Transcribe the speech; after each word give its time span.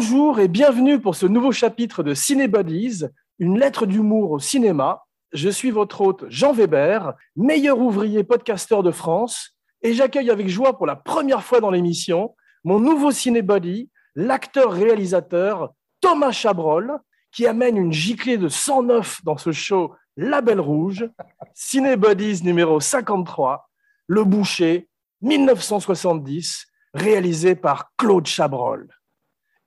Bonjour 0.00 0.38
et 0.38 0.46
bienvenue 0.46 1.00
pour 1.00 1.16
ce 1.16 1.26
nouveau 1.26 1.50
chapitre 1.50 2.04
de 2.04 2.14
Cinébodies, 2.14 3.02
une 3.40 3.58
lettre 3.58 3.84
d'humour 3.84 4.30
au 4.30 4.38
cinéma. 4.38 5.02
Je 5.32 5.48
suis 5.48 5.72
votre 5.72 6.02
hôte 6.02 6.24
Jean 6.28 6.52
Weber, 6.52 7.14
meilleur 7.34 7.80
ouvrier 7.80 8.22
podcasteur 8.22 8.84
de 8.84 8.92
France, 8.92 9.58
et 9.82 9.94
j'accueille 9.94 10.30
avec 10.30 10.48
joie 10.48 10.78
pour 10.78 10.86
la 10.86 10.94
première 10.94 11.42
fois 11.42 11.60
dans 11.60 11.72
l'émission 11.72 12.36
mon 12.62 12.78
nouveau 12.78 13.10
cinébody, 13.10 13.90
l'acteur-réalisateur 14.14 15.72
Thomas 16.00 16.30
Chabrol, 16.30 17.00
qui 17.32 17.48
amène 17.48 17.76
une 17.76 17.92
giclée 17.92 18.38
de 18.38 18.48
109 18.48 19.24
dans 19.24 19.36
ce 19.36 19.50
show 19.50 19.96
La 20.16 20.42
Belle 20.42 20.60
Rouge, 20.60 21.10
Cinébodies 21.54 22.44
numéro 22.44 22.78
53, 22.78 23.68
Le 24.06 24.22
Boucher, 24.22 24.88
1970, 25.22 26.66
réalisé 26.94 27.56
par 27.56 27.90
Claude 27.96 28.26
Chabrol. 28.26 28.88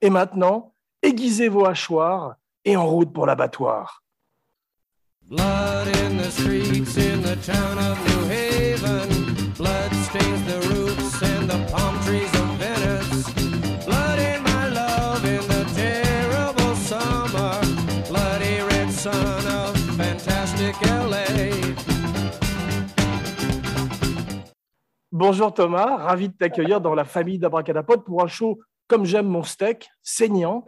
Et 0.04 0.10
maintenant, 0.10 0.74
aiguisez 1.00 1.48
vos 1.48 1.64
hachoirs 1.64 2.34
et 2.64 2.76
en 2.76 2.88
route 2.88 3.12
pour 3.12 3.24
l'abattoir. 3.24 4.02
Blood 5.22 5.86
in 6.04 6.16
the 6.18 6.28
streets 6.28 6.96
in 6.98 7.22
the 7.22 7.36
town 7.36 7.78
of 7.78 7.96
New 8.08 8.28
Haven. 8.28 9.52
Blood 9.56 9.94
stains 9.94 10.42
the 10.44 10.58
roofs 10.74 11.22
and 11.22 11.48
the 11.48 11.70
palm 11.70 11.94
trees 12.04 12.28
of 12.34 12.48
Venice. 12.58 13.30
Blood 13.86 14.18
in 14.18 14.42
my 14.42 14.68
love 14.74 15.24
in 15.24 15.40
the 15.46 15.64
terrible 15.72 16.74
summer. 16.74 17.60
Bloody 18.08 18.60
red 18.74 18.90
sun 18.90 19.46
of 19.46 19.78
fantastic 19.96 20.74
LA. 20.82 21.52
Bonjour 25.12 25.54
Thomas, 25.54 25.96
ravi 25.98 26.28
de 26.28 26.34
t'accueillir 26.34 26.80
dans 26.80 26.96
la 26.96 27.04
famille 27.04 27.38
d'Abracadapod 27.38 28.02
pour 28.02 28.24
un 28.24 28.26
show 28.26 28.58
comme 28.92 29.06
j'aime 29.06 29.26
mon 29.26 29.42
steak, 29.42 29.88
saignant. 30.02 30.66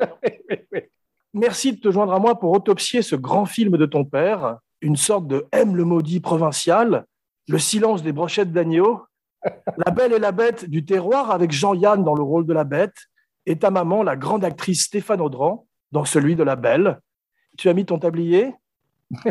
Merci 1.35 1.75
de 1.75 1.79
te 1.79 1.91
joindre 1.91 2.15
à 2.15 2.19
moi 2.19 2.39
pour 2.39 2.53
autopsier 2.53 3.03
ce 3.03 3.17
grand 3.17 3.45
film 3.45 3.77
de 3.77 3.85
ton 3.85 4.07
père, 4.07 4.61
une 4.81 4.97
sorte 4.97 5.27
de 5.27 5.47
M 5.53 5.77
le 5.77 5.85
maudit 5.85 6.21
provincial, 6.21 7.05
Le 7.49 7.59
silence 7.59 8.03
des 8.03 8.13
brochettes 8.13 8.51
d'agneau, 8.51 9.03
La 9.85 9.93
belle 9.93 10.15
et 10.15 10.19
la 10.19 10.33
bête 10.33 10.65
du 10.65 10.87
terroir 10.87 11.33
avec 11.33 11.53
Jean-Yann 11.53 12.03
dans 12.03 12.15
le 12.15 12.23
rôle 12.23 12.47
de 12.47 12.55
la 12.55 12.65
bête, 12.65 12.97
et 13.45 13.59
ta 13.59 13.71
maman, 13.71 14.03
la 14.03 14.17
grande 14.17 14.43
actrice 14.43 14.85
Stéphane 14.85 15.21
Audran, 15.21 15.67
dans 15.93 16.07
celui 16.07 16.35
de 16.35 16.43
la 16.43 16.57
belle. 16.57 17.01
Tu 17.59 17.69
as 17.69 17.75
mis 17.75 17.85
ton 17.85 17.99
tablier? 17.99 18.55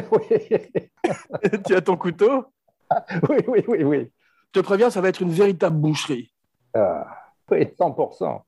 Tu 1.65 1.73
as 1.73 1.81
ton 1.81 1.97
couteau? 1.97 2.45
Oui, 3.27 3.37
oui, 3.47 3.63
oui, 3.67 3.83
oui. 3.83 4.11
Je 4.53 4.59
te 4.61 4.63
préviens, 4.63 4.91
ça 4.91 5.01
va 5.01 5.09
être 5.09 5.23
une 5.23 5.31
véritable 5.31 5.77
boucherie. 5.77 6.31
Ah, 6.75 7.07
oui, 7.49 7.63
100%. 7.63 8.43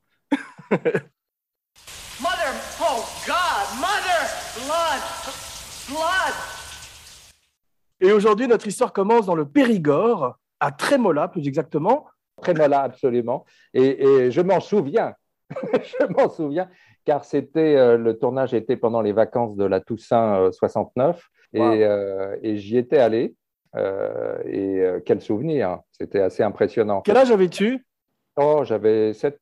Mother, 2.20 2.52
oh 2.80 3.04
God, 3.26 3.66
mother, 3.80 4.22
blood, 4.56 5.02
blood. 5.88 6.34
Et 8.00 8.12
aujourd'hui, 8.12 8.48
notre 8.48 8.66
histoire 8.66 8.92
commence 8.92 9.26
dans 9.26 9.34
le 9.34 9.46
Périgord, 9.46 10.36
à 10.60 10.72
Trémola 10.72 11.28
plus 11.28 11.46
exactement. 11.46 12.06
Trémola, 12.42 12.82
absolument. 12.82 13.44
Et, 13.74 14.02
et 14.04 14.30
je 14.30 14.40
m'en 14.40 14.60
souviens. 14.60 15.14
je 15.50 16.06
m'en 16.12 16.28
souviens, 16.28 16.68
car 17.04 17.24
c'était 17.24 17.76
euh, 17.76 17.96
le 17.96 18.18
tournage 18.18 18.52
était 18.52 18.76
pendant 18.76 19.00
les 19.00 19.12
vacances 19.12 19.56
de 19.56 19.64
la 19.64 19.80
Toussaint 19.80 20.40
euh, 20.40 20.52
69 20.52 21.22
et, 21.52 21.60
Wow. 21.60 21.72
euh, 21.72 22.36
et 22.42 22.56
j'y 22.56 22.76
étais 22.78 22.98
allé. 22.98 23.34
Euh, 23.76 24.38
et 24.46 24.80
euh, 24.80 25.00
quel 25.04 25.20
souvenir, 25.20 25.80
c'était 25.92 26.20
assez 26.20 26.42
impressionnant. 26.42 27.02
Quel 27.02 27.16
âge 27.16 27.30
avais-tu? 27.30 27.86
Oh, 28.36 28.62
j'avais 28.64 29.14
7, 29.14 29.40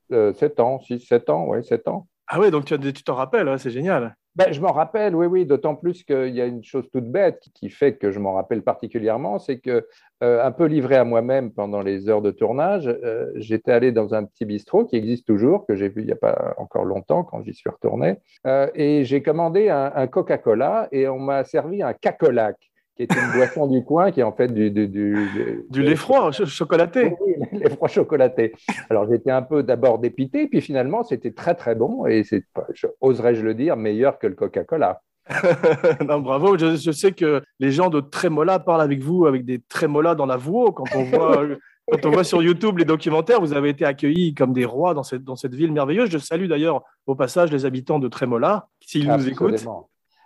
ans, 0.60 0.80
6, 0.80 1.00
7 1.00 1.30
ans, 1.30 1.46
oui, 1.48 1.64
7 1.64 1.88
ans. 1.88 2.06
Ah 2.26 2.40
ouais, 2.40 2.50
donc 2.50 2.64
tu 2.64 2.92
t'en 3.04 3.14
rappelles, 3.14 3.48
ouais, 3.48 3.58
c'est 3.58 3.70
génial. 3.70 4.16
Ben, 4.36 4.52
je 4.52 4.60
m'en 4.60 4.72
rappelle, 4.72 5.14
oui, 5.14 5.26
oui, 5.26 5.46
d'autant 5.46 5.76
plus 5.76 6.02
qu'il 6.02 6.34
y 6.34 6.40
a 6.40 6.46
une 6.46 6.64
chose 6.64 6.88
toute 6.92 7.04
bête 7.04 7.38
qui, 7.40 7.52
qui 7.52 7.70
fait 7.70 7.96
que 7.96 8.10
je 8.10 8.18
m'en 8.18 8.32
rappelle 8.34 8.62
particulièrement, 8.62 9.38
c'est 9.38 9.60
que, 9.60 9.86
euh, 10.24 10.44
un 10.44 10.50
peu 10.50 10.64
livré 10.64 10.96
à 10.96 11.04
moi-même 11.04 11.52
pendant 11.52 11.82
les 11.82 12.08
heures 12.08 12.22
de 12.22 12.32
tournage, 12.32 12.88
euh, 12.88 13.30
j'étais 13.36 13.70
allé 13.70 13.92
dans 13.92 14.12
un 14.12 14.24
petit 14.24 14.44
bistrot 14.44 14.86
qui 14.86 14.96
existe 14.96 15.26
toujours, 15.26 15.66
que 15.66 15.76
j'ai 15.76 15.88
vu 15.88 16.02
il 16.02 16.06
n'y 16.06 16.12
a 16.12 16.16
pas 16.16 16.54
encore 16.56 16.84
longtemps 16.84 17.22
quand 17.22 17.44
j'y 17.44 17.54
suis 17.54 17.70
retourné, 17.70 18.18
euh, 18.46 18.68
et 18.74 19.04
j'ai 19.04 19.22
commandé 19.22 19.68
un, 19.68 19.92
un 19.94 20.06
Coca-Cola 20.08 20.88
et 20.90 21.06
on 21.06 21.20
m'a 21.20 21.44
servi 21.44 21.82
un 21.82 21.92
cacolac, 21.92 22.56
qui 22.96 23.02
est 23.02 23.12
une 23.14 23.32
boisson 23.34 23.66
du 23.66 23.82
coin 23.84 24.10
qui 24.12 24.20
est 24.20 24.24
en 24.24 24.32
fait 24.32 24.48
du, 24.54 24.70
du, 24.70 24.86
du, 24.88 25.64
Du 25.70 25.82
lait 25.82 25.96
froid, 25.96 26.32
ch- 26.32 26.48
chocolaté. 26.48 27.14
oui, 27.20 27.34
les 27.52 27.70
froids 27.70 27.88
chocolatés. 27.88 28.52
Alors 28.88 29.08
j'étais 29.10 29.30
un 29.32 29.42
peu 29.42 29.62
d'abord 29.62 29.98
dépité, 29.98 30.46
puis 30.46 30.60
finalement 30.60 31.02
c'était 31.02 31.32
très 31.32 31.54
très 31.54 31.74
bon 31.74 32.06
et 32.06 32.22
c'est, 32.24 32.44
je- 32.72 32.86
oserais-je 33.00 33.42
le 33.42 33.54
dire, 33.54 33.76
meilleur 33.76 34.18
que 34.18 34.26
le 34.28 34.34
Coca-Cola. 34.34 35.00
non, 36.06 36.20
bravo. 36.20 36.58
Je, 36.58 36.76
je 36.76 36.90
sais 36.90 37.12
que 37.12 37.42
les 37.58 37.70
gens 37.72 37.88
de 37.88 38.00
Trémola 38.00 38.58
parlent 38.58 38.82
avec 38.82 39.02
vous 39.02 39.26
avec 39.26 39.44
des 39.44 39.60
trémolas 39.68 40.14
dans 40.14 40.26
la 40.26 40.36
voix. 40.36 40.70
Quand 40.72 40.84
on 40.94 41.02
voit, 41.04 41.42
quand 41.90 42.04
on 42.06 42.10
voit 42.10 42.24
sur 42.24 42.42
YouTube 42.42 42.76
les 42.78 42.84
documentaires, 42.84 43.40
vous 43.40 43.54
avez 43.54 43.70
été 43.70 43.84
accueillis 43.86 44.34
comme 44.34 44.52
des 44.52 44.66
rois 44.66 44.92
dans 44.92 45.02
cette, 45.02 45.24
dans 45.24 45.34
cette 45.36 45.54
ville 45.54 45.72
merveilleuse. 45.72 46.10
Je 46.10 46.18
salue 46.18 46.46
d'ailleurs 46.46 46.82
au 47.06 47.14
passage 47.14 47.50
les 47.50 47.64
habitants 47.64 47.98
de 47.98 48.08
Trémola, 48.08 48.68
s'ils 48.80 49.08
nous 49.10 49.26
écoutent. 49.28 49.64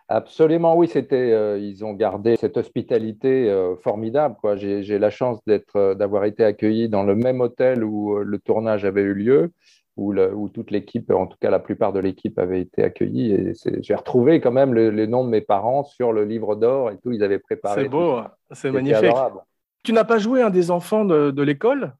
Absolument. 0.08 0.74
Oui, 0.74 0.88
c'était, 0.88 1.32
euh, 1.32 1.58
ils 1.58 1.84
ont 1.84 1.92
gardé 1.92 2.36
cette 2.36 2.56
hospitalité 2.56 3.50
euh, 3.50 3.76
formidable. 3.76 4.36
Quoi. 4.40 4.56
J'ai, 4.56 4.82
j'ai 4.82 4.98
la 4.98 5.10
chance 5.10 5.38
d'être, 5.46 5.76
euh, 5.76 5.94
d'avoir 5.94 6.24
été 6.24 6.44
accueilli 6.44 6.88
dans 6.88 7.02
le 7.02 7.14
même 7.14 7.40
hôtel 7.42 7.84
où 7.84 8.16
le 8.18 8.38
tournage 8.38 8.86
avait 8.86 9.02
eu 9.02 9.12
lieu, 9.12 9.52
où, 9.98 10.12
le- 10.12 10.34
où 10.34 10.48
toute 10.48 10.70
l'équipe, 10.70 11.10
en 11.10 11.26
tout 11.26 11.36
cas 11.40 11.50
la 11.50 11.58
plupart 11.58 11.92
de 11.92 12.00
l'équipe, 12.00 12.38
avait 12.38 12.62
été 12.62 12.82
accueillie. 12.82 13.32
Et 13.32 13.54
c'est- 13.54 13.82
j'ai 13.82 13.94
retrouvé 13.94 14.40
quand 14.40 14.52
même 14.52 14.72
le- 14.72 14.88
les 14.90 15.06
noms 15.06 15.24
de 15.24 15.30
mes 15.30 15.42
parents 15.42 15.84
sur 15.84 16.14
le 16.14 16.24
livre 16.24 16.56
d'or 16.56 16.90
et 16.90 16.96
tout. 16.98 17.12
Ils 17.12 17.22
avaient 17.22 17.38
préparé. 17.38 17.82
C'est 17.82 17.88
beau, 17.90 18.16
ça. 18.16 18.38
c'est 18.50 18.54
C'était 18.56 18.72
magnifique. 18.72 19.04
adorable. 19.04 19.40
Tu 19.82 19.92
n'as 19.92 20.04
pas 20.04 20.18
joué 20.18 20.40
un 20.40 20.50
des 20.50 20.70
enfants 20.70 21.04
de, 21.04 21.30
de 21.30 21.42
l'école? 21.42 21.92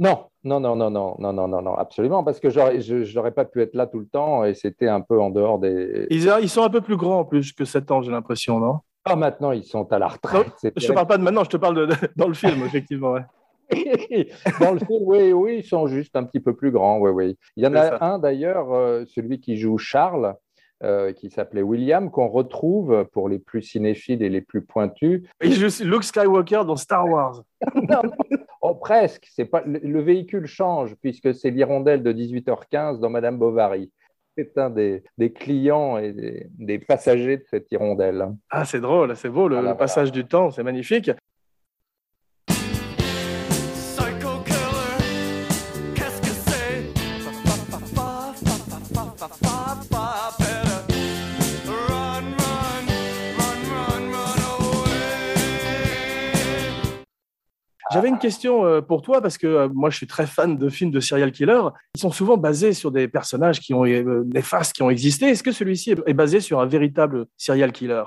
Non, 0.00 0.24
non, 0.44 0.60
non, 0.60 0.74
non, 0.74 0.90
non, 0.90 1.14
non, 1.18 1.32
non, 1.34 1.46
non, 1.46 1.60
non, 1.62 1.74
absolument, 1.74 2.24
parce 2.24 2.40
que 2.40 2.48
je 2.48 3.14
n'aurais 3.14 3.32
pas 3.32 3.44
pu 3.44 3.60
être 3.60 3.74
là 3.74 3.86
tout 3.86 3.98
le 3.98 4.06
temps 4.06 4.44
et 4.44 4.54
c'était 4.54 4.88
un 4.88 5.02
peu 5.02 5.20
en 5.20 5.28
dehors 5.28 5.58
des. 5.58 6.06
ils, 6.08 6.26
ils 6.40 6.48
sont 6.48 6.62
un 6.62 6.70
peu 6.70 6.80
plus 6.80 6.96
grands 6.96 7.20
en 7.20 7.24
plus 7.26 7.52
que 7.52 7.66
7 7.66 7.90
ans, 7.90 8.00
j'ai 8.00 8.10
l'impression, 8.10 8.58
non? 8.58 8.78
Ah, 9.04 9.14
maintenant, 9.14 9.52
ils 9.52 9.64
sont 9.64 9.90
à 9.92 9.98
la 9.98 10.08
retraite. 10.08 10.46
Je 10.76 10.86
te 10.86 10.92
parle 10.92 11.06
pas 11.06 11.18
de 11.18 11.22
maintenant, 11.22 11.44
je 11.44 11.50
te 11.50 11.56
parle 11.58 11.76
de, 11.76 11.86
de- 11.86 11.94
dans 12.16 12.28
le 12.28 12.34
film, 12.34 12.62
effectivement. 12.66 13.12
ouais. 13.12 13.22
Dans 14.60 14.72
le 14.72 14.78
film, 14.78 15.02
oui, 15.02 15.32
oui, 15.32 15.58
ils 15.58 15.64
sont 15.64 15.86
juste 15.86 16.16
un 16.16 16.24
petit 16.24 16.40
peu 16.40 16.54
plus 16.56 16.70
grands, 16.70 16.98
oui, 16.98 17.10
oui. 17.10 17.38
Il 17.56 17.62
y 17.64 17.66
en 17.66 17.74
a 17.74 17.90
ça. 17.90 17.98
un 18.00 18.18
d'ailleurs, 18.18 18.72
euh, 18.72 19.04
celui 19.06 19.38
qui 19.38 19.56
joue 19.58 19.76
Charles, 19.78 20.34
euh, 20.82 21.12
qui 21.12 21.30
s'appelait 21.30 21.62
William, 21.62 22.10
qu'on 22.10 22.28
retrouve 22.28 23.04
pour 23.12 23.28
les 23.28 23.38
plus 23.38 23.62
cinéphiles 23.62 24.22
et 24.22 24.28
les 24.28 24.40
plus 24.40 24.62
pointus. 24.62 25.22
Il 25.44 25.52
joue 25.52 25.84
Luke 25.84 26.04
Skywalker 26.04 26.62
dans 26.66 26.76
Star 26.76 27.08
Wars. 27.08 27.42
Non. 27.74 28.02
Oh, 28.62 28.74
presque. 28.74 29.26
C'est 29.30 29.46
pas 29.46 29.62
le, 29.64 29.78
le 29.78 30.00
véhicule 30.00 30.46
change 30.46 30.94
puisque 30.96 31.34
c'est 31.34 31.50
l'hirondelle 31.50 32.02
de 32.02 32.12
18h15 32.12 32.98
dans 32.98 33.10
Madame 33.10 33.38
Bovary. 33.38 33.90
C'est 34.36 34.56
un 34.58 34.70
des, 34.70 35.02
des 35.18 35.32
clients 35.32 35.98
et 35.98 36.12
des, 36.12 36.46
des 36.50 36.78
passagers 36.78 37.38
de 37.38 37.44
cette 37.50 37.70
hirondelle. 37.72 38.28
Ah, 38.48 38.64
c'est 38.64 38.80
drôle, 38.80 39.16
c'est 39.16 39.28
beau, 39.28 39.48
le, 39.48 39.56
Voilà, 39.56 39.72
le 39.72 39.76
passage 39.76 40.12
du 40.12 40.24
temps, 40.26 40.50
c'est 40.50 40.62
magnifique. 40.62 41.10
J'avais 57.92 58.08
une 58.08 58.18
question 58.18 58.64
euh, 58.64 58.80
pour 58.80 59.02
toi 59.02 59.20
parce 59.20 59.36
que 59.38 59.46
euh, 59.46 59.68
moi 59.72 59.90
je 59.90 59.96
suis 59.96 60.06
très 60.06 60.26
fan 60.26 60.56
de 60.56 60.68
films 60.68 60.90
de 60.90 61.00
serial 61.00 61.32
killer. 61.32 61.60
Ils 61.94 62.00
sont 62.00 62.10
souvent 62.12 62.36
basés 62.36 62.72
sur 62.72 62.90
des 62.90 63.08
personnages 63.08 63.60
qui 63.60 63.74
ont 63.74 63.84
euh, 63.84 64.24
néfastes 64.32 64.72
qui 64.74 64.82
ont 64.82 64.90
existé. 64.90 65.26
Est-ce 65.26 65.42
que 65.42 65.52
celui-ci 65.52 65.94
est 66.06 66.14
basé 66.14 66.40
sur 66.40 66.60
un 66.60 66.66
véritable 66.66 67.26
serial 67.36 67.72
killer? 67.72 68.04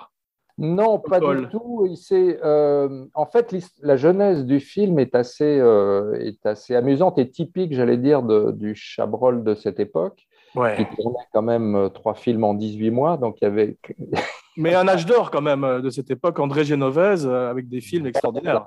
Non, 0.57 0.99
pas 0.99 1.19
Paul. 1.19 1.41
du 1.41 1.47
tout. 1.49 1.87
Il 1.89 2.37
euh, 2.43 3.05
en 3.15 3.25
fait, 3.25 3.55
la 3.81 3.97
genèse 3.97 4.45
du 4.45 4.59
film 4.59 4.99
est 4.99 5.15
assez, 5.15 5.57
euh, 5.59 6.13
est 6.19 6.45
assez 6.45 6.75
amusante 6.75 7.17
et 7.17 7.29
typique, 7.29 7.73
j'allais 7.73 7.97
dire, 7.97 8.21
de- 8.21 8.51
du 8.51 8.75
Chabrol 8.75 9.43
de 9.43 9.55
cette 9.55 9.79
époque. 9.79 10.27
Ouais. 10.55 10.75
Il 10.77 10.85
tournait 10.95 11.25
quand 11.33 11.41
même 11.41 11.89
trois 11.95 12.13
films 12.13 12.43
en 12.43 12.53
18 12.53 12.91
mois, 12.91 13.17
donc 13.17 13.37
il 13.41 13.45
y 13.45 13.47
avait 13.47 13.77
Mais 14.55 14.75
un 14.75 14.87
âge 14.87 15.07
d'or 15.07 15.31
quand 15.31 15.41
même 15.41 15.81
de 15.81 15.89
cette 15.89 16.11
époque, 16.11 16.37
André 16.39 16.63
Genovese 16.63 17.25
avec 17.25 17.67
des 17.67 17.81
films 17.81 18.05
extraordinaires. 18.05 18.63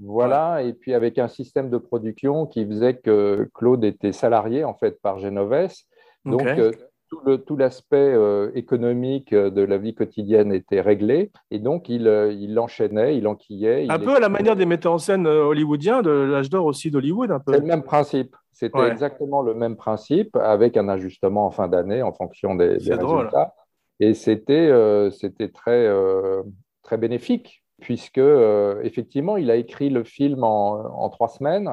Voilà, 0.00 0.62
et 0.62 0.72
puis 0.74 0.94
avec 0.94 1.18
un 1.18 1.28
système 1.28 1.70
de 1.70 1.78
production 1.78 2.46
qui 2.46 2.64
faisait 2.66 2.94
que 2.96 3.48
Claude 3.54 3.84
était 3.84 4.12
salarié 4.12 4.64
en 4.64 4.74
fait 4.74 5.00
par 5.02 5.18
Genovès. 5.18 5.84
Donc 6.24 6.46
euh, 6.46 6.70
tout 7.10 7.20
le- 7.24 7.38
tout 7.38 7.56
l'aspect 7.56 7.96
euh, 8.14 8.50
économique 8.54 9.32
euh, 9.32 9.48
de 9.50 9.62
la 9.62 9.78
vie 9.78 9.94
quotidienne 9.94 10.52
était 10.52 10.82
réglé. 10.82 11.32
Et 11.50 11.58
donc, 11.58 11.88
il, 11.88 12.02
il 12.38 12.58
enchaînait, 12.58 13.16
il 13.16 13.26
enquillait. 13.26 13.86
il 13.86 13.90
Un 13.90 13.98
peu 13.98 14.14
à 14.14 14.20
la 14.20 14.28
manière 14.28 14.56
des 14.56 14.66
metteurs 14.66 14.92
en 14.92 14.98
scène 14.98 15.26
hollywoodiens 15.26 16.02
de 16.02 16.10
l'âge 16.10 16.50
d'or 16.50 16.66
aussi 16.66 16.90
d'Hollywood, 16.90 17.30
un 17.30 17.38
peu. 17.40 17.54
C'est 17.54 17.60
le 17.60 17.66
même 17.66 17.82
principe. 17.82 18.36
C'était 18.52 18.78
Ouais. 18.78 18.90
exactement 18.90 19.40
le 19.40 19.54
même 19.54 19.76
principe, 19.76 20.36
avec 20.36 20.76
un 20.76 20.88
ajustement 20.88 21.46
en 21.46 21.50
fin 21.50 21.66
d'année 21.66 22.02
en 22.02 22.12
fonction 22.12 22.54
des, 22.56 22.74
des 22.74 22.80
C'est 22.80 22.98
drôle. 22.98 23.18
résultats. 23.18 23.54
Et 24.00 24.12
c'était 24.14 24.68
euh, 24.68 25.10
c'était 25.10 25.48
très, 25.48 25.88
très 26.82 26.98
bénéfique, 26.98 27.62
puisque 27.80 28.18
euh, 28.18 28.80
effectivement, 28.82 29.36
il 29.36 29.50
a 29.50 29.56
écrit 29.56 29.90
le 29.90 30.04
film 30.04 30.44
en, 30.44 31.04
en 31.04 31.08
trois 31.10 31.28
semaines. 31.28 31.70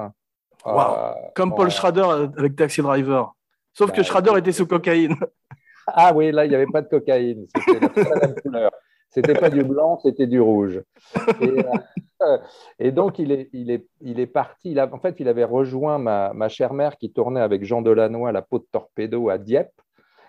Wow. 0.65 0.73
Euh, 0.79 1.11
Comme 1.35 1.51
en- 1.53 1.55
Paul 1.55 1.69
Schrader 1.69 2.29
avec 2.37 2.55
Taxi 2.55 2.81
Driver. 2.81 3.33
Sauf 3.73 3.91
que 3.91 4.03
Schrader 4.03 4.31
était 4.37 4.51
sous 4.51 4.67
cocaïne. 4.67 5.15
Ah 5.87 6.13
oui, 6.15 6.31
là, 6.31 6.45
il 6.45 6.49
n'y 6.49 6.55
avait 6.55 6.65
pas 6.65 6.81
de 6.81 6.87
cocaïne. 6.87 7.45
C'était 7.55 7.79
la, 7.79 7.89
pas 7.89 8.01
la 8.15 8.27
même 8.27 8.35
couleur. 8.41 8.71
C'était 9.11 9.35
pas 9.35 9.51
du 9.51 9.63
blanc, 9.63 9.99
c'était 10.01 10.25
du 10.25 10.41
rouge. 10.41 10.81
Et, 11.41 11.63
euh, 12.23 12.37
et 12.79 12.91
donc, 12.91 13.19
il 13.19 13.31
est, 13.31 13.49
il 13.53 13.69
est, 13.69 13.85
il 14.01 14.19
est 14.19 14.25
parti. 14.25 14.71
Il 14.71 14.79
a, 14.79 14.91
en 14.91 14.97
fait, 14.97 15.17
il 15.19 15.27
avait 15.27 15.43
rejoint 15.43 15.99
ma, 15.99 16.33
ma 16.33 16.49
chère 16.49 16.73
mère 16.73 16.97
qui 16.97 17.11
tournait 17.11 17.39
avec 17.39 17.63
Jean 17.63 17.83
Delannoy 17.83 18.27
à 18.27 18.31
la 18.31 18.41
peau 18.41 18.57
de 18.57 18.65
torpedo 18.71 19.29
à 19.29 19.37
Dieppe. 19.37 19.69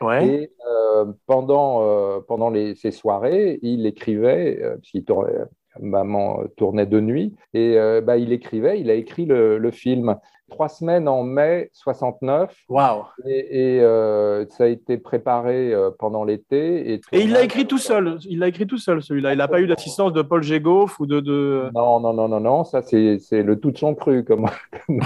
Ouais. 0.02 0.26
Et 0.28 0.52
euh, 0.69 1.06
pendant, 1.26 1.81
euh, 1.81 2.20
pendant 2.20 2.50
les, 2.50 2.75
ces 2.75 2.90
soirées, 2.90 3.58
il 3.62 3.87
écrivait, 3.87 4.58
euh, 4.62 4.76
puisqu'il 4.76 5.05
tournait, 5.06 5.32
maman 5.81 6.40
tournait 6.56 6.87
de 6.87 7.00
nuit, 7.00 7.34
et 7.55 7.78
euh, 7.78 8.00
bah, 8.00 8.17
il 8.17 8.32
écrivait, 8.32 8.81
il 8.81 8.90
a 8.90 8.94
écrit 8.94 9.26
le, 9.26 9.58
le 9.58 9.70
film. 9.70 10.17
Trois 10.49 10.69
semaines 10.69 11.08
en 11.08 11.25
mai 11.25 11.70
69, 11.73 12.55
Waouh. 12.69 13.02
et, 13.26 13.76
et, 13.76 13.81
euh, 13.81 14.46
ça 14.50 14.62
a 14.62 14.67
été 14.69 14.96
préparé 14.96 15.75
euh, 15.75 15.90
pendant 15.99 16.23
l'été. 16.23 16.93
Et, 16.93 17.00
Et 17.11 17.23
il 17.23 17.32
l'a 17.32 17.43
écrit 17.43 17.67
tout 17.67 17.78
seul. 17.78 18.19
Il 18.28 18.38
l'a 18.38 18.46
écrit 18.46 18.69
tout 18.69 18.78
seul, 18.78 19.02
celui-là. 19.02 19.32
Il 19.32 19.38
n'a 19.38 19.49
pas 19.49 19.58
eu 19.61 19.67
l'assistance 19.67 20.12
de 20.12 20.23
Paul 20.23 20.44
Gégoff 20.44 21.00
ou 21.00 21.06
de. 21.06 21.19
de... 21.19 21.69
Non, 21.75 21.99
non, 21.99 22.12
non, 22.12 22.28
non, 22.28 22.38
non, 22.38 22.62
ça 22.62 22.81
c'est 22.81 23.19
c'est 23.19 23.43
le 23.43 23.58
tout 23.58 23.73
de 23.73 23.78
son 23.78 23.96
cru, 23.96 24.23
comme, 24.23 24.46
comme 24.87 25.00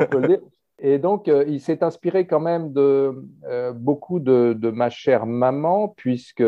on 0.00 0.06
peut 0.06 0.18
le 0.18 0.28
dire. 0.28 0.40
Et 0.78 0.98
donc, 0.98 1.28
euh, 1.28 1.44
il 1.48 1.60
s'est 1.60 1.82
inspiré 1.82 2.26
quand 2.26 2.40
même 2.40 2.72
de 2.72 3.14
euh, 3.48 3.72
beaucoup 3.72 4.20
de, 4.20 4.52
de 4.52 4.70
ma 4.70 4.90
chère 4.90 5.24
maman, 5.26 5.88
puisque, 5.96 6.42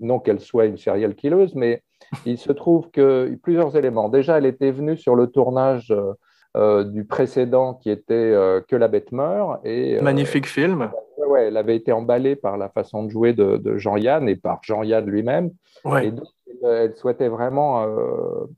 non 0.00 0.20
qu'elle 0.20 0.40
soit 0.40 0.66
une 0.66 0.78
serial 0.78 1.14
killeuse, 1.14 1.54
mais 1.54 1.82
il 2.26 2.38
se 2.38 2.52
trouve 2.52 2.90
que 2.90 3.34
plusieurs 3.42 3.76
éléments. 3.76 4.08
Déjà, 4.08 4.38
elle 4.38 4.46
était 4.46 4.70
venue 4.70 4.96
sur 4.96 5.14
le 5.16 5.26
tournage 5.28 5.90
euh, 5.90 6.12
euh, 6.56 6.84
du 6.84 7.04
précédent 7.04 7.74
qui 7.74 7.90
était 7.90 8.14
euh, 8.14 8.60
Que 8.68 8.76
la 8.76 8.86
bête 8.88 9.10
meurt. 9.12 9.60
Et, 9.64 9.98
euh, 9.98 10.02
Magnifique 10.02 10.46
film. 10.46 10.90
ouais, 11.26 11.46
elle 11.48 11.56
avait 11.56 11.74
été 11.76 11.90
emballée 11.92 12.36
par 12.36 12.56
la 12.56 12.68
façon 12.68 13.02
de 13.04 13.10
jouer 13.10 13.32
de, 13.32 13.56
de 13.56 13.76
Jean-Yann 13.76 14.28
et 14.28 14.36
par 14.36 14.60
Jean-Yann 14.62 15.04
lui-même. 15.04 15.50
Ouais. 15.84 16.06
Et 16.06 16.10
donc, 16.12 16.26
elle, 16.62 16.94
souhaitait 16.96 17.28
vraiment 17.28 17.84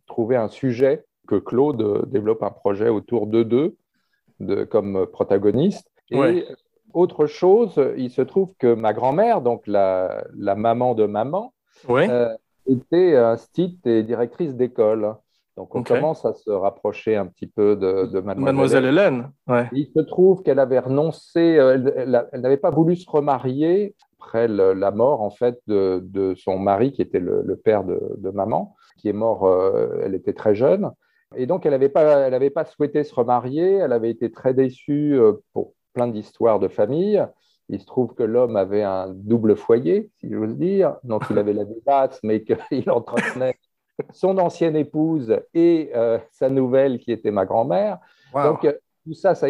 trouver 0.06 0.36
un 0.36 0.48
sujet 0.48 1.04
que 1.26 1.36
Claude 1.36 2.08
développe 2.08 2.42
un 2.42 2.50
projet 2.50 2.88
autour 2.88 3.26
d'eux 3.26 3.44
deux 3.44 3.76
de, 4.40 4.64
comme 4.64 5.06
protagoniste. 5.06 5.88
Et 6.10 6.18
Ouais. 6.18 6.44
autre 6.92 7.26
chose, 7.26 7.82
il 7.96 8.10
se 8.10 8.22
trouve 8.22 8.52
que 8.58 8.74
ma 8.74 8.92
grand-mère, 8.92 9.40
donc 9.40 9.66
la, 9.66 10.22
la 10.36 10.54
maman 10.54 10.94
de 10.94 11.06
maman, 11.06 11.52
était 12.68 13.16
instite 13.16 13.86
et 13.86 14.02
directrice 14.02 14.54
d'école. 14.54 15.14
Donc 15.56 15.74
on 15.74 15.82
commence 15.82 16.24
à 16.26 16.34
se 16.34 16.50
rapprocher 16.50 17.16
un 17.16 17.26
petit 17.26 17.46
peu 17.46 17.76
de, 17.76 18.06
de 18.06 18.20
Mademoiselle. 18.20 18.44
Mademoiselle 18.44 18.84
Hélène. 18.84 19.30
Ouais. 19.46 19.68
Il 19.72 19.86
se 19.96 20.00
trouve 20.00 20.42
qu'elle 20.42 20.58
avait 20.58 20.80
renoncé, 20.80 21.56
euh, 21.58 21.74
elle, 21.74 21.94
elle- 21.96 22.28
elle 22.32 22.40
n'avait 22.42 22.58
pas 22.58 22.70
voulu 22.70 22.94
se 22.94 23.08
remarier 23.10 23.94
après 24.20 24.48
le- 24.48 24.74
la 24.74 24.90
mort 24.90 25.22
en 25.22 25.30
fait 25.30 25.58
de, 25.66 26.00
de 26.04 26.34
son 26.34 26.58
mari 26.58 26.92
qui 26.92 27.00
était 27.00 27.20
le, 27.20 27.42
le 27.42 27.56
père 27.56 27.84
de, 27.84 27.98
de 28.18 28.30
maman, 28.30 28.76
qui 28.98 29.08
est 29.08 29.14
mort, 29.14 29.46
euh, 29.46 30.00
elle 30.04 30.14
était 30.14 30.34
très 30.34 30.54
jeune. 30.54 30.90
Et 31.36 31.46
donc 31.46 31.64
elle 31.64 31.72
n'avait 31.72 31.88
pas, 31.88 32.26
elle 32.26 32.34
avait 32.34 32.50
pas 32.50 32.64
souhaité 32.66 33.02
se 33.02 33.14
remarier, 33.14 33.76
elle 33.76 33.92
avait 33.92 34.10
été 34.10 34.30
très 34.30 34.52
déçue 34.52 35.18
euh, 35.18 35.32
pour 35.54 35.72
plein 35.94 36.08
d'histoires 36.08 36.60
de 36.60 36.68
famille. 36.68 37.24
Il 37.68 37.80
se 37.80 37.86
trouve 37.86 38.14
que 38.14 38.22
l'homme 38.22 38.56
avait 38.56 38.82
un 38.82 39.08
double 39.08 39.56
foyer, 39.56 40.08
si 40.20 40.30
j'ose 40.30 40.56
dire, 40.56 40.96
donc 41.02 41.24
il 41.30 41.38
avait 41.38 41.52
la 41.52 41.64
basse, 41.84 42.20
mais 42.22 42.42
qu'il 42.42 42.90
entretenait 42.90 43.56
son 44.12 44.36
ancienne 44.38 44.76
épouse 44.76 45.36
et 45.54 45.90
euh, 45.94 46.18
sa 46.30 46.48
nouvelle 46.50 46.98
qui 46.98 47.12
était 47.12 47.30
ma 47.30 47.44
grand-mère. 47.46 47.98
Donc, 48.50 48.64
euh, 48.66 48.72
tout 49.06 49.14
ça, 49.14 49.34
ça, 49.34 49.48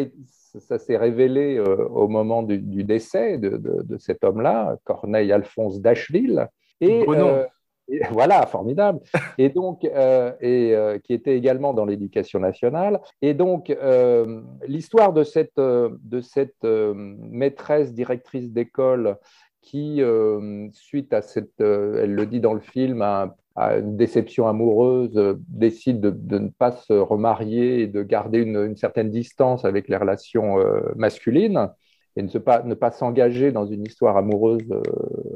s'est 0.79 0.97
révélé 0.97 1.57
euh, 1.59 1.89
au 1.89 2.09
moment 2.09 2.43
du, 2.43 2.59
du 2.59 2.85
décès 2.85 3.39
de, 3.39 3.51
de- 3.57 3.83
de 3.83 3.99
cet 3.99 4.23
homme-là, 4.25 4.77
Corneille 4.85 5.33
Alphonse 5.33 5.81
d'Acheville. 5.81 6.49
Et, 6.81 7.05
euh, 7.29 7.47
et 7.89 8.01
voilà, 8.11 8.47
formidable. 8.47 9.01
Et 9.39 9.49
donc, 9.49 9.85
euh, 9.85 10.33
et, 10.41 10.75
euh, 10.75 10.99
qui 10.99 11.13
était 11.13 11.37
également 11.37 11.75
dans 11.75 11.85
l'éducation 11.85 12.41
nationale. 12.41 13.01
Et 13.23 13.35
donc, 13.35 13.71
euh, 13.71 14.43
l'histoire 14.67 15.13
de 15.13 15.25
cette, 15.25 15.57
de 15.59 16.21
cette 16.21 16.65
maîtresse 16.65 17.93
directrice 17.93 18.51
d'école 18.51 19.19
qui, 19.63 20.01
suite 20.73 21.13
à 21.13 21.23
cette, 21.23 21.61
elle 21.61 22.15
le 22.15 22.27
dit 22.27 22.41
dans 22.41 22.55
le 22.55 22.61
film, 22.61 23.03
à, 23.03 23.37
à 23.57 23.79
une 23.79 23.97
déception 23.97 24.47
amoureuse, 24.47 25.37
décide 25.49 26.01
de, 26.01 26.11
de 26.11 26.39
ne 26.39 26.49
pas 26.49 26.73
se 26.73 26.93
remarier 26.93 27.81
et 27.81 27.87
de 27.89 28.03
garder 28.03 28.39
une, 28.39 28.57
une 28.57 28.77
certaine 28.77 29.11
distance 29.11 29.65
avec 29.65 29.89
les 29.89 29.97
relations 29.97 30.57
masculines 30.95 31.69
et 32.17 32.23
ne 32.23 32.39
pas, 32.39 32.63
ne 32.63 32.75
pas 32.75 32.91
s'engager 32.91 33.53
dans 33.53 33.67
une 33.67 33.85
histoire 33.85 34.17
amoureuse 34.17 34.71
euh, 34.71 34.83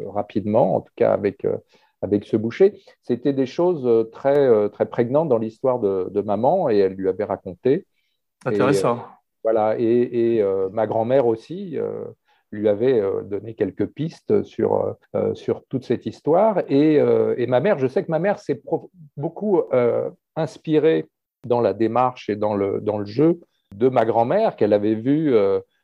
rapidement, 0.08 0.76
en 0.76 0.80
tout 0.80 0.92
cas 0.96 1.12
avec, 1.12 1.44
euh, 1.44 1.56
avec 2.02 2.24
ce 2.24 2.36
boucher. 2.36 2.80
C'était 3.02 3.32
des 3.32 3.46
choses 3.46 3.86
euh, 3.86 4.04
très, 4.04 4.38
euh, 4.38 4.68
très 4.68 4.86
prégnantes 4.86 5.28
dans 5.28 5.38
l'histoire 5.38 5.78
de, 5.78 6.08
de 6.10 6.20
maman 6.20 6.70
et 6.70 6.78
elle 6.78 6.94
lui 6.94 7.08
avait 7.08 7.24
raconté. 7.24 7.86
Intéressant. 8.44 9.00
Voilà, 9.42 9.78
et, 9.78 9.84
et, 10.34 10.42
euh, 10.42 10.68
ma 10.70 10.86
grand-mère 10.86 11.26
aussi 11.26 11.78
euh, 11.78 12.04
lui 12.52 12.68
avait 12.68 13.00
donné 13.24 13.54
quelques 13.54 13.86
pistes 13.86 14.42
sur, 14.42 14.96
euh, 15.14 15.34
sur 15.34 15.64
toute 15.68 15.84
cette 15.84 16.04
histoire. 16.04 16.62
Et, 16.68 16.94
et 16.94 17.46
ma 17.46 17.60
mère, 17.60 17.78
je 17.78 17.86
sais 17.86 18.04
que 18.04 18.10
ma 18.10 18.18
mère 18.18 18.40
s'est 18.40 18.60
beaucoup 19.16 19.62
inspirée 20.34 21.06
dans 21.46 21.60
la 21.60 21.74
démarche 21.74 22.28
et 22.28 22.34
dans 22.34 22.56
le, 22.56 22.80
dans 22.80 22.98
le 22.98 23.04
jeu 23.04 23.38
de 23.76 23.88
ma 23.88 24.04
grand-mère 24.04 24.56
qu'elle 24.56 24.72
avait 24.72 24.96
vue 24.96 25.32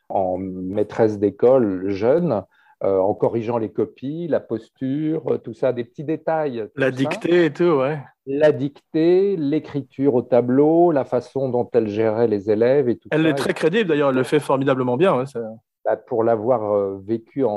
en 0.08 0.38
maîtresse 0.38 1.20
d'école 1.20 1.88
jeune, 1.90 2.42
euh, 2.84 2.98
en 2.98 3.14
corrigeant 3.14 3.58
les 3.58 3.70
copies, 3.70 4.28
la 4.28 4.40
posture, 4.40 5.40
tout 5.42 5.54
ça, 5.54 5.72
des 5.72 5.84
petits 5.84 6.04
détails. 6.04 6.68
La 6.76 6.86
ça 6.86 6.90
dictée 6.92 7.46
et 7.46 7.52
tout, 7.52 7.64
ouais. 7.64 7.98
la 8.26 8.52
dictée, 8.52 9.36
l'écriture 9.36 10.14
au 10.14 10.22
tableau, 10.22 10.90
la 10.92 11.04
façon 11.04 11.48
dont 11.48 11.68
elle 11.72 11.88
gérait 11.88 12.28
les 12.28 12.50
élèves 12.50 12.88
et 12.88 12.96
tout 12.98 13.08
Elle 13.12 13.22
ça. 13.22 13.28
est 13.30 13.34
très 13.34 13.54
crédible 13.54 13.88
d'ailleurs, 13.88 14.10
elle 14.10 14.16
le 14.16 14.22
fait 14.24 14.40
formidablement 14.40 14.96
bien. 14.96 15.16
ouais, 15.16 15.26
ça- 15.26 15.40
Bah, 15.84 15.96
pour 15.96 16.22
l'avoir 16.24 16.74
euh, 16.74 17.00
vécu 17.06 17.44
en, 17.44 17.50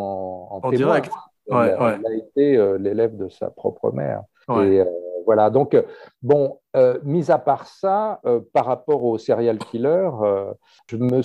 en, 0.62 0.70
direct. 0.72 1.12
Elle, 1.48 1.56
Ouais, 1.56 1.72
a- 1.74 1.84
ouais. 1.84 1.96
elle 1.98 2.06
a 2.06 2.16
été 2.16 2.58
euh, 2.58 2.78
l'élève 2.78 3.18
de 3.18 3.28
sa 3.28 3.50
propre 3.50 3.92
mère. 3.92 4.22
Et 4.50 4.80
euh, 4.82 4.86
voilà, 5.26 5.50
donc, 5.50 5.74
euh, 5.76 5.82
bon, 6.24 6.60
euh, 6.76 6.98
mis 7.04 7.30
à 7.32 7.38
part 7.40 7.66
ça, 7.68 8.20
euh, 8.26 8.40
par 8.54 8.66
rapport 8.66 9.04
au 9.04 9.18
serial 9.18 9.58
killer, 9.60 10.10
euh, 10.24 10.52
je 10.90 10.98
me 10.98 11.22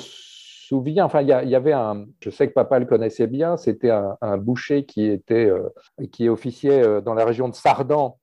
souviens, 0.78 1.04
enfin, 1.04 1.22
il 1.22 1.28
y, 1.28 1.54
avait 1.54 1.72
un, 1.72 2.06
je 2.20 2.30
sais 2.30 2.48
que 2.48 2.52
papa 2.52 2.78
le 2.78 2.86
connaissait 2.86 3.26
bien, 3.26 3.56
c'était 3.56 3.90
un, 3.90 4.16
un 4.20 4.36
boucher 4.36 4.84
qui 4.84 5.06
était, 5.06 5.46
euh, 5.46 5.68
qui 6.12 6.28
officiait 6.28 6.82
euh, 6.82 7.00
dans 7.00 7.14
la 7.14 7.24
région 7.24 7.48
de 7.48 7.54
Sardan, 7.54 8.18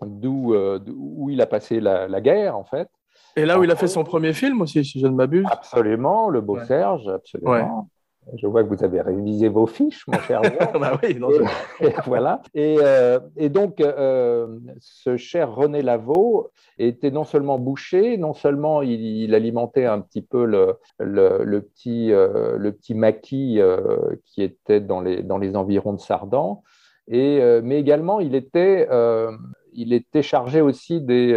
d'où, 0.00 0.54
euh, 0.54 0.78
où 0.94 1.30
il 1.30 1.40
a 1.40 1.46
passé 1.46 1.80
la, 1.80 2.08
la 2.08 2.20
guerre, 2.20 2.56
en 2.56 2.64
fait. 2.64 2.88
Et 3.36 3.46
là 3.46 3.58
où 3.58 3.64
il 3.64 3.70
a 3.70 3.76
fait 3.76 3.88
son 3.88 4.04
premier 4.04 4.32
film 4.32 4.60
aussi, 4.62 4.84
si 4.84 5.00
je 5.00 5.06
ne 5.06 5.14
m'abuse. 5.14 5.46
Absolument, 5.50 6.28
le 6.28 6.40
beau 6.40 6.56
Ouais. 6.56 6.64
Serge, 6.66 7.08
absolument. 7.08 7.88
Je 8.36 8.46
vois 8.46 8.64
que 8.64 8.68
vous 8.74 8.82
avez 8.82 9.00
révisé 9.00 9.48
vos 9.48 9.66
fiches, 9.66 10.06
mon 10.08 10.18
cher 10.20 10.42
Jean. 10.42 10.50
bah 10.80 10.98
oui, 11.02 11.14
non, 11.14 11.28
je- 11.30 11.86
Et 11.86 11.92
voilà. 12.06 12.40
Et, 12.54 12.76
euh, 12.80 13.20
et 13.36 13.48
donc, 13.48 13.80
euh, 13.80 14.58
ce 14.80 15.16
cher 15.16 15.54
René 15.54 15.82
Lavaux 15.82 16.50
était 16.78 17.10
non 17.10 17.24
seulement 17.24 17.58
boucher, 17.58 18.16
non 18.16 18.32
seulement 18.32 18.82
il, 18.82 19.00
il 19.00 19.34
alimentait 19.34 19.84
un 19.84 20.00
petit 20.00 20.22
peu 20.22 20.44
le, 20.46 20.76
le, 20.98 21.44
le 21.44 21.60
petit, 21.62 22.12
euh, 22.12 22.56
le 22.56 22.72
petit 22.72 22.94
maquis 22.94 23.60
qui 24.24 24.42
était 24.42 24.80
dans 24.80 25.00
les, 25.00 25.22
dans 25.22 25.38
les 25.38 25.54
environs 25.56 25.92
de 25.92 26.00
Sardan, 26.00 26.62
et, 27.08 27.40
mais 27.62 27.78
également 27.78 28.20
il 28.20 28.34
était, 28.34 28.88
il 29.72 29.92
était 29.92 30.22
chargé 30.22 30.60
aussi 30.62 31.00
des. 31.00 31.34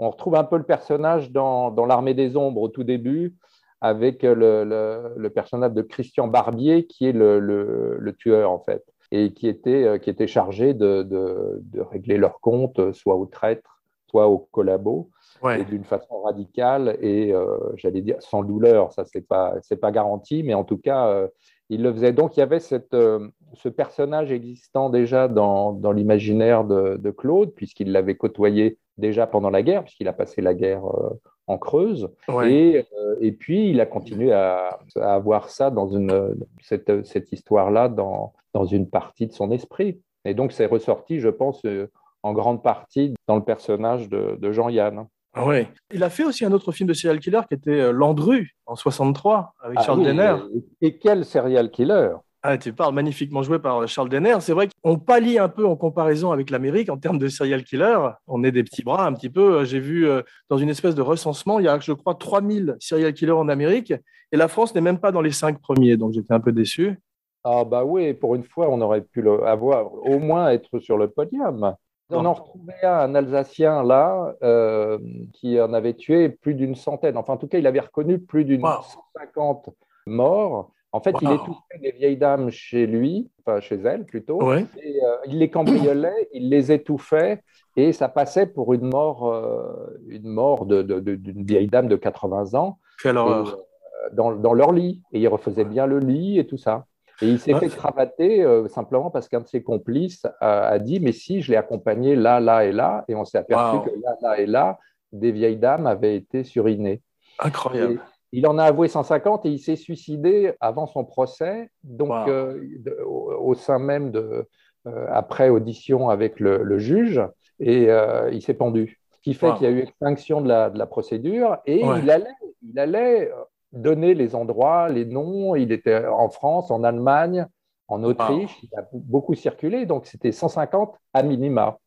on 0.00 0.10
retrouve 0.10 0.34
un 0.34 0.44
peu 0.44 0.56
le 0.56 0.64
personnage 0.64 1.30
dans, 1.30 1.70
dans 1.70 1.86
L'Armée 1.86 2.14
des 2.14 2.36
Ombres 2.36 2.62
au 2.62 2.68
tout 2.68 2.84
début, 2.84 3.34
avec 3.80 4.22
le, 4.22 4.64
le, 4.64 5.12
le 5.16 5.30
personnage 5.30 5.72
de 5.72 5.82
Christian 5.82 6.26
Barbier, 6.26 6.86
qui 6.86 7.06
est 7.06 7.12
le, 7.12 8.14
tueur, 8.18 8.50
en 8.50 8.58
fait, 8.58 8.84
et 9.10 9.32
qui 9.32 9.48
était, 9.48 9.84
euh, 9.84 9.98
qui 9.98 10.10
était 10.10 10.26
chargé 10.26 10.74
de, 10.74 11.02
de, 11.02 11.60
de 11.62 11.80
régler 11.80 12.16
leurs 12.16 12.40
comptes, 12.40 12.92
soit 12.92 13.16
aux 13.16 13.26
traîtres, 13.26 13.82
soit 14.08 14.26
aux 14.26 14.48
collabos, 14.50 15.10
et 15.44 15.64
d'une 15.64 15.84
façon 15.84 16.22
radicale 16.22 16.96
et, 17.00 17.32
euh, 17.32 17.44
j'allais 17.76 18.00
dire, 18.00 18.16
sans 18.20 18.42
douleur. 18.42 18.92
Ça, 18.92 19.04
c'est 19.04 19.26
pas, 19.26 19.54
c'est 19.62 19.76
pas 19.76 19.92
garanti, 19.92 20.42
mais 20.42 20.54
en 20.54 20.64
tout 20.64 20.78
cas, 20.78 21.08
euh, 21.08 21.28
il 21.68 21.82
le 21.82 21.92
faisait. 21.92 22.12
Donc, 22.12 22.36
il 22.36 22.40
y 22.40 22.42
avait 22.42 22.58
cette, 22.58 22.94
euh, 22.94 23.28
ce 23.54 23.68
personnage 23.68 24.32
existant 24.32 24.88
déjà 24.90 25.28
dans, 25.28 25.72
dans 25.72 25.92
l'imaginaire 25.92 26.64
de, 26.64 26.96
de 26.96 27.10
Claude, 27.10 27.52
puisqu'il 27.54 27.92
l'avait 27.92 28.16
côtoyé 28.16 28.78
déjà 28.98 29.26
pendant 29.26 29.50
la 29.50 29.62
guerre, 29.62 29.84
puisqu'il 29.84 30.08
a 30.08 30.12
passé 30.12 30.42
la 30.42 30.54
guerre 30.54 30.84
euh, 30.86 31.10
en 31.46 31.56
Creuse. 31.58 32.10
Ouais. 32.28 32.52
Et, 32.52 32.86
euh, 32.98 33.16
et 33.20 33.32
puis, 33.32 33.70
il 33.70 33.80
a 33.80 33.86
continué 33.86 34.32
à, 34.32 34.78
à 34.96 35.14
avoir 35.14 35.48
ça 35.48 35.70
dans 35.70 35.88
une, 35.88 36.34
cette, 36.62 37.06
cette 37.06 37.32
histoire-là 37.32 37.88
dans, 37.88 38.34
dans 38.52 38.64
une 38.64 38.88
partie 38.88 39.26
de 39.26 39.32
son 39.32 39.50
esprit. 39.50 40.00
Et 40.24 40.34
donc, 40.34 40.52
c'est 40.52 40.66
ressorti, 40.66 41.20
je 41.20 41.28
pense, 41.28 41.64
euh, 41.64 41.90
en 42.22 42.32
grande 42.32 42.62
partie 42.62 43.14
dans 43.26 43.36
le 43.36 43.44
personnage 43.44 44.08
de, 44.08 44.36
de 44.38 44.52
Jean-Yann. 44.52 45.06
Ouais. 45.36 45.68
Il 45.92 46.02
a 46.02 46.10
fait 46.10 46.24
aussi 46.24 46.44
un 46.44 46.52
autre 46.52 46.72
film 46.72 46.88
de 46.88 46.94
serial 46.94 47.20
killer 47.20 47.40
qui 47.48 47.54
était 47.54 47.92
Landru 47.92 48.56
en 48.66 48.74
63 48.74 49.54
avec 49.60 49.78
Ah 49.78 49.84
Charles 49.84 50.00
oui, 50.00 50.06
Denner. 50.06 50.36
Et, 50.80 50.88
et 50.88 50.98
quel 50.98 51.24
serial 51.24 51.70
killer? 51.70 52.10
Ah, 52.42 52.56
tu 52.56 52.72
parles 52.72 52.94
magnifiquement 52.94 53.42
joué 53.42 53.58
par 53.58 53.86
Charles 53.88 54.08
Denner. 54.08 54.36
C'est 54.40 54.52
vrai 54.52 54.68
qu'on 54.84 54.96
pallie 54.96 55.38
un 55.38 55.48
peu 55.48 55.66
en 55.66 55.74
comparaison 55.74 56.30
avec 56.30 56.50
l'Amérique 56.50 56.88
en 56.88 56.96
termes 56.96 57.18
de 57.18 57.26
serial 57.26 57.64
killer. 57.64 57.98
On 58.28 58.44
est 58.44 58.52
des 58.52 58.62
petits 58.62 58.84
bras 58.84 59.06
un 59.06 59.12
petit 59.12 59.28
peu. 59.28 59.64
J'ai 59.64 59.80
vu 59.80 60.06
euh, 60.06 60.22
dans 60.48 60.56
une 60.56 60.68
espèce 60.68 60.94
de 60.94 61.02
recensement, 61.02 61.58
il 61.58 61.64
y 61.64 61.68
a, 61.68 61.78
je 61.80 61.92
crois, 61.92 62.14
3000 62.14 62.76
serial 62.78 63.12
killers 63.12 63.32
en 63.32 63.48
Amérique 63.48 63.92
et 64.30 64.36
la 64.36 64.46
France 64.46 64.72
n'est 64.74 64.80
même 64.80 64.98
pas 65.00 65.10
dans 65.10 65.20
les 65.20 65.32
cinq 65.32 65.60
premiers. 65.60 65.96
Donc 65.96 66.12
j'étais 66.12 66.32
un 66.32 66.38
peu 66.40 66.52
déçu. 66.52 67.00
Ah 67.42 67.64
bah 67.64 67.84
oui, 67.84 68.14
pour 68.14 68.36
une 68.36 68.44
fois, 68.44 68.68
on 68.70 68.80
aurait 68.82 69.00
pu 69.02 69.20
le 69.20 69.44
avoir, 69.44 69.92
au 69.94 70.18
moins 70.20 70.50
être 70.50 70.78
sur 70.78 70.96
le 70.96 71.08
podium. 71.08 71.74
On 72.10 72.24
en 72.24 72.32
retrouvait 72.32 72.84
un, 72.84 73.00
un 73.00 73.14
Alsacien 73.16 73.82
là 73.82 74.34
euh, 74.42 74.98
qui 75.34 75.60
en 75.60 75.72
avait 75.72 75.94
tué 75.94 76.28
plus 76.30 76.54
d'une 76.54 76.74
centaine. 76.74 77.16
Enfin, 77.16 77.34
en 77.34 77.36
tout 77.36 77.48
cas, 77.48 77.58
il 77.58 77.66
avait 77.66 77.80
reconnu 77.80 78.18
plus 78.18 78.44
d'une 78.44 78.62
Wow. 78.62 78.82
150 79.14 79.70
morts. 80.06 80.70
En 80.92 81.00
fait, 81.00 81.14
il 81.20 81.30
étouffait 81.30 81.78
des 81.82 81.90
vieilles 81.92 82.16
dames 82.16 82.50
chez 82.50 82.86
lui, 82.86 83.30
enfin 83.40 83.60
chez 83.60 83.76
elle 83.76 84.04
plutôt. 84.06 84.42
Ouais. 84.42 84.64
Et, 84.82 84.96
euh, 85.04 85.16
il 85.26 85.38
les 85.38 85.50
cambriolait, 85.50 86.28
il 86.32 86.48
les 86.48 86.72
étouffait 86.72 87.42
et 87.76 87.92
ça 87.92 88.08
passait 88.08 88.46
pour 88.46 88.72
une 88.72 88.86
mort, 88.88 89.28
euh, 89.32 89.98
une 90.08 90.28
mort 90.28 90.64
de- 90.66 90.80
de- 90.82 91.00
de- 91.00 91.14
d'une 91.14 91.44
vieille 91.44 91.66
dame 91.68 91.88
de 91.88 91.96
80 91.96 92.54
ans 92.54 92.78
Quelle 93.02 93.16
et, 93.16 93.18
horreur. 93.18 93.48
euh, 93.58 94.08
dans, 94.14 94.32
dans 94.34 94.54
leur 94.54 94.72
lit. 94.72 95.02
Et 95.12 95.20
il 95.20 95.28
refaisait 95.28 95.64
bien 95.66 95.86
le 95.86 95.98
lit 95.98 96.38
et 96.38 96.46
tout 96.46 96.56
ça. 96.58 96.86
Et 97.20 97.26
il 97.26 97.38
s'est 97.38 97.52
Ah. 97.52 97.58
fait 97.60 97.68
cravater 97.68 98.46
simplement 98.68 99.10
parce 99.10 99.28
qu'un 99.28 99.40
de 99.40 99.46
ses 99.48 99.62
complices 99.62 100.24
a, 100.40 100.68
a 100.68 100.78
dit 100.78 101.00
Mais 101.00 101.12
si, 101.12 101.42
je 101.42 101.50
l'ai 101.50 101.56
accompagné 101.58 102.14
là, 102.16 102.40
là 102.40 102.64
et 102.64 102.72
là. 102.72 103.04
Et 103.08 103.14
on 103.14 103.24
s'est 103.26 103.38
aperçu 103.38 103.76
Wow. 103.76 103.82
que 103.82 103.90
là, 103.90 104.16
là 104.22 104.40
et 104.40 104.46
là, 104.46 104.78
des 105.12 105.32
vieilles 105.32 105.56
dames 105.58 105.86
avaient 105.86 106.16
été 106.16 106.44
surinées. 106.44 107.02
Incroyable. 107.40 107.92
Et 107.94 107.98
il 108.32 108.46
en 108.46 108.58
a 108.58 108.64
avoué 108.64 108.88
150 108.88 109.46
et 109.46 109.50
il 109.50 109.58
s'est 109.58 109.76
suicidé 109.76 110.52
avant 110.60 110.86
son 110.86 111.04
procès, 111.04 111.70
donc 111.82 112.10
Wow. 112.10 112.28
euh, 112.28 112.60
de- 112.80 112.98
au, 113.06 113.32
au 113.50 113.54
sein 113.54 113.78
même 113.78 114.10
de, 114.10 114.46
euh, 114.86 115.06
après 115.10 115.48
audition 115.48 116.08
avec 116.10 116.40
le, 116.40 116.62
le 116.62 116.78
juge, 116.78 117.20
et 117.60 117.90
euh, 117.90 118.30
il 118.32 118.42
s'est 118.42 118.54
pendu. 118.54 118.98
Ce 119.16 119.20
qui 119.22 119.34
fait 119.34 119.48
Wow. 119.48 119.54
qu'il 119.54 119.64
y 119.66 119.70
a 119.70 119.72
eu 119.72 119.80
extinction 119.80 120.40
de 120.40 120.48
la, 120.48 120.70
de 120.70 120.78
la 120.78 120.86
procédure 120.86 121.58
et 121.66 121.84
Ouais. 121.84 122.00
il, 122.00 122.10
allait, 122.10 122.30
il 122.62 122.78
allait 122.78 123.30
donner 123.72 124.14
les 124.14 124.34
endroits, 124.34 124.88
les 124.88 125.04
noms. 125.04 125.54
Il 125.56 125.72
était 125.72 126.06
en 126.06 126.28
France, 126.30 126.70
en 126.70 126.84
Allemagne, 126.84 127.46
en 127.88 128.02
Autriche. 128.04 128.56
Il 128.62 128.70
a 128.78 128.86
beaucoup 128.92 129.34
circulé, 129.34 129.86
donc 129.86 130.06
c'était 130.06 130.32
150 130.32 130.94
à 131.14 131.22
minima. 131.22 131.78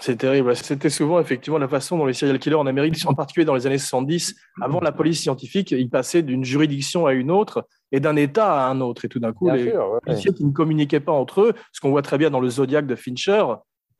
C'est 0.00 0.16
terrible. 0.16 0.56
C'était 0.56 0.88
souvent 0.90 1.20
effectivement 1.20 1.58
la 1.58 1.68
façon 1.68 1.98
dont 1.98 2.06
les 2.06 2.14
serial 2.14 2.38
killers 2.38 2.54
en 2.56 2.66
Amérique, 2.66 2.96
en 3.06 3.14
particulier 3.14 3.44
dans 3.44 3.54
les 3.54 3.66
années 3.66 3.78
70, 3.78 4.34
avant 4.62 4.80
la 4.80 4.90
police 4.90 5.20
scientifique, 5.20 5.70
ils 5.70 5.90
passaient 5.90 6.22
d'une 6.22 6.44
juridiction 6.44 7.06
à 7.06 7.12
une 7.12 7.30
autre 7.30 7.66
et 7.92 8.00
d'un 8.00 8.16
État 8.16 8.64
à 8.66 8.70
un 8.70 8.80
autre. 8.80 9.04
Et 9.04 9.08
tout 9.08 9.20
d'un 9.20 9.32
coup, 9.34 9.46
Bien 9.46 9.56
les 9.56 9.70
sûr, 9.70 9.74
ouais, 9.84 9.92
ouais. 9.94 9.98
policiers 10.02 10.32
qui 10.32 10.44
ne 10.46 10.52
communiquaient 10.52 11.00
pas 11.00 11.12
entre 11.12 11.42
eux, 11.42 11.52
ce 11.72 11.80
qu'on 11.80 11.90
voit 11.90 12.00
très 12.02 12.16
bien 12.16 12.30
dans 12.30 12.40
le 12.40 12.48
Zodiac 12.48 12.86
de 12.86 12.94
Fincher, 12.96 13.44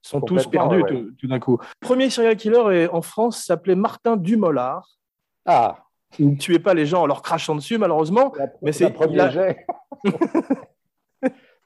sont 0.01 0.21
tous 0.23 0.47
perdus 0.47 0.83
ouais. 0.83 0.89
tout, 0.89 1.11
tout 1.19 1.27
d'un 1.29 1.39
coup. 1.39 1.59
Premier 1.81 2.09
serial 2.11 2.37
killer 2.37 2.89
en 2.91 3.03
France 3.03 3.45
s'appelait 3.45 3.77
Martin 3.77 4.17
Dumollard. 4.17 4.89
Ah, 5.47 5.77
Il 6.19 6.31
ne 6.31 6.37
tuait 6.37 6.59
pas 6.59 6.73
les 6.75 6.87
gens 6.87 7.03
en 7.03 7.07
leur 7.07 7.21
crachant 7.23 7.55
dessus, 7.55 7.77
malheureusement. 7.79 8.33
la, 8.39 8.47
Mais 8.63 8.73
c'est- 8.73 8.93
il 9.11 9.21
a- 9.21 9.31
jet. 9.31 9.67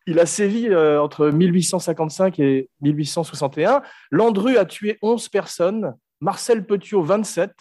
Il 0.07 0.21
a 0.21 0.27
sévi 0.27 0.69
euh, 0.69 1.01
entre 1.03 1.29
1855 1.31 2.39
et 2.39 2.69
1861. 2.83 3.83
Landru 4.11 4.57
a 4.57 4.65
tué 4.65 4.99
11 5.03 5.29
personnes, 5.29 5.95
Marcel 6.21 6.65
Petiot 6.65 7.03
27. 7.03 7.53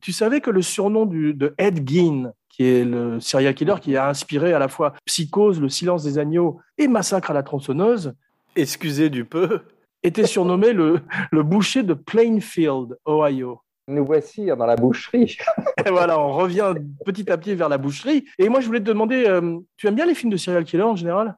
Tu 0.00 0.12
savais 0.12 0.40
que 0.40 0.50
le 0.50 0.62
surnom 0.62 1.06
du- 1.06 1.32
de 1.34 1.54
Ed 1.58 1.88
Gein, 1.88 2.32
qui 2.48 2.64
est 2.64 2.84
le 2.84 3.20
serial 3.20 3.54
killer 3.54 3.76
qui 3.80 3.96
a 3.96 4.08
inspiré 4.08 4.52
à 4.52 4.58
la 4.58 4.68
fois 4.68 4.94
Psychose, 5.06 5.60
Le 5.60 5.68
silence 5.68 6.02
des 6.02 6.18
agneaux 6.18 6.60
et 6.76 6.88
Massacre 6.88 7.30
à 7.30 7.34
la 7.34 7.42
tronçonneuse, 7.44 8.12
excusez 8.56 9.08
du 9.08 9.24
peu, 9.24 9.60
était 10.02 10.26
surnommé 10.26 10.72
le, 10.72 11.00
le 11.30 11.42
boucher 11.44 11.84
de 11.84 11.94
Plainfield, 11.94 12.98
Ohio. 13.06 13.60
Nous 13.88 14.04
voici 14.04 14.46
dans 14.46 14.66
la 14.66 14.76
boucherie. 14.76 15.36
Et 15.86 15.90
voilà, 15.90 16.18
on 16.18 16.32
revient 16.32 16.74
petit 17.04 17.30
à 17.30 17.38
petit 17.38 17.54
vers 17.54 17.68
la 17.68 17.78
boucherie. 17.78 18.24
Et 18.38 18.48
moi, 18.48 18.60
je 18.60 18.66
voulais 18.66 18.80
te 18.80 18.84
demander, 18.84 19.24
euh, 19.26 19.58
tu 19.76 19.86
aimes 19.86 19.94
bien 19.94 20.06
les 20.06 20.14
films 20.14 20.30
de 20.32 20.36
serial 20.36 20.64
killer 20.64 20.82
en 20.82 20.96
général? 20.96 21.36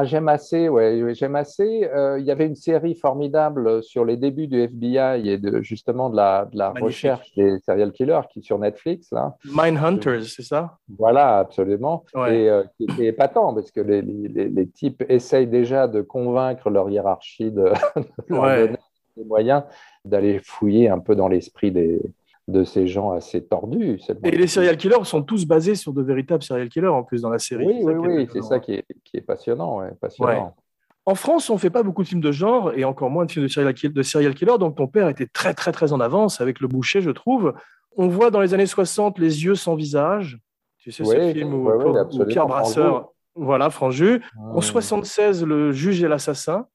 Ah, 0.00 0.04
j'aime 0.04 0.28
assez, 0.28 0.68
ouais, 0.68 1.12
j'aime 1.14 1.34
assez. 1.34 1.88
Euh, 1.92 2.20
il 2.20 2.24
y 2.24 2.30
avait 2.30 2.46
une 2.46 2.54
série 2.54 2.94
formidable 2.94 3.82
sur 3.82 4.04
les 4.04 4.16
débuts 4.16 4.46
du 4.46 4.60
FBI 4.62 5.28
et 5.28 5.38
de, 5.38 5.60
justement 5.60 6.08
de 6.08 6.14
la, 6.14 6.44
de 6.52 6.56
la 6.56 6.70
recherche 6.70 7.34
des 7.34 7.58
serial 7.66 7.90
killers 7.90 8.20
qui 8.30 8.40
sur 8.40 8.60
Netflix. 8.60 9.10
Là. 9.10 9.34
Mindhunters, 9.44 10.22
c'est 10.26 10.44
ça? 10.44 10.78
Voilà, 10.96 11.38
absolument. 11.38 12.04
Ouais. 12.14 12.42
Et 12.42 12.48
euh, 12.48 12.62
qui 12.76 12.84
était 12.84 13.06
épatant 13.06 13.52
parce 13.54 13.72
que 13.72 13.80
les, 13.80 14.02
les- 14.02 14.28
les- 14.28 14.48
les 14.48 14.68
types 14.68 15.02
essayent 15.08 15.48
déjà 15.48 15.88
de 15.88 16.00
convaincre 16.00 16.70
leur 16.70 16.88
hiérarchie 16.88 17.50
de, 17.50 17.64
de 17.96 18.04
leur 18.28 18.42
Ouais. 18.42 18.66
donner 18.68 18.78
des 19.16 19.24
moyens 19.24 19.64
d'aller 20.04 20.38
fouiller 20.44 20.88
un 20.88 21.00
peu 21.00 21.16
dans 21.16 21.26
l'esprit 21.26 21.72
des, 21.72 22.00
de 22.48 22.64
ces 22.64 22.86
gens 22.88 23.12
assez 23.12 23.44
tordus. 23.44 24.00
Et 24.24 24.30
les 24.30 24.46
serial 24.46 24.76
killers 24.76 25.04
sont 25.04 25.22
tous 25.22 25.44
basés 25.46 25.74
sur 25.74 25.92
de 25.92 26.02
véritables 26.02 26.42
serial 26.42 26.68
killers 26.68 26.86
en 26.88 27.02
plus 27.04 27.22
dans 27.22 27.28
la 27.30 27.38
série. 27.38 27.66
Oui, 27.66 27.76
C'est 27.78 27.84
ça 27.84 27.92
oui, 27.92 28.00
qui 28.00 28.08
est 28.08 28.16
oui, 28.16 28.28
c'est 28.32 28.42
ça 28.42 28.58
qui 28.58 28.72
est, 28.74 28.84
qui 29.04 29.16
est 29.18 29.20
passionnant. 29.20 29.78
Ouais, 29.80 29.90
passionnant. 30.00 30.56
En 31.04 31.14
France, 31.14 31.48
on 31.50 31.56
fait 31.58 31.70
pas 31.70 31.82
beaucoup 31.82 32.02
de 32.02 32.08
films 32.08 32.20
de 32.20 32.32
genre 32.32 32.72
et 32.74 32.84
encore 32.84 33.10
moins 33.10 33.24
de 33.26 33.30
films 33.30 33.44
de 33.46 33.50
serial, 33.50 33.72
kill- 33.74 33.92
de 33.92 34.02
serial 34.02 34.34
killer. 34.34 34.56
Donc 34.58 34.76
ton 34.76 34.86
père 34.88 35.08
était 35.08 35.26
très 35.26 35.52
très 35.54 35.72
très 35.72 35.92
en 35.92 36.00
avance 36.00 36.40
avec 36.40 36.60
Le 36.60 36.68
Boucher, 36.68 37.00
je 37.02 37.10
trouve. 37.10 37.54
On 37.96 38.08
voit 38.08 38.30
dans 38.30 38.40
les 38.40 38.54
années 38.54 38.66
60 38.66 39.18
Les 39.18 39.44
yeux 39.44 39.54
sans 39.54 39.74
visage. 39.74 40.38
Tu 40.78 40.90
sais 40.90 41.04
ce 41.04 41.10
Oui, 41.10 41.32
film 41.34 41.52
où, 41.54 41.70
Pierre 42.28 42.46
Brasseur, 42.46 43.12
voilà, 43.34 43.68
Franju. 43.70 44.22
En 44.38 44.58
Mmh. 44.58 44.62
76, 44.62 45.44
Le 45.44 45.72
juge 45.72 46.02
et 46.02 46.08
l'assassin. 46.08 46.66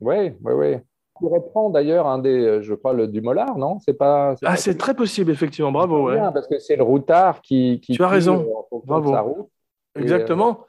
Oui, 0.00 0.32
oui, 0.42 0.52
oui. 0.54 0.76
Qui 1.22 1.28
reprend 1.28 1.70
d'ailleurs 1.70 2.08
un 2.08 2.18
des, 2.18 2.44
euh, 2.44 2.62
je 2.62 2.74
crois, 2.74 2.92
le 2.92 3.06
du 3.06 3.20
Mollard, 3.20 3.56
non? 3.56 3.78
C'est 3.78 3.94
pas. 3.94 4.34
Ah, 4.42 4.56
c'est 4.56 4.76
très 4.76 4.92
possible, 4.94 5.30
effectivement. 5.30 5.70
Bravo, 5.70 6.08
ouais. 6.08 6.16
bien, 6.16 6.32
parce 6.32 6.48
que 6.48 6.58
c'est 6.58 6.74
le 6.74 6.82
routard 6.82 7.40
qui. 7.42 7.80
qui 7.80 7.92
Tu 7.92 8.02
as 8.02 8.08
raison. 8.08 8.66
euh, 8.72 8.78
Bravo. 8.84 9.10
de 9.10 9.14
sa 9.14 9.20
route. 9.20 9.48
Et, 9.96 10.02
Exactement. 10.02 10.66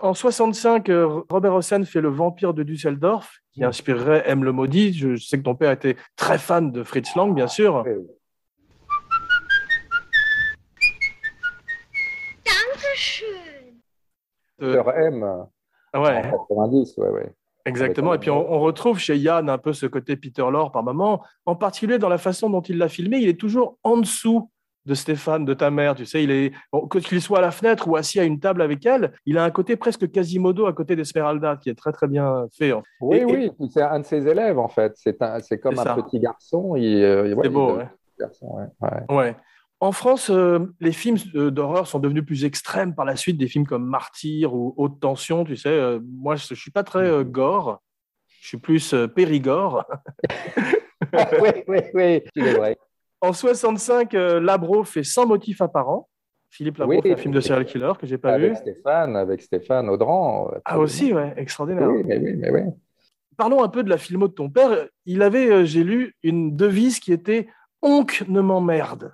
En 0.00 0.14
65, 0.14 0.88
euh, 0.88 1.22
Robert 1.28 1.54
Hossein 1.54 1.84
fait 1.84 2.00
Le 2.00 2.08
vampire 2.08 2.54
de 2.54 2.62
Düsseldorf, 2.62 3.40
qui 3.52 3.62
inspirerait 3.62 4.22
M. 4.26 4.42
le 4.42 4.52
Maudit. 4.52 4.94
Je, 4.94 5.16
sais 5.16 5.36
que 5.36 5.42
ton 5.42 5.54
père 5.54 5.70
était 5.70 5.96
très 6.16 6.38
fan 6.38 6.72
de 6.72 6.82
Fritz 6.82 7.14
Lang, 7.16 7.34
bien 7.34 7.46
sûr. 7.46 7.84
euh, 7.86 7.98
oui. 7.98 8.06
Euh, 14.62 14.82
M 14.96 15.22
ouais, 15.94 16.32
en 16.32 16.38
90, 16.46 16.96
ouais, 16.98 17.08
ouais. 17.08 17.32
Exactement. 17.64 18.14
Et 18.14 18.18
puis 18.18 18.30
on, 18.30 18.52
on 18.52 18.60
retrouve 18.60 18.98
chez 18.98 19.16
Yann 19.16 19.48
un 19.48 19.58
peu 19.58 19.72
ce 19.72 19.86
côté 19.86 20.16
Peter 20.16 20.44
Lorre 20.50 20.72
par 20.72 20.82
moment, 20.82 21.22
en 21.46 21.54
particulier 21.56 21.98
dans 21.98 22.08
la 22.08 22.18
façon 22.18 22.50
dont 22.50 22.60
il 22.62 22.78
l'a 22.78 22.88
filmé. 22.88 23.18
Il 23.18 23.28
est 23.28 23.38
toujours 23.40 23.76
en 23.82 23.96
dessous 23.98 24.50
de 24.86 24.94
Stéphane, 24.94 25.44
de 25.44 25.52
ta 25.52 25.70
mère. 25.70 25.94
Tu 25.94 26.06
sais, 26.06 26.24
il 26.24 26.30
est 26.30 26.52
bon, 26.72 26.88
qu'il 26.88 27.20
soit 27.20 27.38
à 27.38 27.42
la 27.42 27.50
fenêtre 27.50 27.86
ou 27.86 27.96
assis 27.96 28.18
à 28.18 28.24
une 28.24 28.40
table 28.40 28.62
avec 28.62 28.84
elle, 28.86 29.12
il 29.26 29.36
a 29.36 29.44
un 29.44 29.50
côté 29.50 29.76
presque 29.76 30.10
Quasimodo 30.10 30.64
à 30.66 30.72
côté 30.72 30.96
d'Esmeralda, 30.96 31.56
qui 31.58 31.68
est 31.68 31.74
très 31.74 31.92
très 31.92 32.08
bien 32.08 32.46
fait. 32.56 32.70
hein. 32.72 32.82
Oui, 33.02 33.18
Et- 33.18 33.24
oui, 33.26 33.50
puis 33.58 33.68
c'est 33.70 33.82
un 33.82 34.00
de 34.00 34.04
ses 34.06 34.26
élèves 34.26 34.58
en 34.58 34.68
fait. 34.68 34.92
C'est 34.96 35.16
comme 35.60 35.78
un 35.78 35.82
ça. 35.84 35.94
petit 35.96 36.18
garçon. 36.18 36.76
Il, 36.76 37.02
euh, 37.04 37.34
ouais, 37.34 37.42
C'est 37.44 37.48
beau, 37.50 37.74
il- 37.74 37.76
ouais. 37.78 37.88
garçon, 38.18 38.56
ouais, 38.80 39.16
ouais. 39.16 39.36
En 39.82 39.92
France, 39.92 40.28
euh, 40.28 40.58
les 40.80 40.92
films 40.92 41.16
euh, 41.34 41.50
d'horreur 41.50 41.86
sont 41.86 41.98
devenus 41.98 42.24
plus 42.24 42.44
extrêmes 42.44 42.94
par 42.94 43.06
la 43.06 43.16
suite, 43.16 43.38
des 43.38 43.48
films 43.48 43.66
comme 43.66 43.86
Martyr 43.86 44.54
ou 44.54 44.74
Haute 44.76 45.00
Tension, 45.00 45.42
tu 45.44 45.56
sais. 45.56 45.70
euh, 45.70 46.00
moi, 46.04 46.36
je, 46.36 46.46
je 46.48 46.54
suis 46.54 46.70
pas 46.70 46.84
très 46.84 47.24
gore, 47.24 47.80
je 48.28 48.48
suis 48.48 48.58
plus 48.58 48.94
périgore. 49.14 49.86
oui, 51.42 51.64
oui, 51.66 51.78
oui, 51.94 52.52
vrai. 52.52 52.76
En 53.22 53.32
65, 53.32 54.14
euh, 54.14 54.38
Labro 54.38 54.84
fait 54.84 55.02
Sans 55.02 55.26
motif 55.26 55.62
apparent. 55.62 56.08
Philippe 56.50 56.76
Labro 56.76 56.96
Oui, 56.96 57.00
fait 57.02 57.12
un 57.12 57.16
film 57.16 57.32
de 57.32 57.40
serial 57.40 57.64
killer 57.64 57.92
que 57.98 58.06
j'ai 58.06 58.18
pas 58.18 58.34
Avec 58.34 58.50
vu. 58.50 58.56
Stéphane, 58.56 59.16
avec 59.16 59.40
Stéphane 59.40 59.88
Audran. 59.88 60.50
Ah 60.66 60.78
aussi, 60.78 61.14
ouais, 61.14 61.32
extraordinaire. 61.38 61.88
Oui, 61.88 62.02
mais 62.04 62.18
oui, 62.18 62.34
mais 62.36 62.50
oui. 62.50 62.60
Parlons 63.38 63.62
un 63.62 63.68
peu 63.68 63.82
de 63.82 63.88
la 63.88 63.96
filmo 63.96 64.28
de 64.28 64.34
ton 64.34 64.50
père. 64.50 64.88
Il 65.06 65.22
avait, 65.22 65.64
j'ai 65.64 65.84
lu, 65.84 66.14
une 66.22 66.54
devise 66.54 66.98
qui 67.00 67.12
était 67.12 67.48
«Oncle 67.82 68.24
ne 68.28 68.42
m'emmerde 68.42 69.12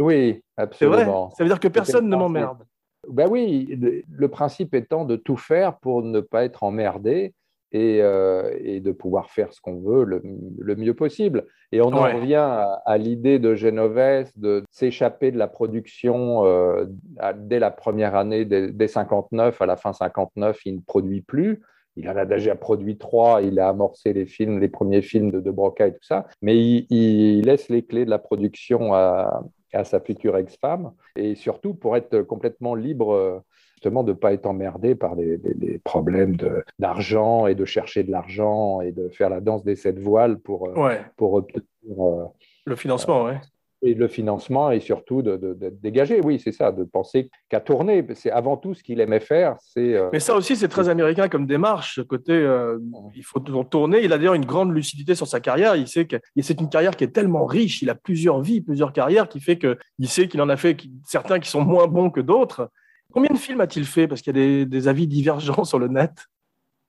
Oui,». 0.00 0.42
C'est 0.72 0.86
vrai? 0.86 1.00
absolument. 1.02 1.30
Ça 1.30 1.44
veut 1.44 1.48
dire 1.50 1.60
que 1.60 1.68
personne 1.68 2.08
ne 2.08 2.16
m'emmerde. 2.16 2.64
Ben 3.08 3.28
oui, 3.30 3.78
le, 4.10 4.28
principe 4.28 4.74
étant 4.74 5.04
de 5.04 5.14
tout 5.16 5.36
faire 5.36 5.78
pour 5.78 6.02
ne 6.02 6.20
pas 6.20 6.44
être 6.44 6.64
emmerdé 6.64 7.34
et, 7.70 8.00
euh, 8.02 8.50
et 8.60 8.80
de 8.80 8.90
pouvoir 8.90 9.30
faire 9.30 9.52
ce 9.52 9.60
qu'on 9.60 9.78
veut 9.80 10.04
le, 10.04 10.22
le 10.58 10.74
mieux 10.76 10.94
possible. 10.94 11.46
Et 11.70 11.80
on 11.80 11.88
Ouais. 11.92 12.12
en 12.12 12.16
revient 12.16 12.34
à, 12.34 12.82
à 12.84 12.98
l'idée 12.98 13.38
de 13.38 13.54
Genovès 13.54 14.36
de 14.36 14.64
s'échapper 14.70 15.30
de 15.30 15.38
la 15.38 15.46
production 15.46 16.44
euh, 16.46 16.86
à- 17.18 17.32
dès 17.32 17.60
la 17.60 17.70
première 17.70 18.16
année, 18.16 18.44
dès, 18.44 18.72
dès 18.72 18.88
59, 18.88 19.60
à 19.62 19.66
la 19.66 19.76
fin 19.76 19.92
59, 19.92 20.58
il 20.64 20.76
ne 20.76 20.80
produit 20.80 21.20
plus. 21.22 21.60
Il 21.98 22.08
en 22.10 22.16
a 22.16 22.24
déjà 22.26 22.54
produit 22.56 22.98
trois, 22.98 23.40
il 23.40 23.58
a 23.60 23.68
amorcé 23.68 24.12
les 24.12 24.26
films, 24.26 24.58
les 24.60 24.68
premiers 24.68 25.00
films 25.02 25.30
de 25.30 25.40
De 25.40 25.50
Broca 25.50 25.86
et 25.86 25.92
tout 25.92 26.02
ça, 26.02 26.26
mais 26.42 26.56
il, 26.58 26.86
il 26.90 27.42
laisse 27.46 27.68
les 27.70 27.84
clés 27.84 28.04
de 28.04 28.10
la 28.10 28.18
production 28.18 28.92
à, 28.94 29.42
à 29.72 29.84
sa 29.84 30.00
future 30.00 30.36
ex-femme, 30.36 30.92
et 31.16 31.34
surtout 31.34 31.74
pour 31.74 31.96
être 31.96 32.22
complètement 32.22 32.74
libre 32.74 33.12
euh, 33.12 33.38
justement 33.74 34.02
de 34.04 34.12
ne 34.12 34.16
pas 34.16 34.32
être 34.32 34.46
emmerdé 34.46 34.94
par 34.94 35.16
des, 35.16 35.36
des- 35.38 35.54
des 35.54 35.78
problèmes 35.78 36.36
de- 36.36 36.64
d'argent 36.78 37.46
et 37.46 37.54
de 37.54 37.64
chercher 37.64 38.04
de 38.04 38.10
l'argent 38.10 38.80
et 38.80 38.92
de 38.92 39.08
faire 39.08 39.28
la 39.30 39.40
danse 39.40 39.64
des 39.64 39.76
sept 39.76 39.98
voiles 39.98 40.38
pour, 40.38 40.68
euh, 40.68 40.74
Ouais, 40.74 41.00
pour 41.16 41.34
obtenir 41.34 41.62
euh, 41.88 42.24
le 42.64 42.76
financement, 42.76 43.24
ouais. 43.24 43.40
Et 43.86 43.94
le 43.94 44.08
financement 44.08 44.70
et 44.70 44.80
surtout 44.80 45.22
de, 45.22 45.36
de, 45.36 45.54
de 45.54 45.70
dégager. 45.82 46.20
Oui, 46.22 46.40
c'est 46.42 46.52
ça, 46.52 46.72
de 46.72 46.84
penser 46.84 47.30
qu'à 47.48 47.60
tourner. 47.60 48.04
C'est 48.14 48.30
avant 48.30 48.56
tout 48.56 48.74
ce 48.74 48.82
qu'il 48.82 49.00
aimait 49.00 49.20
faire. 49.20 49.56
C'est 49.60 49.94
euh, 49.94 50.08
Mais 50.12 50.20
ça 50.20 50.34
aussi, 50.34 50.56
c'est 50.56 50.68
très 50.68 50.88
américain 50.88 51.28
comme 51.28 51.46
démarche. 51.46 51.96
Ce 51.96 52.00
côté, 52.00 52.32
euh, 52.32 52.78
il 53.14 53.24
faut 53.24 53.40
tourner. 53.40 54.02
Il 54.02 54.12
a 54.12 54.18
d'ailleurs 54.18 54.34
une 54.34 54.44
grande 54.44 54.74
lucidité 54.74 55.14
sur 55.14 55.26
sa 55.26 55.40
carrière. 55.40 55.76
Il 55.76 55.86
sait 55.86 56.06
que 56.06 56.16
c'est 56.40 56.60
une 56.60 56.68
carrière 56.68 56.96
qui 56.96 57.04
est 57.04 57.12
tellement 57.12 57.46
riche. 57.46 57.82
Il 57.82 57.90
a 57.90 57.94
plusieurs 57.94 58.40
vies, 58.40 58.60
plusieurs 58.60 58.92
carrières, 58.92 59.28
qui 59.28 59.40
fait 59.40 59.56
que 59.56 59.78
il 59.98 60.08
sait 60.08 60.28
qu'il 60.28 60.42
en 60.42 60.48
a 60.48 60.56
fait 60.56 60.76
certains 61.04 61.38
qui 61.38 61.48
sont 61.48 61.62
moins 61.62 61.86
bons 61.86 62.10
que 62.10 62.20
d'autres. 62.20 62.70
Combien 63.12 63.32
de 63.32 63.38
films 63.38 63.60
a-t-il 63.60 63.86
fait? 63.86 64.08
Parce 64.08 64.20
qu'il 64.20 64.36
y 64.36 64.38
a 64.38 64.42
des, 64.46 64.66
des 64.66 64.88
avis 64.88 65.06
divergents 65.06 65.64
sur 65.64 65.78
le 65.78 65.88
net. 65.88 66.12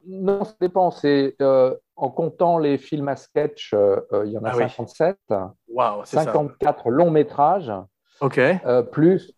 Non, 0.08 0.44
ça 0.44 0.54
dépend. 0.60 0.92
C'est 0.92 1.36
euh, 1.42 1.76
en 1.96 2.10
comptant 2.10 2.58
les 2.60 2.78
films 2.78 3.08
à 3.08 3.16
sketch, 3.16 3.74
euh, 3.74 4.00
euh, 4.14 4.26
il 4.26 4.32
y 4.32 4.38
en 4.38 4.44
a 4.44 4.52
Ah 4.52 4.56
oui. 4.56 4.64
57, 4.64 5.18
Waouh, 5.68 6.02
c'est 6.06 6.18
ça. 6.18 6.24
54 6.26 6.90
longs 6.90 7.12
métrages, 7.12 7.72
Ok. 8.22 8.38
euh, 8.38 8.84
plus 8.84 9.34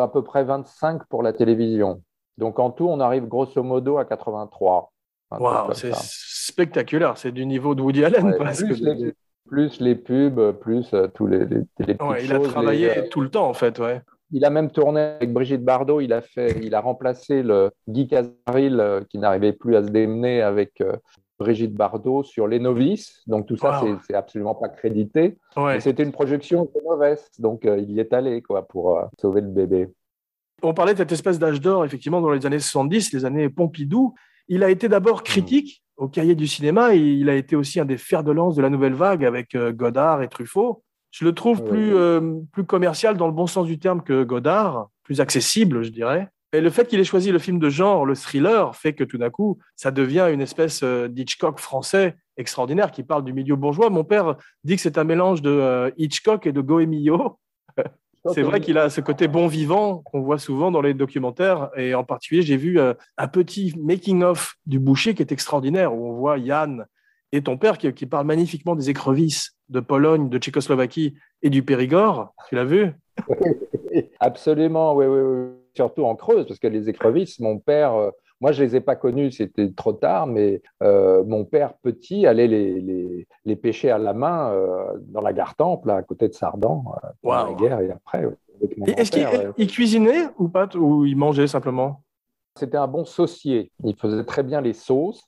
à 0.00 0.08
peu 0.08 0.22
près 0.22 0.44
25 0.44 1.04
pour 1.08 1.22
la 1.22 1.32
télévision. 1.32 2.02
Donc 2.38 2.58
en 2.58 2.70
tout, 2.70 2.88
on 2.88 3.00
arrive 3.00 3.26
grosso 3.26 3.62
modo 3.62 3.98
à 3.98 4.04
83. 4.04 4.92
un 5.30 5.36
truc 5.36 5.46
Waouh, 5.46 5.66
comme 5.66 5.74
c'est 5.74 5.94
spectaculaire. 5.94 7.18
C'est 7.18 7.32
du 7.32 7.46
niveau 7.46 7.74
de 7.74 7.82
Woody 7.82 8.04
Allen 8.04 8.24
Ouais, 8.24 8.36
plus, 8.36 8.80
les, 8.82 9.14
plus 9.46 9.80
les 9.80 9.94
pubs, 9.94 10.52
plus 10.52 10.94
tous 11.14 11.26
les, 11.26 11.44
les, 11.46 11.60
les 11.78 11.94
petites 11.94 12.02
Ouais, 12.02 12.24
il 12.24 12.32
a 12.34 12.40
travaillé 12.40 13.08
tout 13.08 13.20
le 13.20 13.30
temps 13.30 13.48
en 13.48 13.54
fait. 13.54 13.78
Ouais. 13.78 14.02
Il 14.32 14.44
a 14.44 14.50
même 14.50 14.70
tourné 14.70 15.00
avec 15.00 15.32
Brigitte 15.32 15.62
Bardot. 15.64 16.00
Il 16.00 16.12
a 16.12 16.20
fait, 16.22 16.58
il 16.62 16.74
a 16.74 16.80
remplacé 16.80 17.42
le 17.42 17.70
Guy 17.88 18.08
Casaril 18.08 18.80
euh, 18.80 19.00
qui 19.08 19.18
n'arrivait 19.18 19.52
plus 19.52 19.76
à 19.76 19.82
se 19.82 19.88
démener 19.90 20.40
avec 20.42 20.80
euh, 20.80 20.96
Brigitte 21.38 21.74
Bardot 21.74 22.22
sur 22.22 22.46
Les 22.48 22.58
Novices. 22.58 23.22
Donc 23.26 23.46
tout 23.46 23.56
ça, 23.56 23.82
Wow. 23.82 23.98
c'est- 24.06 24.14
absolument 24.14 24.54
pas 24.54 24.68
crédité. 24.68 25.38
Ouais. 25.56 25.80
C'était 25.80 26.02
une 26.02 26.12
projection 26.12 26.70
mauvaise, 26.84 27.28
donc 27.38 27.64
euh, 27.66 27.78
il 27.78 27.90
y 27.90 28.00
est 28.00 28.12
allé 28.12 28.40
quoi 28.42 28.66
pour 28.66 28.98
euh, 28.98 29.02
sauver 29.20 29.40
le 29.42 29.48
bébé. 29.48 29.88
On 30.62 30.72
parlait 30.74 30.92
de 30.94 30.98
cette 30.98 31.12
espèce 31.12 31.38
d'âge 31.38 31.60
d'or, 31.60 31.84
effectivement, 31.84 32.20
dans 32.20 32.30
les 32.30 32.46
années 32.46 32.60
70, 32.60 33.12
les 33.12 33.24
années 33.24 33.48
Pompidou. 33.48 34.14
Il 34.48 34.62
a 34.62 34.70
été 34.70 34.88
d'abord 34.88 35.22
critique 35.24 35.82
au 35.96 36.08
cahier 36.08 36.34
du 36.36 36.46
cinéma 36.46 36.94
et 36.94 36.98
il 36.98 37.28
a 37.28 37.34
été 37.34 37.56
aussi 37.56 37.80
un 37.80 37.84
des 37.84 37.96
fers 37.98 38.22
de 38.24 38.30
lance 38.32 38.54
de 38.56 38.62
la 38.62 38.70
nouvelle 38.70 38.94
vague 38.94 39.24
avec 39.24 39.54
euh, 39.54 39.72
Godard 39.72 40.22
et 40.22 40.28
Truffaut. 40.28 40.82
Je 41.12 41.26
le 41.26 41.34
trouve 41.34 41.62
plus, 41.62 41.94
euh, 41.94 42.40
plus 42.52 42.64
commercial 42.64 43.18
dans 43.18 43.26
le 43.26 43.34
bon 43.34 43.46
sens 43.46 43.66
du 43.66 43.78
terme 43.78 44.02
que 44.02 44.24
Godard, 44.24 44.88
plus 45.04 45.20
accessible, 45.20 45.82
je 45.82 45.90
dirais. 45.90 46.28
Et 46.54 46.60
le 46.62 46.70
fait 46.70 46.88
qu'il 46.88 46.98
ait 47.00 47.04
choisi 47.04 47.30
le 47.30 47.38
film 47.38 47.58
de 47.58 47.68
genre, 47.68 48.06
le 48.06 48.14
thriller, 48.14 48.74
fait 48.74 48.94
que 48.94 49.04
tout 49.04 49.18
d'un 49.18 49.28
coup, 49.28 49.58
ça 49.76 49.90
devient 49.90 50.28
une 50.32 50.40
espèce 50.40 50.82
euh, 50.82 51.08
d'Hitchcock 51.08 51.58
français 51.58 52.16
extraordinaire 52.38 52.90
qui 52.90 53.02
parle 53.02 53.24
du 53.24 53.34
milieu 53.34 53.56
bourgeois. 53.56 53.90
Mon 53.90 54.04
père 54.04 54.36
dit 54.64 54.76
que 54.76 54.82
c'est 54.82 54.96
un 54.96 55.04
mélange 55.04 55.42
de 55.42 55.50
euh, 55.50 55.90
Hitchcock 55.98 56.46
et 56.46 56.52
de 56.52 56.60
Goemio. 56.60 57.38
C'est 58.32 58.42
vrai 58.42 58.60
qu'il 58.60 58.78
a 58.78 58.88
ce 58.88 59.00
côté 59.00 59.26
bon 59.26 59.48
vivant 59.48 59.98
qu'on 59.98 60.20
voit 60.20 60.38
souvent 60.38 60.70
dans 60.70 60.80
les 60.80 60.94
documentaires. 60.94 61.70
Et 61.76 61.92
en 61.92 62.04
particulier, 62.04 62.42
j'ai 62.42 62.56
vu 62.56 62.78
un 62.78 63.26
petit 63.26 63.74
making-of 63.76 64.54
du 64.64 64.78
boucher 64.78 65.16
qui 65.16 65.22
est 65.22 65.32
extraordinaire, 65.32 65.92
où 65.92 66.08
on 66.08 66.12
voit 66.12 66.38
Yann 66.38 66.86
et 67.32 67.42
ton 67.42 67.56
père 67.56 67.78
qui, 67.78 67.92
qui 67.92 68.06
parlent 68.06 68.26
magnifiquement 68.26 68.76
des 68.76 68.90
écrevisses 68.90 69.56
de 69.70 69.80
Pologne, 69.80 70.28
de 70.28 70.38
Tchécoslovaquie 70.38 71.14
et 71.42 71.50
du 71.50 71.62
Périgord. 71.62 72.34
Tu 72.48 72.54
l'as 72.54 72.64
vu 72.64 72.92
Absolument, 74.20 74.94
oui, 74.94 75.06
oui, 75.06 75.20
oui. 75.20 75.46
Surtout 75.74 76.04
en 76.04 76.14
Creuse, 76.16 76.46
parce 76.46 76.58
que 76.60 76.66
les 76.66 76.90
écrevisses, 76.90 77.40
mon 77.40 77.58
père, 77.58 77.94
euh, 77.94 78.10
moi 78.42 78.52
je 78.52 78.62
les 78.62 78.76
ai 78.76 78.80
pas 78.80 78.94
connues, 78.94 79.30
c'était 79.32 79.70
trop 79.72 79.94
tard, 79.94 80.26
mais 80.26 80.60
euh, 80.82 81.24
mon 81.24 81.46
père 81.46 81.72
petit 81.82 82.26
allait 82.26 82.46
les, 82.46 82.78
les, 82.80 83.26
les 83.46 83.56
pêcher 83.56 83.90
à 83.90 83.96
la 83.96 84.12
main 84.12 84.50
euh, 84.52 84.98
dans 85.00 85.22
la 85.22 85.32
gare 85.32 85.54
Temple, 85.54 85.90
à 85.90 86.02
côté 86.02 86.28
de 86.28 86.34
Sardan, 86.34 86.84
pendant 87.22 87.34
Waouh. 87.36 87.50
la 87.52 87.54
guerre 87.54 87.80
et 87.80 87.90
après. 87.90 88.26
ouais, 88.26 88.34
Est-ce 88.98 89.52
qu'il 89.54 89.66
cuisinait 89.68 90.28
ou 90.38 90.48
pas 90.48 90.68
Ou 90.76 91.06
il 91.06 91.16
mangeait 91.16 91.46
simplement? 91.46 92.02
C'était 92.58 92.76
un 92.76 92.86
bon 92.88 93.06
saucier. 93.06 93.72
Il 93.82 93.96
faisait 93.96 94.24
très 94.24 94.42
bien 94.42 94.60
les 94.60 94.74
sauces. 94.74 95.22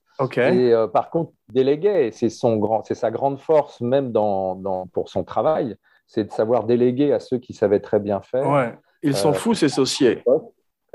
Et 0.52 0.72
euh, 0.72 0.86
par 0.86 1.10
contre, 1.10 1.32
il 1.48 1.54
déléguait. 1.54 2.10
C'est 2.12 2.28
son 2.28 2.56
grand, 2.56 2.82
c'est 2.84 2.94
sa 2.94 3.10
grande 3.10 3.38
force 3.40 3.80
même 3.80 4.12
dans, 4.12 4.54
dans, 4.54 4.86
pour 4.86 5.08
son 5.08 5.24
travail, 5.24 5.76
c'est 6.06 6.24
de 6.24 6.30
savoir 6.32 6.64
déléguer 6.64 7.12
à 7.12 7.20
ceux 7.20 7.38
qui 7.38 7.52
savaient 7.52 7.80
très 7.80 7.98
bien 7.98 8.20
faire. 8.20 8.48
Ouais. 8.48 8.74
Ils 9.02 9.16
s'en 9.16 9.32
Euh, 9.32 9.54
ces 9.54 9.68
sauciers. 9.68 10.22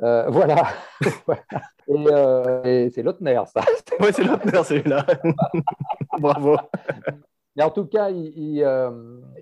Euh, 0.02 0.26
voilà. 0.30 0.64
et 1.88 1.94
euh, 2.08 2.64
et 2.64 2.90
c'est 2.92 3.04
l'autre 3.04 3.22
nerf, 3.22 3.48
ça. 3.48 3.62
Ouais, 4.00 4.12
c'est 4.14 4.24
l'autre 4.24 4.46
nerf, 4.50 4.66
celui-là. 4.66 5.06
Bravo. 6.20 6.56
Mais 7.56 7.64
en 7.64 7.70
tout 7.72 7.86
cas, 7.86 8.10
il, 8.10 8.32
il, 8.38 8.68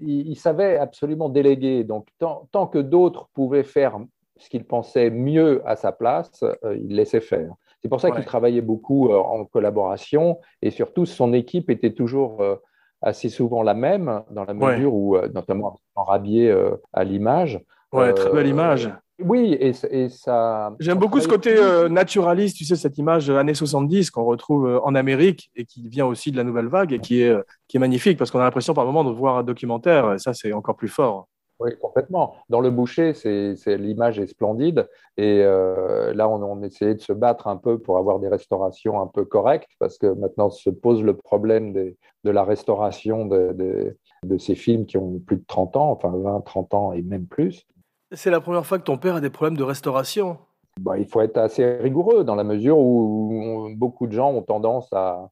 il- 0.01 0.27
il 0.29 0.35
savait 0.35 0.77
absolument 0.77 1.29
déléguer. 1.29 1.83
Donc, 1.83 2.07
tant, 2.17 2.47
tant 2.51 2.65
que 2.67 2.79
d'autres 2.79 3.29
pouvaient 3.33 3.63
faire 3.63 3.99
ce 4.37 4.49
qu'ils 4.49 4.65
pensaient 4.65 5.09
mieux 5.11 5.61
à 5.65 5.75
sa 5.75 5.91
place, 5.91 6.43
il 6.75 6.95
laissait 6.95 7.21
faire. 7.21 7.51
C'est 7.81 7.89
pour 7.89 8.01
ça 8.01 8.09
Ouais. 8.09 8.15
qu'il 8.15 8.25
travaillait 8.25 8.61
beaucoup 8.61 9.09
euh, 9.09 9.17
en 9.17 9.45
collaboration 9.45 10.39
et 10.61 10.71
surtout 10.71 11.05
son 11.05 11.33
équipe 11.33 11.69
était 11.69 11.93
toujours 11.93 12.41
euh, 12.41 12.55
assez 13.01 13.29
souvent 13.29 13.61
la 13.63 13.73
même, 13.73 14.23
dans 14.31 14.45
la 14.45 14.53
Ouais. 14.53 14.75
mesure 14.75 14.93
où, 14.93 15.15
euh, 15.15 15.27
notamment 15.33 15.79
en 15.95 16.03
Rabier 16.03 16.53
à 16.93 17.03
l'image. 17.03 17.59
Ouais, 17.93 18.13
très 18.13 18.31
belle 18.31 18.47
image. 18.47 18.89
Oui, 19.19 19.57
et, 19.59 19.71
et 19.89 20.09
ça. 20.09 20.75
J'aime 20.79 20.99
beaucoup 20.99 21.19
ce 21.19 21.27
côté 21.27 21.55
euh, 21.57 21.89
naturaliste, 21.89 22.57
tu 22.57 22.65
sais, 22.65 22.75
cette 22.75 22.99
image 22.99 23.31
années 23.31 23.55
70 23.55 24.11
qu'on 24.11 24.25
retrouve 24.25 24.79
en 24.83 24.93
Amérique 24.93 25.49
et 25.55 25.65
qui 25.65 25.87
vient 25.87 26.05
aussi 26.05 26.31
de 26.31 26.37
la 26.37 26.43
nouvelle 26.43 26.67
vague 26.67 26.93
et 26.93 26.99
qui 26.99 27.21
est, 27.23 27.35
qui 27.67 27.77
est 27.77 27.79
magnifique 27.79 28.17
parce 28.19 28.29
qu'on 28.29 28.39
a 28.39 28.43
l'impression 28.43 28.75
par 28.75 28.85
moment 28.85 29.03
de 29.03 29.09
voir 29.11 29.37
un 29.37 29.43
documentaire 29.43 30.13
et 30.13 30.19
ça, 30.19 30.33
c'est 30.35 30.53
encore 30.53 30.75
plus 30.75 30.87
fort. 30.87 31.27
Oui, 31.59 31.71
complètement. 31.81 32.35
Dans 32.49 32.59
le 32.59 32.69
boucher, 32.69 33.13
c'est, 33.13 33.55
l'image 33.77 34.19
est 34.19 34.27
splendide. 34.27 34.87
Et 35.17 35.41
euh, 35.43 36.13
là, 36.13 36.29
on, 36.29 36.41
on 36.43 36.61
essayait 36.61 36.93
de 36.95 37.01
se 37.01 37.13
battre 37.13 37.47
un 37.47 37.57
peu 37.57 37.79
pour 37.79 37.97
avoir 37.97 38.19
des 38.19 38.27
restaurations 38.27 39.01
un 39.01 39.07
peu 39.07 39.25
correctes, 39.25 39.69
parce 39.79 39.97
que 39.97 40.07
maintenant 40.07 40.49
se 40.51 40.69
pose 40.69 41.01
le 41.03 41.15
problème 41.15 41.73
des- 41.73 41.97
de 42.23 42.29
la 42.31 42.43
restauration 42.43 43.25
de, 43.25 43.53
de- 43.53 43.97
de 44.23 44.37
ces 44.37 44.53
films 44.55 44.85
qui 44.85 44.97
ont 44.97 45.19
plus 45.19 45.37
de 45.37 45.45
30 45.47 45.75
ans, 45.77 45.89
enfin 45.91 46.11
20, 46.15 46.41
30 46.41 46.73
ans 46.75 46.91
et 46.93 47.01
même 47.01 47.25
plus. 47.25 47.65
C'est 48.11 48.31
la 48.31 48.39
première 48.39 48.65
fois 48.65 48.77
que 48.77 48.83
ton 48.83 48.97
père 48.97 49.15
a 49.15 49.21
des 49.21 49.29
problèmes 49.29 49.57
de 49.57 49.63
restauration. 49.63 50.37
Bah, 50.79 50.97
il 50.99 51.05
faut 51.07 51.21
être 51.21 51.37
assez 51.37 51.65
rigoureux 51.77 52.23
dans 52.23 52.35
la 52.35 52.43
mesure 52.43 52.77
où 52.77 53.31
on- 53.33 53.71
beaucoup 53.71 54.05
de 54.05 54.11
gens 54.11 54.31
ont 54.31 54.43
tendance 54.43 54.87
à 54.93 55.29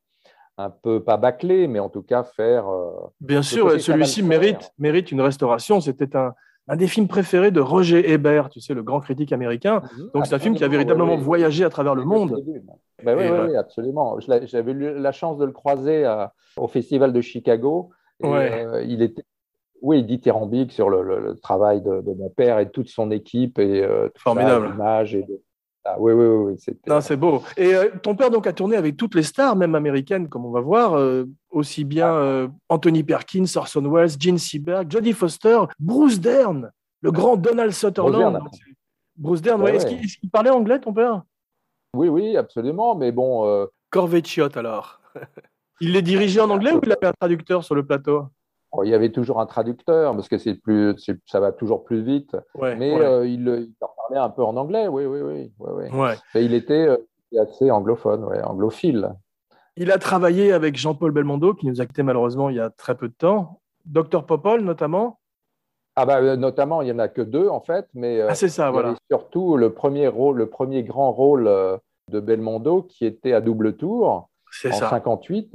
un 0.57 0.69
peu, 0.69 1.03
pas 1.03 1.17
bâcler, 1.17 1.67
mais 1.67 1.79
en 1.79 1.89
tout 1.89 2.01
cas 2.01 2.23
faire. 2.23 2.67
euh, 2.69 2.91
Bien 3.19 3.41
sûr, 3.41 3.79
celui-ci 3.79 4.23
mérite, 4.23 4.71
mérite 4.79 5.11
une 5.11 5.21
restauration. 5.21 5.81
C'était 5.81 6.15
un, 6.15 6.33
un 6.67 6.75
des 6.75 6.87
films 6.87 7.07
préférés 7.07 7.51
de 7.51 7.59
Roger 7.59 8.11
Ebert, 8.11 8.49
tu 8.49 8.61
sais, 8.61 8.73
le 8.73 8.83
grand 8.83 8.99
critique 9.01 9.31
américain. 9.33 9.81
Donc 10.13 10.25
c'est 10.25 10.35
un 10.35 10.39
film 10.39 10.55
qui 10.55 10.63
a 10.63 10.67
véritablement 10.67 11.11
oui, 11.13 11.17
oui. 11.19 11.23
voyagé 11.23 11.65
à 11.65 11.69
travers 11.69 11.95
le 11.95 12.05
monde. 12.05 12.41
Ben 13.03 13.17
oui, 13.17 13.55
absolument. 13.57 14.17
J'avais 14.19 14.71
eu 14.71 14.97
la 14.97 15.11
chance 15.11 15.37
de 15.37 15.45
le 15.45 15.51
croiser 15.51 16.05
à- 16.05 16.33
au 16.57 16.67
Festival 16.67 17.11
de 17.11 17.21
Chicago. 17.21 17.89
Et, 18.23 18.27
Ouais. 18.27 18.65
euh, 18.65 18.81
il 18.83 19.01
était, 19.01 19.25
oui, 19.81 20.03
dithyrambique 20.03 20.71
sur 20.71 20.89
le, 20.89 21.03
le- 21.03 21.19
le 21.19 21.35
travail 21.35 21.81
de, 21.81 21.99
de 21.99 22.13
mon 22.13 22.29
père 22.29 22.59
et 22.59 22.69
toute 22.71 22.87
son 22.87 23.11
équipe 23.11 23.59
et 23.59 23.83
euh, 23.83 24.05
tout 24.07 24.13
ça, 24.23 24.23
Formidable. 24.23 24.73
et 25.11 25.23
de- 25.23 25.41
ah, 25.87 25.97
oui, 25.99 26.13
oui, 26.13 26.25
oui, 26.25 26.53
oui, 26.53 27.01
c'est 27.01 27.15
beau. 27.15 27.43
Et 27.55 27.75
euh, 27.75 27.89
ton 28.01 28.15
père 28.15 28.31
donc 28.31 28.47
a 28.47 28.53
tourné 28.53 28.75
avec 28.75 28.97
toutes 28.97 29.13
les 29.13 29.21
stars, 29.21 29.55
même 29.55 29.75
américaines, 29.75 30.27
comme 30.27 30.43
on 30.43 30.51
va 30.51 30.59
voir, 30.59 30.97
euh, 30.97 31.25
aussi 31.51 31.83
bien 31.83 32.11
euh, 32.11 32.47
Anthony 32.69 33.03
Perkins, 33.03 33.45
Orson 33.55 33.87
Welles, 33.91 34.19
Gene 34.19 34.39
Seberg, 34.39 34.91
Jodie 34.91 35.13
Foster, 35.13 35.59
Bruce 35.79 36.19
Dern, 36.19 36.71
le 37.01 37.11
grand 37.11 37.37
Donald 37.37 37.71
Sutherland. 37.71 38.39
Bruce 39.15 39.43
Dern, 39.43 39.61
Ouais, 39.61 39.71
ouais. 39.71 39.77
Est-ce 39.77 39.85
ouais. 39.85 40.01
qu'il 40.01 40.29
parlait 40.31 40.49
anglais, 40.49 40.79
ton 40.79 40.91
père? 40.91 41.21
Oui, 41.95 42.09
oui, 42.09 42.35
absolument. 42.35 42.95
Mais 42.95 43.11
bon, 43.11 43.47
euh, 43.47 43.67
Corvette 43.91 44.27
alors. 44.55 44.99
il 45.81 45.91
les 45.93 46.01
dirigeait 46.01 46.41
en 46.41 46.49
anglais 46.49 46.73
ou 46.73 46.79
il 46.83 46.91
avait 46.91 47.07
un 47.07 47.13
traducteur 47.13 47.63
sur 47.63 47.75
le 47.75 47.85
plateau? 47.85 48.25
Bon, 48.75 48.83
il 48.83 48.89
y 48.89 48.93
avait 48.93 49.11
toujours 49.11 49.39
un 49.39 49.45
traducteur 49.45 50.13
parce 50.15 50.27
que 50.27 50.37
c'est 50.37 50.55
plus, 50.55 50.95
ça 51.25 51.39
va 51.39 51.51
toujours 51.51 51.83
plus 51.83 52.01
vite. 52.01 52.35
Ouais, 52.55 52.75
Mais 52.75 52.93
ouais. 52.93 53.05
euh, 53.05 53.27
il, 53.27 53.41
il 53.41 53.73
leur 53.81 53.95
parlait 53.95 54.17
un 54.19 54.29
peu 54.29 54.43
en 54.43 54.55
anglais, 54.57 54.87
oui, 54.87 55.05
oui, 55.05 55.21
oui. 55.21 55.51
oui. 55.59 56.07
Et 56.35 56.43
il 56.43 56.53
était 56.53 56.87
euh, 56.87 56.97
assez 57.41 57.71
anglophone, 57.71 58.23
ouais, 58.25 58.41
anglophile. 58.43 59.13
Il 59.77 59.91
a 59.91 59.97
travaillé 59.97 60.53
avec 60.53 60.77
Jean-Paul 60.77 61.11
Belmondo, 61.11 61.53
qui 61.53 61.67
nous 61.67 61.81
a 61.81 61.85
quittés 61.85 62.03
malheureusement 62.03 62.49
il 62.49 62.55
y 62.55 62.59
a 62.61 62.69
très 62.69 62.95
peu 62.95 63.07
de 63.09 63.13
temps. 63.13 63.61
Docteur 63.85 64.25
Popol, 64.25 64.61
notamment. 64.61 65.19
Ah 65.97 66.05
bah, 66.05 66.19
euh, 66.21 66.35
notamment, 66.35 66.81
il 66.81 66.85
n'y 66.85 66.91
en 66.91 66.99
a 66.99 67.07
que 67.07 67.21
deux, 67.21 67.47
en 67.47 67.61
fait, 67.61 67.87
mais 67.93 68.19
euh, 68.19 68.27
Ah, 68.29 68.35
c'est 68.35 68.49
ça, 68.49 68.67
il 68.67 68.73
voilà. 68.73 68.95
surtout 69.09 69.55
le 69.57 69.73
premier, 69.73 70.07
rôle, 70.07 70.37
le 70.37 70.49
premier 70.49 70.83
grand 70.83 71.11
rôle 71.13 71.47
euh, 71.47 71.77
de 72.11 72.19
Belmondo 72.19 72.81
qui 72.83 73.05
était 73.05 73.31
à 73.33 73.39
double 73.41 73.77
tour 73.77 74.29
C'est 74.51 74.73
en 74.73 74.77
ça. 74.77 74.89
58, 74.89 75.51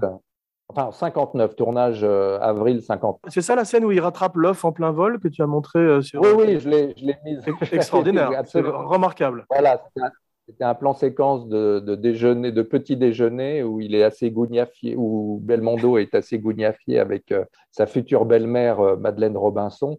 enfin 0.71 0.91
59, 0.93 1.57
tournage 1.57 2.01
euh, 2.03 2.39
avril 2.41 2.83
50. 2.83 3.21
C'est 3.29 3.43
ça 3.43 3.55
la 3.57 3.65
scène 3.65 3.85
où 3.85 3.91
il 3.93 4.01
rattrape 4.01 4.37
l'œuf 4.37 4.65
en 4.65 4.73
plein 4.73 4.91
vol 4.93 5.19
que 5.21 5.29
tu 5.29 5.43
as 5.43 5.47
montré 5.47 5.79
euh, 5.81 6.01
sur. 6.01 6.23
Oui, 6.23 6.29
oui, 6.37 6.61
je 6.61 6.69
l'ai 6.69 6.95
je 6.97 7.05
l'ai 7.07 7.17
mise. 7.25 7.45
C'est 7.63 7.75
extraordinaire. 7.77 8.31
C'est 8.47 8.61
remarquable. 8.63 9.47
Voilà, 9.51 9.83
c'était 10.49 10.65
un- 10.65 10.75
plan 10.75 10.95
séquence 10.95 11.47
de, 11.49 11.79
de 11.79 11.95
déjeuner, 11.95 12.51
de 12.51 12.63
petit 12.63 12.97
déjeuner 12.97 13.63
où 13.63 13.81
il 13.81 13.95
est 13.95 14.03
assez 14.03 14.31
gougnafié, 14.33 14.97
où 14.97 15.39
Belmondo 15.43 15.97
est 15.99 16.15
assez 16.15 16.39
gougnafié 16.41 16.99
avec 16.99 17.31
euh, 17.31 17.45
sa 17.71 17.87
future 17.87 18.25
belle-mère 18.25 18.81
euh, 18.81 18.97
Madeleine 18.97 19.37
Robinson, 19.37 19.97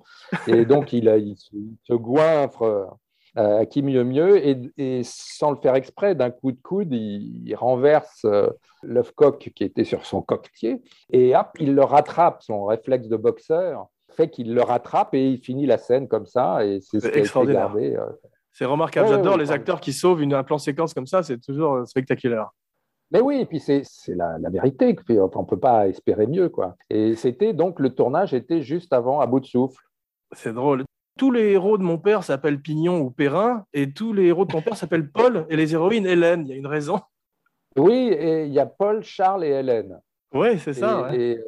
et 0.48 0.66
donc 0.66 0.92
il, 0.92 1.08
a- 1.08 1.18
il 1.18 1.38
se, 1.38 1.50
il 1.56 1.78
se 1.84 1.94
goinfre 1.94 2.64
euh, 2.64 2.86
à 3.36 3.66
qui 3.66 3.82
mieux 3.82 4.04
mieux, 4.04 4.46
et, 4.46 4.58
et 4.78 5.02
sans 5.04 5.52
le 5.52 5.58
faire 5.58 5.76
exprès, 5.76 6.16
d'un 6.16 6.32
coup 6.32 6.52
de 6.52 6.62
coude, 6.62 6.92
il, 6.94 7.48
il 7.48 7.56
renverse 7.56 8.22
euh, 8.26 8.50
l'œuf 8.84 9.12
coq 9.14 9.52
qui 9.56 9.64
était 9.64 9.86
sur 9.86 10.06
son 10.06 10.22
coquetier, 10.22 10.82
et 11.12 11.36
hop, 11.36 11.48
il 11.60 11.74
le 11.76 11.84
rattrape, 11.84 12.42
son 12.44 12.66
réflexe 12.66 13.08
de 13.08 13.18
boxeur 13.18 13.88
fait 14.14 14.30
qu'il 14.30 14.54
le 14.54 14.62
rattrape 14.62 15.14
et 15.14 15.30
il 15.30 15.38
finit 15.38 15.66
la 15.66 15.78
scène 15.78 16.10
comme 16.10 16.26
ça, 16.26 16.66
et 16.66 16.82
c'est 16.82 17.00
ce 17.00 17.00
C'est 17.00 17.00
qui 17.00 17.06
a 17.08 17.10
été 17.12 17.20
extraordinaire. 17.20 17.68
gardé. 17.68 17.96
euh, 17.96 18.06
C'est 18.52 18.66
remarquable. 18.66 19.08
Ouais, 19.08 19.16
J'adore 19.16 19.36
ouais, 19.36 19.40
les 19.40 19.52
acteurs 19.54 19.80
qui 19.80 19.94
sauvent 19.94 20.22
une, 20.22 20.34
un 20.34 20.44
plan 20.44 20.58
séquence 20.58 20.94
comme 20.94 21.08
ça. 21.08 21.24
C'est 21.24 21.40
toujours 21.40 21.76
euh, 21.76 21.86
spectaculaire. 21.86 22.50
Mais 23.12 23.22
oui, 23.22 23.40
et 23.40 23.46
puis 23.46 23.62
c'est 23.62 23.84
la, 24.10 24.38
la 24.38 24.50
vérité, 24.50 24.94
on 25.10 25.42
ne 25.42 25.46
peut 25.48 25.60
pas 25.60 25.88
espérer 25.88 26.28
mieux. 26.28 26.50
quoi. 26.50 26.76
Et 26.90 27.16
c'était 27.16 27.54
donc, 27.54 27.80
le 27.80 27.92
tournage 27.92 28.34
était 28.34 28.62
juste 28.62 28.92
avant 28.92 29.22
À 29.22 29.28
bout 29.28 29.40
de 29.40 29.46
souffle. 29.46 29.82
C'est 30.34 30.52
drôle. 30.54 30.84
Tous 31.18 31.32
les 31.32 31.52
héros 31.52 31.78
de 31.78 31.84
mon 31.84 31.98
père 31.98 32.24
s'appellent 32.24 32.62
Pignon 32.62 33.00
ou 33.00 33.12
Perrin, 33.12 33.66
et 33.74 33.92
tous 33.94 34.14
les 34.14 34.26
héros 34.28 34.46
de 34.46 34.52
ton 34.52 34.62
père 34.62 34.76
s'appellent 34.78 35.12
Paul, 35.12 35.46
et 35.50 35.56
les 35.56 35.74
héroïnes 35.74 36.06
Hélène. 36.08 36.44
Il 36.46 36.50
y 36.50 36.54
a 36.54 36.56
une 36.56 36.68
raison. 36.68 37.00
Oui, 37.78 38.10
et 38.12 38.46
il 38.46 38.54
y 38.54 38.60
a 38.60 38.66
Paul, 38.66 39.04
Charles 39.04 39.44
et 39.46 39.50
Hélène. 39.50 40.00
Oui, 40.34 40.58
c'est 40.60 40.74
ça. 40.74 41.10
Et- 41.12 41.18
ouais. 41.18 41.18
et, 41.20 41.38
euh, 41.38 41.44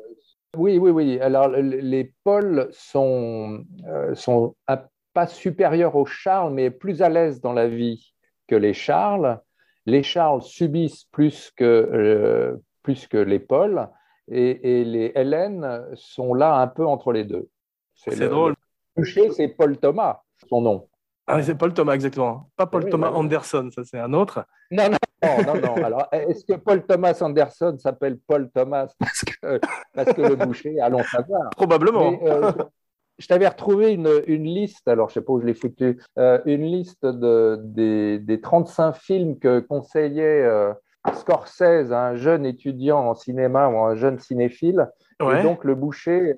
oui, 0.58 0.78
oui, 0.78 0.92
oui. 0.92 1.20
Alors, 1.20 1.48
le- 1.48 1.62
les 1.62 2.14
Paul 2.24 2.68
sont, 2.72 3.64
euh, 3.88 4.14
sont 4.16 4.56
un- 4.68 4.84
pas 5.14 5.28
supérieurs 5.28 5.96
aux 5.96 6.06
Charles, 6.06 6.54
mais 6.54 6.70
plus 6.72 7.02
à 7.02 7.10
l'aise 7.10 7.40
dans 7.42 7.54
la 7.54 7.68
vie 7.68 8.14
que 8.48 8.56
les 8.56 8.74
Charles. 8.74 9.40
Les 9.86 10.02
Charles 10.04 10.42
subissent 10.42 11.06
plus 11.12 11.52
que, 11.56 11.64
euh, 11.64 12.56
plus 12.84 13.08
que 13.08 13.18
les 13.18 13.40
Paul, 13.40 13.88
et, 14.30 14.80
et 14.82 14.84
les 14.86 15.12
Hélène 15.16 15.86
sont 15.96 16.34
là 16.34 16.56
un 16.56 16.68
peu 16.68 16.86
entre 16.86 17.12
les 17.12 17.24
deux. 17.26 17.48
C'est 17.96 18.16
le- 18.18 18.30
drôle. 18.30 18.56
Le 18.96 19.02
boucher, 19.02 19.30
c'est 19.32 19.48
Paul 19.50 19.78
Thomas, 19.78 20.22
son 20.50 20.62
nom. 20.62 20.88
Ah, 21.26 21.42
c'est 21.42 21.56
Paul 21.56 21.74
Thomas, 21.74 21.94
exactement. 21.94 22.50
Pas 22.58 22.68
Paul 22.68 22.84
Oui, 22.84 22.90
Thomas 22.90 23.12
oui. 23.12 23.18
Anderson, 23.18 23.70
ça 23.74 23.84
c'est 23.86 24.00
un 24.00 24.14
autre. 24.14 24.46
Non, 24.72 24.90
non, 24.90 24.98
non, 25.24 25.44
non, 25.56 25.62
non. 25.62 25.86
Alors, 25.86 26.08
est-ce 26.12 26.44
que 26.46 26.58
Paul 26.58 26.86
Thomas 26.86 27.18
Anderson 27.22 27.78
s'appelle 27.80 28.18
Paul 28.28 28.50
Thomas 28.54 28.94
parce 29.00 29.22
que, 29.24 29.60
parce 29.94 30.14
que 30.14 30.22
le 30.22 30.36
boucher, 30.36 30.80
allons 30.82 31.04
savoir. 31.04 31.50
Probablement. 31.52 32.12
Mais, 32.12 32.30
euh, 32.30 32.52
je 33.20 33.28
t'avais 33.28 33.48
retrouvé 33.48 33.94
une, 33.94 34.10
une 34.28 34.44
liste, 34.46 34.88
alors 34.88 35.10
je 35.10 35.20
ne 35.20 35.22
sais 35.22 35.26
pas 35.26 35.34
où 35.34 35.40
je 35.40 35.46
l'ai 35.46 35.54
foutu, 35.54 36.02
euh, 36.18 36.40
une 36.46 36.64
liste 36.64 37.06
de, 37.06 37.60
des, 37.64 38.20
des 38.20 38.42
35 38.42 38.94
films 38.94 39.40
que 39.40 39.60
conseillait 39.60 40.44
euh, 40.44 40.74
Scorsese 41.14 41.92
à 41.92 42.08
un 42.08 42.16
jeune 42.16 42.46
étudiant 42.46 43.00
en 43.00 43.14
cinéma 43.14 43.70
ou 43.70 43.78
un 43.80 43.96
jeune 43.96 44.20
cinéphile. 44.20 44.90
Ouais. 45.22 45.40
Et 45.40 45.44
donc 45.44 45.64
le 45.64 45.76
boucher, 45.76 46.36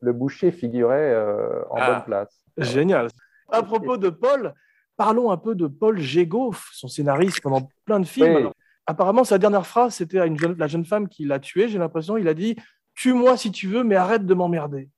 le 0.00 0.12
boucher 0.12 0.50
figurait 0.52 1.12
euh, 1.14 1.62
en 1.70 1.76
Ah. 1.78 1.90
bonne 1.92 2.04
place. 2.04 2.40
Génial. 2.58 3.08
À 3.50 3.62
propos 3.62 3.96
de 3.96 4.08
Paul, 4.10 4.54
parlons 4.96 5.30
un 5.30 5.36
peu 5.36 5.54
de 5.54 5.66
Paul 5.66 5.98
Gégoff, 5.98 6.70
son 6.72 6.88
scénariste 6.88 7.40
pendant 7.42 7.68
plein 7.84 8.00
de 8.00 8.06
films. 8.06 8.28
Oui. 8.34 8.36
Alors, 8.40 8.54
apparemment, 8.86 9.24
sa 9.24 9.38
dernière 9.38 9.66
phrase, 9.66 9.94
c'était 9.94 10.18
à 10.20 10.26
une 10.26 10.38
jeune, 10.38 10.56
la 10.58 10.66
jeune 10.66 10.84
femme 10.84 11.08
qui 11.08 11.24
l'a 11.24 11.38
tué, 11.38 11.68
j'ai 11.68 11.78
l'impression. 11.78 12.16
Il 12.16 12.28
a 12.28 12.34
dit 12.34 12.56
Tue-moi 12.94 13.36
si 13.36 13.50
tu 13.52 13.68
veux, 13.68 13.84
mais 13.84 13.94
arrête 13.96 14.24
de 14.26 14.34
m'emmerder. 14.34 14.88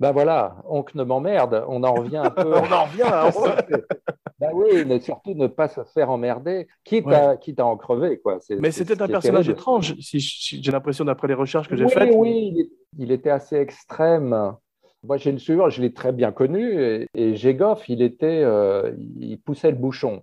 Ben 0.00 0.10
voilà, 0.10 0.56
oncle 0.68 0.96
ne 0.98 1.04
m'emmerde, 1.04 1.64
on 1.68 1.84
en 1.84 1.94
revient 1.94 2.16
un 2.16 2.30
peu. 2.30 2.52
On 2.54 2.72
en 2.72 2.84
revient 2.84 3.02
à. 3.02 3.30
Ben 4.44 4.50
oui, 4.54 4.84
mais 4.86 5.00
surtout 5.00 5.34
ne 5.34 5.46
pas 5.46 5.68
se 5.68 5.82
faire 5.84 6.10
emmerder, 6.10 6.66
quitte, 6.84 7.06
Ouais. 7.06 7.14
à, 7.14 7.36
quitte 7.36 7.60
à 7.60 7.66
en 7.66 7.76
crever. 7.76 8.20
Quoi. 8.20 8.38
Mais 8.58 8.70
c'était 8.70 9.00
un 9.00 9.08
personnage 9.08 9.46
terrible. 9.46 9.60
étrange, 9.60 9.94
si, 10.00 10.18
j'ai 10.20 10.72
l'impression, 10.72 11.04
d'après 11.04 11.28
les 11.28 11.34
recherches 11.34 11.68
que 11.68 11.76
j'ai 11.76 11.84
oui, 11.84 11.92
faites. 11.92 12.14
Oui, 12.14 12.70
il, 12.98 13.12
était 13.12 13.30
assez 13.30 13.56
extrême. 13.56 14.54
Moi, 15.02 15.16
j'ai 15.16 15.32
le 15.32 15.38
souvenir, 15.38 15.70
je 15.70 15.82
l'ai 15.82 15.92
très 15.92 16.12
bien 16.12 16.32
connu, 16.32 16.82
et, 16.82 17.06
et 17.14 17.36
Gégoff, 17.36 17.88
il 17.88 18.02
était, 18.02 18.42
euh, 18.42 18.92
il 19.18 19.38
poussait 19.38 19.70
le 19.70 19.76
bouchon. 19.76 20.22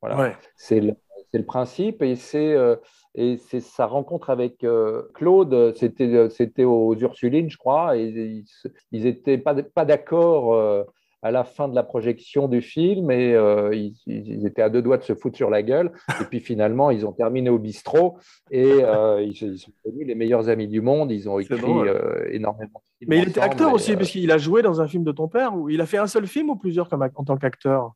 Voilà. 0.00 0.16
Ouais. 0.18 0.36
C'est 0.56 0.80
le, 0.80 0.94
c'est 1.30 1.38
le 1.38 1.44
principe, 1.44 2.02
et 2.02 2.16
c'est 2.16 2.52
euh, 2.54 2.76
et 3.14 3.38
c'est 3.38 3.60
sa 3.60 3.86
rencontre 3.86 4.30
avec 4.30 4.62
euh, 4.62 5.02
Claude, 5.14 5.74
c'était 5.76 6.28
c'était 6.30 6.64
aux 6.64 6.94
Ursulines, 6.94 7.50
je 7.50 7.56
crois, 7.56 7.96
et 7.96 8.04
ils, 8.04 8.44
ils 8.92 9.06
étaient 9.06 9.38
pas 9.38 9.54
pas 9.54 9.84
d'accord 9.84 10.54
euh, 10.54 10.84
à 11.22 11.30
la 11.30 11.44
fin 11.44 11.68
de 11.68 11.74
la 11.74 11.82
projection 11.82 12.48
du 12.48 12.60
film, 12.60 13.10
et 13.10 13.34
euh, 13.34 13.74
ils, 13.74 13.94
ils 14.06 14.46
étaient 14.46 14.62
à 14.62 14.70
deux 14.70 14.82
doigts 14.82 14.98
de 14.98 15.02
se 15.02 15.14
foutre 15.14 15.36
sur 15.36 15.50
la 15.50 15.62
gueule, 15.62 15.92
et 16.20 16.24
puis 16.24 16.40
finalement, 16.40 16.90
ils 16.90 17.06
ont 17.06 17.12
terminé 17.12 17.50
au 17.50 17.58
bistrot, 17.58 18.18
et 18.50 18.84
euh, 18.84 19.22
ils, 19.22 19.32
ils 19.32 19.58
sont 19.58 19.72
devenus 19.84 20.06
les 20.06 20.14
meilleurs 20.14 20.48
amis 20.48 20.68
du 20.68 20.80
monde, 20.80 21.10
ils 21.10 21.28
ont 21.28 21.38
écrit 21.38 21.62
euh, 21.62 22.28
énormément 22.30 22.80
de 22.80 22.98
films 22.98 23.10
Mais 23.10 23.18
il 23.18 23.28
était 23.28 23.40
acteur 23.40 23.70
et, 23.70 23.72
aussi, 23.72 23.92
euh, 23.92 23.96
puisqu'il 23.96 24.30
a 24.30 24.38
joué 24.38 24.62
dans 24.62 24.80
un 24.80 24.88
film 24.88 25.04
de 25.04 25.12
ton 25.12 25.28
père, 25.28 25.56
ou 25.56 25.68
il 25.68 25.80
a 25.80 25.86
fait 25.86 25.98
un 25.98 26.06
seul 26.06 26.26
film 26.26 26.50
ou 26.50 26.56
plusieurs 26.56 26.88
comme, 26.88 27.02
en 27.02 27.24
tant 27.24 27.36
qu'acteur? 27.36 27.92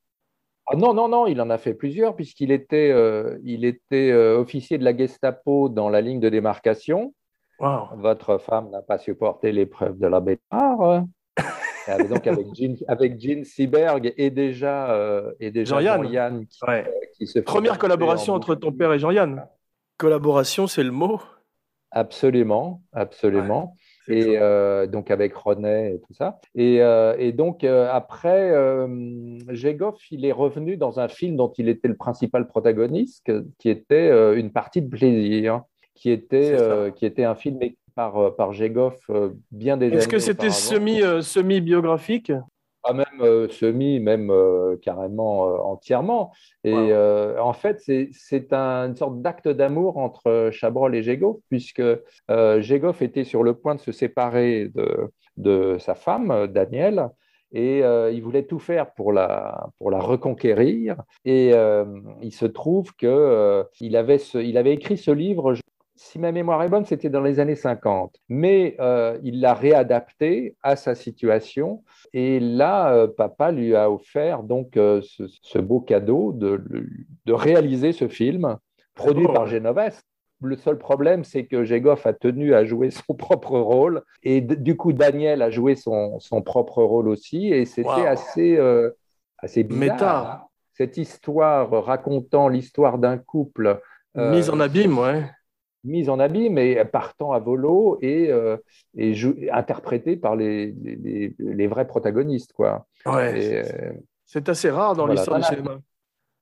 Ah 0.73 0.77
non, 0.77 0.95
non, 0.95 1.09
non, 1.09 1.27
il 1.27 1.41
en 1.41 1.51
a 1.51 1.59
fait 1.59 1.75
plusieurs 1.75 2.15
puisqu'il 2.15 2.53
était, 2.53 2.93
euh, 2.93 3.39
il 3.43 3.65
était 3.65 4.13
euh, 4.13 4.39
officier 4.39 4.79
de 4.79 4.85
la 4.85 4.97
Gestapo 4.97 5.69
dans 5.69 5.89
la 5.89 6.01
ligne 6.01 6.21
de 6.21 6.29
démarcation. 6.29 7.13
Waouh. 7.59 7.89
Votre 7.97 8.39
femme 8.39 8.71
n'a 8.71 8.81
pas 8.81 8.99
supporté 8.99 9.51
l'épreuve 9.51 9.99
de 9.99 10.07
la 10.07 10.21
bêtard. 10.21 11.05
Donc 12.09 12.27
avec 12.27 12.47
Jean, 12.55 12.77
avec 12.89 13.21
Jean 13.21 13.45
Seberg 13.45 14.13
et 14.17 14.31
déjà, 14.31 14.93
euh, 14.93 15.33
et 15.41 15.51
déjà 15.51 15.77
Jean-Yann. 15.77 16.03
Jean-Yann 16.05 16.47
qui, 16.47 16.59
Ouais. 16.67 16.85
qui 17.17 17.27
se 17.27 17.33
fait 17.39 17.43
Première 17.43 17.79
collaboration 17.79 18.33
en 18.35 18.37
entre 18.37 18.55
ton 18.55 18.73
père 18.73 18.93
et 18.93 18.99
Jean-Yann. 18.99 19.47
Collaboration, 19.97 20.67
c'est 20.67 20.83
le 20.85 20.93
mot. 20.93 21.21
Absolument, 21.93 22.83
absolument. 22.93 23.75
Et 24.09 24.39
euh, 24.39 24.87
donc 24.87 25.11
avec 25.11 25.35
René 25.35 25.95
et 25.95 26.01
tout 26.01 26.15
ça. 26.15 26.41
Et, 26.55 26.81
euh, 26.83 27.15
et 27.19 27.33
donc 27.33 27.65
euh, 27.65 27.89
après, 27.93 28.51
euh, 28.51 29.39
Gégoff, 29.51 29.99
il 30.11 30.25
est 30.25 30.33
revenu 30.33 30.77
dans 30.77 31.01
un 31.01 31.09
film 31.09 31.37
dont 31.37 31.53
il 31.59 31.69
était 31.69 31.89
le 31.89 31.97
principal 31.97 32.47
protagoniste, 32.47 33.25
que- 33.27 33.45
qui 33.59 33.69
était 33.71 34.09
euh, 34.11 34.37
Une 34.37 34.51
partie 34.53 34.83
de 34.83 34.89
plaisir, 34.89 35.63
qui 35.95 36.11
était, 36.11 36.57
euh, 36.59 36.91
qui 36.91 37.07
était 37.07 37.25
un 37.25 37.35
film 37.35 37.59
par, 38.01 38.17
euh, 38.17 38.31
par 38.31 38.53
Gégoff 38.55 38.99
euh, 39.11 39.31
bien 39.51 39.77
des 39.77 39.89
Est-ce 39.93 40.09
que 40.09 40.19
c'était 40.19 40.51
semi, 40.51 41.03
euh, 41.03 41.21
semi-biographique? 41.21 42.33
Ah, 42.83 42.95
même 42.95 43.21
euh, 43.21 43.47
semi, 43.51 44.01
même 44.01 44.31
euh, 44.31 44.79
carrément 44.81 45.47
euh, 45.47 45.59
entièrement. 45.59 46.33
Et 46.65 46.73
Wow. 46.95 47.39
en 47.39 47.53
fait, 47.53 47.79
c'est 47.81 48.53
un- 48.55 48.89
une 48.89 48.97
sorte 48.97 49.21
d'acte 49.21 49.49
d'amour 49.49 49.99
entre 49.99 50.49
Chabrol 50.51 50.95
et 50.95 51.03
Gégoff, 51.03 51.37
puisque 51.51 51.83
Gégoff 52.61 53.03
était 53.03 53.25
sur 53.25 53.43
le 53.43 53.53
point 53.53 53.75
de 53.75 53.81
se 53.81 53.93
séparer 53.93 54.71
de, 54.75 55.11
de 55.37 55.77
sa 55.79 55.95
femme, 55.95 56.47
Danielle, 56.47 57.09
et 57.53 57.81
il 58.15 58.21
voulait 58.23 58.45
tout 58.47 58.59
faire 58.59 58.95
pour 58.95 59.13
la, 59.13 59.69
pour 59.79 59.91
la 59.91 59.99
reconquérir. 59.99 60.97
Et 61.27 61.53
il 62.23 62.33
se 62.33 62.47
trouve 62.47 62.95
que 62.97 63.07
euh, 63.07 63.63
il 63.81 63.95
avait, 63.97 64.19
ce- 64.19 64.39
il 64.39 64.57
avait 64.57 64.73
écrit 64.73 64.97
ce 64.97 65.11
livre. 65.11 65.55
Si 66.03 66.19
ma 66.19 66.33
mémoire 66.33 66.63
est 66.63 66.71
bonne, 66.71 66.87
c'était 66.87 67.11
dans 67.11 67.21
les 67.21 67.41
années 67.41 67.55
50. 67.57 68.17
Mais 68.31 68.75
euh, 68.81 69.19
il 69.23 69.43
l'a 69.43 69.53
réadapté 69.53 70.57
à 70.63 70.75
sa 70.75 70.95
situation 70.95 71.85
et 72.15 72.41
là, 72.41 72.95
euh, 72.95 73.07
papa 73.07 73.53
lui 73.53 73.77
a 73.77 73.91
offert 73.91 74.43
donc 74.43 74.79
euh, 74.79 75.03
ce, 75.03 75.25
ce 75.43 75.59
beau 75.59 75.81
cadeau 75.81 76.33
de, 76.33 76.65
de 77.27 77.33
réaliser 77.35 77.93
ce 77.93 78.09
film 78.09 78.57
produit 78.95 79.27
par. 79.27 79.47
Genovese. 79.47 80.01
Le 80.43 80.57
seul 80.57 80.79
problème, 80.79 81.23
c'est 81.23 81.45
que 81.45 81.65
Gégoff 81.65 82.07
a 82.07 82.15
tenu 82.15 82.55
à 82.55 82.65
jouer 82.65 82.89
son 83.07 83.13
propre 83.13 83.59
rôle 83.59 84.03
et 84.23 84.41
du 84.41 84.79
coup 84.79 84.95
Daniel 84.95 85.43
a 85.43 85.51
joué 85.51 85.75
son, 85.75 86.19
son 86.19 86.41
propre 86.41 86.83
rôle 86.83 87.09
aussi 87.09 87.49
et 87.53 87.67
c'était 87.67 87.89
Wow. 87.91 88.07
assez, 88.07 88.59
assez 89.37 89.65
bizarre. 89.65 89.93
Méta. 89.93 90.47
Cette 90.73 90.97
histoire 90.97 91.85
racontant 91.85 92.49
l'histoire 92.49 92.97
d'un 92.97 93.19
couple 93.19 93.83
Mise 94.15 94.49
en 94.49 94.59
abîme, 94.61 94.99
ouais 94.99 95.25
mise 95.85 96.09
en 96.09 96.19
abîme 96.19 96.59
et 96.59 96.85
partant 96.85 97.33
à 97.33 97.39
volo 97.39 97.99
et, 98.03 98.31
euh, 98.31 98.57
interprétée 99.53 100.17
par 100.17 100.37
les, 100.37 100.75
les, 101.39 101.67
vrais 101.67 101.87
protagonistes. 101.87 102.53
Ouais, 102.59 102.75
euh, 103.07 103.93
c'est 104.27 104.49
assez 104.49 104.71
rare 104.71 104.95
dans 104.95 105.07
l'histoire 105.07 105.39
du 105.39 105.45
cinéma. 105.45 105.79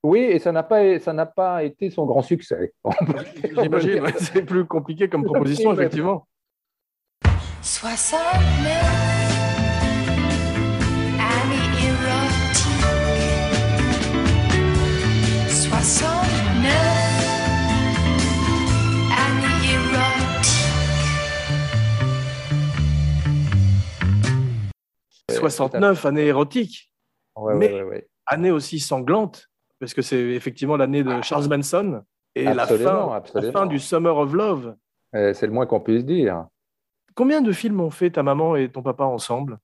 Oui, 0.04 0.20
et 0.20 0.38
ça 0.38 0.52
n'a 0.52 0.62
pas, 0.62 0.98
ça 1.00 1.12
n'a 1.12 1.26
pas 1.26 1.64
été 1.64 1.90
son 1.90 2.06
grand 2.06 2.22
succès. 2.22 2.72
J'imagine, 3.62 4.04
c'est 4.18 4.42
plus 4.42 4.64
compliqué 4.64 5.08
comme 5.08 5.24
proposition, 5.24 5.72
effectivement. 5.72 6.26
60 7.62 8.20
000... 8.62 9.07
69, 25.30 26.04
année 26.06 26.26
érotique, 26.26 26.92
Ouais, 27.36 27.54
Mais- 27.54 27.82
ouais, 27.82 28.08
année 28.26 28.50
aussi 28.50 28.80
sanglante, 28.80 29.46
parce 29.78 29.94
que 29.94 30.02
c'est 30.02 30.18
effectivement 30.20 30.76
l'année 30.76 31.04
de 31.04 31.22
Charles 31.22 31.46
Manson 31.48 32.02
et 32.34 32.42
la 32.44 32.62
Absolument, 32.62 32.90
fin, 32.90 33.06
la 33.10 33.14
absolument. 33.14 33.52
fin 33.52 33.66
du 33.66 33.78
Summer 33.78 34.16
of 34.16 34.32
Love. 34.32 34.74
Euh, 35.14 35.32
C'est 35.34 35.46
le 35.46 35.52
moins 35.52 35.66
qu'on 35.66 35.80
puisse 35.80 36.04
dire. 36.04 36.46
Combien 37.14 37.40
de 37.40 37.52
films 37.52 37.80
ont 37.80 37.90
fait 37.90 38.10
ta 38.10 38.22
maman 38.24 38.56
et 38.56 38.68
ton 38.70 38.82
papa 38.82 39.04
ensemble? 39.04 39.58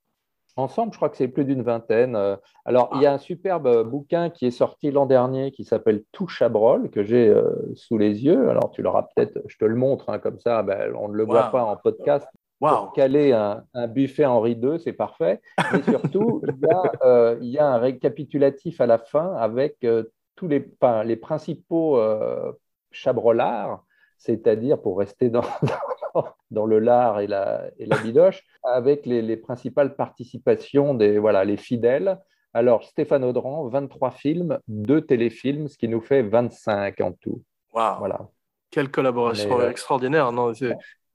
Ensemble, 0.57 0.93
je 0.93 0.99
crois 0.99 1.09
que 1.09 1.17
c'est 1.17 1.27
plus 1.27 1.45
d'une 1.45 1.63
vingtaine. 1.63 2.15
Euh, 2.15 2.37
Alors, 2.65 2.91
il 2.95 3.03
y 3.03 3.07
a 3.07 3.13
un 3.13 3.19
superbe 3.19 3.67
euh, 3.67 3.83
bouquin 3.83 4.31
qui 4.31 4.47
est 4.47 4.53
sorti 4.53 4.93
l'an 4.93 5.05
dernier 5.07 5.51
qui 5.51 5.65
s'appelle 5.65 6.05
Tout 6.13 6.29
Chabrol, 6.29 6.91
que 6.91 7.03
j'ai 7.03 7.29
euh, 7.29 7.51
sous 7.75 7.99
les 7.99 8.25
yeux. 8.25 8.49
Alors, 8.51 8.71
tu 8.71 8.81
l'auras 8.83 9.03
peut-être, 9.03 9.41
je 9.49 9.57
te 9.59 9.65
le 9.65 9.75
montre, 9.75 10.11
hein, 10.11 10.21
comme 10.21 10.39
ça, 10.39 10.63
ben, 10.63 10.95
on 10.97 11.09
ne 11.09 11.15
le 11.15 11.25
voit 11.25 11.51
pas 11.51 11.65
en 11.65 11.77
podcast. 11.77 12.29
Pour 12.71 12.93
caler 12.93 13.33
un, 13.33 13.65
un 13.75 13.87
buffet 13.87 14.25
Henri 14.25 14.53
II, 14.53 14.79
c'est 14.79 14.93
parfait. 14.93 15.41
Mais 15.73 15.83
surtout, 15.83 16.43
il 16.49 16.61
y, 16.61 16.73
a, 16.73 16.93
euh, 17.03 17.39
il 17.41 17.49
y 17.49 17.59
a 17.59 17.67
un 17.67 17.79
récapitulatif 17.79 18.81
à 18.81 18.87
la 18.87 18.99
fin 18.99 19.35
avec 19.37 19.77
euh, 19.85 20.05
tous 20.37 20.49
les, 20.49 20.67
enfin, 20.81 21.05
les 21.05 21.17
principaux 21.17 21.99
euh, 21.99 22.53
chabrolards, 22.91 23.85
c'est-à-dire, 24.19 24.81
pour 24.81 24.99
rester 24.99 25.31
dans, 26.51 26.67
le 26.67 26.79
lard 26.79 27.21
et 27.21 27.27
la, 27.27 27.65
et 27.79 27.87
la 27.87 27.99
bidoche, 27.99 28.43
avec 28.63 29.07
les, 29.07 29.23
les 29.23 29.37
principales 29.37 29.97
participations 29.97 30.95
des 30.95 31.19
voilà, 31.19 31.45
les 31.45 31.57
fidèles. 31.57 32.19
Alors, 32.57 32.85
Stéphane 32.85 33.25
Audran, 33.25 33.67
23 33.67 34.13
films, 34.13 34.59
2 34.69 35.01
téléfilms, 35.01 35.67
ce 35.67 35.77
qui 35.77 35.89
nous 35.89 36.01
fait 36.01 36.23
25 36.23 37.01
en 37.01 37.13
tout. 37.13 37.43
Waouh 37.73 37.99
Voilà. 37.99 38.29
Quelle 38.71 38.91
collaboration 38.91 39.61
euh, 39.61 39.71
extraordinaire 39.71 40.33
non, 40.33 40.53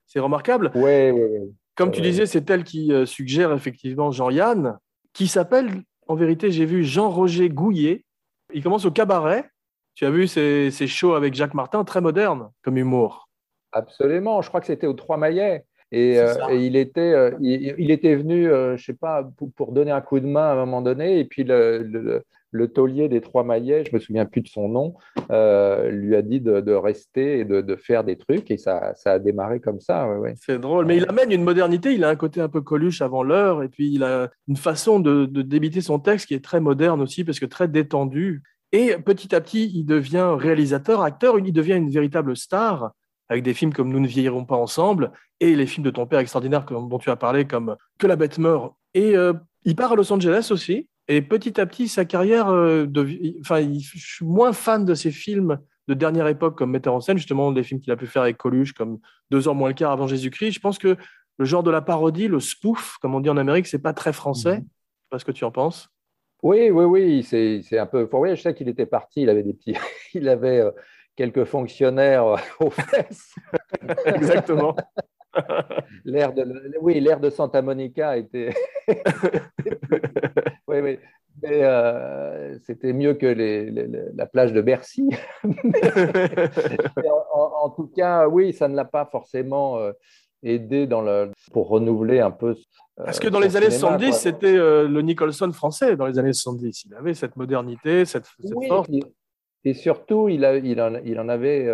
C'est 0.10 0.20
remarquable. 0.20 0.72
Oui, 0.76 1.12
oui, 1.12 1.22
oui. 1.22 1.56
Comme 1.76 1.92
tu 1.92 2.02
disais, 2.02 2.26
c'est 2.26 2.50
elle 2.50 2.66
qui 2.66 2.92
euh, 2.92 3.06
suggère 3.06 3.54
effectivement 3.54 4.12
Jean-Yann, 4.12 4.78
qui 5.14 5.28
s'appelle, 5.28 5.84
en 6.08 6.16
vérité, 6.16 6.52
j'ai 6.52 6.66
vu 6.66 6.84
Jean-Roger 6.84 7.48
Gouillet. 7.48 8.04
Il 8.54 8.62
commence 8.62 8.84
au 8.84 8.92
cabaret. 8.92 9.50
Tu 9.96 10.06
as 10.06 10.12
vu 10.12 10.28
ses 10.28 10.72
shows 10.88 11.14
avec 11.14 11.36
Jacques 11.36 11.54
Martin, 11.54 11.84
très 11.86 12.02
moderne 12.02 12.50
comme 12.64 12.78
humour. 12.78 13.30
Absolument, 13.72 14.42
je 14.42 14.48
crois 14.48 14.62
que 14.62 14.68
c'était 14.68 14.88
aux 14.88 14.94
Trois 14.94 15.18
Maillets. 15.18 15.66
Et, 15.92 16.16
C'est 16.16 16.42
euh, 16.42 16.50
et 16.50 16.66
il, 16.66 16.76
était, 16.76 17.14
euh, 17.14 17.32
il, 17.40 17.76
il 17.78 17.92
était 17.92 18.16
venu, 18.16 18.48
euh, 18.48 18.78
je 18.78 18.86
sais 18.86 18.94
pas, 18.94 19.24
pour, 19.38 19.52
pour 19.54 19.72
donner 19.72 19.92
un 19.92 20.02
coup 20.02 20.20
de 20.20 20.28
main 20.28 20.50
à 20.50 20.54
un 20.54 20.56
moment 20.56 20.82
donné. 20.82 21.20
Et 21.20 21.26
puis 21.26 21.44
le, 21.44 21.84
le, 21.84 22.24
le 22.52 22.68
taulier 22.68 23.10
des 23.10 23.22
Trois 23.22 23.44
Maillets, 23.44 23.84
je 23.86 23.96
me 23.96 24.00
souviens 24.00 24.26
plus 24.26 24.42
de 24.42 24.48
son 24.48 24.70
nom, 24.70 24.96
euh, 25.32 25.90
lui 25.90 26.16
a 26.16 26.22
dit 26.22 26.42
de, 26.42 26.62
de 26.62 26.74
rester 26.74 27.40
et 27.40 27.46
de, 27.46 27.62
de 27.62 27.76
faire 27.76 28.04
des 28.04 28.18
trucs. 28.18 28.50
Et 28.52 28.58
ça, 28.58 28.94
ça 28.96 29.14
a 29.14 29.20
démarré 29.20 29.60
comme 29.60 29.80
ça. 29.80 30.10
ouais, 30.10 30.18
ouais. 30.18 30.34
C'est 30.38 30.60
drôle. 30.60 30.86
Mais 30.86 30.98
il 30.98 31.06
amène 31.08 31.32
une 31.32 31.44
modernité. 31.44 31.94
Il 31.94 32.04
a 32.04 32.10
un 32.10 32.16
côté 32.16 32.42
un 32.42 32.50
peu 32.50 32.62
coluche 32.62 33.02
avant 33.02 33.24
l'heure. 33.24 33.64
Et 33.64 33.70
puis, 33.70 33.94
il 33.94 34.04
a 34.04 34.30
une 34.48 34.58
façon 34.58 35.00
de, 35.00 35.26
de 35.26 35.42
débiter 35.42 35.82
son 35.82 36.00
texte 36.00 36.28
qui 36.28 36.34
est 36.34 36.44
très 36.44 36.60
moderne 36.60 37.02
aussi, 37.02 37.24
parce 37.24 37.40
que 37.40 37.46
très 37.46 37.68
détendu. 37.68 38.42
Et 38.72 38.96
petit 38.98 39.34
à 39.36 39.42
petit, 39.42 39.72
il 39.74 39.86
devient 39.86 40.36
réalisateur, 40.38 41.02
acteur. 41.02 41.40
Il 41.40 41.54
devient 41.54 41.76
une 41.76 41.90
véritable 41.90 42.36
star 42.36 42.92
avec 43.30 43.44
des 43.44 43.54
films 43.54 43.74
comme 43.74 43.90
Nous 43.90 44.00
ne 44.00 44.08
vieillirons 44.08 44.46
pas 44.46 44.56
ensemble 44.56 45.12
et 45.40 45.56
les 45.56 45.68
films 45.68 45.86
de 45.86 45.92
ton 45.92 46.08
père 46.08 46.20
extraordinaire 46.20 46.66
dont 46.66 46.98
tu 46.98 47.12
as 47.12 47.16
parlé, 47.16 47.46
comme 47.46 47.76
Que 48.00 48.08
la 48.08 48.16
bête 48.16 48.40
meurt. 48.40 48.74
Et 48.96 49.16
euh, 49.16 49.34
il 49.66 49.76
part 49.76 49.92
à 49.92 49.96
Los 49.96 50.12
Angeles 50.12 50.50
aussi. 50.52 50.89
Et 51.10 51.24
petit 51.24 51.60
à 51.60 51.66
petit, 51.66 51.88
sa 51.88 52.06
carrière, 52.06 52.50
euh, 52.50 52.86
enfin, 53.42 53.62
je 53.62 53.98
suis 53.98 54.26
moins 54.26 54.54
fan 54.54 54.86
de 54.86 54.94
ses 54.94 55.12
films 55.12 55.60
de 55.88 55.96
dernière 55.96 56.28
époque 56.28 56.56
comme 56.56 56.70
metteur 56.70 56.94
en 56.94 57.02
scène, 57.02 57.18
justement, 57.18 57.50
les 57.50 57.64
films 57.64 57.82
qu'il 57.82 57.92
a 57.92 57.98
pu 57.98 58.06
faire 58.06 58.22
avec 58.22 58.38
Coluche, 58.38 58.74
comme 58.74 59.00
Deux 59.32 59.48
heures 59.48 59.56
moins 59.56 59.70
le 59.70 59.74
quart 59.74 59.92
avant 59.92 60.06
Jésus-Christ. 60.06 60.52
Je 60.52 60.60
pense 60.60 60.78
que 60.78 60.96
le 61.40 61.46
genre 61.46 61.64
de 61.64 61.72
la 61.72 61.82
parodie, 61.82 62.28
le 62.28 62.40
spoof, 62.40 62.98
comme 63.02 63.16
on 63.16 63.22
dit 63.22 63.30
en 63.30 63.38
Amérique, 63.38 63.66
c'est 63.66 63.80
pas 63.80 63.94
très 63.94 64.14
français. 64.14 64.58
Mhm. 64.58 64.64
Je 64.64 64.64
sais 64.64 65.10
pas 65.10 65.20
ce 65.20 65.26
que 65.26 65.32
tu 65.32 65.44
en 65.46 65.52
penses. 65.52 65.90
Oui, 66.44 66.70
oui, 66.70 66.86
oui, 66.86 67.24
c'est 67.24 67.80
un 67.80 67.88
peu. 67.88 68.08
oui, 68.14 68.36
je 68.36 68.42
sais 68.42 68.54
qu'il 68.54 68.70
était 68.70 68.86
parti, 68.86 69.24
il 69.24 69.30
avait 69.30 69.44
des 69.44 69.54
petits. 69.54 69.76
Il 70.14 70.30
avait 70.30 70.60
euh, 70.60 70.72
quelques 71.16 71.46
fonctionnaires 71.46 72.26
euh, 72.26 72.38
aux 72.60 72.70
fesses. 72.70 73.34
Exactement. 74.06 74.76
L'air 76.06 76.34
de, 76.34 76.78
oui, 76.82 77.00
l'air 77.00 77.20
de 77.20 77.30
Santa 77.30 77.62
Monica 77.62 78.18
était. 78.18 78.50
Oui, 80.82 80.92
oui. 80.92 81.00
Mais 81.42 81.64
euh, 81.64 82.58
c'était 82.66 82.92
mieux 82.92 83.14
que 83.14 83.26
les- 83.26 83.70
les- 83.72 83.88
les- 83.88 84.06
la 84.14 84.26
plage 84.26 84.52
de 84.52 84.62
Bercy. 84.62 85.08
En, 87.34 87.70
tout 87.70 87.88
cas, 87.96 88.28
oui, 88.28 88.54
ça 88.54 88.68
ne 88.68 88.76
l'a 88.76 88.86
pas 88.86 89.06
forcément 89.06 89.78
euh, 89.80 89.92
aidé 90.44 90.88
dans 90.88 91.02
le, 91.02 91.32
pour 91.52 91.70
renouveler 91.70 92.20
un 92.20 92.32
peu. 92.32 92.50
euh, 93.00 93.04
Parce 93.06 93.20
que 93.20 93.28
dans 93.28 93.40
les 93.40 93.56
années 93.56 93.70
cinéma, 93.70 93.98
70, 94.00 94.10
quoi. 94.10 94.18
c'était 94.20 94.54
le 94.54 95.02
Nicholson 95.02 95.52
français. 95.52 95.96
Dans 95.96 96.06
les 96.08 96.18
années 96.20 96.34
70, 96.34 96.86
il 96.86 96.94
avait 96.96 97.14
cette 97.14 97.36
modernité, 97.36 98.06
cette, 98.06 98.26
cette 98.40 98.52
Oui, 98.56 98.68
force. 98.68 98.90
et, 98.92 99.00
et 99.66 99.74
surtout, 99.74 100.30
il, 100.30 100.44
a, 100.46 100.56
il, 100.58 100.82
en, 100.82 100.96
il, 101.06 101.20
en 101.20 101.30
avait, 101.30 101.70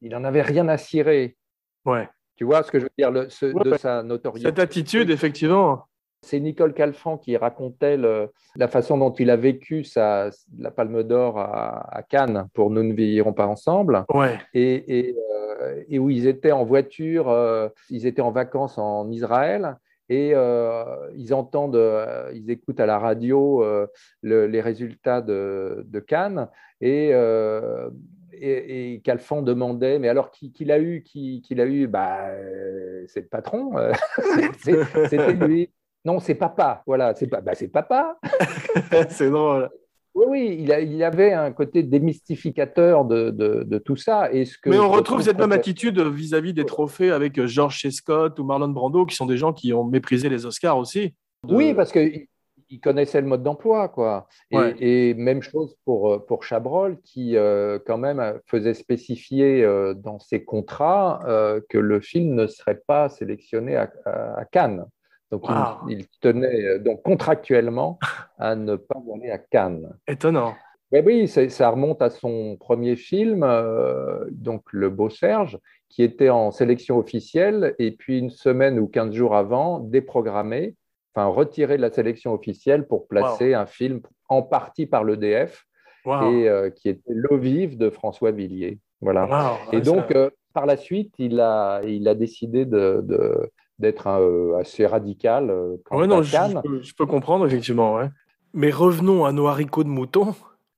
il 0.00 0.14
en 0.14 0.24
avait 0.24 0.42
rien 0.42 0.68
à 0.68 0.76
cirer. 0.76 1.36
Ouais. 1.84 2.08
Tu 2.36 2.44
vois 2.44 2.62
ce 2.62 2.70
que 2.70 2.78
je 2.78 2.84
veux 2.84 2.90
dire 2.98 3.10
le, 3.10 3.28
ce- 3.28 3.46
Ouais, 3.52 3.64
de 3.64 3.76
sa 3.76 4.02
notoriété. 4.02 4.48
Cette 4.48 4.58
attitude, 4.58 5.10
effectivement. 5.10 5.84
C'est 6.22 6.38
Nicole 6.38 6.74
Calfan 6.74 7.16
qui 7.16 7.36
racontait 7.36 7.96
le- 7.96 8.30
la 8.56 8.68
façon 8.68 8.98
dont 8.98 9.12
il 9.12 9.30
a 9.30 9.36
vécu 9.36 9.84
sa, 9.84 10.28
la 10.58 10.70
Palme 10.70 11.02
d'Or 11.02 11.38
à, 11.38 11.96
à 11.96 12.02
Cannes 12.02 12.46
pour 12.52 12.70
Nous 12.70 12.82
ne 12.82 12.92
vieillirons 12.92 13.32
pas 13.32 13.46
ensemble, 13.46 14.04
Ouais. 14.12 14.38
et, 14.52 14.98
et, 14.98 15.16
euh, 15.62 15.82
et 15.88 15.98
où 15.98 16.10
ils 16.10 16.26
étaient 16.26 16.52
en 16.52 16.64
voiture, 16.64 17.30
euh, 17.30 17.68
ils 17.88 18.06
étaient 18.06 18.20
en 18.22 18.30
vacances 18.32 18.76
en 18.76 19.10
Israël, 19.10 19.76
et 20.10 20.32
euh, 20.34 20.84
ils 21.16 21.32
entendent, 21.32 21.80
ils 22.34 22.50
écoutent 22.50 22.80
à 22.80 22.86
la 22.86 22.98
radio 22.98 23.64
le- 24.22 24.46
les 24.46 24.60
résultats 24.60 25.22
de, 25.22 25.84
de 25.88 26.00
Cannes, 26.00 26.48
et, 26.82 27.10
et, 28.32 28.94
et 28.94 29.00
Calfan 29.00 29.40
demandait, 29.42 29.98
mais 29.98 30.08
alors 30.08 30.30
qui, 30.30 30.52
qui 30.52 30.64
l'a 30.66 30.78
eu, 30.80 31.02
qui, 31.02 31.40
qui 31.42 31.54
l'a 31.54 31.64
eu? 31.66 31.86
Bah, 31.86 32.28
euh, 32.30 33.04
C'est 33.06 33.20
le 33.22 33.26
patron, 33.28 33.72
c'était 35.08 35.32
lui. 35.32 35.70
Non, 36.04 36.18
c'est 36.18 36.34
papa. 36.34 36.82
Voilà, 36.86 37.14
c'est 37.14 37.26
pas, 37.26 37.40
bah, 37.40 37.52
c'est 37.54 37.68
papa. 37.68 38.18
c'est 39.10 39.30
drôle. 39.30 39.68
Oui, 40.14 40.24
oui, 40.28 40.56
il, 40.60 40.72
a- 40.72 40.80
il 40.80 41.02
avait 41.04 41.32
un 41.32 41.52
côté 41.52 41.82
démystificateur 41.82 43.04
de, 43.04 43.30
de, 43.30 43.62
de 43.64 43.78
tout 43.78 43.96
ça. 43.96 44.32
Et 44.32 44.44
ce 44.44 44.58
que 44.58 44.68
Mais 44.70 44.78
on 44.78 44.90
retrouve 44.90 45.22
cette 45.22 45.38
même 45.38 45.52
attitude 45.52 46.00
vis-à-vis 46.00 46.52
des 46.52 46.64
trophées 46.64 47.10
avec 47.12 47.38
euh, 47.38 47.46
George 47.46 47.80
C. 47.80 47.90
Scott 47.90 48.38
ou 48.38 48.44
Marlon 48.44 48.68
Brando, 48.68 49.06
qui 49.06 49.14
sont 49.14 49.26
des 49.26 49.36
gens 49.36 49.52
qui 49.52 49.72
ont 49.72 49.84
méprisé 49.84 50.28
les 50.28 50.46
Oscars 50.46 50.78
aussi. 50.78 51.14
De- 51.46 51.54
Oui, 51.54 51.74
parce 51.74 51.92
qu'il 51.92 52.26
il 52.72 52.80
connaissait 52.80 53.20
le 53.20 53.26
mode 53.26 53.42
d'emploi, 53.42 53.88
quoi. 53.88 54.28
Et, 54.52 54.56
Ouais. 54.56 54.74
et 54.78 55.14
même 55.14 55.42
chose 55.42 55.74
pour, 55.84 56.12
euh, 56.12 56.18
pour 56.18 56.44
Chabrol, 56.44 56.98
qui 57.02 57.36
euh, 57.36 57.78
quand 57.84 57.98
même 57.98 58.40
faisait 58.46 58.74
spécifier 58.74 59.64
euh, 59.64 59.92
dans 59.94 60.18
ses 60.20 60.44
contrats 60.44 61.20
euh, 61.26 61.60
que 61.68 61.78
le 61.78 62.00
film 62.00 62.34
ne 62.34 62.46
serait 62.46 62.80
pas 62.86 63.08
sélectionné 63.08 63.76
à, 63.76 63.90
à- 64.06 64.40
à 64.40 64.44
Cannes. 64.44 64.84
Donc 65.30 65.42
il- 65.48 65.52
Wow. 65.54 65.88
il, 65.88 66.06
tenait 66.20 66.64
euh, 66.66 66.78
donc 66.78 67.02
contractuellement 67.02 67.98
à 68.38 68.54
ne 68.56 68.76
pas 68.76 68.96
aller 69.14 69.30
à 69.30 69.38
Cannes. 69.38 69.92
Étonnant. 70.08 70.54
Mais 70.92 71.02
oui, 71.06 71.28
ça 71.28 71.68
remonte 71.70 72.02
à 72.02 72.10
son 72.10 72.56
premier 72.58 72.96
film, 72.96 73.44
euh, 73.44 74.24
donc 74.32 74.64
Le 74.72 74.90
Beau 74.90 75.08
Serge, 75.08 75.56
qui 75.88 76.02
était 76.02 76.30
en 76.30 76.50
sélection 76.50 76.98
officielle, 76.98 77.76
et 77.78 77.92
puis 77.92 78.18
une 78.18 78.30
semaine 78.30 78.78
ou 78.80 78.88
15 78.88 79.12
jours 79.14 79.36
avant, 79.36 79.78
déprogrammé, 79.78 80.74
enfin 81.14 81.26
retiré 81.26 81.76
de 81.76 81.82
la 81.82 81.90
sélection 81.92 82.32
officielle 82.34 82.86
pour 82.88 83.06
placer 83.06 83.54
un 83.54 83.66
film 83.66 84.00
en 84.28 84.42
partie 84.42 84.86
par 84.86 85.04
l'EDF, 85.04 85.64
Wow. 86.06 86.32
et 86.32 86.48
euh, 86.48 86.70
qui 86.70 86.88
était 86.88 87.12
L'eau 87.14 87.36
vive 87.36 87.76
de 87.78 87.90
François 87.90 88.30
Villiers. 88.32 88.78
Voilà. 89.02 89.58
Et 89.70 89.76
Ouais, 89.76 89.82
donc, 89.82 90.10
euh, 90.16 90.30
par 90.54 90.64
la 90.66 90.76
suite, 90.78 91.12
il 91.18 91.38
a, 91.40 91.82
il 91.84 92.08
a 92.08 92.14
décidé 92.14 92.64
de, 92.64 93.00
de- 93.04 93.50
d'être 93.80 94.06
euh, 94.08 94.58
assez 94.58 94.86
radical 94.86 95.50
euh, 95.50 95.76
Ouais, 95.90 96.06
non, 96.06 96.22
je, 96.22 96.30
je 96.30 96.60
peux, 96.62 96.82
je 96.82 96.94
peux 96.94 97.06
comprendre, 97.06 97.46
effectivement. 97.46 97.96
ouais. 97.96 98.08
Mais 98.52 98.70
revenons 98.70 99.24
à 99.24 99.32
nos 99.32 99.46
haricots 99.46 99.84
de 99.84 99.88
mouton. 99.88 100.34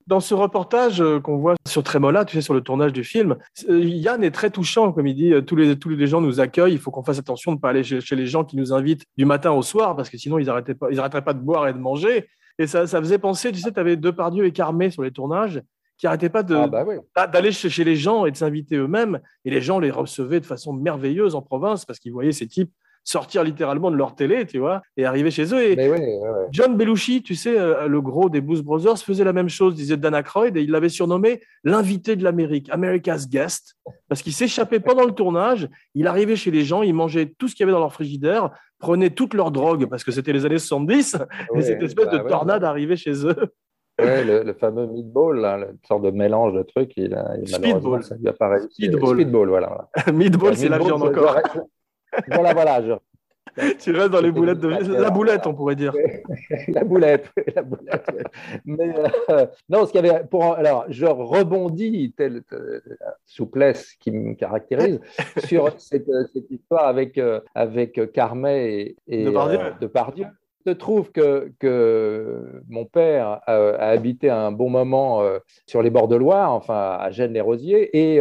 Dans 0.07 0.21
ce 0.21 0.35
reportage 0.35 1.01
euh, 1.01 1.21
qu'on 1.21 1.37
voit 1.37 1.55
sur 1.67 1.83
Trémola, 1.83 2.25
tu 2.25 2.37
sais, 2.37 2.43
sur 2.43 2.55
le 2.55 2.61
tournage 2.61 2.93
du 2.93 3.05
film, 3.05 3.37
Yann 3.69 4.25
est 4.25 4.31
très 4.33 4.51
touchant, 4.51 4.93
comme 4.93 5.07
il 5.07 5.15
dit, 5.15 5.33
tous 5.47 5.57
les, 5.57 5.79
tous 5.79 5.89
les 5.91 6.07
gens 6.07 6.21
nous 6.21 6.41
accueillent, 6.41 6.73
il 6.73 6.79
faut 6.79 6.91
qu'on 6.91 7.05
fasse 7.05 7.19
attention 7.19 7.53
de 7.53 7.57
ne 7.57 7.61
pas 7.61 7.71
aller 7.71 7.85
chez, 7.85 8.01
chez 8.01 8.17
les 8.17 8.27
gens 8.27 8.45
qui 8.45 8.57
nous 8.57 8.73
invitent 8.73 9.05
du 9.17 9.25
matin 9.25 9.53
au 9.53 9.63
soir, 9.63 9.95
parce 9.97 10.11
que 10.11 10.19
sinon 10.19 10.39
ils 10.39 10.47
n'arrêteraient 10.47 10.75
pas, 10.75 10.89
ils 10.91 10.99
arrêteraient 10.99 11.25
pas 11.25 11.35
de 11.35 11.41
boire 11.41 11.69
et 11.69 11.73
de 11.73 11.79
manger. 11.79 12.29
Et 12.59 12.67
ça, 12.67 12.87
ça 12.87 12.99
faisait 13.01 13.19
penser, 13.19 13.53
tu 13.53 13.61
sais, 13.61 13.73
tu 13.73 13.81
avais 13.81 13.97
Depardieu 13.97 14.45
et 14.45 14.53
Carmé 14.53 14.91
sur 14.91 15.03
les 15.03 15.11
tournages 15.13 15.63
qui 15.99 16.07
n'arrêtaient 16.07 16.29
pas 16.29 16.43
Ah 16.51 16.67
bah 16.67 16.85
oui. 16.87 16.97
d'aller 17.33 17.53
chez 17.53 17.85
les 17.85 17.95
gens 17.97 18.27
et 18.27 18.33
de 18.33 18.37
s'inviter 18.37 18.77
eux-mêmes. 18.77 19.21
Et 19.45 19.51
les 19.51 19.61
gens 19.61 19.79
les 19.79 19.91
recevaient 19.93 20.41
de 20.41 20.47
façon 20.47 20.73
merveilleuse 20.73 21.37
en 21.37 21.43
province 21.43 21.85
parce 21.85 22.01
qu'ils 22.01 22.13
voyaient 22.13 22.33
ces 22.33 22.49
types 22.49 22.73
sortir 23.05 23.43
littéralement 23.45 23.91
de 23.91 23.97
leur 23.97 24.15
télé, 24.15 24.47
tu 24.47 24.59
vois, 24.59 24.83
et 24.97 25.05
arriver 25.05 25.31
chez 25.31 25.53
eux. 25.55 25.63
Et 25.63 25.91
oui. 25.91 25.99
John 26.51 26.77
Belushi, 26.77 27.23
tu 27.23 27.35
sais, 27.35 27.59
euh, 27.59 27.89
le 27.89 28.01
gros 28.01 28.29
des 28.31 28.41
Blues 28.41 28.63
Brothers, 28.63 28.99
faisait 28.99 29.25
la 29.25 29.33
même 29.33 29.49
chose, 29.49 29.75
disait 29.75 29.97
Dan 29.97 30.15
Aykroyd, 30.15 30.57
et 30.57 30.63
il 30.63 30.71
l'avait 30.71 30.89
surnommé 30.89 31.41
l'invité 31.65 32.15
de 32.17 32.23
l'Amérique, 32.25 32.69
America's 32.71 33.29
Guest, 33.29 33.75
parce 34.09 34.23
qu'il 34.23 34.33
s'échappait 34.33 34.81
pendant 34.81 35.05
le 35.05 35.13
tournage, 35.13 35.69
il 35.95 36.07
arrivait 36.07 36.37
chez 36.37 36.51
les 36.51 36.63
gens, 36.63 36.83
il 36.83 36.95
mangeait 36.95 37.35
tout 37.39 37.49
ce 37.49 37.55
qu'il 37.55 37.65
y 37.65 37.65
avait 37.65 37.73
dans 37.73 37.81
leur 37.81 37.93
frigidaire, 37.93 38.51
prenait 38.79 39.11
toute 39.11 39.35
leur 39.35 39.51
drogue, 39.51 39.87
parce 39.87 40.05
que 40.05 40.13
c'était 40.13 40.33
les 40.33 40.47
années 40.47 40.59
70, 40.59 41.17
et 41.57 41.63
cette 41.63 41.83
espèce 41.83 42.07
bah 42.07 42.19
de 42.19 42.29
tornade 42.29 42.65
arrivait 42.65 42.97
chez 42.97 43.27
eux. 43.27 43.37
Ouais, 44.01 44.25
le, 44.25 44.43
le 44.43 44.55
fameux 44.55 44.87
meatball, 44.87 45.39
là, 45.41 45.59
une 45.59 45.77
sorte 45.87 46.03
de 46.03 46.11
mélange 46.11 46.55
de 46.55 46.63
trucs, 46.63 46.93
il 46.97 47.17
il- 47.41 47.49
Speedball. 47.49 48.03
ça 48.03 48.17
lui 48.17 48.27
a 48.27 48.33
pas 48.33 48.49
réussi. 48.49 48.69
Speedball. 48.71 49.17
Speedball, 49.17 49.49
voilà. 49.51 49.89
voilà. 49.95 50.13
Meatball, 50.19 50.57
c'est 50.57 50.69
la 50.71 50.79
viande 50.79 51.03
encore. 51.03 51.37
Je- 52.29 52.35
Voilà, 52.35 52.53
voilà, 52.55 52.83
je- 52.83 52.93
Tu 53.81 53.91
restes 53.93 54.11
dans 54.13 54.21
les 54.23 54.31
boulettes 54.33 54.61
de... 54.61 54.69
La 54.69 55.11
boulette, 55.11 55.47
on 55.47 55.53
pourrait 55.55 55.75
dire. 55.77 55.93
la 56.69 56.85
boulette, 56.85 57.29
la 57.55 57.63
boulette. 57.63 58.07
Mais 58.65 58.95
euh, 59.31 59.47
non, 59.69 59.85
ce 59.85 59.93
qu'il 59.93 60.05
y 60.07 60.09
avait 60.09 60.25
pour 60.25 60.55
alors 60.55 60.87
je 60.89 61.05
rebondis 61.05 62.15
telle 62.17 62.43
euh, 62.53 62.81
souplesse 63.27 63.95
qui 64.01 64.11
me 64.11 64.35
caractérise 64.35 65.01
sur 65.45 65.75
cette, 65.79 66.09
euh, 66.09 66.25
cette 66.33 66.51
histoire 66.51 66.87
avec 66.87 67.19
euh, 67.19 67.41
avec 67.55 68.13
Carmet 68.13 68.71
et, 68.81 68.97
et 69.09 69.25
Depardieu. 69.81 70.27
se 70.67 70.71
trouve 70.71 71.11
que, 71.13 71.53
que 71.59 72.63
mon 72.71 72.87
père 72.87 73.41
a, 73.47 73.55
a 73.55 73.89
habité 73.89 74.31
un 74.31 74.53
bon 74.53 74.71
moment 74.71 75.21
sur 75.67 75.83
les 75.83 75.91
bords 75.91 76.09
de 76.09 76.17
Loire, 76.17 76.53
enfin 76.53 76.97
à 77.01 77.11
Gênes-les-Rosiers, 77.11 77.91
et 77.99 78.21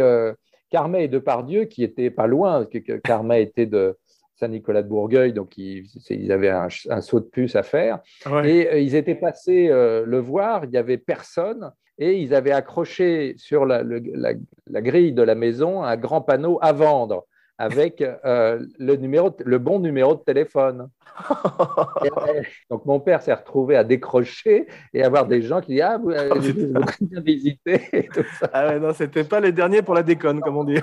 Carmet 0.72 1.04
et 1.04 1.08
Depardieu, 1.08 1.66
qui 1.66 1.84
étaient 1.84 2.10
pas 2.10 2.26
loin, 2.26 2.64
que, 2.66 2.78
que 2.78 2.94
Carmet 2.94 3.42
était 3.42 3.66
de 3.66 3.96
Saint-Nicolas 4.34 4.82
de 4.82 4.88
Bourgueil, 4.88 5.32
donc 5.32 5.56
ils, 5.56 6.32
avaient 6.32 6.48
un, 6.50 6.66
un 6.88 7.00
saut 7.00 7.20
de 7.20 7.26
puce 7.26 7.54
à 7.54 7.62
faire. 7.62 8.00
Ouais. 8.28 8.50
Et 8.50 8.68
euh, 8.72 8.78
ils 8.80 8.94
étaient 8.96 9.14
passés 9.14 9.68
euh, 9.68 10.04
le 10.04 10.18
voir, 10.18 10.64
il 10.64 10.70
n'y 10.70 10.78
avait 10.78 10.98
personne, 10.98 11.70
et 11.98 12.14
ils 12.18 12.34
avaient 12.34 12.50
accroché 12.52 13.34
sur 13.36 13.66
la, 13.66 13.82
le- 13.82 14.02
la- 14.14 14.32
la 14.66 14.80
grille 14.80 15.12
de 15.12 15.22
la 15.22 15.34
maison 15.36 15.82
un 15.84 15.96
grand 15.96 16.22
panneau 16.22 16.58
à 16.62 16.72
vendre 16.72 17.26
avec 17.58 18.00
euh, 18.00 18.64
le, 18.78 18.96
numéro, 18.96 19.30
le 19.44 19.58
bon 19.58 19.78
numéro 19.78 20.14
de 20.14 20.20
téléphone. 20.20 20.88
Donc 22.70 22.84
mon 22.86 23.00
père 23.00 23.22
s'est 23.22 23.34
retrouvé 23.34 23.76
à 23.76 23.84
décrocher 23.84 24.66
et 24.92 25.02
avoir 25.02 25.26
des 25.26 25.42
gens 25.42 25.60
qui 25.60 25.72
disent 25.72 25.82
Ah, 25.82 25.98
vous, 25.98 26.10
euh, 26.10 26.30
Oh, 26.34 26.80
bien 27.00 27.20
visiter. 27.20 27.82
et 27.92 28.08
tout 28.08 28.24
ça. 28.38 28.50
Ah 28.52 28.68
ouais, 28.68 28.80
non, 28.80 28.92
c'était 28.92 29.24
pas 29.24 29.40
les 29.40 29.52
derniers 29.52 29.82
pour 29.82 29.94
la 29.94 30.02
déconne, 30.02 30.40
comme 30.40 30.56
on 30.56 30.64
dit. 30.64 30.78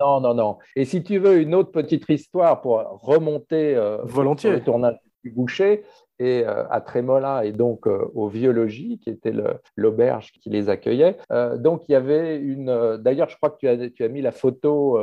Non, 0.00 0.20
non, 0.20 0.34
non. 0.34 0.58
Et 0.74 0.84
si 0.84 1.02
tu 1.02 1.18
veux 1.18 1.40
une 1.40 1.54
autre 1.54 1.70
petite 1.70 2.08
histoire 2.08 2.60
pour 2.60 2.80
remonter 3.02 3.74
euh, 3.76 3.98
Volontiers. 4.02 4.50
le 4.50 4.62
tournage 4.62 4.96
du 5.24 5.30
Boucher 5.30 5.84
et 6.18 6.44
euh, 6.46 6.64
à 6.70 6.80
Trémola 6.80 7.44
et 7.44 7.52
donc 7.52 7.86
euh, 7.86 8.06
au 8.14 8.28
Vieux 8.28 8.52
Logis, 8.52 8.98
qui 9.02 9.10
était 9.10 9.32
le- 9.32 9.58
l'auberge 9.76 10.32
qui 10.32 10.50
les 10.50 10.68
accueillait. 10.68 11.16
Euh, 11.32 11.56
donc 11.56 11.82
il 11.88 11.92
y 11.92 11.94
avait 11.94 12.36
une. 12.38 12.96
D'ailleurs, 12.98 13.28
je 13.28 13.36
crois 13.36 13.50
que 13.50 13.58
tu 13.58 13.68
as, 13.68 13.90
tu 13.90 14.02
as 14.04 14.08
mis 14.08 14.22
la 14.22 14.32
photo 14.32 14.98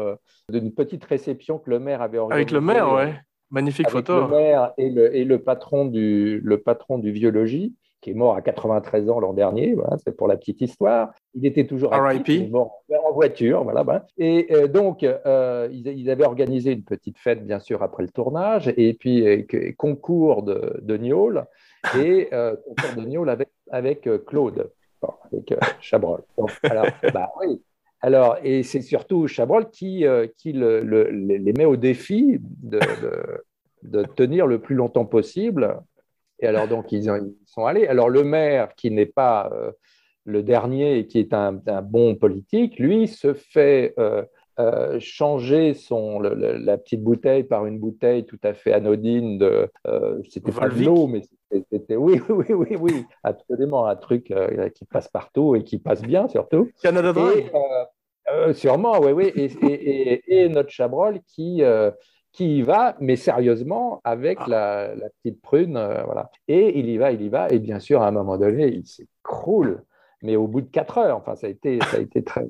d'une 0.49 0.73
petite 0.73 1.04
réception 1.06 1.60
que 1.60 1.69
le 1.69 1.80
maire 1.80 2.02
avait 2.02 2.17
organisée. 2.17 2.36
Avec 2.41 2.52
le 2.52 2.62
maire, 2.62 2.91
ouais. 2.93 3.13
Magnifique 3.52 3.86
avec 3.88 4.08
photo. 4.08 4.21
le 4.21 4.28
maire 4.36 4.71
et 4.80 4.89
le, 4.89 5.15
et 5.15 5.26
le 5.26 5.38
patron 5.39 5.86
du, 5.86 6.39
le 6.43 6.58
patron 6.58 6.97
du 6.97 7.12
Vieux 7.12 7.30
Logis, 7.30 7.76
qui 8.04 8.12
est 8.12 8.13
mort 8.13 8.36
à 8.36 8.42
93 8.42 9.10
ans 9.10 9.20
l'an 9.20 9.34
dernier, 9.34 9.74
voilà, 9.76 9.98
c'est 10.04 10.16
pour 10.16 10.28
la 10.28 10.36
petite 10.38 10.60
histoire. 10.62 11.12
Il 11.34 11.46
était 11.46 11.66
toujours 11.66 11.94
actif, 11.94 12.26
il 12.36 12.44
est 12.44 12.50
mort 12.50 12.84
en 13.04 13.12
voiture, 13.13 13.63
voilà. 13.63 14.06
Et 14.18 14.48
euh, 14.52 14.68
donc, 14.68 15.04
euh, 15.04 15.70
ils, 15.72 15.88
ils 15.88 16.10
avaient 16.10 16.26
organisé 16.26 16.74
une 16.74 16.84
petite 16.84 17.18
fête, 17.18 17.46
bien 17.46 17.60
sûr, 17.60 17.82
après 17.82 18.04
le 18.04 18.10
tournage, 18.10 18.72
et 18.78 18.94
puis 18.94 19.26
euh, 19.28 19.72
concours 19.78 20.44
de, 20.44 20.80
de 20.82 20.98
Niol, 20.98 21.46
et 21.98 22.28
euh, 22.34 22.56
concours 22.68 23.02
de 23.02 23.08
Niol 23.08 23.30
avec, 23.30 23.50
avec 23.72 24.10
Claude, 24.26 24.70
bon, 25.02 25.10
avec 25.32 25.54
Chabrol. 25.80 26.22
Donc, 26.38 26.52
alors, 26.63 26.88
bah 27.13 27.32
oui. 27.42 27.62
Alors, 28.02 28.36
et 28.44 28.63
c'est 28.63 28.82
surtout 28.82 29.28
Chabrol 29.28 29.70
qui, 29.70 30.06
qui 30.38 30.52
le- 30.52 30.82
le- 30.82 31.10
les 31.10 31.38
les 31.39 31.54
met 31.54 31.63
au 31.63 31.78
défi 31.78 32.38
de, 32.42 32.80
de- 32.80 33.44
de 33.84 34.04
tenir 34.04 34.46
le 34.46 34.60
plus 34.60 34.76
longtemps 34.76 35.06
possible. 35.06 35.80
Et 36.43 36.47
alors, 36.47 36.67
donc, 36.67 36.91
ils, 36.91 37.06
ils 37.06 37.36
sont 37.47 37.65
allés. 37.65 37.88
Alors, 37.88 38.10
le 38.10 38.23
maire, 38.23 38.75
qui 38.75 38.91
n'est 38.91 39.06
pas 39.06 39.49
euh, 39.53 39.71
le 40.25 40.43
dernier 40.43 40.97
et 40.97 41.08
qui 41.08 41.19
est 41.19 41.34
un, 41.34 41.60
un 41.67 41.82
bon 41.82 42.15
politique, 42.15 42.77
lui, 42.79 43.08
se 43.08 43.34
fait 43.34 43.93
euh, 43.97 44.23
euh, 44.60 44.97
changer 44.99 45.73
son, 45.73 46.19
le- 46.19 46.36
le- 46.36 46.58
la 46.58 46.77
petite 46.77 47.01
bouteille 47.01 47.43
par 47.45 47.65
une 47.65 47.79
bouteille 47.79 48.25
tout 48.25 48.39
à 48.43 48.53
fait 48.53 48.73
anodine 48.73 49.38
de. 49.38 49.69
euh, 49.88 50.19
c'était 50.29 50.51
pas 50.51 50.67
de 50.67 50.84
l'eau, 50.86 51.08
mais 51.08 51.21
c'était-. 51.71 51.95
Oui, 51.95 52.21
oui, 52.29 52.45
oui, 52.53 52.75
oui, 52.77 53.06
absolument. 53.23 53.86
Un 53.88 53.95
truc 53.95 54.29
euh, 54.32 54.67
qui 54.69 54.84
passe 54.86 55.08
partout 55.08 55.56
et 55.56 55.63
qui 55.63 55.77
passe 55.77 56.01
bien, 56.01 56.27
surtout. 56.27 56.69
Canada 56.84 57.13
Dry. 57.13 57.45
Sûrement, 58.53 58.99
oui, 58.99 59.12
oui. 59.12 59.32
Et, 59.36 59.45
et- 59.45 60.13
et- 60.13 60.43
et 60.43 60.49
notre 60.49 60.69
Chabrol 60.69 61.19
qui, 61.27 61.62
qui 62.34 62.58
y 62.58 62.62
va, 62.63 62.96
mais 63.00 63.15
sérieusement, 63.15 64.02
avec 64.04 64.39
Ah. 64.41 64.46
la, 64.50 64.96
la 64.96 65.10
petite 65.22 65.41
prune. 65.41 65.78
euh, 65.78 66.04
voilà. 66.04 66.30
Et 66.50 66.78
il 66.80 66.89
y 66.89 66.98
va, 66.98 67.12
il 67.12 67.22
y 67.22 67.30
va. 67.30 67.50
Et 67.50 67.60
bien 67.60 67.80
sûr, 67.80 68.02
à 68.02 68.08
un 68.08 68.12
moment 68.12 68.38
donné, 68.38 68.67
il 68.67 68.86
s'écroule. 68.86 69.84
Mais 70.26 70.38
au 70.38 70.48
bout 70.48 70.62
de 70.62 70.69
quatre 70.69 70.98
heures, 71.00 71.17
enfin, 71.17 71.36
ça 71.36 71.48
a 71.48 71.50
été, 71.50 71.80
ça 71.91 71.98
a 71.98 72.00
été 72.00 72.24
très. 72.24 72.48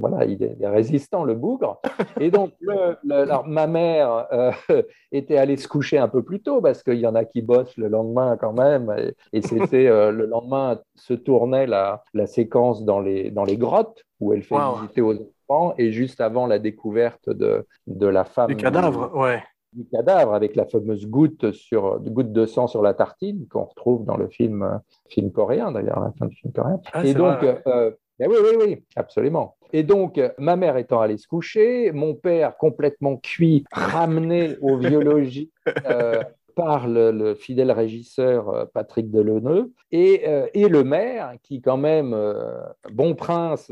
Voilà, 0.00 0.24
il 0.24 0.42
est, 0.42 0.56
il 0.58 0.64
est 0.64 0.68
résistant, 0.68 1.22
le 1.22 1.34
bougre. 1.34 1.80
Et 2.18 2.32
donc, 2.32 2.50
le- 2.58 2.96
le- 3.04 3.14
alors, 3.14 3.46
ma 3.46 3.68
mère 3.68 4.26
euh, 4.32 4.50
était 5.12 5.36
allée 5.36 5.56
se 5.56 5.68
coucher 5.68 5.98
un 5.98 6.08
peu 6.08 6.24
plus 6.24 6.40
tôt 6.42 6.60
parce 6.60 6.82
qu'il 6.82 6.98
y 6.98 7.06
en 7.06 7.14
a 7.14 7.24
qui 7.24 7.40
bossent 7.40 7.76
le 7.76 7.86
lendemain 7.86 8.36
quand 8.36 8.52
même. 8.52 8.92
Et, 9.32 9.38
et 9.38 9.40
c'était 9.42 9.86
euh, 9.86 10.10
le 10.10 10.26
lendemain 10.26 10.80
se 10.96 11.14
tournait 11.14 11.68
la, 11.68 12.02
la 12.12 12.26
séquence 12.26 12.84
dans 12.84 12.98
les, 12.98 13.30
dans 13.30 13.44
les 13.44 13.56
grottes 13.56 14.02
où 14.18 14.32
elle 14.32 14.42
fait 14.42 14.56
Wow. 14.56 14.80
visiter 14.80 15.00
aux 15.00 15.14
enfants 15.52 15.74
et 15.78 15.92
juste 15.92 16.20
avant 16.20 16.46
la 16.46 16.58
découverte 16.58 17.30
de, 17.30 17.66
de 17.86 18.06
la 18.06 18.24
femme. 18.24 18.48
Du 18.48 18.56
cadavre, 18.56 19.14
ouais. 19.16 19.42
du 19.72 19.84
cadavre 19.86 20.34
avec 20.34 20.56
la 20.56 20.66
fameuse 20.66 21.06
goutte, 21.06 21.52
sur, 21.52 22.00
goutte 22.00 22.32
de 22.32 22.46
sang 22.46 22.66
sur 22.66 22.82
la 22.82 22.94
tartine 22.94 23.46
qu'on 23.48 23.64
retrouve 23.64 24.04
dans 24.04 24.16
le 24.16 24.28
film, 24.28 24.62
euh, 24.62 24.78
film 25.08 25.32
coréen 25.32 25.72
d'ailleurs, 25.72 25.98
à 25.98 26.06
la 26.06 26.12
fin 26.12 26.26
du 26.26 26.36
film 26.36 26.52
coréen. 26.52 26.80
Ah, 26.92 27.04
et 27.04 27.14
donc, 27.14 27.38
vrai. 27.38 27.62
euh, 27.66 27.90
ben 28.18 28.30
oui, 28.30 28.36
oui, 28.42 28.56
oui, 28.64 28.84
absolument. 28.96 29.56
Et 29.72 29.82
donc, 29.82 30.18
euh, 30.18 30.30
ma 30.38 30.56
mère 30.56 30.76
étant 30.76 31.00
allée 31.00 31.16
se 31.16 31.26
coucher, 31.26 31.92
mon 31.92 32.14
père 32.14 32.56
complètement 32.56 33.16
cuit, 33.16 33.64
ramené 33.72 34.56
au 34.60 34.76
biologie 34.78 35.50
euh, 35.86 36.22
par 36.54 36.88
le, 36.88 37.10
le 37.10 37.34
fidèle 37.34 37.70
régisseur 37.70 38.48
euh, 38.48 38.64
Patrick 38.72 39.10
Delauneux, 39.10 39.72
et, 39.90 40.22
euh, 40.26 40.46
et 40.54 40.68
le 40.68 40.84
maire 40.84 41.34
qui, 41.42 41.60
quand 41.60 41.76
même, 41.76 42.12
euh, 42.14 42.62
bon 42.92 43.14
prince, 43.14 43.70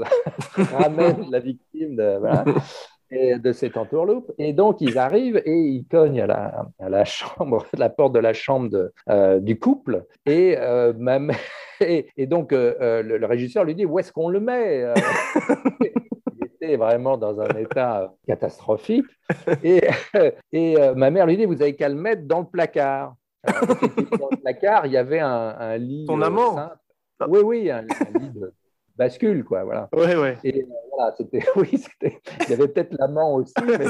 ramène 0.78 1.30
la 1.30 1.40
victime 1.40 1.96
de, 1.96 2.18
voilà, 2.18 2.44
et 3.10 3.38
de 3.38 3.52
cette 3.52 3.76
entourloupe. 3.76 4.32
Et 4.38 4.52
donc, 4.52 4.80
ils 4.80 4.98
arrivent 4.98 5.42
et 5.44 5.58
ils 5.58 5.84
cognent 5.84 6.20
à 6.22 6.26
la, 6.26 6.66
à 6.78 6.88
la 6.88 7.04
chambre, 7.04 7.66
à 7.74 7.78
la 7.78 7.90
porte 7.90 8.12
de 8.12 8.20
la 8.20 8.32
chambre 8.32 8.70
de, 8.70 8.92
euh, 9.08 9.40
du 9.40 9.58
couple. 9.58 10.04
Et, 10.26 10.56
et, 11.80 12.06
et 12.16 12.26
donc, 12.26 12.52
le, 12.52 13.02
le 13.02 13.26
régisseur 13.26 13.64
lui 13.64 13.74
dit 13.74 13.86
Où 13.86 13.98
est-ce 13.98 14.12
qu'on 14.12 14.28
le 14.28 14.40
met 14.40 14.84
était 16.60 16.76
vraiment 16.76 17.16
dans 17.16 17.40
un 17.40 17.48
état 17.56 18.02
euh, 18.02 18.06
catastrophique. 18.26 19.06
Et, 19.62 19.82
et 20.52 20.78
euh, 20.80 20.94
ma 20.94 21.10
mère 21.10 21.26
lui 21.26 21.36
dit 21.36 21.44
Vous 21.46 21.60
avez 21.62 21.74
qu'à 21.74 21.88
le 21.88 21.94
mettre 21.94 22.22
dans 22.26 22.40
le 22.40 22.46
placard. 22.46 23.14
Alors, 23.42 23.66
dans 23.66 24.28
le 24.30 24.36
placard, 24.42 24.86
il 24.86 24.92
y 24.92 24.96
avait 24.96 25.20
un, 25.20 25.56
un 25.58 25.76
lit. 25.78 26.04
Ton 26.06 26.20
euh, 26.20 26.26
amant. 26.26 26.54
simple. 26.54 26.76
Oui, 27.28 27.40
oui, 27.42 27.70
un, 27.70 27.78
un 27.78 28.18
lit 28.18 28.30
de 28.30 28.52
bascule, 28.96 29.44
quoi. 29.44 29.64
Voilà. 29.64 29.88
Ouais, 29.94 30.16
ouais. 30.16 30.38
Et 30.44 30.60
euh, 30.62 30.66
voilà, 30.94 31.14
c'était, 31.16 31.42
oui, 31.56 31.70
c'était, 31.78 32.20
il 32.44 32.50
y 32.50 32.52
avait 32.54 32.68
peut-être 32.68 32.94
l'amant 32.98 33.34
aussi, 33.36 33.54
mais 33.66 33.86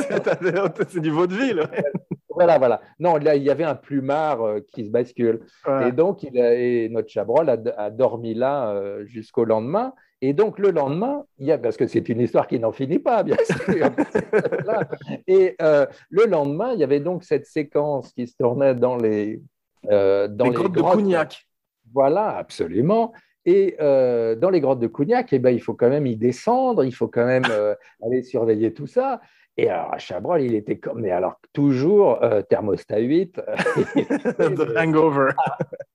c'est 0.89 1.01
du 1.01 1.11
vaudeville. 1.11 1.61
ouais. 1.61 1.83
voilà, 2.29 2.59
voilà. 2.59 2.81
Non, 3.01 3.16
là, 3.16 3.35
il 3.35 3.43
y 3.43 3.51
avait 3.51 3.64
un 3.64 3.75
plumard 3.75 4.43
euh, 4.43 4.61
qui 4.73 4.85
se 4.85 4.91
bascule. 4.91 5.41
Et 5.87 5.91
donc, 5.93 6.23
il 6.23 6.41
a- 6.41 6.55
et 6.55 6.89
notre 6.89 7.09
Chabrol 7.09 7.49
a, 7.51 7.57
a 7.77 7.91
dormi 7.91 8.35
là 8.35 8.71
euh, 8.71 9.05
jusqu'au 9.07 9.45
lendemain. 9.45 9.93
Et 10.23 10.35
donc, 10.35 10.59
le 10.59 10.71
lendemain, 10.71 11.25
il 11.39 11.47
y 11.47 11.53
a, 11.53 11.59
parce 11.59 11.77
que 11.77 11.87
c'est 11.87 12.09
une 12.09 12.21
histoire 12.21 12.47
qui 12.47 12.59
n'en 12.59 12.73
finit 12.73 12.99
pas, 12.99 13.23
bien 13.23 13.37
sûr. 13.45 13.91
Et 15.27 15.57
euh, 15.62 15.87
le 16.11 16.27
lendemain, 16.27 16.73
il 16.75 16.81
y 16.81 16.85
avait 16.85 17.01
donc 17.01 17.25
cette 17.25 17.47
séquence 17.47 18.12
qui 18.12 18.27
se 18.27 18.37
tournait 18.37 18.75
dans 18.75 18.97
les, 18.97 19.41
euh, 19.91 20.29
dans 20.29 20.45
Les 20.45 20.51
les, 20.51 20.57
grottes 20.57 20.73
de. 20.73 20.83
Cougnac. 20.83 21.47
Voilà, 21.93 22.37
absolument. 22.37 23.12
Et 23.47 23.77
euh, 23.81 24.37
dans 24.37 24.51
les 24.51 24.61
grottes 24.61 24.81
de 24.81 24.87
Cougnac, 24.87 25.33
eh 25.33 25.39
ben, 25.39 25.51
il 25.51 25.61
faut 25.61 25.73
quand 25.73 25.89
même 25.89 26.07
y 26.07 26.16
descendre, 26.16 26.85
il 26.85 26.93
faut 26.93 27.09
quand 27.09 27.25
même 27.25 27.47
aller 28.03 28.23
surveiller 28.23 28.75
tout 28.75 28.87
ça. 28.87 29.23
Et 29.57 29.69
alors, 29.69 29.93
à 29.93 29.99
Chabrol, 29.99 30.41
il 30.43 30.55
était 30.55 30.79
comme, 30.79 31.01
mais 31.03 31.11
alors 31.11 31.37
toujours 31.53 32.23
euh, 32.23 32.41
thermostat 32.43 32.99
8, 33.01 33.35
The 34.39 34.77
Hangover. 34.77 35.31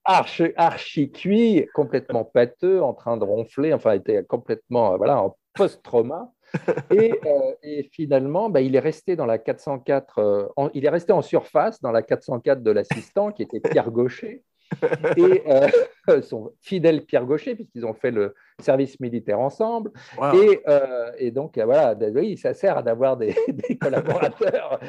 archi, 0.03 0.51
archi 0.55 1.11
cuit, 1.11 1.67
complètement 1.73 2.25
pâteux, 2.25 2.81
en 2.83 2.93
train 2.93 3.17
de 3.17 3.23
ronfler, 3.23 3.73
enfin, 3.73 3.93
il 3.95 3.99
était 3.99 4.23
complètement 4.23 4.93
euh, 4.93 4.97
voilà, 4.97 5.21
en 5.21 5.35
post-trauma. 5.53 6.31
Et, 6.91 7.11
euh, 7.25 7.53
et 7.63 7.89
finalement, 7.91 8.49
bah, 8.49 8.61
il 8.61 8.75
est 8.75 8.79
resté 8.79 9.15
dans 9.15 9.25
la 9.25 9.39
404, 9.39 10.19
euh, 10.19 10.47
en- 10.55 10.69
il 10.73 10.85
est 10.85 10.89
resté 10.89 11.11
en 11.11 11.21
surface 11.23 11.81
dans 11.81 11.91
la 11.91 12.01
404 12.03 12.61
de 12.61 12.71
l'assistant, 12.71 13.31
qui 13.31 13.43
était 13.43 13.59
Pierre 13.59 13.89
Gaucher, 13.91 14.43
et 15.17 15.43
euh, 15.47 16.21
son 16.21 16.51
fidèle 16.61 17.05
Pierre 17.05 17.25
Gaucher, 17.25 17.55
puisqu'ils 17.55 17.85
ont 17.85 17.93
fait 17.93 18.11
le 18.11 18.33
service 18.59 18.99
militaire 18.99 19.39
ensemble. 19.39 19.91
Wow. 20.17 20.33
Et, 20.41 20.61
euh, 20.67 21.11
et 21.17 21.31
donc, 21.31 21.57
euh, 21.57 21.65
voilà, 21.65 21.95
oui, 22.13 22.37
ça 22.37 22.53
sert 22.53 22.83
d'avoir 22.83 23.17
des, 23.17 23.35
des 23.47 23.77
collaborateurs 23.77 24.79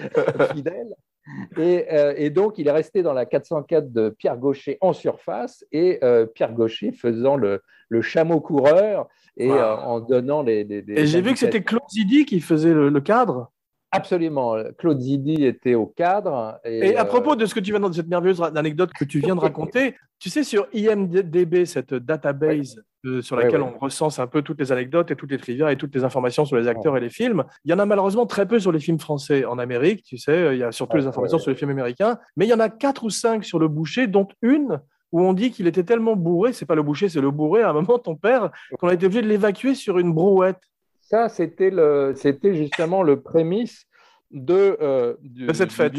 fidèles. 0.52 0.94
Et, 1.58 1.86
euh, 1.92 2.14
et 2.16 2.30
donc, 2.30 2.58
il 2.58 2.68
est 2.68 2.72
resté 2.72 3.02
dans 3.02 3.12
la 3.12 3.26
404 3.26 3.92
de 3.92 4.10
Pierre 4.10 4.36
Gaucher 4.36 4.78
en 4.80 4.92
surface 4.92 5.64
et 5.72 6.00
Pierre 6.34 6.52
Gaucher 6.52 6.92
faisant 6.92 7.36
le, 7.36 7.62
le 7.88 8.02
chameau 8.02 8.40
coureur 8.40 9.08
et 9.36 9.48
Wow. 9.50 9.58
en 9.58 10.00
donnant 10.00 10.42
les. 10.42 10.64
les- 10.64 10.80
les 10.82 11.00
Et 11.02 11.06
j'ai 11.06 11.20
vu 11.20 11.32
que 11.32 11.38
c'était. 11.38 11.62
Claude 11.62 11.82
Zidi 11.90 12.24
qui 12.24 12.40
faisait 12.40 12.72
le, 12.72 12.88
le 12.88 13.00
cadre. 13.00 13.50
Absolument. 13.96 14.56
Claude 14.78 15.00
Zidi 15.00 15.44
était 15.44 15.74
au 15.74 15.86
cadre. 15.86 16.60
Et, 16.64 16.90
Et 16.90 16.96
à 16.96 17.02
euh, 17.02 17.04
propos 17.04 17.36
de 17.36 17.46
ce 17.46 17.54
que 17.54 17.60
tu 17.60 17.72
viens 17.72 17.80
de 17.80 17.94
cette 17.94 18.08
merveilleuse 18.08 18.42
anecdote 18.42 18.90
que 18.92 19.04
tu 19.04 19.20
viens 19.20 19.34
de 19.34 19.40
raconter, 19.40 19.94
tu 20.18 20.30
sais, 20.30 20.44
sur 20.44 20.66
IMDB, 20.72 21.64
cette 21.64 21.94
database 21.94 22.82
euh, 23.04 23.22
sur 23.22 23.36
laquelle 23.36 23.62
oui. 23.62 23.68
on 23.74 23.78
recense 23.78 24.18
un 24.18 24.26
peu 24.26 24.42
toutes 24.42 24.60
les 24.60 24.72
anecdotes 24.72 25.10
et 25.10 25.16
toutes 25.16 25.30
les 25.30 25.38
trivia 25.38 25.72
et 25.72 25.76
toutes 25.76 25.94
les 25.94 26.04
informations 26.04 26.44
sur 26.44 26.56
les 26.56 26.68
acteurs 26.68 26.96
et 26.96 27.00
les 27.00 27.10
films, 27.10 27.44
il 27.64 27.70
y 27.70 27.74
en 27.74 27.78
a 27.78 27.86
malheureusement 27.86 28.26
très 28.26 28.46
peu 28.46 28.58
sur 28.58 28.72
les 28.72 28.80
films 28.80 28.98
français. 28.98 29.44
En 29.44 29.58
Amérique, 29.58 30.02
tu 30.04 30.18
sais, 30.18 30.54
il 30.54 30.58
y 30.58 30.62
a 30.62 30.72
surtout 30.72 30.96
les 30.96 31.06
informations 31.06 31.38
sur 31.38 31.50
les 31.50 31.56
films 31.56 31.70
américains, 31.70 32.18
mais 32.36 32.46
il 32.46 32.48
y 32.48 32.54
en 32.54 32.60
a 32.60 32.68
quatre 32.68 33.04
ou 33.04 33.10
cinq 33.10 33.44
sur 33.44 33.58
le 33.58 33.68
boucher, 33.68 34.06
dont 34.06 34.28
une 34.42 34.80
où 35.12 35.22
on 35.22 35.32
dit 35.32 35.50
qu'il 35.50 35.66
était 35.66 35.84
tellement 35.84 36.16
bourré, 36.16 36.52
c'est 36.52 36.66
pas 36.66 36.74
le 36.74 36.82
boucher, 36.82 37.08
c'est 37.08 37.20
le 37.20 37.30
bourré, 37.30 37.62
à 37.62 37.70
un 37.70 37.72
moment, 37.72 37.98
ton 37.98 38.16
père, 38.16 38.50
qu'on 38.78 38.88
a 38.88 38.94
été 38.94 39.06
obligé 39.06 39.22
de 39.22 39.28
l'évacuer 39.28 39.74
sur 39.74 39.98
une 39.98 40.12
brouette. 40.12 40.60
Ça, 41.08 41.28
c'était 41.28 41.70
le, 41.70 42.14
c'était 42.16 42.54
justement 42.54 43.02
le 43.02 43.20
prémisse 43.20 43.84
de, 44.30 44.76
euh, 44.80 45.14
du- 45.20 45.46
De 45.46 45.52
cette 45.52 45.70
fête. 45.72 45.92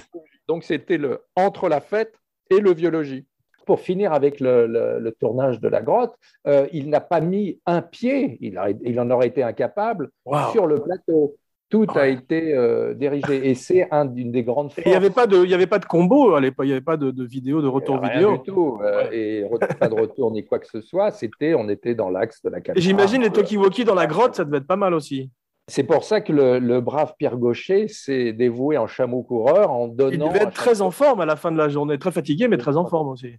Donc, 0.48 0.64
c'était 0.64 0.98
le 0.98 1.22
entre 1.36 1.70
la 1.70 1.80
fête 1.82 2.14
et 2.50 2.60
le 2.60 2.74
biologie. 2.74 3.26
Pour 3.66 3.80
finir 3.82 4.14
avec 4.14 4.40
le, 4.40 4.66
le- 4.68 5.00
le 5.00 5.12
tournage 5.14 5.60
de 5.60 5.68
la 5.68 5.82
grotte, 5.82 6.16
euh, 6.48 6.68
il 6.72 6.90
n'a 6.90 7.02
pas 7.02 7.20
mis 7.22 7.60
un 7.66 7.82
pied, 7.82 8.38
il, 8.42 8.58
a- 8.58 8.70
il 8.70 9.00
en 9.00 9.10
aurait 9.12 9.28
été 9.28 9.44
incapable, 9.44 10.10
sur 10.52 10.68
le 10.68 10.82
plateau. 10.82 11.36
Tout 11.70 11.86
a 11.96 12.08
été 12.08 12.54
euh, 12.54 12.94
dirigé. 12.94 13.50
Et 13.50 13.54
c'est 13.56 13.88
un- 13.92 14.14
une 14.16 14.32
des 14.32 14.44
grandes 14.44 14.72
Et 14.78 14.84
Il 14.86 14.90
n'y 14.90 14.96
avait 14.96 15.08
forces. 15.08 15.16
pas 15.16 15.28
de, 15.28 15.44
il 15.44 15.50
y 15.50 15.54
avait 15.54 15.68
pas 15.68 15.80
de 15.80 15.86
combo 15.86 16.34
à 16.34 16.40
l'époque, 16.40 16.66
il 16.66 16.70
n'y 16.70 16.74
avait 16.74 16.82
pas 16.82 16.96
de, 16.98 17.12
de 17.12 17.24
vidéo, 17.26 17.62
de 17.62 17.68
retour 17.68 18.00
Rien 18.00 18.14
vidéo. 18.14 18.32
du 18.38 18.44
tout. 18.44 18.80
euh, 18.82 19.12
Et 19.12 19.44
pas 19.80 19.90
de 19.90 19.94
retour 19.94 20.32
ni 20.32 20.46
quoi 20.46 20.60
que 20.60 20.68
ce 20.68 20.80
soit. 20.82 21.12
C'était, 21.12 21.54
on 21.56 21.68
était 21.68 21.94
dans 21.94 22.10
l'axe 22.10 22.42
de 22.42 22.50
la 22.50 22.62
caméra. 22.62 22.80
j'imagine 22.82 23.22
les 23.22 23.30
talkie-walkie 23.32 23.84
dans 23.84 23.96
la 23.96 24.08
grotte, 24.08 24.36
ça 24.36 24.46
devait 24.46 24.60
être 24.60 24.68
pas 24.68 24.78
mal 24.78 24.94
aussi. 24.94 25.30
C'est 25.70 25.84
pour 25.84 26.06
ça 26.06 26.22
que 26.22 26.32
le, 26.32 26.60
le 26.60 26.80
brave 26.80 27.14
Pierre 27.20 27.36
Gaucher 27.36 27.90
s'est 27.90 28.32
dévoué 28.32 28.78
en 28.78 28.88
chameau 28.88 29.22
coureur 29.24 29.70
en 29.72 29.90
donnant. 29.90 30.12
Il 30.14 30.20
devait 30.20 30.44
être 30.46 30.54
très 30.54 30.82
en 30.82 30.92
forme 30.92 31.20
à 31.20 31.26
la 31.26 31.36
fin 31.36 31.52
de 31.52 31.58
la 31.58 31.68
journée, 31.68 31.98
très 32.00 32.14
fatigué, 32.14 32.48
mais 32.48 32.56
très 32.58 32.78
en 32.78 32.86
forme 32.86 33.10
aussi. 33.10 33.36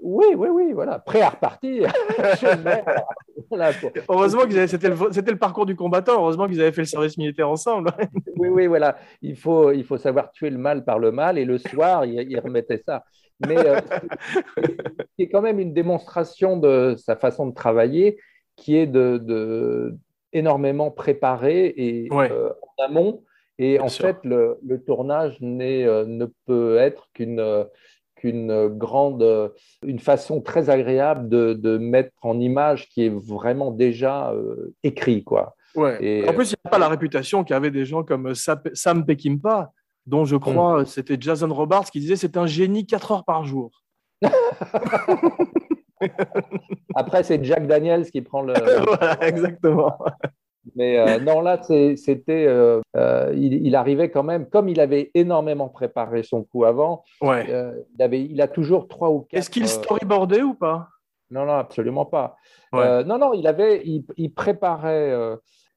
Oui, 0.00 0.26
oui, 0.36 0.48
oui, 0.50 0.72
voilà, 0.72 0.98
prêt 0.98 1.20
à 1.22 1.30
repartir. 1.30 1.92
Voilà, 3.50 3.72
pour- 3.72 3.90
Heureusement 4.08 4.42
que 4.46 4.66
c'était 4.66 4.88
le, 4.90 4.96
c'était 5.10 5.30
le 5.30 5.38
parcours 5.38 5.64
du 5.64 5.74
combattant, 5.74 6.20
heureusement 6.20 6.46
qu'ils 6.46 6.60
avaient 6.60 6.72
fait 6.72 6.82
le 6.82 6.86
service 6.86 7.16
militaire 7.16 7.48
ensemble. 7.48 7.90
Oui, 8.36 8.48
oui, 8.48 8.66
voilà. 8.66 8.96
Il 9.22 9.36
faut, 9.36 9.72
il 9.72 9.84
faut 9.84 9.96
savoir 9.98 10.30
tuer 10.32 10.50
le 10.50 10.58
mal 10.58 10.84
par 10.84 10.98
le 10.98 11.10
mal 11.10 11.38
et 11.38 11.44
le 11.44 11.58
soir, 11.58 12.04
il, 12.04 12.14
il 12.30 12.38
remettait 12.40 12.82
ça. 12.86 13.04
Mais 13.46 13.56
euh, 13.58 13.80
c'est 15.18 15.28
quand 15.28 15.40
même 15.42 15.58
une 15.58 15.72
démonstration 15.72 16.56
de 16.56 16.94
sa 16.98 17.16
façon 17.16 17.46
de 17.46 17.54
travailler 17.54 18.18
qui 18.56 18.76
est 18.76 18.86
de, 18.86 19.18
de 19.18 19.96
énormément 20.32 20.90
préparé 20.90 21.72
et 21.76 22.08
Ouais. 22.12 22.30
euh, 22.30 22.50
en 22.78 22.84
amont. 22.84 23.24
Et 23.58 23.74
Bien 23.78 23.82
en 23.86 23.88
sûr. 23.88 24.06
fait, 24.06 24.16
le, 24.24 24.58
le 24.64 24.80
tournage 24.82 25.40
n'est, 25.40 25.84
euh, 25.84 26.04
ne 26.06 26.26
peut 26.46 26.76
être 26.76 27.08
qu'une 27.14 27.40
euh, 28.24 28.68
qu'une 28.68 28.68
grande, 28.68 29.22
euh, 29.22 29.48
une 29.86 29.98
façon 29.98 30.40
très 30.40 30.70
agréable 30.70 31.28
de, 31.28 31.52
de 31.54 31.78
mettre 31.78 32.12
en 32.22 32.38
image 32.38 32.88
qui 32.88 33.04
est 33.06 33.12
vraiment 33.12 33.70
déjà 33.70 34.30
euh, 34.32 34.74
écrit, 34.82 35.24
quoi. 35.24 35.54
Ouais. 35.74 35.98
Et- 36.04 36.28
en 36.28 36.32
plus, 36.32 36.50
il 36.52 36.56
n'y 36.64 36.68
a 36.68 36.70
pas 36.70 36.78
la 36.78 36.88
réputation 36.88 37.44
qu'avaient 37.44 37.70
des 37.70 37.84
gens 37.84 38.02
comme 38.02 38.34
Sam 38.34 39.04
Peckinpah, 39.04 39.70
dont 40.06 40.24
je 40.24 40.36
crois 40.36 40.84
c'était 40.86 41.16
Jason 41.20 41.52
Robards 41.52 41.90
qui 41.90 42.00
disait 42.00 42.16
c'est 42.16 42.36
un 42.36 42.46
génie 42.46 42.86
4 42.86 43.12
heures 43.12 43.24
par 43.24 43.44
jour. 43.44 43.82
Après, 46.94 47.22
c'est 47.22 47.44
Jack 47.44 47.66
Daniels 47.66 48.10
qui 48.10 48.22
prend 48.22 48.42
le. 48.42 48.54
voilà, 48.86 49.18
exactement. 49.26 49.98
Mais 50.76 50.98
euh, 50.98 51.18
non, 51.20 51.40
là, 51.40 51.60
c'était. 51.62 52.46
euh, 52.46 52.80
euh, 52.96 53.32
il, 53.36 53.66
il 53.66 53.74
arrivait 53.76 54.10
quand 54.10 54.22
même, 54.22 54.48
comme 54.48 54.68
il 54.68 54.80
avait 54.80 55.10
énormément 55.14 55.68
préparé 55.68 56.22
son 56.22 56.44
coup 56.44 56.64
avant, 56.64 57.04
Ouais. 57.20 57.46
il, 57.48 58.02
avait, 58.02 58.22
il 58.24 58.40
a 58.40 58.48
toujours 58.48 58.88
trois 58.88 59.10
ou 59.10 59.20
quatre. 59.20 59.38
Est-ce 59.38 59.50
qu'il 59.50 59.68
storyboardait 59.68 60.42
ou 60.42 60.54
pas? 60.54 60.88
Non, 61.30 61.44
non, 61.44 61.54
absolument 61.58 62.06
pas. 62.06 62.36
Ouais. 62.72 63.04
Non, 63.04 63.18
non, 63.18 63.32
il 63.32 63.46
avait, 63.46 63.82
il, 63.84 64.04
il 64.16 64.32
préparait. 64.32 65.14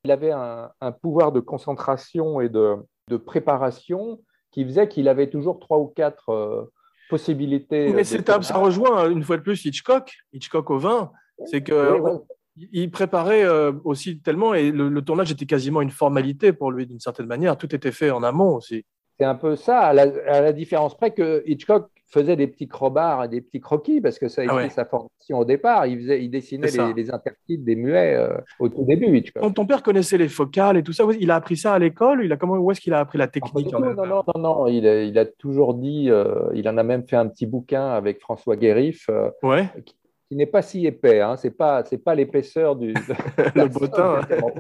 il 0.04 0.12
avait 0.12 0.32
un, 0.32 0.72
un 0.82 0.92
pouvoir 0.92 1.32
de 1.32 1.40
concentration 1.40 2.42
et 2.42 2.50
de, 2.50 2.76
de 3.10 3.18
préparation 3.18 4.20
qui 4.52 4.64
faisait 4.66 4.88
qu'il 4.88 5.08
avait 5.08 5.30
toujours 5.30 5.60
trois 5.60 5.78
ou 5.80 5.88
quatre 5.88 6.70
possibilités. 7.10 7.92
Mais 7.94 8.04
c'est 8.04 8.26
ça 8.28 8.58
rejoint 8.58 9.10
une 9.10 9.24
fois 9.24 9.38
de 9.38 9.42
plus 9.42 9.66
Hitchcock, 9.66 10.14
Hitchcock 10.34 10.70
au 10.70 10.78
vin. 10.78 11.12
C'est 11.46 11.62
que 11.62 12.00
Oui, 12.00 12.00
oui. 12.00 12.18
Il 12.58 12.92
préparait 12.92 13.44
euh, 13.46 13.72
aussi 13.84 14.20
tellement 14.20 14.54
et 14.54 14.72
le, 14.72 14.90
le 14.90 15.02
tournage 15.02 15.32
était 15.32 15.46
quasiment 15.46 15.82
une 15.82 15.90
formalité 15.90 16.54
pour 16.54 16.72
lui 16.72 16.86
d'une 16.86 17.00
certaine 17.00 17.28
manière. 17.28 17.58
Tout 17.58 17.74
était 17.76 17.92
fait 17.92 18.12
en 18.12 18.24
amont 18.24 18.56
aussi. 18.56 18.86
C'est 19.20 19.26
un 19.26 19.36
peu 19.36 19.56
ça, 19.56 19.80
à 19.80 19.94
la, 19.94 20.04
à 20.28 20.42
la 20.42 20.52
différence 20.52 20.96
près 20.98 21.12
que 21.12 21.44
Hitchcock 21.46 21.90
faisait 22.08 22.36
des 22.36 22.48
petits 22.48 22.68
crobards 22.68 23.24
et 23.24 23.28
des 23.30 23.40
petits 23.40 23.62
croquis, 23.62 24.02
parce 24.02 24.20
que 24.20 24.28
ça 24.28 24.42
a 24.42 24.44
été 24.44 24.54
Ah 24.54 24.58
ouais. 24.58 24.70
sa 24.70 24.84
formation 24.84 25.40
au 25.40 25.46
départ. 25.46 25.86
Il, 25.86 26.00
faisait, 26.00 26.24
il 26.26 26.30
dessinait 26.30 26.70
les, 26.70 26.94
les 26.94 27.12
intertitres 27.12 27.64
des 27.64 27.76
muets 27.78 28.16
euh, 28.16 28.36
au 28.60 28.68
tout 28.68 28.84
début, 28.84 29.16
Hitchcock. 29.16 29.42
Ton, 29.44 29.52
ton 29.54 29.66
père 29.66 29.82
connaissait 29.84 30.18
les 30.18 30.28
focales 30.28 30.76
et 30.76 30.84
tout 30.84 30.92
ça. 30.92 31.06
Il 31.20 31.32
a 31.32 31.36
appris 31.36 31.56
ça 31.56 31.74
à 31.74 31.80
l'école? 31.80 32.26
Il 32.26 32.32
a 32.34 32.38
comment 32.38 32.56
Où 32.58 32.70
est-ce 32.72 32.82
qu'il 32.82 32.94
a 32.94 33.00
appris 33.00 33.18
la 33.18 33.26
Ah, 33.26 33.28
technique? 33.30 33.72
même 33.72 33.94
non, 33.96 34.06
non, 34.06 34.24
non, 34.36 34.42
non, 34.42 34.68
il 34.68 34.86
a, 34.88 35.04
il 35.04 35.18
a 35.18 35.26
toujours 35.26 35.76
dit, 35.76 36.10
euh, 36.10 36.50
il 36.54 36.68
en 36.68 36.76
a 36.78 36.84
même 36.84 37.08
fait 37.08 37.16
un 37.16 37.28
petit 37.28 37.46
bouquin 37.46 37.88
avec 37.92 38.20
François 38.20 38.58
Guérif, 38.58 39.06
euh, 39.10 39.30
Ouais. 39.44 39.68
qui 39.86 39.96
n'est 40.38 40.46
pas 40.46 40.62
si 40.62 40.86
épais, 40.86 41.22
hein, 41.22 41.36
c'est 41.38 41.52
pas, 41.52 41.84
c'est 41.86 41.98
pas 41.98 42.16
l'épaisseur 42.16 42.76
du 42.76 42.94
Le 43.56 43.68
bottin. 43.68 44.22
hein. 44.22 44.54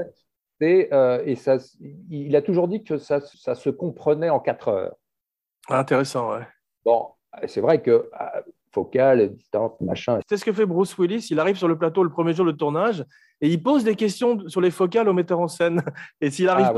C'est, 0.59 0.93
euh, 0.93 1.24
et 1.26 1.36
ça, 1.36 1.57
il 2.09 2.36
a 2.36 2.41
toujours 2.41 2.67
dit 2.67 2.84
que 2.84 2.97
ça, 2.97 3.19
ça 3.22 3.55
se 3.55 3.69
comprenait 3.69 4.30
en 4.30 4.39
quatre 4.39 4.67
heures. 4.67 4.95
Intéressant. 5.69 6.34
Ouais. 6.34 6.45
Bon, 6.86 7.07
c'est 7.47 7.61
vrai 7.61 7.82
que 7.82 7.89
euh, 7.91 8.07
focale, 8.72 9.34
distance, 9.34 9.80
machin, 9.82 10.19
C'est 10.30 10.38
ce 10.38 10.45
que 10.45 10.53
fait 10.53 10.65
Bruce 10.65 10.95
Willis. 10.97 11.28
Il 11.32 11.39
arrive 11.39 11.57
sur 11.57 11.67
le 11.67 11.78
plateau 11.78 12.03
le 12.03 12.09
premier 12.11 12.34
jour 12.34 12.45
de 12.45 12.51
tournage 12.51 13.03
et 13.41 13.47
il 13.47 13.61
pose 13.61 13.84
des 13.84 13.95
questions 13.95 14.47
sur 14.49 14.61
les 14.61 14.72
focales 14.72 15.09
au 15.09 15.13
metteur 15.13 15.39
en 15.39 15.47
scène. 15.47 15.82
Et 16.19 16.30
s'il 16.30 16.45
n'arrive 16.45 16.67
Ah 16.69 16.74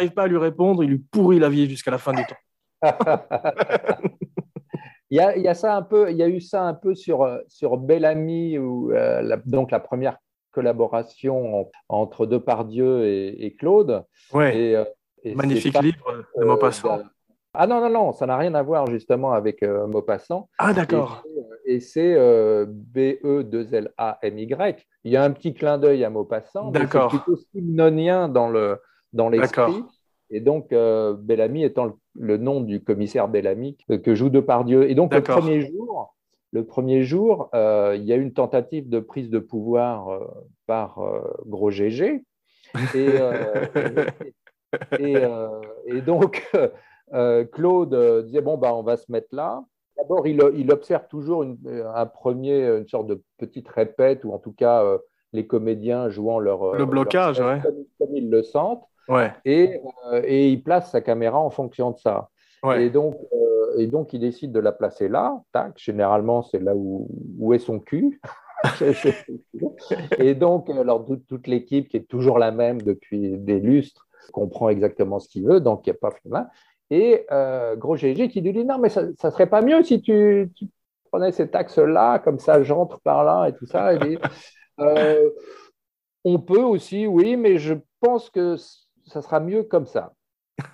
oui. 0.00 0.10
pas 0.10 0.24
à 0.24 0.26
lui 0.26 0.38
répondre, 0.38 0.82
il 0.82 0.90
lui 0.90 0.98
pourrit 0.98 1.38
la 1.38 1.48
vie 1.48 1.68
jusqu'à 1.68 1.90
la 1.92 1.98
fin 1.98 2.12
du 2.12 2.22
temps. 2.24 2.36
Il 5.14 5.18
y, 5.18 5.20
a, 5.20 5.36
il 5.36 5.44
y 5.44 5.48
a 5.48 5.54
ça 5.54 5.76
un 5.76 5.82
peu, 5.82 6.10
il 6.10 6.16
y 6.16 6.24
a 6.24 6.28
eu 6.28 6.40
ça 6.40 6.64
un 6.64 6.74
peu 6.74 6.96
sur, 6.96 7.22
euh, 7.22 7.38
sur 7.46 7.76
Bellamy, 7.76 8.58
où, 8.58 8.90
euh, 8.90 9.22
la- 9.22 9.36
donc 9.36 9.70
la 9.70 9.78
première 9.78 10.18
collaboration 10.50 11.60
en- 11.60 11.70
entre 11.88 12.26
Depardieu 12.26 13.04
et, 13.06 13.46
et 13.46 13.54
Claude. 13.54 14.02
Ouais. 14.32 14.58
Et, 14.58 14.76
euh, 14.76 14.84
et 15.22 15.36
Magnifique 15.36 15.72
pas, 15.72 15.82
livre 15.82 16.12
de 16.36 16.42
euh, 16.42 16.46
Maupassant. 16.46 16.96
d'un- 16.98 17.04
Ah 17.52 17.68
non, 17.68 17.80
non, 17.80 17.90
non, 17.90 18.12
ça 18.12 18.26
n'a 18.26 18.36
rien 18.36 18.56
à 18.56 18.62
voir 18.64 18.88
justement 18.90 19.34
avec 19.34 19.62
Maupassant. 19.62 20.48
Ah, 20.58 20.72
d'accord. 20.72 21.22
Et 21.64 21.78
c'est 21.78 22.14
euh, 22.16 22.66
B-E-2-L-A-M-Y. 22.68 24.84
Il 25.04 25.12
y 25.12 25.16
a 25.16 25.22
un 25.22 25.30
petit 25.30 25.54
clin 25.54 25.78
d'œil 25.78 26.02
à 26.04 26.10
Maupassant, 26.10 26.72
mais 26.72 26.80
c'est 26.80 26.84
D'accord. 26.86 27.10
plutôt 27.10 27.36
simnonien 27.54 28.28
dans 28.28 28.48
le 28.48 28.80
dans 29.12 29.28
l'esprit. 29.28 29.74
D'accord. 29.74 29.92
Et 30.30 30.40
donc, 30.40 30.72
euh, 30.72 31.14
Bellamy 31.16 31.62
étant 31.62 31.84
le, 31.84 31.92
le 32.14 32.36
nom 32.36 32.60
du 32.60 32.82
commissaire 32.82 33.28
Bellamy 33.28 33.76
que, 33.88 33.94
que 33.94 34.14
joue 34.14 34.30
Depardieu. 34.30 34.88
Et 34.90 34.94
donc, 34.94 35.14
le 35.14 35.22
premier 35.22 35.60
jour, 35.60 36.14
le 36.52 36.64
premier 36.64 37.02
jour 37.02 37.50
euh, 37.54 37.96
il 37.96 38.04
y 38.04 38.12
a 38.12 38.16
eu 38.16 38.22
une 38.22 38.32
tentative 38.32 38.88
de 38.88 39.00
prise 39.00 39.30
de 39.30 39.38
pouvoir 39.38 40.08
euh, 40.08 40.26
par 40.66 41.00
euh, 41.00 41.20
Gros 41.46 41.70
GG. 41.70 42.24
Et, 42.94 43.08
euh, 43.20 43.66
et, 44.98 45.12
et, 45.12 45.16
euh, 45.16 45.48
et 45.86 46.00
donc, 46.00 46.48
euh, 47.12 47.44
Claude 47.44 47.94
euh, 47.94 48.22
disait 48.22 48.40
Bon, 48.40 48.56
bah, 48.56 48.74
on 48.74 48.82
va 48.82 48.96
se 48.96 49.10
mettre 49.10 49.28
là. 49.32 49.64
D'abord, 49.96 50.26
il, 50.26 50.42
il 50.56 50.72
observe 50.72 51.06
toujours 51.08 51.44
une, 51.44 51.56
un 51.94 52.06
premier, 52.06 52.66
une 52.66 52.88
sorte 52.88 53.06
de 53.06 53.22
petite 53.38 53.68
répète, 53.68 54.24
ou 54.24 54.32
en 54.32 54.38
tout 54.38 54.52
cas, 54.52 54.82
euh, 54.82 54.98
les 55.32 55.46
comédiens 55.46 56.08
jouant 56.08 56.40
leur. 56.40 56.72
Le 56.72 56.78
leur 56.78 56.86
blocage, 56.88 57.38
ouais. 57.40 57.60
comme, 57.62 57.84
comme 58.00 58.16
ils 58.16 58.28
le 58.28 58.42
sentent. 58.42 58.84
Ouais, 59.08 59.32
et, 59.44 59.80
euh, 60.12 60.22
et 60.24 60.50
il 60.50 60.62
place 60.62 60.90
sa 60.90 61.00
caméra 61.00 61.38
en 61.38 61.50
fonction 61.50 61.90
de 61.90 61.98
ça. 61.98 62.30
ouais. 62.62 62.86
Et 62.86 62.90
donc, 62.90 63.16
euh, 63.32 63.78
et 63.78 63.86
donc, 63.86 64.12
il 64.12 64.20
décide 64.20 64.52
de 64.52 64.60
la 64.60 64.72
placer 64.72 65.08
là. 65.08 65.42
Tac, 65.52 65.78
généralement, 65.78 66.42
c'est 66.42 66.60
là 66.60 66.74
où, 66.74 67.08
où 67.38 67.52
est 67.54 67.58
son 67.58 67.80
cul. 67.80 68.20
et 70.18 70.34
donc, 70.34 70.70
alors, 70.70 71.04
toute, 71.04 71.26
toute 71.26 71.46
l'équipe 71.46 71.88
qui 71.88 71.96
est 71.98 72.08
toujours 72.08 72.38
la 72.38 72.50
même 72.50 72.80
depuis 72.82 73.36
des 73.38 73.60
lustres 73.60 74.06
comprend 74.32 74.68
exactement 74.70 75.18
ce 75.18 75.28
qu'il 75.28 75.44
veut. 75.46 75.60
Donc, 75.60 75.86
il 75.86 75.90
n'y 75.90 75.96
a 75.96 75.98
pas 76.00 76.10
de 76.10 76.16
problème. 76.16 76.48
Et 76.90 77.26
euh, 77.30 77.76
Gros 77.76 77.96
GG 77.96 78.28
qui 78.28 78.40
lui 78.40 78.52
dit 78.52 78.64
Non, 78.64 78.78
mais 78.78 78.88
ça 78.88 79.02
ne 79.04 79.12
serait 79.16 79.48
pas 79.48 79.62
mieux 79.62 79.82
si 79.82 80.00
tu, 80.00 80.50
tu 80.54 80.66
prenais 81.10 81.32
cet 81.32 81.54
axe-là, 81.54 82.18
comme 82.20 82.38
ça, 82.38 82.62
j'entre 82.62 83.00
par 83.00 83.24
là 83.24 83.48
et 83.48 83.54
tout 83.54 83.66
ça. 83.66 83.90
Euh, 84.80 85.30
On 86.24 86.38
peut 86.38 86.62
aussi, 86.62 87.06
oui, 87.06 87.36
mais 87.36 87.58
je 87.58 87.74
pense 88.00 88.30
que 88.30 88.56
ça 89.06 89.22
sera 89.22 89.40
mieux 89.40 89.62
comme 89.62 89.86
ça. 89.86 90.12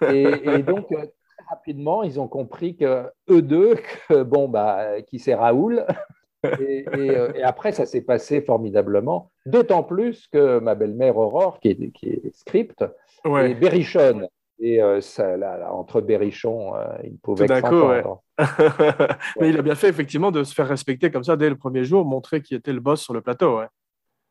Et, 0.02 0.22
et 0.22 0.62
donc, 0.62 0.90
euh, 0.92 0.98
très 0.98 1.44
rapidement, 1.48 2.02
ils 2.02 2.20
ont 2.20 2.28
compris 2.28 2.76
que 2.76 3.06
eux 3.28 3.42
deux, 3.42 3.76
que, 4.08 4.22
bon, 4.22 4.48
bah, 4.48 5.02
qui 5.02 5.18
c'est 5.18 5.34
Raoul. 5.34 5.84
Et, 6.58 6.86
et, 6.94 7.10
euh, 7.10 7.32
et 7.34 7.42
après, 7.42 7.72
ça 7.72 7.84
s'est 7.84 8.00
passé 8.00 8.40
formidablement, 8.40 9.30
d'autant 9.44 9.82
plus 9.82 10.26
que 10.28 10.58
ma 10.58 10.74
belle-mère 10.74 11.18
Aurore, 11.18 11.60
qui 11.60 11.68
est, 11.68 11.90
qui 11.92 12.08
est 12.08 12.34
script, 12.34 12.82
et 13.24 13.28
ouais. 13.28 13.54
Berrichonne. 13.54 14.26
Et 14.62 14.82
euh, 14.82 15.00
ça, 15.00 15.38
là, 15.38 15.56
là, 15.56 15.72
entre 15.72 16.02
Berrichon, 16.02 16.74
euh, 16.76 16.84
il 17.04 17.18
pouvait 17.18 17.46
Tout 17.46 17.66
coup, 17.66 17.88
ouais. 17.88 18.02
Mais 19.40 19.48
il 19.48 19.58
a 19.58 19.62
bien 19.62 19.74
fait 19.74 19.88
effectivement 19.88 20.30
de 20.30 20.44
se 20.44 20.54
faire 20.54 20.68
respecter 20.68 21.10
comme 21.10 21.24
ça 21.24 21.36
dès 21.36 21.48
le 21.48 21.56
premier 21.56 21.84
jour, 21.84 22.04
montrer 22.04 22.42
qui 22.42 22.54
était 22.54 22.72
le 22.72 22.80
boss 22.80 23.00
sur 23.00 23.14
le 23.14 23.22
plateau. 23.22 23.60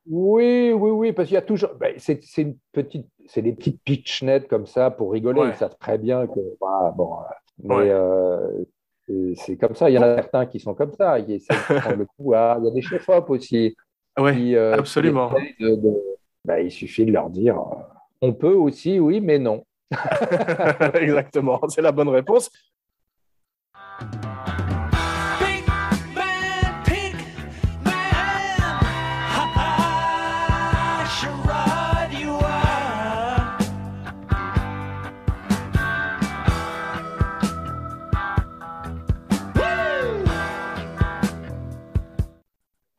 Oui, 0.08 0.72
oui, 0.72 0.92
oui, 0.92 1.14
parce 1.14 1.28
qu'il 1.28 1.36
y 1.36 1.38
a 1.38 1.42
toujours. 1.42 1.74
ben, 1.80 1.96
c'est 1.98 2.24
c'est 2.24 2.44
une 2.44 2.58
petite, 2.72 3.08
c'est 3.32 3.42
des 3.44 3.54
petites 3.54 3.80
pitchnettes 3.84 4.48
comme 4.48 4.66
ça 4.66 4.90
pour 4.90 5.12
rigoler. 5.12 5.42
Ouais. 5.42 5.50
Ils 5.50 5.56
savent 5.56 5.78
très 5.80 5.98
bien 6.00 6.26
que, 6.28 6.40
voilà, 6.60 6.92
bon, 6.92 7.14
euh, 7.20 7.24
mais 7.64 7.76
Ouais. 7.76 7.90
euh, 7.92 8.64
c'est- 9.36 9.56
comme 9.58 9.76
ça. 9.76 9.90
Il 9.90 9.94
y 9.94 9.98
en 10.00 10.02
a 10.02 10.16
certains 10.16 10.46
qui 10.48 10.60
sont 10.60 10.74
comme 10.74 10.94
ça. 10.94 11.20
Ils 11.20 11.32
essaient 11.34 11.54
de 11.54 11.80
prendre 11.80 11.96
le 11.98 12.06
pouvoir. 12.18 12.58
Il 12.60 12.66
y 12.66 12.68
a 12.68 12.72
des 12.72 12.82
chefs-op 12.82 13.30
aussi. 13.30 13.76
Euh, 14.18 14.34
qui 14.34 14.56
absolument. 14.58 15.32
essayent 15.38 15.56
de- 15.60 15.76
de- 15.76 16.04
ben, 16.44 16.58
il 16.58 16.72
suffit 16.72 17.06
de 17.06 17.12
leur 17.12 17.30
dire 17.30 17.58
euh, 17.60 17.76
on 18.22 18.34
peut 18.34 18.54
aussi, 18.54 19.00
oui, 19.00 19.22
mais 19.22 19.40
non. 19.40 19.64
Exactement, 20.96 21.60
c'est 21.70 21.82
la 21.82 21.92
bonne 21.92 22.10
réponse. 22.10 22.50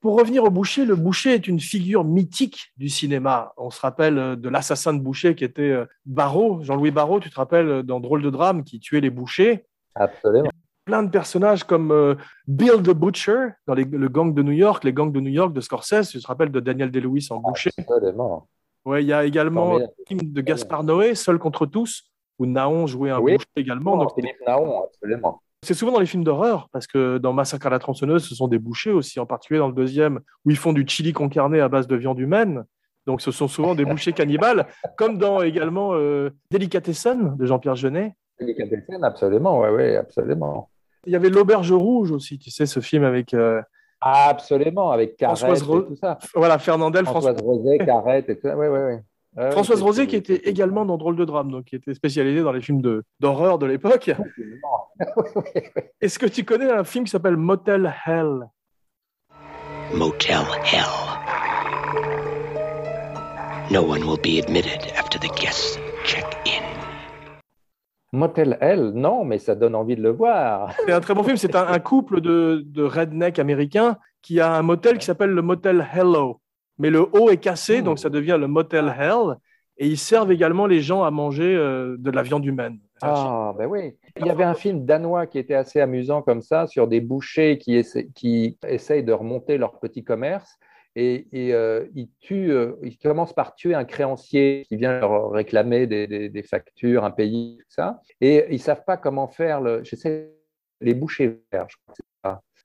Pour 0.01 0.19
revenir 0.19 0.45
au 0.45 0.51
boucher, 0.51 0.87
le 0.87 0.97
boucher 0.97 1.35
est 1.35 1.47
une 1.47 1.61
figure 1.61 2.05
mythique 2.05 2.73
du 2.79 2.89
cinéma. 2.89 3.53
On 3.59 3.69
se 3.71 3.81
rappelle 3.81 4.19
euh, 4.19 4.35
de 4.37 4.49
l'assassin 4.49 4.95
de 4.95 4.99
boucher 5.01 5.35
qui 5.35 5.45
était 5.45 5.61
euh, 5.63 5.85
Barrault, 6.07 6.63
Jean-Louis 6.63 6.91
Barrault, 6.91 7.21
tu 7.21 7.29
te 7.29 7.35
rappelles, 7.37 7.69
euh, 7.69 7.83
dans 7.83 8.01
Drôle 8.01 8.23
de 8.23 8.31
drame, 8.31 8.65
qui 8.65 8.81
tuait 8.81 9.01
les 9.03 9.11
bouchers. 9.11 9.67
Absolument. 9.95 10.49
Plein 10.87 11.03
de 11.03 11.11
personnages 11.11 11.65
comme 11.65 12.17
Bill 12.49 12.83
the 12.83 12.91
Butcher 12.95 13.49
dans 13.67 13.75
les- 13.75 13.85
le 13.85 14.09
gang 14.09 14.33
de 14.33 14.43
New 14.43 14.53
York, 14.53 14.83
les 14.83 14.93
gangs 14.95 15.13
de 15.13 15.21
New 15.21 15.31
York 15.31 15.53
de 15.53 15.61
Scorsese, 15.61 16.09
tu 16.11 16.19
te 16.19 16.27
rappelles 16.27 16.51
de 16.51 16.59
Daniel 16.59 16.91
Day-Lewis 16.91 17.29
en 17.31 17.39
boucher. 17.39 17.71
Absolument. 17.79 18.49
Ouais, 18.87 19.05
il 19.05 19.07
y 19.07 19.13
a 19.13 19.25
également 19.27 19.77
le 19.77 19.87
film 20.09 20.21
de 20.33 20.41
Gaspard 20.41 20.83
Noé, 20.83 21.15
Seul 21.15 21.39
contre 21.39 21.67
tous, 21.67 22.11
où 22.39 22.47
Naon 22.47 22.87
jouait 22.87 23.11
un 23.11 23.21
Oui. 23.21 23.35
boucher 23.35 23.47
également. 23.57 23.99
Donc, 23.99 24.15
Philippe 24.15 24.41
Naon, 24.47 24.85
absolument. 24.85 25.43
C'est 25.63 25.75
souvent 25.75 25.93
dans 25.93 26.01
les 26.01 26.07
films 26.07 26.25
d'horreur, 26.25 26.69
parce 26.73 26.87
que 26.87 27.19
dans 27.19 27.33
Massacre 27.33 27.67
à 27.67 27.71
la 27.71 27.79
tronçonneuse, 27.79 28.25
ce 28.27 28.35
sont 28.35 28.49
des 28.49 28.59
bouchers 28.59 28.93
aussi, 28.93 29.21
en 29.21 29.27
particulier 29.27 29.59
dans 29.59 29.69
le 29.69 29.75
deuxième, 29.75 30.21
où 30.45 30.51
ils 30.51 30.57
font 30.57 30.73
du 30.73 30.85
chili 30.87 31.13
con 31.13 31.29
carne 31.29 31.55
à 31.55 31.69
base 31.69 31.87
de 31.87 31.97
viande 31.97 32.19
humaine. 32.19 32.65
Donc 33.07 33.21
ce 33.21 33.31
sont 33.31 33.49
souvent 33.49 33.75
des 33.75 33.85
bouchers 33.85 34.13
cannibales, 34.13 34.67
comme 34.97 35.19
dans 35.19 35.43
également 35.43 35.91
euh, 35.95 36.31
Delicatessen 36.51 37.37
de 37.37 37.47
Jean-Pierre 37.47 37.77
Jeunet. 37.77 38.15
Delicatessen, 38.41 39.05
absolument, 39.05 39.61
oui, 39.61 39.69
oui, 39.71 39.97
absolument. 39.97 40.71
Il 41.07 41.13
y 41.13 41.17
avait 41.17 41.29
L'Auberge 41.31 41.73
Rouge 41.73 42.11
aussi, 42.11 42.39
tu 42.39 42.51
sais, 42.51 42.67
ce 42.67 42.81
film 42.81 43.05
avec 43.05 43.35
euh, 43.35 43.61
Absolument, 44.01 44.91
avec 44.93 45.17
Carrette 45.17 45.39
Françoise 45.39 45.63
et 45.63 45.87
tout 45.89 45.97
ça. 45.97 46.19
voilà, 46.35 46.59
Fernandel, 46.59 47.05
François- 47.05 47.33
Françoise 47.35 47.43
Rosé, 47.47 47.79
Carrette 47.79 48.29
et 48.31 48.37
tout 48.37 48.49
ça. 48.49 48.57
Oui, 48.57 48.67
oui, 48.67 48.79
oui. 48.79 48.95
Ouais, 49.37 49.51
Françoise 49.53 49.81
Rosé, 49.83 50.07
qui 50.09 50.17
était 50.17 50.49
également 50.49 50.85
dans 50.85 50.97
Drôle 50.97 51.15
de 51.15 51.25
drame, 51.25 51.53
donc 51.53 51.67
qui 51.67 51.77
était 51.77 51.95
spécialisée 51.95 52.43
dans 52.43 52.51
les 52.53 52.61
films 52.61 52.83
de- 52.83 53.05
d'horreur 53.21 53.59
de, 53.59 53.67
l'époque. 53.67 54.11
Est-ce 56.01 56.19
que 56.19 56.27
tu 56.27 56.45
connais 56.45 56.71
un 56.71 56.83
film 56.83 57.05
qui 57.05 57.13
s'appelle 57.13 57.37
Motel 57.37 57.95
Hell? 58.07 58.49
Motel 59.95 60.43
Hell. 60.65 60.85
No 63.71 63.83
one 63.83 64.03
will 64.03 64.19
be 64.21 64.43
admitted 64.43 64.93
after 64.99 65.19
the 65.21 65.31
guests 65.41 65.79
check 66.05 66.25
in. 66.45 66.65
Motel 68.13 68.59
Hell, 68.61 68.91
non, 68.97 69.25
mais 69.25 69.39
ça 69.39 69.55
donne 69.55 69.77
envie 69.77 69.95
de 69.95 70.03
le 70.03 70.11
voir. 70.11 70.73
C'est 70.87 70.93
un 70.93 71.01
très 71.01 71.15
bon 71.15 71.23
film. 71.23 71.37
C'est 71.37 71.55
un, 71.55 71.69
un 71.69 71.79
couple 71.79 72.21
de, 72.21 72.63
de 72.67 72.83
redneck 72.83 73.39
américains 73.39 73.97
qui 74.23 74.41
a 74.41 74.53
un 74.53 74.63
motel 74.63 74.99
qui 74.99 75.07
s'appelle 75.07 75.31
le 75.31 75.43
motel 75.43 75.87
Hello. 75.95 76.40
Mais 76.81 76.91
le 76.91 77.03
haut 77.03 77.31
est 77.31 77.37
cassé, 77.37 77.83
donc 77.83 77.99
ça 78.01 78.09
devient 78.11 78.37
le 78.41 78.49
motel 78.49 78.93
Hell. 78.99 79.37
Et 79.83 79.87
ils 79.87 79.97
servent 79.99 80.31
également 80.33 80.67
les 80.67 80.81
gens 80.81 81.05
à 81.05 81.11
manger 81.11 81.55
euh, 81.57 81.97
de 81.99 82.11
la 82.11 82.23
viande 82.23 82.45
humaine. 82.45 82.79
Ah, 83.01 83.55
ben 83.57 83.67
oui. 83.67 83.97
Il 84.19 84.27
y 84.27 84.31
avait 84.31 84.45
un 84.45 84.53
film 84.55 84.85
danois 84.85 85.27
qui 85.27 85.39
était 85.39 85.55
assez 85.55 85.81
amusant 85.81 86.21
comme 86.21 86.43
ça, 86.43 86.67
sur 86.67 86.87
des 86.87 87.01
bouchers 87.01 87.57
qui, 87.57 87.77
essa- 87.77 88.03
qui 88.15 88.59
essayent 88.67 89.05
de 89.05 89.13
remonter 89.13 89.57
leur 89.57 89.79
petit 89.79 90.05
commerce. 90.05 90.59
Et, 90.97 91.29
et, 91.33 91.55
euh, 91.55 91.87
ils, 91.95 92.11
tuent, 92.19 92.51
euh, 92.53 92.73
ils 92.83 92.99
commencent 92.99 93.33
par 93.33 93.55
tuer 93.55 93.75
un 93.75 93.85
créancier 93.85 94.65
qui 94.69 94.77
vient 94.77 95.01
leur 95.01 95.31
réclamer 95.31 95.87
des, 95.87 96.07
des- 96.07 96.29
des 96.29 96.43
factures 96.43 97.05
impayées, 97.05 97.57
tout 97.61 97.65
ça. 97.69 98.01
Et 98.21 98.45
ils 98.51 98.55
ne 98.55 98.59
savent 98.59 98.85
pas 98.85 98.97
comment 98.99 99.29
faire 99.29 99.61
le. 99.63 99.83
Les 100.83 100.95
bouchers 100.95 101.41
verts, 101.53 101.67
je 101.71 101.77
crois 101.85 101.95
que. 101.95 102.03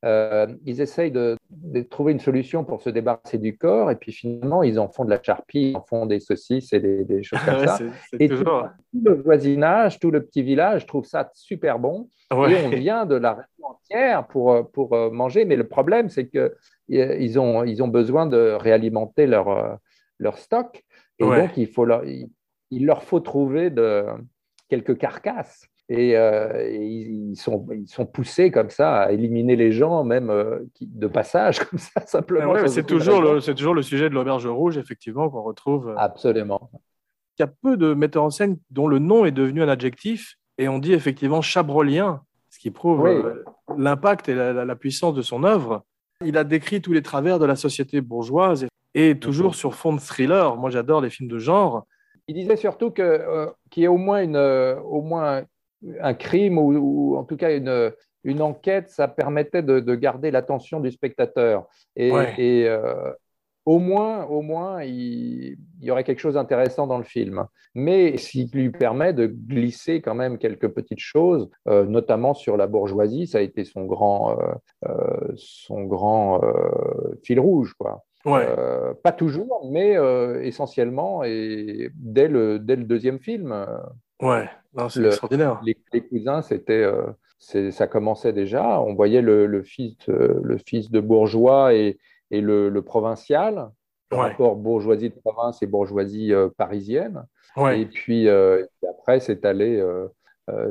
Euh, 0.05 0.47
ils 0.65 0.81
essayent 0.81 1.11
de, 1.11 1.35
de 1.49 1.81
trouver 1.81 2.11
une 2.11 2.19
solution 2.19 2.63
pour 2.63 2.81
se 2.81 2.91
débarrasser 2.91 3.37
du 3.39 3.57
corps, 3.57 3.89
et 3.89 3.95
puis 3.95 4.11
finalement, 4.11 4.61
ils 4.61 4.79
en 4.79 4.87
font 4.87 5.03
de 5.03 5.09
la 5.09 5.21
charpie, 5.21 5.71
ils 5.71 5.75
en 5.75 5.81
font 5.81 6.05
des 6.05 6.19
saucisses 6.19 6.71
et 6.73 6.79
des, 6.79 7.03
des 7.03 7.23
choses 7.23 7.39
comme 7.43 7.55
Ouais, 7.57 7.67
ça. 7.67 7.79
Et 8.19 8.29
tout, 8.29 8.37
toujours- 8.37 8.69
tout 8.91 9.01
le 9.03 9.13
voisinage, 9.15 9.99
tout 9.99 10.11
le 10.11 10.23
petit 10.23 10.43
village 10.43 10.85
trouve 10.85 11.05
ça 11.05 11.29
super 11.33 11.79
bon. 11.79 12.07
Ouais. 12.31 12.51
Et 12.53 12.65
on 12.65 12.69
vient 12.69 13.05
de 13.05 13.15
la 13.15 13.33
région 13.33 13.65
entière 13.67 14.27
pour, 14.27 14.51
euh, 14.51 14.63
pour 14.63 14.93
euh, 14.93 15.09
manger. 15.09 15.43
Mais 15.45 15.55
le 15.55 15.67
problème, 15.67 16.09
c'est 16.09 16.27
qu'ils 16.27 17.39
ont, 17.39 17.63
ils 17.63 17.81
ont 17.81 17.87
besoin 17.87 18.25
de 18.27 18.55
réalimenter 18.59 19.25
leur, 19.27 19.79
leur 20.19 20.37
stock. 20.37 20.83
Et 21.19 21.23
Ouais. 21.23 21.41
donc, 21.47 21.57
il, 21.57 21.67
faut 21.67 21.85
leur, 21.85 22.03
il, 22.05 22.29
il 22.69 22.85
leur 22.85 23.03
faut 23.03 23.19
trouver 23.21 23.69
de, 23.69 24.05
quelques 24.69 24.97
carcasses. 24.97 25.65
Et, 25.89 26.17
euh, 26.17 26.67
et 26.67 26.83
ils, 26.83 27.36
sont, 27.36 27.67
ils 27.71 27.88
sont 27.88 28.07
poussés 28.07 28.49
comme 28.49 28.71
ça 28.71 29.01
à 29.03 29.11
éliminer 29.11 29.55
les 29.55 29.71
gens, 29.71 30.03
même 30.03 30.31
euh, 30.31 30.61
qui- 30.73 30.88
de 30.88 31.05
passage, 31.07 31.59
comme 31.65 31.77
ça, 31.77 32.01
simplement. 32.07 32.53
Ouais, 32.53 32.67
c'est 32.67 32.86
toujours, 32.86 33.21
le, 33.21 33.39
toujours 33.53 33.75
le 33.75 33.83
sujet 33.83 34.09
de 34.09 34.15
l'auberge 34.15 34.47
rouge, 34.47 34.77
effectivement, 34.77 35.29
qu'on 35.29 35.43
retrouve. 35.43 35.89
euh, 35.89 35.95
Absolument. 35.97 36.71
Il 37.38 37.43
y 37.43 37.45
a 37.45 37.47
peu 37.61 37.77
de 37.77 37.93
metteurs 37.93 38.23
en 38.23 38.29
scène 38.31 38.57
dont 38.71 38.88
le 38.88 38.97
nom 38.97 39.25
est 39.25 39.31
devenu 39.31 39.61
un 39.61 39.67
adjectif, 39.69 40.38
et 40.57 40.67
on 40.67 40.79
dit 40.79 40.93
effectivement 40.93 41.41
chabrolien, 41.41 42.21
ce 42.49 42.57
qui 42.59 42.71
prouve 42.71 43.01
Oui. 43.01 43.11
euh, 43.11 43.43
l'impact 43.77 44.27
et 44.29 44.33
la, 44.33 44.53
la- 44.53 44.65
la 44.65 44.75
puissance 44.75 45.13
de 45.13 45.21
son 45.21 45.43
œuvre. 45.43 45.83
Il 46.25 46.38
a 46.38 46.43
décrit 46.45 46.81
tous 46.81 46.93
les 46.93 47.01
travers 47.03 47.38
de 47.38 47.45
la 47.45 47.55
société 47.55 48.01
bourgeoise, 48.01 48.65
et 48.95 49.19
toujours 49.19 49.53
sur 49.53 49.75
fond 49.75 49.93
de 49.93 49.99
thriller. 49.99 50.55
Moi, 50.55 50.69
j'adore 50.71 51.01
les 51.01 51.09
films 51.11 51.29
de 51.29 51.38
genre. 51.38 51.86
Il 52.27 52.33
disait 52.36 52.55
surtout 52.55 52.91
euh, 52.97 53.51
qu'il 53.69 53.81
y 53.81 53.83
ait 53.83 53.89
au 53.89 53.97
moins, 53.97 54.23
une, 54.23 54.38
euh, 54.38 54.79
au 54.79 55.01
moins 55.03 55.43
un 56.01 56.13
crime 56.13 56.57
ou, 56.57 56.73
ou 56.73 57.17
en 57.17 57.23
tout 57.23 57.38
cas 57.38 57.55
une, 57.55 57.91
une 58.23 58.41
enquête, 58.41 58.89
ça 58.89 59.07
permettait 59.07 59.61
de, 59.63 59.79
de 59.79 59.95
garder 59.95 60.31
l'attention 60.31 60.79
du 60.79 60.91
spectateur. 60.91 61.67
Et, 61.95 62.11
Ouais. 62.11 62.33
et, 62.38 62.67
euh, 62.67 63.11
au 63.67 63.79
moins, 63.79 64.25
au 64.27 64.43
moins 64.43 64.83
il, 64.83 65.57
il 65.79 65.83
y 65.88 65.89
aurait 65.89 66.03
quelque 66.03 66.19
chose 66.19 66.36
d'intéressant 66.36 66.86
dans 66.86 66.99
le 66.99 67.03
film. 67.03 67.45
Mais 67.73 68.15
ce 68.17 68.29
qui 68.29 68.49
lui 68.53 68.69
permet 68.69 69.11
de 69.11 69.25
glisser 69.25 70.01
quand 70.01 70.13
même 70.13 70.38
quelques 70.38 70.69
petites 70.69 70.99
choses, 70.99 71.49
euh, 71.67 71.83
notamment 71.86 72.36
sur 72.36 72.57
la 72.57 72.67
bourgeoisie, 72.67 73.25
ça 73.25 73.39
a 73.39 73.41
été 73.41 73.63
son 73.65 73.86
grand, 73.86 74.38
euh, 74.88 75.31
son 75.36 75.83
grand 75.83 76.41
fil 77.23 77.39
rouge. 77.39 77.73
Quoi. 77.73 78.03
Ouais. 78.23 78.45
Euh, 78.47 78.93
pas 79.03 79.11
toujours, 79.11 79.67
mais 79.71 79.97
euh, 79.97 80.41
essentiellement, 80.43 81.23
et 81.23 81.89
dès 81.95 82.27
le, 82.27 82.59
dès 82.59 82.75
le 82.75 82.83
deuxième 82.83 83.19
film, 83.19 83.65
Ouais, 84.21 84.47
Non, 84.76 84.89
c'est 84.89 84.99
le- 84.99 85.07
extraordinaire. 85.07 85.61
les, 85.65 85.78
les 85.93 86.01
cousins, 86.05 86.41
c'était, 86.41 86.84
euh, 86.84 87.03
c'est- 87.39 87.71
ça 87.71 87.88
commençait 87.88 88.34
déjà. 88.34 88.82
On 88.82 88.93
voyait 88.93 89.21
le, 89.21 89.45
le 89.45 89.63
fils, 89.63 89.95
de, 90.07 90.39
le 90.43 90.57
fils 90.57 90.91
de 90.91 90.99
bourgeois 90.99 91.73
et, 91.73 91.97
et 92.32 92.41
le, 92.41 92.69
le 92.69 92.82
provincial. 92.82 93.69
Ouais. 94.11 94.19
rapport 94.19 94.55
bourgeoisie 94.55 95.09
de 95.09 95.15
province 95.15 95.61
et 95.63 95.65
bourgeoisie 95.67 96.32
euh, 96.32 96.47
parisienne. 96.55 97.26
Ouais. 97.57 97.82
Et 97.82 97.86
puis 97.88 98.28
euh, 98.30 98.63
et 98.84 98.88
après, 98.88 99.19
c'est 99.19 99.43
allé, 99.45 99.78
euh, 99.78 100.07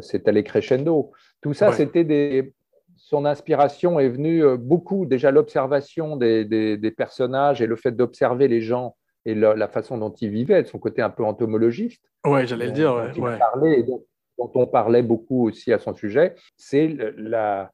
c'est 0.00 0.28
allé 0.28 0.44
crescendo. 0.44 1.10
Tout 1.42 1.52
ça, 1.52 1.70
Ouais. 1.70 1.74
c'était 1.76 2.04
des. 2.04 2.54
Son 2.96 3.24
inspiration 3.26 3.98
est 3.98 4.08
venue 4.08 4.42
beaucoup, 4.56 5.04
déjà 5.04 5.30
l'observation 5.32 6.16
des, 6.16 6.44
des- 6.44 6.76
des 6.78 6.90
personnages 6.92 7.60
et 7.60 7.66
le 7.66 7.76
fait 7.76 7.90
d'observer 7.92 8.46
les 8.48 8.60
gens 8.62 8.96
et 9.26 9.34
la, 9.34 9.54
la 9.54 9.68
façon 9.68 9.98
dont 9.98 10.10
ils 10.10 10.30
vivaient, 10.30 10.62
de 10.62 10.68
son 10.68 10.78
côté 10.78 11.02
un 11.02 11.10
peu 11.10 11.24
entomologiste, 11.24 12.02
Ouais, 12.26 12.46
j'allais 12.46 12.66
le 12.66 12.70
dont- 12.72 12.76
dire. 12.76 12.92
dont 12.94 13.00
Ouais. 13.00 13.12
il 13.16 13.20
ouais. 13.22 13.38
parlait 13.38 13.80
et 13.80 13.82
dont, 13.82 14.02
dont 14.38 14.50
on 14.54 14.66
parlait 14.66 15.02
beaucoup 15.02 15.46
aussi 15.46 15.72
à 15.72 15.78
son 15.78 15.94
sujet, 15.94 16.34
c'est 16.56 16.88
la, 17.16 17.70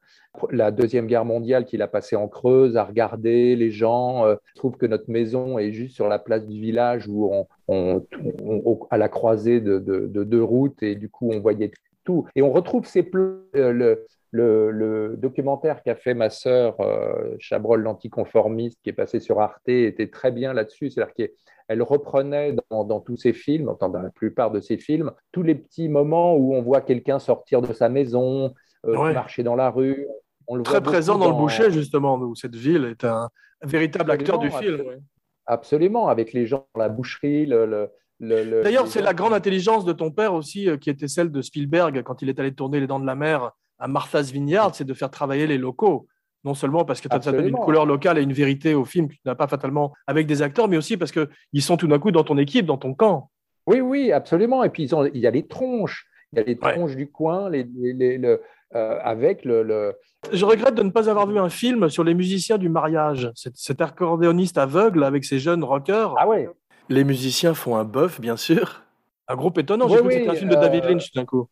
la 0.51 0.71
Deuxième 0.71 1.07
Guerre 1.07 1.25
mondiale 1.25 1.65
qu'il 1.65 1.81
a 1.81 1.87
passée 1.87 2.15
en 2.15 2.27
Creuse, 2.27 2.77
à 2.77 2.83
regarder 2.83 3.55
les 3.55 3.71
gens. 3.71 4.25
euh, 4.25 4.35
je 4.53 4.59
trouve 4.59 4.77
que 4.77 4.85
notre 4.85 5.09
maison 5.09 5.57
est 5.57 5.71
juste 5.71 5.95
sur 5.95 6.07
la 6.07 6.19
place 6.19 6.45
du 6.45 6.59
village 6.61 7.07
où 7.07 7.31
on, 7.33 7.47
on- 7.67 8.05
on- 8.43 8.79
à 8.91 8.97
la 8.97 9.09
croisée 9.09 9.59
de, 9.59 9.79
de- 9.79 10.07
de 10.07 10.23
deux 10.23 10.43
routes 10.43 10.83
et 10.83 10.95
du 10.95 11.09
coup 11.09 11.31
on 11.33 11.39
voyait 11.39 11.71
tout. 12.03 12.27
Et 12.35 12.41
on 12.41 12.51
retrouve 12.51 12.85
ces 12.85 13.03
plans. 13.03 13.37
euh, 13.55 13.71
le, 13.71 14.05
le- 14.33 14.71
le 14.71 15.17
documentaire 15.17 15.83
qu'a 15.83 15.95
fait 15.95 16.13
ma 16.13 16.29
sœur 16.29 16.79
euh, 16.79 17.35
Chabrol 17.39 17.81
l'anticonformiste, 17.81 18.79
qui 18.81 18.89
est 18.89 18.93
passé 18.93 19.19
sur 19.19 19.41
Arte, 19.41 19.67
était 19.67 20.07
très 20.09 20.31
bien 20.31 20.53
là-dessus. 20.53 20.89
C'est-à-dire 20.89 21.13
qu'elle 21.13 21.81
reprenait 21.83 22.55
dans, 22.69 22.85
dans 22.85 23.01
tous 23.01 23.17
ses 23.17 23.33
films, 23.33 23.67
enfin, 23.67 23.89
dans 23.89 24.01
la 24.01 24.09
plupart 24.09 24.49
de 24.51 24.61
ses 24.61 24.77
films, 24.77 25.11
tous 25.33 25.43
les 25.43 25.55
petits 25.55 25.89
moments 25.89 26.35
où 26.35 26.55
on 26.55 26.61
voit 26.61 26.79
quelqu'un 26.81 27.19
sortir 27.19 27.61
de 27.61 27.73
sa 27.73 27.89
maison, 27.89 28.53
euh, 28.85 28.95
Ouais. 28.97 29.13
marcher 29.13 29.43
dans 29.43 29.55
la 29.55 29.69
rue. 29.69 30.07
On 30.47 30.55
le 30.55 30.63
Très 30.63 30.79
voit 30.79 30.91
présent 30.91 31.17
dans 31.17 31.29
le 31.29 31.35
boucher, 31.35 31.69
justement, 31.69 32.15
où 32.17 32.33
cette 32.35 32.55
ville 32.55 32.85
est 32.85 33.03
un, 33.03 33.29
véritable 33.63 34.09
acteur 34.11 34.39
du 34.39 34.47
Absolument, 34.47 34.77
film. 34.77 34.87
ouais. 34.87 34.99
Absolument, 35.45 36.07
avec 36.07 36.33
les 36.33 36.45
gens 36.45 36.65
dans 36.73 36.79
la 36.81 36.89
boucherie. 36.89 37.45
Le, 37.45 37.89
le- 38.21 38.43
le- 38.43 38.49
le- 38.57 38.63
D'ailleurs, 38.63 38.87
c'est 38.87 39.01
la 39.01 39.13
grande 39.13 39.33
intelligence 39.33 39.83
de 39.83 39.93
ton 39.93 40.11
père 40.11 40.33
aussi, 40.33 40.69
euh, 40.69 40.77
qui 40.77 40.89
était 40.89 41.07
celle 41.07 41.31
de 41.31 41.41
Spielberg 41.41 42.03
quand 42.03 42.21
il 42.21 42.29
est 42.29 42.39
allé 42.39 42.53
tourner 42.53 42.79
Les 42.79 42.87
Dents 42.87 42.99
de 42.99 43.05
la 43.05 43.15
Mer 43.15 43.51
à 43.79 43.87
Martha's 43.87 44.31
Vineyard, 44.31 44.73
c'est 44.75 44.85
de 44.85 44.93
faire 44.93 45.09
travailler 45.09 45.47
les 45.47 45.57
locaux. 45.57 46.07
Non 46.43 46.53
seulement 46.55 46.85
parce 46.85 47.01
que 47.01 47.07
ça 47.09 47.31
donne 47.31 47.47
une 47.49 47.55
couleur 47.55 47.85
locale 47.85 48.17
et 48.17 48.23
une 48.23 48.33
vérité 48.33 48.73
au 48.73 48.85
film 48.85 49.07
que 49.07 49.13
tu 49.13 49.19
n'as 49.25 49.35
pas 49.35 49.47
fatalement 49.47 49.93
avec 50.07 50.25
des 50.25 50.41
acteurs, 50.41 50.67
mais 50.67 50.77
aussi 50.77 50.97
parce 50.97 51.11
qu'ils 51.11 51.61
sont 51.61 51.77
tout 51.77 51.87
d'un 51.87 51.99
coup 51.99 52.11
dans 52.11 52.23
ton 52.23 52.37
équipe, 52.37 52.65
dans 52.65 52.77
ton 52.77 52.93
camp. 52.95 53.29
Oui, 53.67 53.79
oui, 53.79 54.11
absolument. 54.11 54.63
Et 54.63 54.69
puis, 54.69 54.83
ils 54.83 54.95
ont- 54.95 55.05
il 55.05 55.19
y 55.19 55.27
a 55.27 55.31
les 55.31 55.45
tronches. 55.45 56.07
Il 56.33 56.39
y 56.39 56.41
a 56.41 56.45
les 56.45 56.57
Ouais. 56.61 56.73
tronches 56.73 56.95
du 56.95 57.11
coin 57.11 57.49
les, 57.49 57.67
les- 57.75 57.93
les- 57.93 58.17
le- 58.17 58.41
euh, 58.73 58.97
avec 59.03 59.43
le, 59.45 59.61
le- 59.63 59.93
Je 60.31 60.45
regrette 60.45 60.73
de 60.75 60.81
ne 60.83 60.89
pas 60.89 61.09
avoir 61.09 61.27
vu 61.27 61.37
un 61.37 61.49
film 61.49 61.89
sur 61.89 62.03
les 62.03 62.13
musiciens 62.15 62.57
du 62.57 62.69
mariage, 62.69 63.29
cet, 63.35 63.57
cet 63.57 63.81
accordéoniste 63.81 64.57
aveugle 64.57 65.03
avec 65.03 65.25
ses 65.25 65.39
jeunes 65.39 65.63
rockers. 65.63 66.15
Ah 66.17 66.27
ouais, 66.27 66.49
Les 66.91 67.03
musiciens 67.05 67.53
font 67.53 67.77
un 67.77 67.85
bœuf, 67.85 68.19
bien 68.19 68.35
sûr. 68.35 68.83
Un 69.27 69.35
groupe 69.35 69.57
étonnant. 69.57 69.87
J'ai 69.87 69.95
Oui, 69.95 69.99
cru 69.99 70.09
que 70.09 70.13
oui, 70.13 70.19
c'était 70.19 70.29
un 70.31 70.35
film 70.35 70.49
de 70.49 70.55
euh, 70.55 70.59
David 70.59 70.83
Lynch 70.83 71.11
tout 71.11 71.19
d'un 71.19 71.25
coup. 71.25 71.47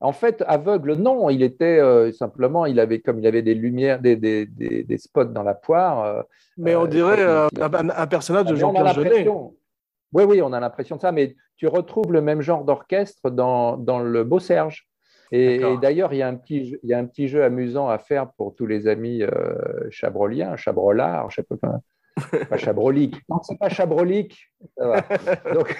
En 0.00 0.12
fait, 0.12 0.42
aveugle, 0.46 0.94
non, 0.94 1.30
il 1.30 1.42
était 1.42 1.78
euh, 1.78 2.10
simplement, 2.12 2.66
il 2.66 2.80
avait 2.80 3.00
comme 3.00 3.18
il 3.18 3.26
avait 3.26 3.42
des 3.42 3.54
lumières, 3.54 4.00
des, 4.00 4.16
des, 4.16 4.46
des, 4.46 4.82
des 4.82 4.98
spots 4.98 5.24
dans 5.24 5.42
la 5.42 5.54
poire. 5.54 6.04
euh, 6.04 6.22
Mais 6.56 6.74
on 6.74 6.84
euh, 6.84 6.88
dirait 6.88 7.22
euh, 7.22 7.48
un, 7.60 7.88
un 7.90 8.06
personnage 8.06 8.46
de 8.46 8.54
mais 8.54 8.64
on 8.64 8.70
a 8.70 8.92
Jean-Pierre 8.92 8.94
Jeunet. 8.94 9.28
Oui, 10.12 10.24
oui, 10.24 10.42
on 10.42 10.52
a 10.52 10.58
l'impression 10.58 10.96
de 10.96 11.00
ça, 11.00 11.12
mais 11.12 11.36
tu 11.56 11.68
retrouves 11.68 12.12
le 12.12 12.20
même 12.20 12.40
genre 12.40 12.64
d'orchestre 12.64 13.30
dans, 13.30 13.76
dans 13.76 14.00
le 14.00 14.24
Beau 14.24 14.40
Serge. 14.40 14.88
Et, 15.30 15.60
d'ailleurs, 15.80 16.12
il 16.12 16.16
y, 16.16 16.22
a 16.22 16.26
un 16.28 16.34
petit 16.34 16.70
jeu- 16.70 16.80
il 16.82 16.88
y 16.90 16.94
a 16.94 16.98
un 16.98 17.04
petit 17.06 17.28
jeu 17.28 17.44
amusant 17.44 17.88
à 17.88 17.98
faire 17.98 18.32
pour 18.32 18.56
tous 18.56 18.66
les 18.66 18.88
amis 18.88 19.22
euh, 19.22 19.54
chabroliens, 19.90 20.56
chabrolards, 20.56 21.30
je 21.30 21.36
sais 21.36 21.42
pas 21.44 21.54
comment. 21.62 21.84
Pas 22.48 22.56
chabroliques. 22.58 23.16
Non, 23.28 23.40
c'est 23.42 23.58
pas 23.58 23.68
chabrolique. 23.68 24.38
Ça 24.76 24.86
va. 24.88 25.00
Donc, 25.54 25.76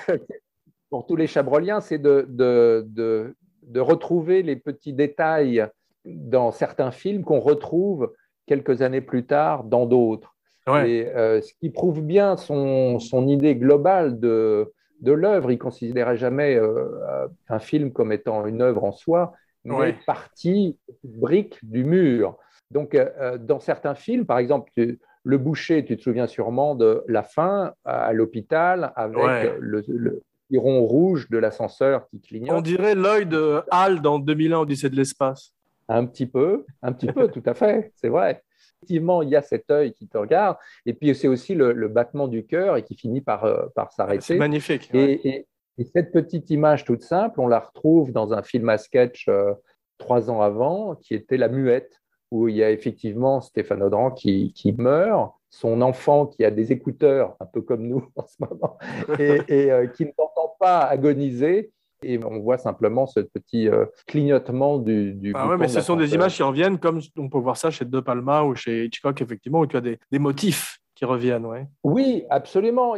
pour 0.91 1.07
tous 1.07 1.17
les 1.17 1.27
chabroliens, 1.27 1.81
c'est 1.81 1.99
de, 1.99 2.27
de, 2.29 2.85
de, 2.89 3.35
de 3.63 3.81
retrouver 3.81 4.43
les 4.43 4.57
petits 4.57 4.93
détails 4.93 5.67
dans 6.05 6.51
certains 6.53 6.91
films 6.91 7.25
qu'on 7.25 7.41
retrouve 7.41 8.13
quelques 8.47 8.83
années 8.83 9.01
plus 9.01 9.27
tard 9.27 9.65
dans 9.65 9.87
d'autres. 9.87 10.35
Ouais. 10.67 10.91
Et 10.91 11.07
euh, 11.09 11.41
ce 11.41 11.53
qui 11.61 11.71
prouve 11.71 12.03
bien 12.03 12.37
son, 12.37 12.99
son 12.99 13.27
idée 13.29 13.55
globale 13.57 14.19
de, 14.19 14.73
de 15.01 15.13
l'œuvre, 15.13 15.51
il 15.51 15.55
ne 15.57 15.61
considérait 15.61 16.17
jamais 16.17 16.57
euh, 16.57 17.29
un 17.49 17.59
film 17.59 17.93
comme 17.93 18.13
étant 18.13 18.47
une 18.47 18.63
œuvre 18.63 18.85
en 18.85 18.93
soi, 18.93 19.33
mais 19.65 19.75
Ouais. 19.75 19.97
partie, 20.07 20.79
brique 21.05 21.59
du 21.63 21.85
mur. 21.85 22.37
Donc, 22.71 22.95
euh, 22.95 23.37
dans 23.39 23.61
certains 23.61 23.95
films, 23.95 24.27
par 24.27 24.39
exemple, 24.39 24.71
tu- 24.77 24.99
Le 25.25 25.39
Boucher, 25.39 25.85
tu 25.85 25.97
te 25.97 26.03
souviens 26.03 26.27
sûrement 26.27 26.75
de 26.75 27.05
la 27.09 27.23
fin 27.23 27.73
à, 27.85 28.13
l'hôpital 28.13 28.93
avec 28.97 29.17
Ouais. 29.19 29.55
le, 29.61 29.83
le 29.89 30.23
rond 30.59 30.81
rouge 30.85 31.29
de 31.31 31.39
l'ascenseur 31.39 32.09
qui 32.09 32.21
clignote. 32.21 32.57
On 32.57 32.61
dirait 32.61 32.95
l'œil 32.95 33.27
de 33.27 33.63
Hal 33.71 34.01
dans 34.01 34.19
2001 34.19 34.59
Odyssée 34.61 34.91
de 34.91 34.97
l'espace. 34.97 35.53
Un 35.89 36.07
petit 36.07 36.27
peu, 36.27 36.65
un 36.83 36.93
petit 36.93 37.07
peu, 37.13 37.29
tout 37.33 37.43
à 37.47 37.55
fait, 37.55 37.93
c'est 37.97 38.09
vrai. 38.09 38.43
Effectivement, 38.83 39.21
il 39.23 39.29
y 39.29 39.37
a 39.37 39.43
cet 39.43 39.71
œil 39.71 39.93
qui 39.93 40.09
te 40.09 40.17
regarde, 40.17 40.57
et 40.87 40.95
puis 40.95 41.15
c'est 41.15 41.29
aussi 41.29 41.55
le, 41.55 41.73
le 41.73 41.89
battement 41.89 42.29
du 42.29 42.47
cœur 42.47 42.77
et 42.79 42.83
qui 42.83 42.95
finit 42.97 43.21
par, 43.21 43.45
euh, 43.45 43.67
par 43.75 43.91
C'est 43.93 43.97
s'arrêter. 43.97 44.37
magnifique. 44.39 44.91
ouais. 44.95 45.13
Et, 45.23 45.29
et- 45.29 45.47
et 45.79 45.85
cette 45.85 46.13
petite 46.13 46.51
image 46.51 46.85
toute 46.85 47.01
simple, 47.03 47.41
on 47.41 47.47
la 47.47 47.59
retrouve 47.61 48.13
dans 48.13 48.35
un 48.35 48.43
film 48.43 48.69
à 48.69 48.77
sketch 48.77 49.29
euh, 49.29 49.55
trois 49.97 50.31
ans 50.31 50.43
avant, 50.43 50.95
qui 50.97 51.15
était 51.15 51.39
La 51.39 51.49
Muette, 51.49 52.00
où 52.31 52.49
il 52.49 52.57
y 52.57 52.63
a 52.63 52.71
effectivement 52.71 53.41
Stéphane 53.41 53.83
Audran 53.83 54.11
qui, 54.11 54.53
qui 54.53 54.73
meurt, 54.73 55.33
son 55.51 55.83
enfant 55.83 56.27
qui 56.27 56.45
a 56.45 56.51
des 56.51 56.73
écouteurs, 56.73 57.37
un 57.41 57.47
peu 57.47 57.61
comme 57.61 57.87
nous 57.87 58.09
en 58.17 58.27
ce 58.27 58.37
moment, 58.41 58.79
et, 59.19 59.41
et, 59.49 59.71
euh, 59.73 59.87
qui 59.87 60.05
ne 60.05 60.11
t'entend 60.11 60.55
pas 60.59 60.81
agoniser. 60.81 61.73
Et 62.03 62.19
on 62.25 62.41
voit 62.41 62.57
simplement 62.57 63.07
ce 63.07 63.21
petit 63.21 63.69
euh, 63.69 63.85
clignotement 64.07 64.79
du, 64.79 65.13
du 65.13 65.33
Ah 65.35 65.49
ouais, 65.49 65.59
mais 65.59 65.69
ce 65.69 65.83
sont 65.83 65.97
des 65.97 66.15
images 66.15 66.35
qui 66.35 66.43
reviennent, 66.43 66.79
comme 66.79 67.01
on 67.19 67.29
peut 67.29 67.39
voir 67.39 67.59
ça 67.59 67.71
chez 67.71 67.85
De 67.85 68.01
Palma 68.01 68.43
ou 68.43 68.55
chez 68.55 68.87
Hitchcock, 68.87 69.21
effectivement, 69.21 69.61
où 69.61 69.67
tu 69.67 69.77
as 69.77 69.83
des, 69.83 69.99
des 70.11 70.19
motifs 70.19 70.79
qui 70.95 71.05
reviennent. 71.05 71.45
Ouais. 71.45 71.67
Oui, 71.85 72.25
absolument. 72.31 72.95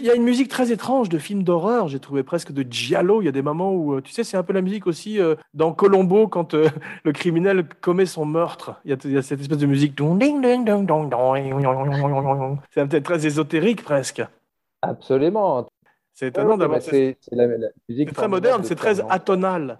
Il 0.00 0.06
y 0.06 0.10
a 0.10 0.14
une 0.14 0.22
musique 0.22 0.48
très 0.48 0.72
étrange 0.72 1.10
de 1.10 1.18
films 1.18 1.42
d'horreur, 1.42 1.88
j'ai 1.88 2.00
trouvé 2.00 2.22
presque 2.22 2.52
de 2.52 2.64
giallo. 2.70 3.20
Il 3.20 3.26
y 3.26 3.28
a 3.28 3.32
des 3.32 3.42
moments 3.42 3.72
où, 3.72 3.94
euh, 3.94 4.00
tu 4.00 4.12
sais, 4.12 4.24
c'est 4.24 4.38
un 4.38 4.42
peu 4.42 4.54
la 4.54 4.62
musique 4.62 4.86
aussi 4.86 5.20
euh, 5.20 5.34
dans 5.52 5.74
Colombo 5.74 6.26
quand 6.26 6.54
euh, 6.54 6.70
le 7.04 7.12
criminel 7.12 7.68
commet 7.82 8.06
son 8.06 8.24
meurtre. 8.24 8.80
Il 8.86 8.92
y 8.92 8.94
a, 8.94 8.96
il 9.04 9.12
y 9.12 9.18
a 9.18 9.22
cette 9.22 9.42
espèce 9.42 9.58
de 9.58 9.66
musique. 9.66 9.94
C'est 12.70 12.88
peut-être 12.88 13.04
très 13.04 13.26
ésotérique 13.26 13.84
presque. 13.84 14.22
Absolument. 14.80 15.68
C'est 16.14 16.28
étonnant 16.28 16.56
d'avoir. 16.56 16.80
C'est 16.80 17.18
très 18.14 18.28
moderne, 18.28 18.62
de 18.62 18.66
c'est 18.66 18.76
très 18.76 19.00
atonal. 19.10 19.78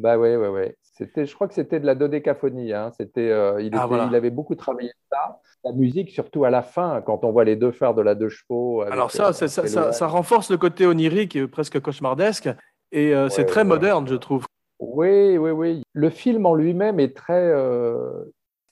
Bah 0.00 0.18
ouais, 0.18 0.36
ouais, 0.36 0.48
ouais. 0.48 0.76
C'était, 0.82 1.26
je 1.26 1.34
crois 1.34 1.46
que 1.46 1.54
c'était 1.54 1.78
de 1.80 1.86
la 1.86 1.94
dodécaphonie. 1.94 2.72
Hein. 2.72 2.90
C'était, 2.98 3.30
euh, 3.30 3.60
il, 3.60 3.70
Ah, 3.74 3.86
voilà. 3.86 4.06
il 4.10 4.14
avait 4.14 4.30
beaucoup 4.30 4.54
travaillé 4.54 4.90
ça. 5.10 5.40
La 5.64 5.72
musique, 5.72 6.10
surtout 6.10 6.44
à 6.44 6.50
la 6.50 6.62
fin, 6.62 7.02
quand 7.04 7.22
on 7.24 7.32
voit 7.32 7.44
les 7.44 7.56
deux 7.56 7.70
phares 7.70 7.94
de 7.94 8.00
la 8.02 8.14
deux 8.14 8.30
chevaux. 8.30 8.80
avec, 8.82 8.92
Alors 8.94 9.10
ça, 9.10 9.28
euh, 9.28 9.32
ça, 9.32 9.46
ça, 9.48 9.62
Eloane. 9.66 9.92
ça 9.92 10.06
renforce 10.06 10.50
le 10.50 10.56
côté 10.56 10.86
onirique 10.86 11.36
et 11.36 11.46
presque 11.46 11.80
cauchemardesque. 11.80 12.48
Et 12.92 13.14
euh, 13.14 13.28
c'est 13.28 13.44
très 13.44 13.60
ouais. 13.60 13.66
moderne, 13.66 14.08
je 14.08 14.14
trouve. 14.14 14.46
Oui, 14.78 15.36
oui, 15.36 15.50
oui. 15.50 15.82
Le 15.92 16.08
film 16.10 16.46
en 16.46 16.54
lui-même 16.54 16.98
est 16.98 17.14
très 17.14 17.34
euh, 17.54 18.24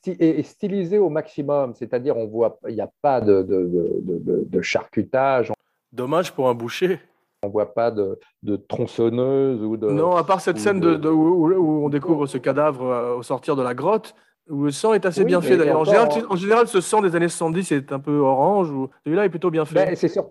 est- 0.07 0.43
stylisé 0.43 0.97
au 0.99 1.11
maximum. 1.11 1.74
C'est-à-dire, 1.74 2.16
on 2.16 2.26
voit, 2.26 2.59
il 2.68 2.74
n'y 2.74 2.81
a 2.81 2.91
pas 3.03 3.20
de- 3.20 3.43
de 3.43 4.61
charcutage, 4.62 5.53
Dommage 5.93 6.33
pour 6.33 6.49
un 6.49 6.55
boucher. 6.55 7.01
On 7.43 7.49
voit 7.49 7.72
pas 7.74 7.91
de, 7.91 8.18
de 8.43 8.57
tronçonneuse 8.57 9.62
ou 9.62 9.76
de. 9.76 9.89
Non, 9.89 10.16
à 10.16 10.24
part 10.24 10.41
cette 10.41 10.59
scène 10.59 10.80
de, 10.80 10.91
de- 10.93 10.97
de- 10.97 11.09
où, 11.09 11.47
où 11.53 11.84
on 11.84 11.89
découvre 11.89 12.26
ce 12.26 12.39
cadavre 12.39 12.84
euh, 12.86 13.14
au 13.16 13.22
sortir 13.22 13.57
de 13.57 13.62
la 13.62 13.74
grotte, 13.74 14.14
où 14.49 14.64
le 14.64 14.70
sang 14.70 14.93
est 14.95 15.07
assez 15.07 15.20
Oui, 15.20 15.26
bien 15.26 15.41
fait 15.41 15.57
d'ailleurs. 15.57 15.78
En 15.78 15.82
encore, 15.82 15.93
général, 15.95 16.09
hein. 16.22 16.26
en 16.30 16.36
général, 16.36 16.68
ce 16.68 16.80
sang 16.80 17.01
des 17.01 17.14
années 17.14 17.28
70 17.28 17.72
est 17.72 17.93
un 17.93 18.01
peu 18.01 18.16
orange, 18.18 18.70
ou 18.70 18.89
celui-là 19.05 19.24
est 19.24 19.28
plutôt 19.28 19.51
bien 19.51 19.64
fait. 19.64 19.74
Ben, 19.86 19.97
c'est 19.97 20.09
sûr. 20.09 20.28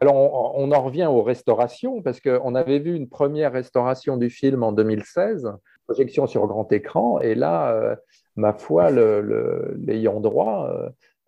Alors, 0.00 0.14
on, 0.14 0.52
on 0.68 0.72
en 0.72 0.82
revient 0.82 1.06
aux 1.06 1.22
restaurations, 1.22 2.02
parce 2.02 2.20
qu'on 2.20 2.54
avait 2.54 2.78
vu 2.78 2.94
une 2.94 3.08
première 3.08 3.52
restauration 3.52 4.16
du 4.16 4.30
film 4.30 4.62
en 4.62 4.72
2016, 4.72 5.50
projection 5.86 6.26
sur 6.26 6.46
grand 6.46 6.70
écran, 6.72 7.18
et 7.20 7.34
là, 7.34 7.72
euh, 7.72 7.96
ma 8.36 8.52
foi, 8.52 8.90
le- 8.90 9.20
le- 9.20 9.74
l'ayant 9.78 10.20
droit 10.20 10.68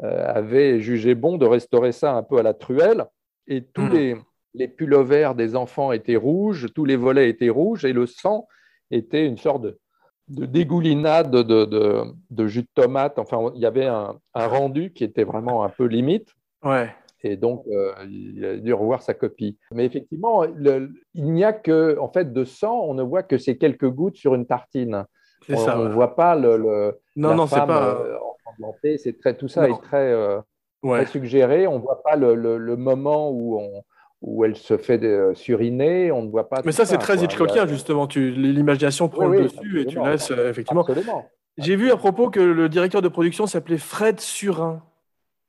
euh, 0.02 0.24
avait 0.26 0.80
jugé 0.80 1.14
bon 1.14 1.36
de 1.36 1.46
restaurer 1.46 1.92
ça 1.92 2.14
un 2.14 2.22
peu 2.22 2.38
à 2.38 2.42
la 2.42 2.54
truelle, 2.54 3.04
et 3.46 3.62
tous 3.64 3.82
Mm. 3.82 3.92
les, 3.92 4.16
les 4.54 4.68
pullovers 4.68 5.34
des 5.34 5.56
enfants 5.56 5.92
étaient 5.92 6.16
rouges, 6.16 6.68
tous 6.74 6.84
les 6.84 6.96
volets 6.96 7.28
étaient 7.28 7.48
rouges, 7.50 7.84
et 7.84 7.92
le 7.92 8.06
sang 8.06 8.46
était 8.90 9.26
une 9.26 9.36
sorte 9.36 9.62
de, 9.62 9.78
de 10.28 10.46
dégoulinade 10.46 11.30
de, 11.30 11.42
de- 11.64 12.02
de 12.30 12.46
jus 12.46 12.62
de 12.62 12.68
tomate. 12.74 13.18
Enfin, 13.18 13.50
il 13.54 13.60
y 13.60 13.66
avait 13.66 13.86
un, 13.86 14.16
un 14.34 14.46
rendu 14.46 14.92
qui 14.92 15.04
était 15.04 15.24
vraiment 15.24 15.64
un 15.64 15.68
peu 15.68 15.84
limite. 15.86 16.32
Ouais. 16.64 16.88
Et 17.26 17.36
donc, 17.36 17.64
euh, 17.68 17.92
il 18.08 18.44
a 18.44 18.56
dû 18.58 18.72
revoir 18.72 19.02
sa 19.02 19.14
copie. 19.14 19.58
Mais 19.72 19.84
effectivement, 19.86 20.44
le- 20.44 20.90
il 21.14 21.32
n'y 21.32 21.42
a 21.44 21.52
que, 21.52 21.98
en 21.98 22.08
fait, 22.10 22.32
de 22.32 22.44
sang, 22.44 22.80
on 22.84 22.94
ne 22.94 23.02
voit 23.02 23.22
que 23.22 23.38
ces 23.38 23.56
quelques 23.58 23.88
gouttes 23.88 24.16
sur 24.16 24.34
une 24.34 24.46
tartine. 24.46 25.04
C'est 25.46 25.56
On 25.58 25.78
ne 25.82 25.88
ouais. 25.88 25.92
voit 25.94 26.14
pas 26.16 26.36
le, 26.36 26.56
le- 26.56 26.98
Non, 27.16 27.30
la 27.30 27.34
non, 27.34 27.46
c'est 27.46 27.56
femme 27.56 27.68
pas. 27.68 27.96
euh, 28.00 28.16
ensanglantée. 28.46 28.98
C'est 28.98 29.18
très, 29.18 29.36
tout 29.36 29.48
ça 29.48 29.66
Non. 29.66 29.76
est 29.76 29.82
très, 29.82 30.12
euh, 30.12 30.38
Ouais. 30.82 31.02
très 31.02 31.12
suggéré. 31.12 31.66
On 31.66 31.76
ne 31.78 31.82
voit 31.82 32.02
pas 32.02 32.14
le 32.16 32.76
moment 32.76 33.30
où, 33.30 33.58
on, 33.58 33.82
où 34.24 34.44
elle 34.44 34.56
se 34.56 34.76
fait 34.76 35.00
suriner. 35.34 36.10
On 36.10 36.22
ne 36.22 36.30
voit 36.30 36.48
pas. 36.48 36.62
Mais 36.64 36.72
ça, 36.72 36.84
c'est 36.86 36.98
très. 36.98 37.22
Hitchcockien, 37.22 37.66
justement. 37.66 38.06
Tu, 38.06 38.30
l'imagination 38.30 39.08
prend 39.08 39.26
Oui, 39.26 39.36
le 39.36 39.42
oui, 39.44 39.48
dessus 39.48 39.80
et 39.82 39.86
tu 39.86 39.98
laisses, 40.02 40.30
euh, 40.30 40.50
effectivement. 40.50 40.80
Absolument. 40.80 41.26
J'ai 41.58 41.76
vu 41.76 41.90
à 41.92 41.96
propos 41.96 42.30
que 42.30 42.40
le 42.40 42.68
directeur 42.68 43.02
de 43.02 43.08
production 43.08 43.46
s'appelait 43.46 43.78
Fred 43.78 44.18
Surin. 44.18 44.82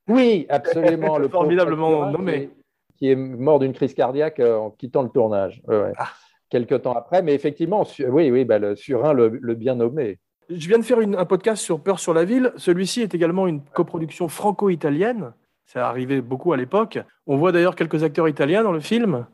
Oui, 0.07 0.45
absolument. 0.49 1.17
le 1.17 1.27
Formidablement 1.29 2.11
nommé. 2.11 2.49
Qui 2.97 3.09
est, 3.11 3.15
mort 3.15 3.59
d'une 3.59 3.73
crise 3.73 3.93
cardiaque 3.93 4.39
euh, 4.39 4.55
en 4.55 4.69
quittant 4.71 5.01
le 5.01 5.09
tournage. 5.09 5.61
Ouais. 5.67 5.91
Ah. 5.97 6.09
Quelques 6.49 6.83
temps 6.83 6.93
après, 6.93 7.23
mais 7.23 7.33
effectivement, 7.33 7.83
oui, 8.09 8.29
oui, 8.29 8.45
bah, 8.45 8.59
le 8.59 8.75
Surin, 8.75 9.13
le, 9.13 9.29
le 9.41 9.55
bien 9.55 9.75
nommé. 9.75 10.19
Je 10.49 10.67
viens 10.67 10.77
de 10.77 10.83
faire 10.83 11.01
une- 11.01 11.15
un 11.15 11.25
podcast 11.25 11.63
sur 11.63 11.79
Peur 11.81 11.99
sur 11.99 12.13
la 12.13 12.23
ville. 12.23 12.51
Celui-ci 12.55 13.01
est 13.01 13.15
également 13.15 13.47
une 13.47 13.61
coproduction 13.61 14.27
franco-italienne. 14.27 15.33
Ça 15.65 15.89
arrivait 15.89 16.21
beaucoup 16.21 16.53
à 16.53 16.57
l'époque. 16.57 16.99
On 17.25 17.37
voit 17.37 17.51
d'ailleurs 17.51 17.75
quelques 17.75 18.03
acteurs 18.03 18.27
italiens 18.29 18.63
dans 18.63 18.71
le 18.71 18.79
film. 18.79 19.25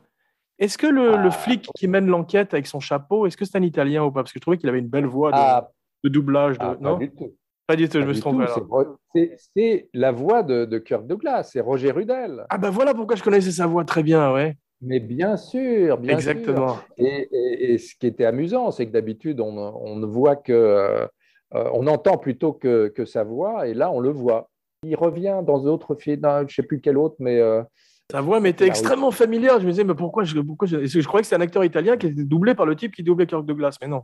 Est-ce 0.58 0.78
que 0.78 0.86
le, 0.86 1.16
le 1.16 1.28
Ah. 1.28 1.30
flic 1.30 1.68
qui 1.76 1.88
mène 1.88 2.06
l'enquête 2.06 2.54
avec 2.54 2.66
son 2.66 2.80
chapeau, 2.80 3.26
est-ce 3.26 3.36
que 3.36 3.44
c'est 3.44 3.58
un 3.58 3.62
Italien 3.62 4.04
ou 4.04 4.10
pas? 4.10 4.22
Parce 4.22 4.32
que 4.32 4.38
je 4.38 4.40
trouvais 4.42 4.56
qu'il 4.58 4.68
avait 4.68 4.78
une 4.78 4.88
belle 4.88 5.06
voix 5.06 5.30
de, 5.30 5.36
Ah, 5.38 5.68
de 6.04 6.08
doublage. 6.08 6.58
De... 6.58 6.64
ah, 6.64 6.74
pas 6.74 6.80
non? 6.90 6.98
du 6.98 7.10
tout. 7.10 7.34
Pas 7.66 7.76
du 7.76 7.88
tout, 7.88 7.98
je 7.98 8.02
Pas 8.02 8.06
me 8.08 8.12
suis 8.12 8.20
trompé. 8.22 8.44
C'est 9.54 9.88
la 9.94 10.10
voix 10.12 10.42
de, 10.42 10.64
de 10.64 10.78
Kirk 10.78 11.06
Douglas, 11.06 11.44
c'est 11.52 11.60
Roger 11.60 11.90
Rudel. 11.92 12.44
Ah 12.50 12.58
ben 12.58 12.70
voilà 12.70 12.92
pourquoi 12.94 13.16
je 13.16 13.22
connaissais 13.22 13.50
sa 13.52 13.66
voix 13.66 13.84
très 13.84 14.02
bien, 14.02 14.32
ouais. 14.32 14.56
Mais 14.80 14.98
bien 15.00 15.36
sûr, 15.36 15.96
bien 15.98 16.18
sûr. 16.18 16.30
Exactement. 16.32 16.76
Et, 16.98 17.28
et- 17.30 17.72
et 17.74 17.78
ce 17.78 17.94
qui 17.94 18.06
était 18.08 18.24
amusant, 18.24 18.70
c'est 18.72 18.86
que 18.86 18.90
d'habitude, 18.92 19.40
on, 19.40 19.56
on 19.56 19.96
ne 19.96 20.06
voit 20.06 20.36
que. 20.36 20.52
euh, 20.52 21.06
euh, 21.54 21.68
on 21.74 21.86
entend 21.86 22.16
plutôt 22.18 22.52
que, 22.52 22.88
que 22.88 23.04
sa 23.04 23.22
voix, 23.24 23.68
et 23.68 23.74
là, 23.74 23.90
on 23.92 24.00
le 24.00 24.08
voit. 24.10 24.48
Il 24.84 24.96
revient 24.96 25.40
dans 25.44 25.60
d'autres 25.60 25.94
films, 25.94 26.20
je 26.22 26.42
ne 26.44 26.48
sais 26.48 26.62
plus 26.62 26.80
quel 26.80 26.98
autre, 26.98 27.14
mais. 27.20 27.38
euh, 27.40 27.62
Sa 28.10 28.20
voix 28.20 28.40
m'était 28.40 28.64
Ah 28.64 28.66
oui. 28.66 28.70
extrêmement 28.70 29.10
familière. 29.12 29.60
Je 29.60 29.64
me 29.66 29.70
disais, 29.70 29.84
mais 29.84 29.94
pourquoi 29.94 30.24
je, 30.24 30.40
pourquoi 30.40 30.66
je... 30.66 30.76
croyais 31.04 31.22
que 31.22 31.26
c'était 31.26 31.36
un 31.40 31.44
acteur 31.44 31.64
italien 31.64 31.96
qui 31.96 32.06
était 32.08 32.24
doublé 32.24 32.54
par 32.54 32.66
le 32.66 32.74
type 32.74 32.92
qui 32.94 33.02
doublait 33.02 33.26
Kirk 33.26 33.46
Douglas, 33.46 33.76
mais 33.80 33.88
non. 33.88 34.02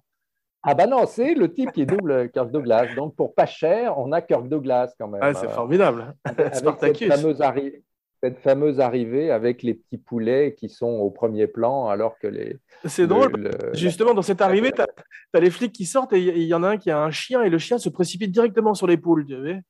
Ah, 0.63 0.75
bah 0.75 0.87
non, 0.87 1.05
c'est 1.07 1.35
le 1.35 1.53
type 1.53 1.73
qui 1.73 1.85
double 1.87 2.31
Kirk 2.31 2.51
Douglas. 2.51 2.89
Donc, 2.95 3.17
pour 3.17 3.35
pas 3.35 3.47
cher, 3.47 3.99
on 3.99 4.13
a 4.13 4.21
Kirk 4.21 4.49
Douglas 4.49 4.93
quand 4.99 5.09
même. 5.09 5.23
Ouais, 5.23 5.35
c'est 5.35 5.47
Euh, 5.47 5.51
formidable. 5.51 6.15
avec 6.25 6.55
cette 6.99 7.05
fameuse, 7.09 7.41
arri- 7.41 7.83
cette 8.23 8.39
fameuse 8.39 8.81
arrivée 8.81 9.31
avec 9.33 9.63
les 9.63 9.75
petits 9.75 9.99
poulets 9.99 10.55
qui 10.57 10.69
sont 10.69 10.91
au 10.91 11.11
premier 11.11 11.47
plan, 11.49 11.89
alors 11.89 12.19
que 12.19 12.27
les. 12.29 12.57
C'est 12.85 13.03
le- 13.03 13.09
drôle. 13.09 13.33
le- 13.37 13.75
Justement, 13.75 14.15
dans 14.15 14.23
cette 14.23 14.41
arrivée, 14.41 14.71
tu 14.73 14.81
as, 14.83 15.41
les 15.41 15.51
flics 15.51 15.73
qui 15.73 15.87
sortent 15.87 16.13
et 16.13 16.21
il 16.21 16.43
y 16.45 16.55
en 16.55 16.63
a 16.63 16.69
un 16.71 16.77
qui 16.77 16.91
a 16.91 17.01
un 17.01 17.11
chien 17.11 17.43
et 17.43 17.51
le 17.51 17.59
chien 17.59 17.79
se 17.79 17.89
précipite 17.89 18.31
directement 18.33 18.75
sur 18.75 18.87
les 18.87 18.97
poules. 18.97 19.27
Tu 19.27 19.35
savais 19.35 19.61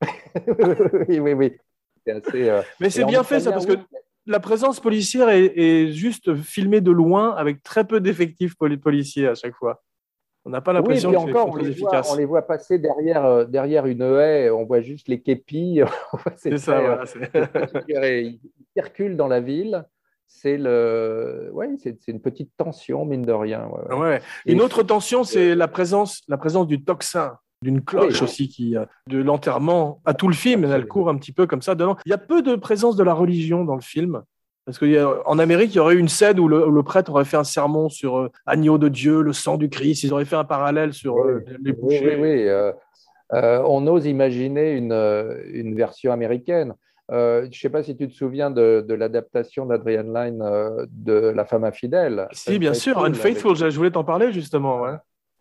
oui, 1.08 1.18
oui, 1.20 1.32
oui. 1.32 1.52
Assez. 2.06 2.48
euh, 2.50 2.60
mais 2.80 2.90
c'est 2.90 3.04
en 3.04 3.06
bien 3.08 3.22
fait 3.22 3.40
ça 3.40 3.50
parce 3.50 3.64
que 3.64 3.72
oui. 3.72 3.78
la 4.26 4.40
présence 4.40 4.78
policière 4.78 5.30
est, 5.30 5.46
est 5.56 5.90
juste 5.92 6.34
filmée 6.34 6.80
de 6.82 6.90
loin 6.90 7.34
avec 7.34 7.62
très 7.62 7.86
peu 7.86 7.98
d'effectifs 8.00 8.56
poli- 8.56 8.76
policiers 8.76 9.28
à 9.28 9.34
chaque 9.34 9.54
fois. 9.54 9.82
On 10.44 10.50
n'a 10.50 10.60
pas 10.60 10.72
Oui, 10.72 10.76
l'impression 10.78 11.10
c'est 11.12 11.16
encore, 11.16 11.48
on 11.52 11.56
les, 11.56 11.70
voit, 11.70 12.02
on 12.10 12.16
les 12.16 12.24
voit 12.26 12.42
passer 12.42 12.78
derrière, 12.78 13.24
euh, 13.24 13.44
derrière 13.46 13.86
une 13.86 14.02
haie, 14.02 14.50
on 14.50 14.66
voit 14.66 14.82
juste 14.82 15.08
les 15.08 15.22
képis. 15.22 15.80
C'est 16.36 16.58
ça, 16.58 16.80
voilà. 16.80 17.04
voilà. 17.32 18.20
Ils 18.20 18.38
circulent 18.76 19.16
dans 19.16 19.28
la 19.28 19.40
ville. 19.40 19.86
C'est 20.26 20.56
le... 20.58 21.48
ouais, 21.52 21.68
c'est 21.82 22.08
une 22.08 22.20
petite 22.20 22.50
tension, 22.56 23.04
mine 23.06 23.22
de 23.22 23.32
rien. 23.32 23.66
ouais, 23.68 23.94
ouais. 23.94 24.00
Ouais. 24.00 24.20
Et- 24.44 24.52
Une 24.52 24.60
autre 24.60 24.82
tension, 24.82 25.22
c'est 25.24 25.54
la 25.54 25.68
présence, 25.68 26.22
la 26.28 26.36
présence 26.36 26.66
du 26.66 26.82
tocsin, 26.84 27.38
d'une 27.64 27.82
cloche 27.82 28.18
Oui. 28.20 28.22
aussi, 28.24 28.48
qui, 28.48 28.76
euh, 28.76 28.84
de 29.08 29.18
l'enterrement 29.20 30.00
à 30.04 30.14
tout 30.14 30.28
le 30.28 30.34
film. 30.34 30.64
Elle 30.64 30.86
court 30.86 31.08
un 31.08 31.16
petit 31.16 31.32
peu 31.32 31.46
comme 31.48 31.62
ça 31.62 31.74
dedans. 31.74 31.96
Il 32.06 32.10
y 32.10 32.12
a 32.14 32.18
peu 32.18 32.42
de 32.42 32.54
présence 32.54 32.94
de 32.94 33.02
la 33.02 33.12
religion 33.14 33.64
dans 33.64 33.74
le 33.74 33.80
film. 33.80 34.22
Parce 34.66 34.78
qu'en 34.78 35.38
Amérique, 35.38 35.74
il 35.74 35.76
y 35.76 35.80
aurait 35.80 35.94
eu 35.96 35.98
une 35.98 36.08
scène 36.08 36.40
où 36.40 36.48
le, 36.48 36.66
où 36.66 36.70
le 36.70 36.82
prêtre 36.82 37.10
aurait 37.10 37.26
fait 37.26 37.36
un 37.36 37.44
sermon 37.44 37.88
sur 37.90 38.16
euh, 38.18 38.30
agneau 38.46 38.78
de 38.78 38.88
Dieu, 38.88 39.20
le 39.20 39.32
sang 39.34 39.56
du 39.58 39.68
Christ. 39.68 40.04
Ils 40.04 40.12
auraient 40.14 40.24
fait 40.24 40.36
un 40.36 40.44
parallèle 40.44 40.94
sur 40.94 41.18
euh, 41.18 41.44
les 41.62 41.72
bouchers. 41.72 42.16
oui, 42.16 42.22
oui. 42.22 42.48
euh, 42.48 42.72
on 43.66 43.86
ose 43.86 44.06
imaginer 44.06 44.72
une, 44.72 44.92
une 45.52 45.74
version 45.74 46.12
américaine. 46.12 46.74
Je 47.10 47.44
ne 47.46 47.52
sais 47.52 47.68
pas 47.68 47.82
si 47.82 47.94
tu 47.94 48.08
te 48.08 48.14
souviens 48.14 48.50
de, 48.50 48.82
de 48.88 48.94
l'adaptation 48.94 49.66
d'Adrian 49.66 50.04
Lyne 50.14 50.42
de 50.90 51.12
La 51.36 51.44
femme 51.44 51.64
infidèle. 51.64 52.28
Si, 52.32 52.58
bien 52.58 52.72
sûr, 52.72 53.04
Unfaithful, 53.04 53.54
je 53.56 53.68
je 53.68 53.76
voulais 53.76 53.90
t'en 53.90 54.04
parler 54.04 54.32
justement. 54.32 54.80
ouais. 54.80 54.94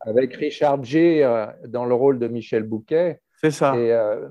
Avec, 0.05 0.33
Richard 0.35 0.83
Gere 0.83 1.31
euh, 1.31 1.45
dans 1.67 1.85
le 1.85 1.93
rôle 1.93 2.19
de 2.19 2.27
Michel 2.27 2.63
Bouquet. 2.63 3.19
C'est 3.41 3.51
ça. 3.51 3.75
Et 3.75 3.91
euh, 3.91 4.27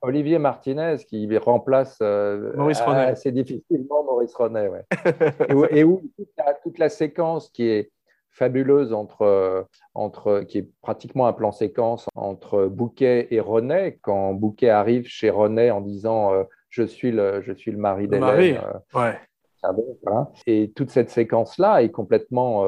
Olivier 0.00 0.38
Martinez 0.38 0.96
qui 1.06 1.36
remplace 1.38 1.98
euh, 2.02 2.52
Maurice 2.56 2.80
assez 2.80 3.32
difficilement 3.32 4.04
Maurice 4.04 4.34
ouais. 4.38 4.84
et 5.48 5.54
où, 5.54 5.64
et 5.66 5.84
où 5.84 6.02
toute, 6.16 6.28
la, 6.36 6.54
toute 6.54 6.78
la 6.78 6.88
séquence 6.88 7.50
qui 7.50 7.68
est 7.68 7.90
fabuleuse 8.30 8.92
entre, 8.92 9.66
entre 9.94 10.40
qui 10.40 10.58
est 10.58 10.68
pratiquement 10.82 11.26
un 11.26 11.32
plan 11.32 11.50
séquence 11.50 12.06
entre 12.14 12.66
Bouquet 12.66 13.26
et 13.30 13.40
Renet 13.40 13.98
quand 14.02 14.34
Bouquet 14.34 14.70
arrive 14.70 15.06
chez 15.06 15.30
Renet 15.30 15.70
en 15.72 15.80
disant 15.80 16.32
euh, 16.32 16.44
je 16.68 16.84
suis 16.84 17.10
le 17.10 17.42
je 17.42 17.52
suis 17.52 17.72
le 17.72 17.78
mari 17.78 18.06
d'Hélène 18.06 18.60
Ouais. 18.94 19.18
voilà. 20.04 20.30
et 20.46 20.70
toute 20.76 20.90
cette 20.90 21.10
séquence 21.10 21.58
là 21.58 21.82
est 21.82 21.90
complètement 21.90 22.64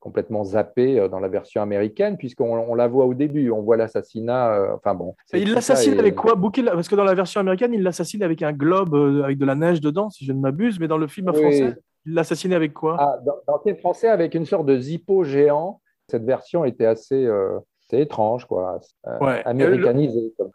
complètement 0.00 0.44
zappée 0.44 0.98
euh, 0.98 1.08
dans 1.08 1.20
la 1.20 1.28
version 1.28 1.62
américaine 1.62 2.16
puisqu'on 2.16 2.56
on 2.58 2.74
la 2.74 2.88
voit 2.88 3.04
au 3.04 3.14
début 3.14 3.50
on 3.50 3.60
voit 3.60 3.76
l'assassinat 3.76 4.54
euh, 4.54 4.74
enfin 4.74 4.94
bon 4.94 5.14
Et 5.32 5.40
il 5.40 5.52
l'assassine 5.52 5.98
avec 5.98 6.14
quoi 6.16 6.34
Bouquet, 6.34 6.62
Parce 6.62 6.88
que 6.88 6.96
dans 6.96 7.04
la 7.04 7.14
version 7.14 7.40
américaine, 7.40 7.72
il 7.74 7.82
l'assassine 7.82 8.22
avec 8.22 8.42
un 8.42 8.52
globe 8.52 8.94
euh, 8.94 9.22
avec 9.22 9.38
de 9.38 9.44
la 9.44 9.54
neige 9.54 9.80
dedans, 9.80 10.10
si 10.10 10.24
je 10.24 10.32
ne 10.32 10.40
m'abuse. 10.40 10.80
Mais 10.80 10.88
dans 10.88 10.98
le 10.98 11.06
film 11.06 11.30
Oui. 11.34 11.40
français, 11.40 11.74
il 12.06 12.14
l'assassinait 12.14 12.56
avec 12.56 12.72
quoi? 12.72 12.96
Ah, 12.98 13.18
dans, 13.24 13.34
dans 13.46 13.54
le 13.56 13.60
film 13.62 13.76
français, 13.76 14.08
avec 14.08 14.34
une 14.34 14.46
sorte 14.46 14.66
de 14.66 14.78
zippo 14.78 15.22
géant, 15.22 15.80
cette 16.08 16.24
version 16.24 16.64
était 16.64 16.86
assez, 16.86 17.24
euh, 17.26 17.58
c'est 17.88 18.00
étrange, 18.00 18.46
quoi. 18.46 18.80
Euh, 19.06 19.18
Ouais. 19.20 19.42
Américanisée. 19.44 20.32
comme- 20.38 20.50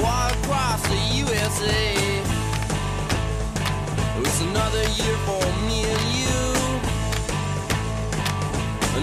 Well, 0.00 2.15
another 4.50 4.84
year 4.98 5.16
for 5.26 5.42
me 5.66 5.78
and 5.94 6.06
you. 6.20 6.44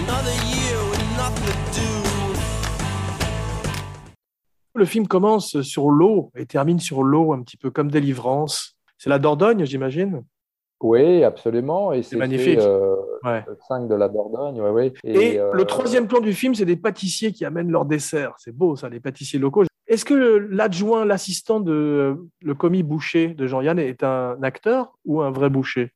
Another 0.00 0.36
year 0.52 0.76
with 0.90 1.04
nothing 1.16 1.46
to 1.46 1.80
do. 1.80 1.90
Le 4.76 4.84
film 4.84 5.06
commence 5.06 5.60
sur 5.62 5.90
l'eau 5.90 6.30
et 6.36 6.46
termine 6.46 6.80
sur 6.80 7.02
l'eau, 7.02 7.32
un 7.32 7.42
petit 7.42 7.56
peu 7.56 7.70
comme 7.70 7.90
Délivrance. 7.90 8.76
C'est 8.98 9.08
la 9.10 9.18
Dordogne, 9.18 9.64
j'imagine? 9.64 10.24
Oui, 10.80 11.22
absolument. 11.22 11.92
Et 11.92 12.02
c'est 12.02 12.16
magnifique. 12.16 12.58
fait, 12.60 12.66
euh, 12.66 12.96
Ouais. 13.22 13.44
le 13.46 13.56
5 13.68 13.88
de 13.88 13.94
la 13.94 14.08
Dordogne, 14.08 14.60
ouais, 14.60 14.70
ouais. 14.70 14.92
Et, 15.04 15.38
euh, 15.38 15.52
le 15.54 15.64
troisième 15.64 16.08
plan 16.08 16.20
du 16.20 16.34
film, 16.34 16.54
c'est 16.54 16.64
des 16.66 16.76
pâtissiers 16.76 17.32
qui 17.32 17.44
amènent 17.44 17.70
leur 17.70 17.84
dessert. 17.86 18.34
C'est 18.38 18.54
beau, 18.54 18.76
ça, 18.76 18.88
les 18.88 19.00
pâtissiers 19.00 19.38
locaux. 19.38 19.64
Est-ce 19.86 20.04
que 20.04 20.14
l'adjoint, 20.14 21.04
l'assistant 21.04 21.60
de 21.60 22.16
le 22.42 22.54
commis 22.54 22.82
boucher 22.82 23.28
de 23.28 23.46
Jean-Yann 23.46 23.78
est 23.78 24.02
un 24.02 24.42
acteur 24.42 24.96
ou 25.04 25.20
un 25.20 25.30
vrai 25.30 25.50
boucher? 25.50 25.92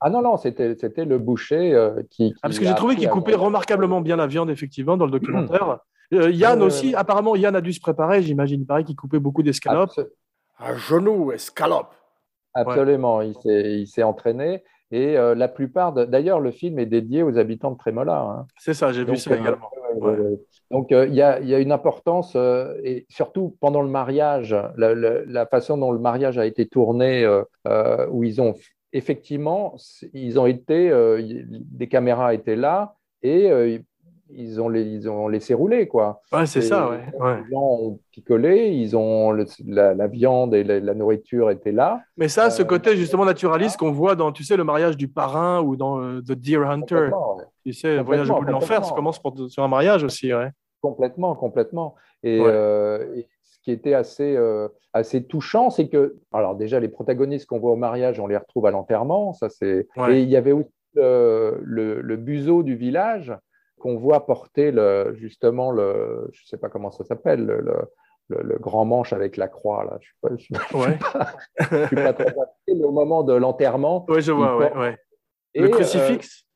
Ah 0.00 0.10
non, 0.10 0.22
non, 0.22 0.36
c'était 0.36 0.76
c'était 0.76 1.04
le 1.04 1.18
boucher 1.18 1.74
euh, 1.74 2.02
qui, 2.10 2.30
qui 2.30 2.34
Ah, 2.38 2.48
Parce 2.48 2.58
que 2.58 2.64
j'ai 2.64 2.70
a 2.70 2.74
trouvé 2.74 2.96
qu'il 2.96 3.08
coupait 3.08 3.34
remarquablement 3.34 4.00
bien 4.00 4.16
la 4.16 4.26
viande, 4.26 4.50
effectivement, 4.50 4.96
dans 4.96 5.06
le 5.06 5.12
documentaire. 5.12 5.78
Euh, 6.12 6.30
Yann 6.30 6.62
aussi, 6.62 6.94
apparemment, 6.94 7.36
Yann 7.36 7.56
a 7.56 7.60
dû 7.60 7.72
se 7.72 7.80
préparer, 7.80 8.22
j'imagine. 8.22 8.60
Il 8.60 8.66
paraît 8.66 8.84
qu'il 8.84 8.96
coupait 8.96 9.18
beaucoup 9.18 9.42
d'escalopes. 9.42 9.98
À 10.58 10.74
genoux, 10.76 11.32
escalope. 11.32 11.94
Absolument, 12.54 13.22
il 13.22 13.34
s'est 13.34 13.80
il 13.80 13.86
s'est 13.86 14.02
entraîné. 14.02 14.62
Et 14.92 15.16
euh, 15.16 15.34
la 15.34 15.48
plupart, 15.48 15.92
d'ailleurs, 15.92 16.38
le 16.38 16.50
film 16.50 16.78
est 16.78 16.86
dédié 16.86 17.22
aux 17.22 17.38
habitants 17.38 17.70
de 17.72 17.78
Trémola. 17.78 18.20
hein. 18.20 18.46
C'est 18.58 18.74
ça, 18.74 18.92
j'ai 18.92 19.04
vu 19.04 19.16
ça 19.16 19.34
également. 19.34 19.70
ouais. 19.96 20.16
Donc, 20.70 20.88
il 20.90 21.14
y, 21.14 21.22
a, 21.22 21.40
il 21.40 21.48
y 21.48 21.54
a 21.54 21.58
une 21.58 21.72
importance, 21.72 22.34
euh, 22.36 22.74
et 22.84 23.06
surtout 23.08 23.56
pendant 23.60 23.82
le 23.82 23.88
mariage, 23.88 24.54
la, 24.76 24.94
la- 24.94 25.24
la 25.24 25.46
façon 25.46 25.76
dont 25.78 25.92
le 25.92 25.98
mariage 25.98 26.38
a 26.38 26.46
été 26.46 26.66
tourné, 26.66 27.24
euh, 27.24 28.06
où 28.10 28.22
ils 28.24 28.40
ont 28.40 28.54
effectivement, 28.92 29.74
ils 30.12 30.38
ont 30.38 30.46
été, 30.46 30.90
des 31.50 31.88
caméras 31.88 32.34
étaient 32.34 32.56
là 32.56 32.94
et 33.22 33.80
ils, 34.34 34.60
ont 34.60 34.68
les, 34.68 34.82
ils 34.82 35.08
ont 35.08 35.28
laissé 35.28 35.54
rouler, 35.54 35.88
quoi. 35.88 36.20
Ouais, 36.32 36.46
c'est 36.46 36.60
ça, 36.60 36.90
ouais. 36.90 37.00
Les 37.06 37.50
gens 37.50 37.62
ont 37.62 38.00
picolé, 38.10 38.68
ils 38.70 38.96
ont 38.96 39.30
le- 39.32 39.46
la, 39.66 39.94
la 39.94 40.06
viande 40.06 40.54
et 40.54 40.64
la, 40.64 40.80
la 40.80 40.94
nourriture 40.94 41.50
étaient 41.50 41.72
là. 41.72 42.00
Mais 42.16 42.28
ça, 42.28 42.50
ce 42.50 42.62
Euh, 42.62 42.64
côté 42.64 42.96
justement 42.96 43.24
naturaliste 43.24 43.76
qu'on 43.78 43.92
voit 43.92 44.14
dans, 44.14 44.32
tu 44.32 44.44
sais, 44.44 44.56
le 44.56 44.64
mariage 44.64 44.96
du 44.96 45.08
parrain 45.08 45.60
ou 45.62 45.76
dans 45.76 46.00
euh, 46.00 46.20
The 46.20 46.32
Deer 46.32 46.64
Hunter. 46.68 47.10
Ouais. 47.12 47.44
Tu 47.64 47.72
sais, 47.72 47.96
le 47.96 48.02
voyage 48.02 48.30
au 48.30 48.36
bout 48.36 48.44
de 48.44 48.50
l'enfer, 48.50 48.84
ça 48.84 48.94
commence 48.94 49.18
pour- 49.18 49.34
sur 49.50 49.62
un 49.62 49.68
mariage 49.68 50.04
aussi, 50.04 50.32
ouais. 50.32 50.50
Complètement, 50.80 51.34
complètement. 51.34 51.94
Et, 52.22 52.40
euh, 52.40 53.14
et 53.16 53.28
ce 53.42 53.58
qui 53.62 53.70
était 53.70 53.94
assez, 53.94 54.36
assez 54.92 55.24
touchant, 55.24 55.70
c'est 55.70 55.88
que, 55.88 56.16
alors 56.32 56.56
déjà, 56.56 56.80
les 56.80 56.88
protagonistes 56.88 57.46
qu'on 57.46 57.60
voit 57.60 57.72
au 57.72 57.76
mariage, 57.76 58.18
on 58.18 58.26
les 58.26 58.36
retrouve 58.36 58.66
à 58.66 58.70
l'enterrement. 58.72 59.32
Ça, 59.32 59.48
c'est... 59.48 59.86
Et 60.08 60.20
il 60.22 60.28
y 60.28 60.36
avait 60.36 60.52
aussi 60.52 60.68
le, 60.94 61.58
le, 61.62 62.00
le 62.00 62.16
buzo 62.16 62.62
du 62.62 62.74
village 62.76 63.32
qu'on 63.82 63.96
voit 63.96 64.24
porter 64.26 64.70
le, 64.70 65.12
justement 65.16 65.72
le, 65.72 66.28
je 66.32 66.46
sais 66.46 66.56
pas 66.56 66.68
comment 66.68 66.92
ça 66.92 67.04
s'appelle, 67.04 67.44
le, 67.44 67.74
le, 68.28 68.58
grand 68.58 68.84
manche 68.84 69.12
avec 69.12 69.36
la 69.36 69.48
croix. 69.48 69.84
Là. 69.84 69.98
Je 70.00 70.06
suis 70.06 70.16
pas, 70.22 70.28
je 70.36 70.42
suis 70.42 70.54
Ouais. 70.74 70.98
je 71.58 71.86
suis 71.88 71.96
pas 71.96 72.12
très 72.12 72.28
inquiet, 72.28 72.74
mais 72.76 72.84
au 72.84 72.92
moment 72.92 73.24
de 73.24 73.34
l'enterrement. 73.34 74.06
Ouais, 74.08 74.20
je 74.22 74.30
vois, 74.30 74.56
ouais, 74.56 74.72
ouais. 74.76 74.96
et, 75.54 75.60
Le 75.62 75.66
euh, 75.66 75.70
crucifix? 75.70 76.46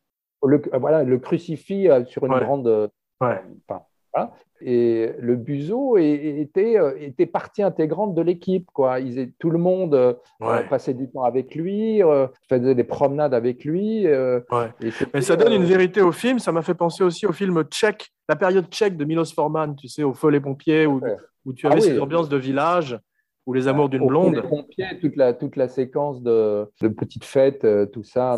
le, 0.44 0.62
voilà, 0.74 1.02
le 1.02 1.18
crucifix 1.18 1.88
euh, 1.90 2.04
sur 2.04 2.24
une 2.24 2.38
grande. 2.38 2.68
euh, 2.68 2.88
enfin, 3.20 3.82
voilà. 4.16 4.32
Et 4.62 5.10
le 5.18 5.36
buzo 5.36 5.98
était, 5.98 6.78
euh, 6.78 6.94
était 6.98 7.26
partie 7.26 7.62
intégrante 7.62 8.14
de 8.14 8.22
l'équipe. 8.22 8.66
Quoi. 8.72 9.00
Ils, 9.00 9.32
tout 9.38 9.50
le 9.50 9.58
monde 9.58 9.94
euh, 9.94 10.14
Ouais. 10.40 10.66
passait 10.66 10.94
du 10.94 11.10
temps 11.10 11.24
avec 11.24 11.54
lui, 11.54 12.02
euh, 12.02 12.26
faisait 12.48 12.74
des 12.74 12.84
promenades 12.84 13.34
avec 13.34 13.64
lui. 13.64 14.06
euh, 14.06 14.40
Ouais. 14.50 14.70
et 14.80 14.90
c'était, 14.90 15.10
Mais 15.12 15.20
ça 15.20 15.36
donne 15.36 15.52
une 15.52 15.62
euh, 15.62 15.66
vérité 15.66 16.00
au 16.00 16.10
film. 16.12 16.38
Ça 16.38 16.52
m'a 16.52 16.62
fait 16.62 16.74
penser 16.74 17.04
aussi 17.04 17.26
au 17.26 17.32
film 17.32 17.62
tchèque, 17.64 18.08
la 18.30 18.36
période 18.36 18.66
tchèque 18.70 18.96
de 18.96 19.04
Milos 19.04 19.26
Forman, 19.34 19.76
tu 19.76 19.88
sais, 19.88 20.02
au 20.02 20.14
Feu 20.14 20.30
les 20.30 20.40
pompiers, 20.40 20.86
où, 20.86 21.00
Ouais. 21.00 21.16
où 21.44 21.52
tu 21.52 21.66
Ah 21.66 21.72
avais 21.72 21.82
oui. 21.82 21.88
cette 21.88 22.00
ambiance 22.00 22.30
de 22.30 22.36
village, 22.38 22.98
où 23.46 23.52
les 23.52 23.68
amours 23.68 23.88
d'une 23.88 24.06
blonde. 24.06 24.34
des 24.34 24.42
pompiers, 24.42 24.98
toute 25.00 25.16
la, 25.16 25.32
toute 25.32 25.56
la 25.56 25.68
séquence 25.68 26.20
de, 26.22 26.68
de 26.82 26.88
petites 26.88 27.24
fêtes, 27.24 27.64
euh, 27.64 27.86
tout 27.86 28.02
ça, 28.02 28.36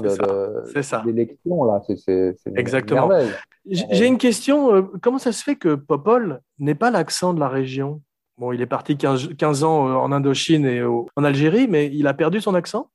d'élections, 1.05 1.65
là, 1.65 1.81
c'est, 1.97 2.35
Exactement. 2.55 3.11
J- 3.69 3.85
J'ai 3.91 4.07
une 4.07 4.19
question. 4.19 4.75
euh, 4.75 4.83
Comment 5.03 5.19
ça 5.19 5.33
se 5.33 5.43
fait 5.43 5.57
que 5.57 5.75
Popol 5.75 6.41
n'ait 6.59 6.75
pas 6.75 6.91
l'accent 6.91 7.33
de 7.35 7.41
la 7.41 7.49
région? 7.49 8.03
Bon, 8.37 8.53
il 8.53 8.61
est 8.61 8.67
parti 8.67 8.97
15, 8.97 9.35
15 9.37 9.65
ans 9.65 9.89
euh, 9.89 9.95
en 9.95 10.13
Indochine 10.13 10.65
et 10.67 10.83
au- 10.83 11.07
en 11.17 11.25
Algérie, 11.25 11.67
mais 11.69 11.91
il 11.93 12.07
a 12.07 12.15
perdu 12.15 12.41
son 12.41 12.55
accent? 12.55 12.91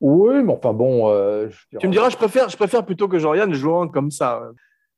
Oui, 0.00 0.42
mais 0.42 0.52
enfin 0.52 0.72
bon. 0.72 1.10
euh, 1.10 1.48
je 1.50 1.78
Tu 1.78 1.86
me 1.86 1.92
diras, 1.92 2.08
je 2.08 2.16
préfère, 2.16 2.48
je 2.48 2.56
préfère 2.56 2.86
plutôt 2.86 3.06
que 3.06 3.18
Joriane 3.18 3.52
jouant 3.52 3.86
comme 3.88 4.10
ça. 4.10 4.42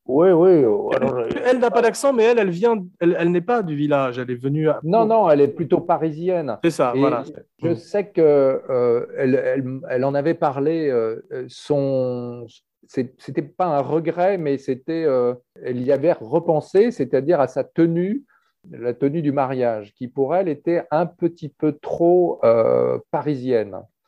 Oui, 0.06 0.30
oui. 0.30 0.50
euh, 0.64 0.88
alors, 0.96 1.14
euh, 1.18 1.28
Elle 1.46 1.58
n'a 1.60 1.70
pas 1.70 1.80
d'accent, 1.80 2.12
mais 2.12 2.24
elle, 2.24 2.38
elle 2.38 2.50
vient, 2.50 2.84
elle, 3.00 3.16
elle 3.18 3.30
n'est 3.30 3.40
pas 3.40 3.62
du 3.62 3.76
village. 3.76 4.18
Elle 4.18 4.30
est 4.30 4.34
venue. 4.42 4.68
à- 4.68 4.80
non, 4.82 5.06
non, 5.06 5.30
elle 5.30 5.40
est 5.40 5.48
plutôt 5.48 5.80
parisienne. 5.80 6.58
C'est 6.64 6.70
ça, 6.70 6.92
Et 6.94 6.98
voilà. 6.98 7.22
Je 7.62 7.74
sais 7.74 8.08
que 8.08 8.20
euh, 8.20 9.06
elle, 9.16 9.34
elle- 9.36 9.80
elle 9.88 10.04
en 10.04 10.14
avait 10.14 10.34
parlé. 10.34 10.88
euh, 10.90 11.22
son, 11.48 12.46
c'était 12.86 13.42
pas 13.42 13.66
un 13.66 13.80
regret, 13.80 14.38
mais 14.38 14.58
c'était, 14.58 15.04
euh, 15.04 15.34
elle 15.62 15.80
y 15.80 15.92
avait 15.92 16.12
repensé, 16.12 16.90
c'est-à-dire 16.90 17.40
à 17.40 17.46
sa 17.46 17.62
tenue, 17.62 18.24
la 18.70 18.94
tenue 18.94 19.22
du 19.22 19.32
mariage, 19.32 19.92
qui 19.94 20.08
pour 20.08 20.34
elle 20.34 20.48
était 20.48 20.82
un 20.90 21.06
petit 21.06 21.48
peu 21.48 21.72
trop 21.80 22.40
euh, 22.44 22.98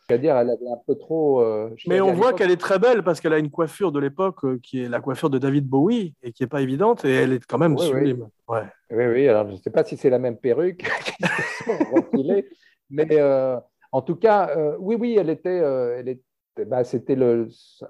C'est-à-dire, 0.06 0.36
elle 0.36 0.50
avait 0.50 0.68
un 0.70 0.78
peu 0.86 0.96
trop. 0.96 1.40
euh, 1.40 1.70
Mais 1.86 2.00
on 2.00 2.12
voit 2.12 2.34
qu'elle 2.34 2.50
est 2.50 2.60
très 2.60 2.78
belle 2.78 3.02
parce 3.02 3.20
qu'elle 3.20 3.32
a 3.32 3.38
une 3.38 3.50
coiffure 3.50 3.90
de 3.90 3.98
l'époque 3.98 4.44
euh, 4.44 4.58
qui 4.62 4.82
est 4.84 4.88
la 4.88 5.00
coiffure 5.00 5.30
de 5.30 5.38
David 5.38 5.66
Bowie 5.66 6.14
et 6.22 6.32
qui 6.32 6.42
est 6.42 6.46
pas 6.48 6.60
évidente 6.60 7.04
et 7.06 7.14
elle 7.14 7.32
est 7.32 7.44
quand 7.46 7.56
même 7.58 7.72
Oui, 7.74 7.80
oui. 7.84 7.86
sublime. 7.88 8.28
Ouais. 8.46 8.62
Oui, 8.90 9.06
oui, 9.06 9.28
alors 9.28 9.46
je 9.48 9.52
ne 9.52 9.56
sais 9.56 9.70
pas 9.70 9.82
si 9.82 9.96
c'est 9.96 10.10
la 10.10 10.18
même 10.18 10.36
perruque 10.36 10.84
qui 11.04 11.22
se 11.22 12.44
mais 12.90 13.08
euh, 13.12 13.58
en 13.92 14.02
tout 14.02 14.16
cas, 14.16 14.54
oui, 14.78 14.96
oui, 14.98 15.16
elle 15.18 15.30
était, 15.30 15.56
elle 15.56 16.08
était, 16.08 16.64
bah, 16.66 16.84
c'était 16.84 17.16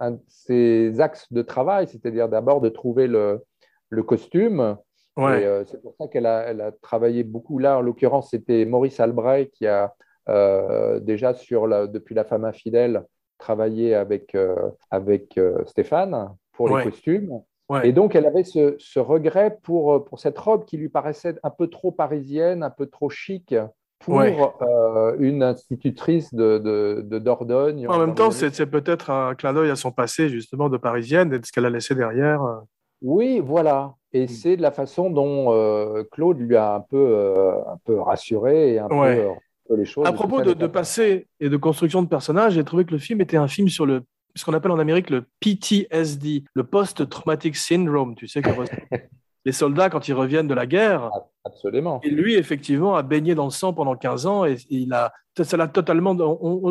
un 0.01 0.11
de 0.13 0.21
ses 0.29 1.01
axes 1.01 1.33
de 1.33 1.43
travail, 1.43 1.89
c'est-à-dire 1.89 2.29
d'abord 2.29 2.61
de 2.61 2.69
trouver 2.69 3.09
le, 3.09 3.43
le 3.89 4.03
costume. 4.05 4.77
Ouais. 5.17 5.65
C'est 5.67 5.83
pour 5.83 5.95
ça 5.99 6.07
qu'elle 6.09 6.27
a, 6.27 6.43
elle 6.43 6.61
a 6.61 6.73
travaillé 6.73 7.25
beaucoup 7.25 7.59
là. 7.59 7.79
En 7.79 7.81
l'occurrence, 7.81 8.31
c'était 8.31 8.65
Maurice 8.67 9.01
Albrecht 9.01 9.53
qui 9.55 9.67
a 9.67 9.95
déjà 10.29 11.35
sur 11.35 11.67
la, 11.67 11.87
depuis 11.87 12.15
La 12.15 12.25
femme 12.25 12.45
infidèle 12.45 13.05
travaillé 13.39 13.95
avec, 13.95 14.35
euh, 14.35 14.55
avec 14.91 15.37
euh, 15.39 15.59
Stéphane 15.67 16.31
pour 16.53 16.69
les 16.69 16.85
costumes. 16.85 17.41
Ouais. 17.69 17.89
Et 17.89 17.93
donc, 17.93 18.15
elle 18.15 18.27
avait 18.27 18.45
ce, 18.45 18.75
ce 18.79 19.01
regret 19.01 19.59
pour, 19.63 20.05
pour 20.05 20.19
cette 20.21 20.39
robe 20.39 20.65
qui 20.65 20.77
lui 20.77 20.89
paraissait 20.89 21.37
un 21.43 21.51
peu 21.51 21.67
trop 21.69 21.91
parisienne, 21.91 22.63
un 22.63 22.71
peu 22.71 22.87
trop 22.87 23.11
chic 23.11 23.55
pour 23.99 24.17
Ouais. 24.17 24.37
euh, 24.63 25.17
une 25.19 25.43
institutrice 25.43 26.33
de, 26.35 26.59
de, 26.59 27.03
de 27.03 27.19
Dordogne. 27.19 27.89
En 27.89 27.99
même 27.99 28.15
temps, 28.15 28.31
c'est 28.31 28.67
peut-être 28.67 29.11
un 29.11 29.35
clin 29.35 29.53
d'œil 29.55 29.71
à 29.71 29.77
son 29.77 29.93
passé, 29.93 30.29
justement, 30.29 30.69
de 30.69 30.77
parisienne 30.77 31.33
et 31.33 31.39
de 31.39 31.45
ce 31.47 31.53
qu'elle 31.53 31.67
a 31.67 31.71
laissé 31.71 31.95
derrière. 31.95 32.43
euh. 32.43 32.57
Oui, 33.03 33.41
voilà. 33.41 33.95
Mm. 34.13 34.17
Et 34.17 34.27
c'est 34.29 34.57
de 34.57 34.63
la 34.63 34.71
façon 34.71 35.11
dont 35.11 35.53
euh, 35.53 36.05
Claude 36.13 36.39
lui 36.39 36.57
a 36.57 36.75
un 36.75 36.81
peu, 36.81 36.97
euh, 36.97 37.57
un 37.67 37.79
peu 37.85 37.99
rassuré 37.99 38.75
et 38.75 38.79
un 38.79 38.89
Ouais. 38.89 39.17
peu, 39.17 39.23
euh, 39.23 39.33
peu 39.69 39.77
les 39.77 39.85
choses. 39.85 40.07
À 40.07 40.13
propos 40.13 40.43
de, 40.43 40.67
passé 40.67 41.27
et 41.41 41.49
de 41.49 41.57
construction 41.57 42.03
de 42.03 42.09
personnages, 42.09 42.55
j'ai 42.55 42.65
trouvé 42.65 42.85
que 42.85 42.93
le 42.93 42.99
film 42.99 43.21
était 43.21 43.37
un 43.37 43.49
film 43.49 43.69
sur 43.69 43.87
le 43.87 44.03
ce 44.37 44.45
qu'on 44.45 44.53
appelle 44.53 44.73
en 44.73 44.81
Amérique 44.81 45.11
le 45.11 45.27
PTSD, 45.39 46.43
le 46.55 46.65
post-traumatic 46.65 47.55
syndrome. 47.55 48.17
Tu 48.17 48.27
sais 48.27 48.43
que 48.43 48.51
les 49.45 49.53
soldats, 49.53 49.89
quand 49.91 50.09
ils 50.09 50.13
reviennent 50.13 50.49
de 50.49 50.55
la 50.55 50.67
guerre, 50.67 51.11
Absolument. 51.47 52.01
Et 52.03 52.09
lui, 52.09 52.37
effectivement, 52.37 52.97
a 52.97 53.03
baigné 53.03 53.35
dans 53.35 53.45
le 53.45 53.51
sang 53.51 53.75
pendant 53.75 53.95
15 53.95 54.27
ans 54.27 54.47
et, 54.47 54.57
il 54.71 54.93
a, 54.95 55.13
ça 55.43 55.57
l'a 55.59 55.69
totalement. 55.69 56.17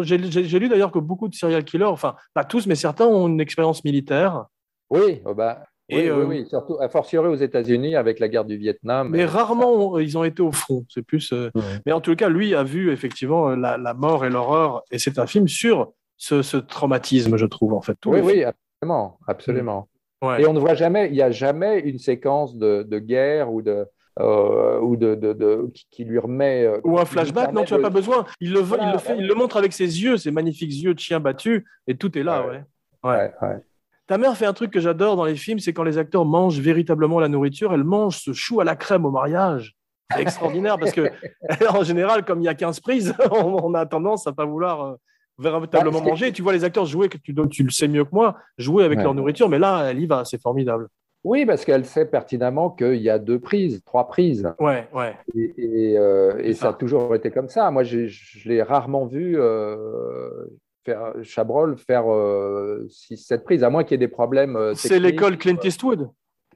j'ai 0.02 0.18
lu 0.18 0.68
d'ailleurs 0.68 0.92
que 0.92 0.98
beaucoup 1.00 1.28
de 1.28 1.36
serial 1.36 1.64
killers, 1.64 1.86
enfin, 1.86 2.16
pas 2.34 2.44
tous, 2.44 2.66
mais 2.66 2.74
certains 2.74 3.06
ont 3.06 3.28
une 3.28 3.40
expérience 3.40 3.84
militaire, 3.84 4.46
Oui, 4.90 5.22
oh 5.26 5.36
bah, 5.36 5.64
Et, 5.94 6.12
oui, 6.12 6.18
oui, 6.18 6.22
euh, 6.22 6.26
oui, 6.26 6.46
surtout 6.50 6.78
a 6.80 6.90
fortiori 6.90 7.28
aux 7.28 7.36
États-Unis 7.36 7.96
avec 7.96 8.20
la 8.20 8.28
guerre 8.28 8.46
du 8.46 8.58
Vietnam. 8.58 9.10
mais 9.12 9.26
rarement 9.26 9.98
ils 10.00 10.18
ont 10.18 10.24
été 10.24 10.42
au 10.42 10.52
front. 10.52 10.86
C'est 10.90 11.02
plus. 11.04 11.32
euh. 11.34 11.50
Mais 11.86 11.92
en 11.92 12.02
tout 12.02 12.16
cas, 12.16 12.30
lui 12.30 12.56
a 12.56 12.64
vu 12.64 12.92
effectivement 12.92 13.50
la, 13.56 13.78
la 13.78 13.94
mort 13.94 14.26
et 14.26 14.30
l'horreur, 14.30 14.84
et 14.92 15.00
c'est 15.00 15.20
un 15.20 15.28
film 15.28 15.48
sur 15.48 15.94
ce, 16.18 16.42
ce 16.42 16.58
traumatisme, 16.58 17.38
je 17.38 17.46
trouve, 17.46 17.74
en 17.74 17.82
fait. 17.82 17.98
Oui, 18.06 18.20
oui, 18.24 18.44
absolument, 18.44 19.20
absolument. 19.28 19.88
Ouais. 20.22 20.42
Et 20.42 20.48
on 20.48 20.54
ne 20.54 20.60
voit 20.60 20.74
jamais, 20.76 21.08
il 21.08 21.14
n'y 21.14 21.22
a 21.22 21.32
jamais 21.32 21.80
une 21.80 22.00
séquence 22.00 22.56
de, 22.58 22.84
de 22.84 23.00
guerre 23.00 23.52
ou 23.52 23.62
de 23.62 23.86
euh, 24.20 24.80
ou 24.80 24.96
de, 24.96 25.16
de- 25.16 25.34
de- 25.34 25.72
qui, 25.90 26.04
lui 26.06 26.20
remet 26.20 26.66
euh, 26.66 26.80
Ou 26.84 27.00
un 27.00 27.04
flashback, 27.06 27.52
non, 27.52 27.64
tu 27.64 27.74
n'as 27.74 27.80
de- 27.80 27.84
pas 27.84 27.90
besoin. 27.90 28.26
Il 28.40 28.54
le, 28.54 28.60
veut- 28.60 28.66
Voilà, 28.78 28.90
il 28.90 28.92
le 28.94 29.00
fait, 29.00 29.14
ouais. 29.14 29.20
il 29.22 29.28
le 29.28 29.34
montre 29.34 29.58
avec 29.58 29.74
ses 29.74 29.86
yeux, 30.04 30.18
ses 30.18 30.30
magnifiques 30.30 30.72
yeux 30.72 30.94
de 30.94 31.00
chien 31.00 31.20
battu, 31.20 31.66
et 31.88 31.98
tout 31.98 32.16
est 32.16 32.22
là, 32.22 32.46
Ouais. 32.46 32.62
ouais. 33.04 33.32
Ouais. 33.42 33.58
Ta 34.14 34.20
mère 34.20 34.38
fait 34.38 34.46
un 34.46 34.54
truc 34.54 34.70
que 34.70 34.80
j'adore 34.80 35.16
dans 35.16 35.26
les 35.26 35.36
films, 35.36 35.58
c'est 35.58 35.74
quand 35.74 35.82
les 35.82 35.98
acteurs 35.98 36.24
mangent 36.24 36.60
véritablement 36.60 37.20
la 37.20 37.30
nourriture, 37.30 37.74
elle 37.74 37.84
mange 37.84 38.20
ce 38.20 38.32
chou 38.32 38.62
à 38.62 38.64
la 38.64 38.76
crème 38.76 39.08
au 39.08 39.10
mariage. 39.10 39.76
C'est 40.12 40.22
extraordinaire 40.22 40.78
parce 40.78 40.92
que, 40.92 41.10
en 41.68 41.84
général, 41.84 42.24
comme 42.24 42.40
il 42.40 42.44
y 42.44 42.48
a 42.48 42.54
15 42.54 42.80
prises, 42.80 43.16
on, 43.32 43.74
a 43.74 43.88
tendance 43.88 44.28
à 44.28 44.32
pas 44.32 44.46
vouloir 44.46 44.86
euh, 44.86 44.96
véritablement 45.40 46.00
manger. 46.00 46.32
Tu 46.32 46.44
vois 46.44 46.54
les 46.54 46.64
acteurs 46.64 46.86
jouer, 46.86 47.10
que 47.10 47.18
tu, 47.18 47.34
tu 47.50 47.64
le 47.64 47.72
sais 47.72 47.88
mieux 47.88 48.06
que 48.06 48.12
moi, 48.12 48.36
jouer 48.60 48.84
avec 48.84 49.00
Ouais. 49.00 49.04
leur 49.04 49.16
nourriture, 49.16 49.50
mais 49.50 49.58
là, 49.58 49.90
elle 49.90 50.00
y 50.00 50.06
va, 50.06 50.26
c'est 50.26 50.40
formidable. 50.40 50.90
Oui, 51.24 51.48
parce 51.48 51.66
qu'elle 51.66 51.84
sait 51.84 52.06
pertinemment 52.06 52.70
qu'il 52.70 53.02
y 53.02 53.10
a 53.10 53.18
deux 53.18 53.40
prises, 53.40 53.82
trois 53.84 54.08
prises. 54.08 54.48
Ouais, 54.60 54.88
ouais. 54.94 55.18
Et, 55.34 55.54
et, 55.58 55.98
euh, 55.98 56.38
et 56.38 56.54
ça 56.54 56.70
a 56.70 56.74
toujours 56.74 57.16
été 57.16 57.32
comme 57.32 57.50
ça. 57.50 57.72
Moi, 57.72 57.82
je 57.82 58.48
l'ai 58.48 58.62
rarement 58.62 59.08
vu 59.08 59.40
euh, 59.40 60.30
faire, 60.86 61.14
Chabrol 61.24 61.78
faire 61.78 62.04
6-7 62.06 63.44
prises, 63.44 63.64
à 63.64 63.70
moins 63.70 63.84
qu'il 63.84 63.92
y 63.92 63.96
ait 63.96 63.98
des 63.98 64.08
problèmes. 64.08 64.56
euh, 64.56 64.74
C'est 64.76 65.00
l'école 65.00 65.38
Clint 65.38 65.58
Eastwood. 65.64 66.10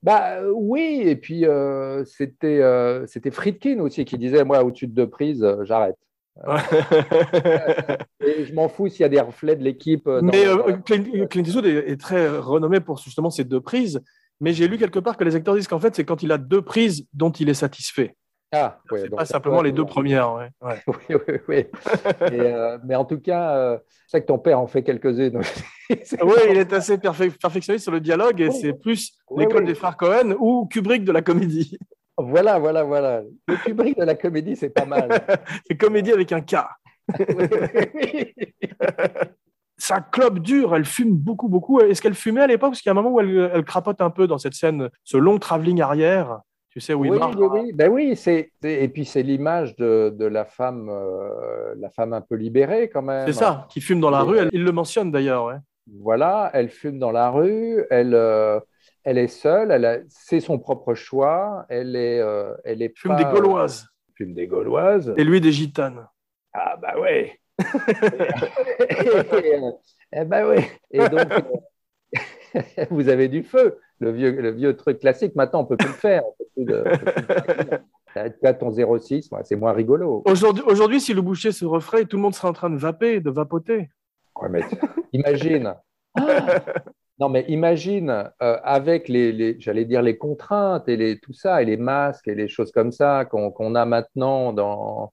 Bah 0.04 0.40
euh, 0.42 0.52
oui, 0.54 1.02
et 1.06 1.16
puis 1.16 1.46
euh, 1.46 2.06
c'était 2.06 2.62
euh, 2.62 3.06
c'était 3.08 3.32
Friedkin 3.32 3.80
aussi 3.80 4.06
qui 4.06 4.18
disait 4.20 4.44
moi 4.44 4.64
au-dessus 4.64 4.86
de 4.88 4.94
deux 4.94 5.10
prises, 5.10 5.44
euh, 5.44 5.64
j'arrête. 5.64 5.96
Et 8.26 8.46
je 8.46 8.54
m'en 8.54 8.70
fous 8.70 8.90
s'il 8.90 9.02
y 9.02 9.06
a 9.06 9.10
des 9.10 9.20
reflets 9.20 9.56
de 9.56 9.64
l'équipe. 9.64 10.08
euh, 10.08 10.22
mais 10.22 10.46
euh, 10.46 10.74
Clint, 10.86 11.04
Clint 11.28 11.44
Eastwood 11.44 11.66
est, 11.66 11.90
est 11.90 12.00
très 12.00 12.30
renommé 12.30 12.80
pour 12.80 12.98
justement 13.00 13.30
ces 13.32 13.44
deux 13.44 13.62
prises. 13.62 14.00
Mais 14.40 14.54
j'ai 14.54 14.68
lu 14.68 14.78
quelque 14.78 15.00
part 15.00 15.18
que 15.18 15.24
les 15.24 15.36
acteurs 15.36 15.56
disent 15.56 15.68
qu'en 15.68 15.80
fait, 15.80 15.96
c'est 15.96 16.04
quand 16.04 16.22
il 16.22 16.32
a 16.32 16.38
deux 16.38 16.62
prises 16.62 17.08
dont 17.14 17.32
il 17.32 17.50
est 17.50 17.56
satisfait. 17.56 18.16
Ah, 18.54 18.80
ouais, 18.92 19.02
c'est 19.02 19.10
pas 19.10 19.26
simplement 19.26 19.62
les 19.62 19.72
deux 19.74 19.86
premières. 19.86 20.34
Ouais. 20.34 20.50
Ouais. 20.62 20.82
Oui, 20.88 21.16
oui, 21.28 21.34
oui. 21.48 21.56
Et, 22.32 22.40
euh, 22.40 22.78
mais 22.86 22.96
en 22.96 23.04
tout 23.06 23.20
cas, 23.20 23.56
euh, 23.58 23.78
je 24.06 24.12
sais 24.12 24.22
que 24.22 24.28
ton 24.28 24.40
père 24.40 24.60
en 24.60 24.68
fait 24.68 24.84
quelques-unes. 24.84 25.42
C'est- 26.04 26.24
Oui, 26.24 26.36
il 26.50 26.58
est 26.58 26.72
assez 26.74 26.98
perfec- 26.98 27.38
perfectionniste 27.42 27.84
sur 27.84 27.92
le 27.92 28.00
dialogue 28.00 28.40
et 28.42 28.52
c'est 28.52 28.74
plus 28.74 29.18
l'école 29.38 29.66
des 29.66 29.74
frères 29.76 29.96
Cohen 29.98 30.36
ou 30.40 30.66
Kubrick 30.68 31.04
de 31.06 31.12
la 31.12 31.22
comédie. 31.22 31.78
Voilà, 32.18 32.58
voilà, 32.60 32.84
voilà. 32.84 33.22
Le 33.48 33.56
Kubrick 33.64 33.98
de 33.98 34.04
la 34.04 34.16
comédie, 34.16 34.56
c'est 34.56 34.70
pas 34.70 34.86
mal. 34.86 35.08
C'est 35.68 35.78
comédie 35.78 36.12
avec 36.12 36.32
un 36.32 36.42
K. 36.42 36.56
Sa 39.80 40.02
clope 40.02 40.40
dure, 40.40 40.76
elle 40.76 40.86
fume 40.86 41.12
beaucoup, 41.16 41.48
beaucoup. 41.48 41.80
Est-ce 41.80 42.02
qu'elle 42.02 42.16
fumait 42.16 42.42
à 42.42 42.48
l'époque? 42.48 42.72
Parce 42.72 42.82
qu'il 42.82 42.90
y 42.90 42.92
a 42.96 42.98
un 42.98 43.02
moment 43.02 43.16
où 43.16 43.20
elle, 43.20 43.52
elle 43.54 43.64
crapote 43.64 44.02
un 44.02 44.10
peu 44.10 44.26
dans 44.26 44.40
cette 44.40 44.56
scène, 44.56 44.90
ce 45.04 45.18
long 45.18 45.38
travelling 45.38 45.82
arrière, 45.82 46.40
tu 46.78 46.82
sais, 46.82 46.94
où 46.94 47.06
il 47.06 47.10
oui, 47.12 47.18
marche. 47.18 47.36
oui, 47.40 47.48
oui. 47.52 47.72
Ben 47.74 47.90
oui, 47.92 48.16
c'est 48.16 48.52
c'est- 48.62 48.84
et 48.84 48.88
puis 48.88 49.04
c'est 49.04 49.24
l'image 49.24 49.76
de, 49.78 50.14
de 50.16 50.26
la 50.26 50.46
femme, 50.46 50.90
euh, 50.92 51.74
la 51.80 51.90
femme 51.90 52.14
un 52.14 52.22
peu 52.22 52.36
libérée 52.36 52.88
quand 52.88 53.02
même. 53.02 53.26
C'est 53.26 53.34
ça, 53.34 53.66
qui 53.72 53.82
fume 53.82 54.00
dans 54.00 54.12
la 54.12 54.20
Et- 54.20 54.22
rue. 54.22 54.38
Elle- 54.38 54.50
il 54.54 54.64
le 54.64 54.72
mentionne 54.72 55.10
d'ailleurs. 55.12 55.46
Ouais. 55.46 55.56
Voilà, 56.02 56.52
elle 56.54 56.70
fume 56.70 57.00
dans 57.00 57.12
la 57.12 57.32
rue, 57.32 57.84
elle, 57.90 58.14
euh, 58.14 58.60
elle 59.04 59.18
est 59.18 59.28
seule, 59.28 59.72
elle 59.72 60.06
c'est 60.10 60.40
son 60.40 60.60
propre 60.60 60.94
choix, 60.94 61.66
elle 61.70 61.96
est, 61.96 62.20
euh, 62.20 62.54
elle 62.64 62.84
est 62.84 62.96
Fume 62.96 63.14
pas- 63.16 63.24
des 63.24 63.26
Gauloises. 63.26 63.88
fume 64.16 64.36
des 64.36 64.46
Gauloises. 64.46 65.16
Et 65.18 65.24
lui 65.24 65.42
des 65.42 65.52
gitanes. 65.52 66.08
Ah 66.54 66.78
bah 66.80 67.00
ouais. 67.00 67.40
et, 68.90 69.56
euh, 69.56 69.72
eh 70.14 70.26
bah 70.26 70.48
ouais. 70.48 70.70
Et 70.92 71.00
donc, 71.10 71.28
euh, 72.56 72.86
vous 72.92 73.10
avez 73.10 73.28
du 73.30 73.42
feu, 73.44 73.80
le 74.00 74.12
vieux, 74.12 74.32
le 74.32 74.52
vieux 74.52 74.76
truc 74.76 75.00
classique. 75.00 75.36
Maintenant, 75.36 75.62
on 75.62 75.66
peut 75.66 75.78
plus 75.78 75.88
le 75.88 75.94
faire. 75.94 76.24
On 76.26 76.34
peut 76.38 76.46
plus 76.56 76.66
de- 76.66 76.84
on 76.86 76.98
peut 76.98 77.12
plus 77.12 77.24
le 77.26 77.28
faire. 78.14 78.34
Tu 78.42 78.48
as 78.48 78.54
ton 78.54 78.72
06, 78.72 79.30
ouais, 79.32 79.42
c'est 79.44 79.56
moins 79.56 79.74
rigolo. 79.74 80.24
Aujourd'hui, 80.26 80.64
aujourd'hui, 80.66 81.00
si 81.00 81.14
le 81.14 81.22
boucher 81.22 81.52
se 81.52 81.66
referait, 81.66 82.06
tout 82.06 82.18
le 82.18 82.24
monde 82.24 82.34
serait 82.36 82.48
en 82.48 82.54
train 82.54 82.70
de 82.70 82.78
vaper, 82.78 83.20
de 83.20 83.30
vapoter. 83.30 83.90
Ouais, 84.42 84.50
mais 84.50 84.62
imagine. 85.14 85.76
Ah 86.16 86.60
non, 87.20 87.30
mais 87.30 87.46
imagine 87.48 88.10
euh, 88.44 88.58
avec 88.64 89.08
les, 89.08 89.32
les- 89.32 89.60
j'allais 89.60 89.86
dire 89.86 90.04
les 90.04 90.18
contraintes 90.18 90.88
et 90.88 90.96
les, 90.98 91.20
tout 91.20 91.34
ça, 91.34 91.62
et 91.62 91.66
les 91.66 91.78
masques 91.78 92.28
et 92.28 92.36
les 92.36 92.48
choses 92.48 92.72
comme 92.72 92.92
ça 92.92 93.26
qu'on 93.26 93.50
qu'on 93.52 93.74
a 93.74 93.86
maintenant 93.86 94.54
dans, 94.54 95.12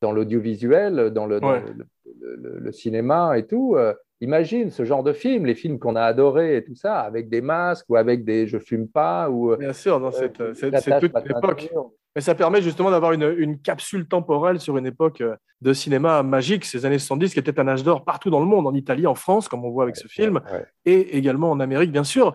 dans 0.00 0.10
l'audiovisuel, 0.12 1.10
dans, 1.10 1.26
le, 1.26 1.38
dans 1.40 1.52
Ouais. 1.52 1.62
le, 1.76 1.86
le- 2.20 2.36
le- 2.36 2.58
le 2.58 2.72
cinéma 2.72 3.38
et 3.38 3.46
tout. 3.46 3.74
euh, 3.76 3.94
imagine 4.20 4.70
ce 4.70 4.84
genre 4.84 5.02
de 5.02 5.12
film, 5.12 5.46
les 5.46 5.54
films 5.54 5.78
qu'on 5.78 5.96
a 5.96 6.02
adorés 6.02 6.56
et 6.56 6.64
tout 6.64 6.74
ça, 6.74 7.00
avec 7.00 7.28
des 7.28 7.40
masques 7.40 7.86
ou 7.88 7.96
avec 7.96 8.24
des 8.24 8.46
je 8.46 8.58
fume 8.58 8.88
pas 8.88 9.28
ou 9.30 9.52
euh, 9.52 9.56
Bien 9.56 9.72
sûr, 9.72 10.00
dans 10.00 10.10
cette, 10.10 10.40
euh, 10.40 10.54
c'est, 10.54 10.70
toute 11.00 11.12
ma 11.12 11.20
une 11.20 11.30
époque. 11.36 11.60
ceinture. 11.62 11.90
Mais 12.16 12.20
ça 12.22 12.34
permet 12.36 12.62
justement 12.62 12.92
d'avoir 12.92 13.12
une, 13.12 13.34
une 13.38 13.58
capsule 13.60 14.06
temporelle 14.06 14.60
sur 14.60 14.76
une 14.78 14.86
époque 14.86 15.20
euh, 15.20 15.34
de 15.62 15.72
cinéma 15.72 16.22
magique, 16.22 16.64
ces 16.64 16.86
années 16.86 16.98
70, 16.98 17.32
qui 17.34 17.40
était 17.40 17.58
un 17.58 17.66
âge 17.66 17.82
d'or 17.82 18.04
partout 18.04 18.30
dans 18.30 18.38
le 18.40 18.46
monde, 18.46 18.66
en 18.66 18.74
Italie, 18.74 19.06
en 19.06 19.16
France, 19.16 19.48
comme 19.48 19.64
on 19.64 19.70
voit 19.70 19.82
avec 19.82 19.96
ce 19.96 20.06
film, 20.06 20.40
Ouais. 20.52 20.64
et 20.84 21.16
également 21.18 21.50
en 21.50 21.58
Amérique, 21.58 21.90
bien 21.90 22.04
sûr. 22.04 22.32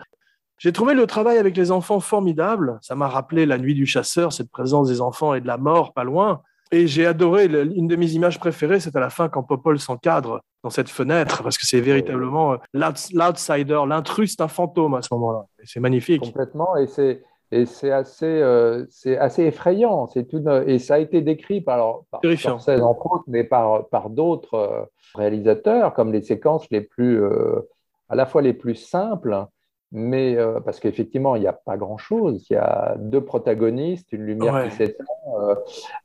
J'ai 0.58 0.74
trouvé 0.74 0.94
le 0.94 1.08
travail 1.08 1.38
avec 1.38 1.56
les 1.56 1.72
enfants 1.72 2.02
formidable. 2.02 2.78
Ça 2.82 2.94
m'a 2.96 3.08
rappelé 3.08 3.46
la 3.46 3.58
nuit 3.58 3.74
du 3.74 3.86
chasseur, 3.86 4.34
cette 4.34 4.52
présence 4.52 4.90
des 4.90 5.00
enfants 5.00 5.34
et 5.34 5.40
de 5.40 5.48
la 5.48 5.58
mort 5.58 5.94
pas 5.94 6.04
loin. 6.04 6.42
Et 6.72 6.86
j'ai 6.88 7.06
adoré, 7.06 7.46
une 7.46 7.88
de 7.88 7.96
mes 7.96 8.12
images 8.12 8.40
préférées, 8.40 8.80
c'est 8.80 8.96
à 8.96 9.00
la 9.00 9.10
fin 9.10 9.28
quand 9.28 9.44
Popol 9.44 9.80
s'encadre 9.80 10.42
dans 10.64 10.70
cette 10.70 10.90
fenêtre, 10.90 11.42
parce 11.42 11.58
que 11.58 11.66
c'est 11.66 11.80
véritablement 11.82 12.54
euh, 12.54 12.58
l'outs- 12.74 13.14
l'outsider, 13.14 13.80
l'intrus, 13.88 14.36
c'est 14.38 14.44
un 14.44 14.48
fantôme 14.48 14.94
à 14.94 15.02
ce 15.02 15.08
moment-là. 15.14 15.46
C'est 15.64 15.80
magnifique. 15.80 16.22
Complètement, 16.22 16.76
et 16.78 16.88
c'est 16.88 17.24
et 17.52 17.66
c'est 17.66 17.90
assez, 17.90 18.28
euh, 18.28 18.86
c'est 18.92 19.18
assez 19.18 19.44
effrayant. 19.46 20.06
C'est 20.06 20.32
une, 20.34 20.64
et 20.68 20.78
ça 20.78 20.96
a 20.96 21.00
été 21.00 21.22
décrit 21.22 21.62
par, 21.62 21.76
alors, 21.76 22.06
par. 22.12 22.22
Scorsese 22.38 22.80
entre 22.82 23.12
autres, 23.12 23.24
mais 23.26 23.44
par, 23.44 23.88
par 23.88 24.12
d'autres 24.12 24.54
euh, 24.54 24.86
réalisateurs, 25.16 25.96
comme 25.96 26.14
les 26.14 26.22
séquences 26.22 26.68
les 26.70 26.82
plus, 26.82 27.24
euh, 27.24 27.68
à 28.08 28.16
la 28.16 28.28
fois 28.28 28.44
les 28.44 28.54
plus 28.54 28.76
simples, 28.76 29.46
mais 29.92 30.36
euh, 30.38 30.60
parce 30.60 30.80
qu'effectivement, 30.80 31.36
il 31.36 31.42
n'y 31.42 31.48
a 31.48 31.54
pas 31.54 31.78
grand-chose. 31.78 32.46
Il 32.50 32.54
y 32.54 32.56
a 32.58 32.96
deux 33.00 33.22
protagonistes, 33.22 34.12
une 34.12 34.24
lumière 34.26 34.54
Ouais. 34.54 34.70
qui 34.70 34.76
s'éteint, 34.76 35.04
euh, 35.42 35.56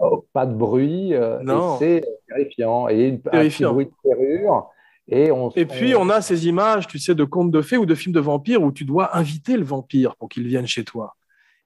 oh, 0.01 0.25
pas 0.33 0.47
de 0.47 0.55
bruit, 0.55 1.15
euh, 1.15 1.39
c'est 1.79 2.03
terrifiant. 2.29 2.89
Et 2.89 3.09
une, 3.09 3.15
un 3.33 3.49
petit 3.49 3.65
bruit 3.65 3.87
de 3.87 3.93
serrure. 4.03 4.71
Et, 5.07 5.31
on, 5.31 5.51
Et 5.51 5.67
puis, 5.67 5.95
on 5.95 6.09
a 6.09 6.23
ces 6.23 6.47
images, 6.49 6.87
tu 6.87 6.99
sais, 6.99 7.15
de 7.15 7.25
contes 7.25 7.51
de 7.51 7.61
fées 7.61 7.77
ou 7.77 7.85
de 7.85 7.95
films 7.95 8.15
de 8.15 8.21
vampires 8.21 8.63
où 8.63 8.73
tu 8.73 8.87
dois 8.87 9.15
inviter 9.17 9.59
le 9.59 9.65
vampire 9.65 10.17
pour 10.17 10.31
qu'il 10.31 10.47
vienne 10.47 10.67
chez 10.67 10.83
toi. 10.83 11.15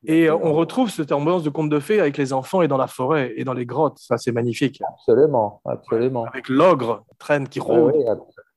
Et 0.04 0.28
euh, 0.28 0.36
on 0.42 0.52
retrouve 0.54 0.90
cette 0.90 1.12
ambiance 1.12 1.44
de 1.44 1.50
contes 1.50 1.70
de 1.70 1.78
fées 1.78 2.00
avec 2.00 2.16
les 2.16 2.32
enfants 2.32 2.62
et 2.62 2.68
dans 2.68 2.76
la 2.76 2.88
forêt 2.88 3.32
et 3.36 3.44
dans 3.44 3.52
les 3.52 3.64
grottes. 3.66 3.98
Ça, 3.98 4.16
c'est 4.18 4.32
magnifique. 4.32 4.80
Absolument, 4.92 5.60
absolument. 5.64 6.24
Avec 6.24 6.48
l'ogre, 6.48 7.04
traîne 7.18 7.48
qui 7.48 7.60
Oui, 7.60 7.66
rôde. 7.66 7.94
oui, 7.96 8.04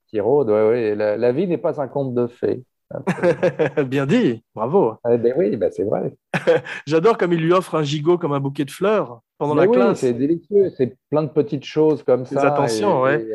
qui 0.07 0.19
rôde, 0.19 0.49
ouais. 0.49 0.95
La, 0.95 1.15
la 1.17 1.31
vie 1.31 1.47
n'est 1.47 1.57
pas 1.59 1.79
un 1.79 1.87
conte 1.87 2.13
de 2.15 2.25
fées. 2.27 2.63
Bien 3.85 4.05
dit, 4.05 4.43
bravo. 4.55 4.95
Eh 5.11 5.17
ben 5.17 5.33
oui, 5.37 5.55
ben 5.55 5.71
c'est 5.71 5.83
vrai. 5.83 6.15
J'adore 6.87 7.17
comme 7.17 7.33
il 7.33 7.39
lui 7.41 7.53
offre 7.53 7.75
un 7.75 7.83
gigot 7.83 8.17
comme 8.17 8.33
un 8.33 8.39
bouquet 8.39 8.65
de 8.65 8.71
fleurs 8.71 9.21
pendant 9.37 9.55
Mais 9.55 9.61
la 9.63 9.67
oui, 9.69 9.75
classe. 9.77 9.99
c'est 9.99 10.13
délicieux. 10.13 10.69
C'est 10.77 10.97
plein 11.09 11.23
de 11.23 11.29
petites 11.29 11.65
choses 11.65 12.03
comme 12.03 12.23
Des 12.23 12.35
ça. 12.35 12.53
attentions, 12.53 13.01
ouais. 13.01 13.25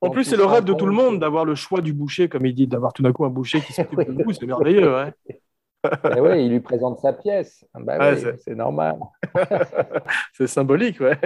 En 0.00 0.10
plus, 0.10 0.24
c'est 0.24 0.36
le 0.36 0.44
rêve 0.44 0.64
de 0.64 0.72
tout 0.74 0.86
le 0.86 0.92
monde 0.92 1.18
d'avoir 1.18 1.44
le 1.44 1.54
choix 1.56 1.80
du 1.80 1.92
boucher, 1.92 2.28
comme 2.28 2.46
il 2.46 2.54
dit, 2.54 2.66
d'avoir 2.68 2.92
tout 2.92 3.02
d'un 3.02 3.12
coup 3.12 3.24
un 3.24 3.30
boucher 3.30 3.60
qui 3.60 3.72
s'occupe 3.72 4.00
de 4.00 4.22
vous. 4.24 4.32
C'est 4.32 4.46
merveilleux. 4.46 4.92
Eh 6.14 6.20
oui, 6.20 6.44
il 6.44 6.50
lui 6.50 6.60
présente 6.60 6.98
sa 6.98 7.12
pièce. 7.12 7.64
Ben 7.74 7.98
Ouais, 7.98 8.14
oui, 8.14 8.20
c'est- 8.20 8.36
c'est 8.38 8.54
normal. 8.54 8.96
C'est 10.32 10.46
symbolique, 10.46 11.00
ouais. 11.00 11.18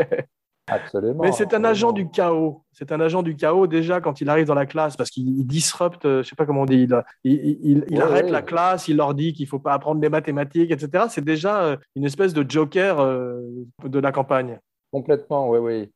Absolument. 0.68 1.22
Mais 1.24 1.32
c'est 1.32 1.54
un 1.54 1.64
agent 1.64 1.88
absolument. 1.88 2.08
du 2.08 2.10
chaos. 2.14 2.64
C'est 2.72 2.92
un 2.92 3.00
agent 3.00 3.22
du 3.22 3.34
chaos 3.36 3.66
déjà 3.66 4.00
quand 4.00 4.20
il 4.20 4.28
arrive 4.28 4.46
dans 4.46 4.54
la 4.54 4.64
classe 4.66 4.96
parce 4.96 5.10
qu'il 5.10 5.28
il 5.28 5.44
disrupte, 5.44 6.04
euh, 6.04 6.22
je 6.22 6.28
sais 6.28 6.36
pas 6.36 6.46
comment 6.46 6.62
on 6.62 6.66
dit, 6.66 6.82
il, 6.84 7.02
il, 7.24 7.58
il- 7.62 7.84
il 7.90 7.96
Ouais, 7.98 8.02
arrête 8.02 8.24
ouais. 8.26 8.30
la 8.30 8.42
classe, 8.42 8.86
il 8.88 8.96
leur 8.96 9.14
dit 9.14 9.32
qu'il 9.32 9.46
faut 9.48 9.58
pas 9.58 9.72
apprendre 9.72 10.00
les 10.00 10.08
mathématiques, 10.08 10.70
etc. 10.70 11.06
C'est 11.10 11.24
déjà 11.24 11.62
euh, 11.64 11.76
une 11.96 12.04
espèce 12.04 12.32
de 12.32 12.48
joker 12.48 13.00
euh, 13.00 13.40
de 13.84 13.98
la 13.98 14.12
campagne. 14.12 14.60
Complètement, 14.92 15.48
oui, 15.50 15.58
oui. 15.58 15.92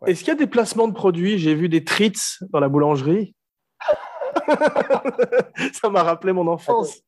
Ouais. 0.00 0.10
Est-ce 0.10 0.20
qu'il 0.20 0.28
y 0.28 0.36
a 0.36 0.38
des 0.38 0.46
placements 0.46 0.88
de 0.88 0.94
produits? 0.94 1.38
J'ai 1.38 1.54
vu 1.54 1.68
des 1.68 1.84
treats 1.84 2.38
dans 2.50 2.60
la 2.60 2.68
boulangerie. 2.68 3.34
Ça 5.72 5.88
m'a 5.90 6.02
rappelé 6.02 6.32
mon 6.32 6.46
enfance. 6.46 7.00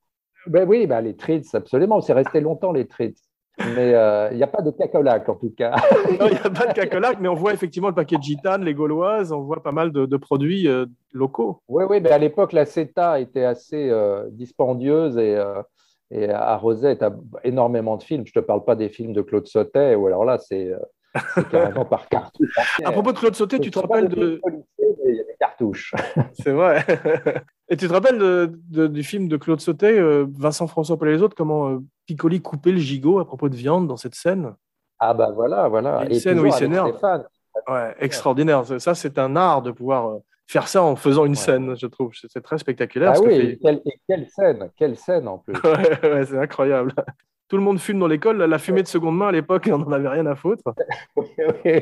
Ben 0.46 0.66
oui, 0.68 0.86
ben 0.86 1.00
les 1.00 1.16
treats, 1.16 1.40
absolument. 1.54 2.00
C'est 2.00 2.12
resté 2.12 2.40
longtemps, 2.40 2.72
les 2.72 2.86
treats. 2.86 3.08
Mais 3.74 3.94
euh, 3.94 4.28
il 4.30 4.36
n'y 4.36 4.42
a 4.42 4.46
pas 4.46 4.62
de 4.62 4.70
cacolac, 4.70 5.28
en 5.28 5.34
tout 5.34 5.52
cas. 5.56 5.74
Non, 6.18 6.26
il 6.26 6.32
n'y 6.32 6.38
a 6.38 6.50
pas 6.50 6.66
de 6.66 6.72
cacolac, 6.72 7.18
mais 7.20 7.28
on 7.28 7.34
voit 7.34 7.52
effectivement 7.52 7.88
le 7.88 7.94
paquet 7.94 8.16
de 8.16 8.22
gitanes, 8.22 8.64
les 8.64 8.74
gauloises, 8.74 9.32
on 9.32 9.40
voit 9.40 9.62
pas 9.62 9.72
mal 9.72 9.92
de, 9.92 10.06
de 10.06 10.16
produits 10.16 10.68
euh, 10.68 10.86
locaux. 11.12 11.60
Oui, 11.68 11.84
oui, 11.88 12.00
mais 12.00 12.10
à 12.10 12.18
l'époque, 12.18 12.52
la 12.52 12.66
CETA 12.66 13.20
était 13.20 13.44
assez 13.44 13.88
euh, 13.90 14.28
dispendieuse 14.30 15.18
et, 15.18 15.36
euh, 15.36 15.62
et 16.10 16.30
à 16.30 16.56
Rosette, 16.56 17.02
a 17.02 17.14
énormément 17.44 17.96
de 17.96 18.02
films. 18.02 18.24
Je 18.26 18.32
ne 18.34 18.40
te 18.40 18.46
parle 18.46 18.64
pas 18.64 18.76
des 18.76 18.88
films 18.88 19.12
de 19.12 19.22
Claude 19.22 19.46
Sautet, 19.46 19.94
ou 19.94 20.06
alors 20.06 20.24
là, 20.24 20.34
euh, 20.34 20.38
c'est 20.38 20.74
carrément 21.50 21.84
par 21.84 22.08
cartouche. 22.08 22.54
À 22.84 22.92
propos 22.92 23.12
de 23.12 23.18
Claude 23.18 23.34
Sauté, 23.34 23.58
tu 23.60 23.70
te 23.70 23.78
rappelles 23.78 24.08
de. 24.08 24.40
Il 25.08 25.14
y 25.16 25.20
a 25.20 25.24
des 25.24 25.36
cartouches. 25.38 25.94
C'est 26.34 26.52
vrai. 26.52 26.84
Et 27.68 27.76
tu 27.76 27.88
te 27.88 27.92
rappelles 27.92 28.18
de- 28.18 28.52
de- 28.70 28.86
du 28.86 29.02
film 29.02 29.28
de 29.28 29.36
Claude 29.36 29.60
Sautet, 29.60 29.98
euh, 29.98 30.26
Vincent 30.38 30.66
François 30.66 30.96
Paul 30.98 31.08
et 31.08 31.12
les 31.12 31.22
autres, 31.22 31.34
comment 31.36 31.68
euh, 31.70 31.78
Piccoli 32.06 32.40
coupait 32.42 32.72
le 32.72 32.78
gigot 32.78 33.18
à 33.18 33.26
propos 33.26 33.48
de 33.48 33.56
viande 33.56 33.86
dans 33.88 33.96
cette 33.96 34.14
scène? 34.14 34.54
Ah 34.98 35.14
ben 35.14 35.30
voilà, 35.32 35.68
voilà. 35.68 36.04
Une 36.04 36.14
scène 36.14 36.40
où 36.40 36.46
il 36.46 36.52
s'énerve. 36.52 36.92
Ouais, 37.68 37.94
extraordinaire. 38.00 38.64
Ça, 38.80 38.94
c'est 38.94 39.18
un 39.18 39.34
art 39.36 39.62
de 39.62 39.70
pouvoir 39.70 40.08
euh, 40.10 40.18
faire 40.46 40.68
ça 40.68 40.82
en 40.82 40.96
faisant 40.96 41.24
une 41.24 41.32
Ouais. 41.32 41.36
scène, 41.36 41.76
je 41.76 41.86
trouve. 41.86 42.12
C'est 42.14 42.40
très 42.42 42.58
spectaculaire. 42.58 43.12
Ah 43.16 43.20
que 43.20 43.26
oui, 43.26 43.34
et 43.34 43.58
quelle, 43.58 43.80
et 43.84 44.00
quelle 44.08 44.26
scène, 44.28 44.70
quelle 44.76 44.96
scène 44.96 45.28
en 45.28 45.38
plus. 45.38 45.54
Ouais, 45.64 46.00
ouais, 46.10 46.24
c'est 46.26 46.38
incroyable. 46.38 46.92
Tout 47.48 47.56
le 47.56 47.62
monde 47.62 47.78
fume 47.78 47.98
dans 47.98 48.06
l'école. 48.06 48.38
La 48.38 48.58
fumée 48.58 48.82
de 48.82 48.88
seconde 48.88 49.16
main 49.16 49.28
à 49.28 49.32
l'époque, 49.32 49.68
on 49.72 49.78
n'en 49.78 49.92
avait 49.92 50.08
rien 50.08 50.26
à 50.26 50.34
foutre. 50.34 50.74
oui, 51.16 51.26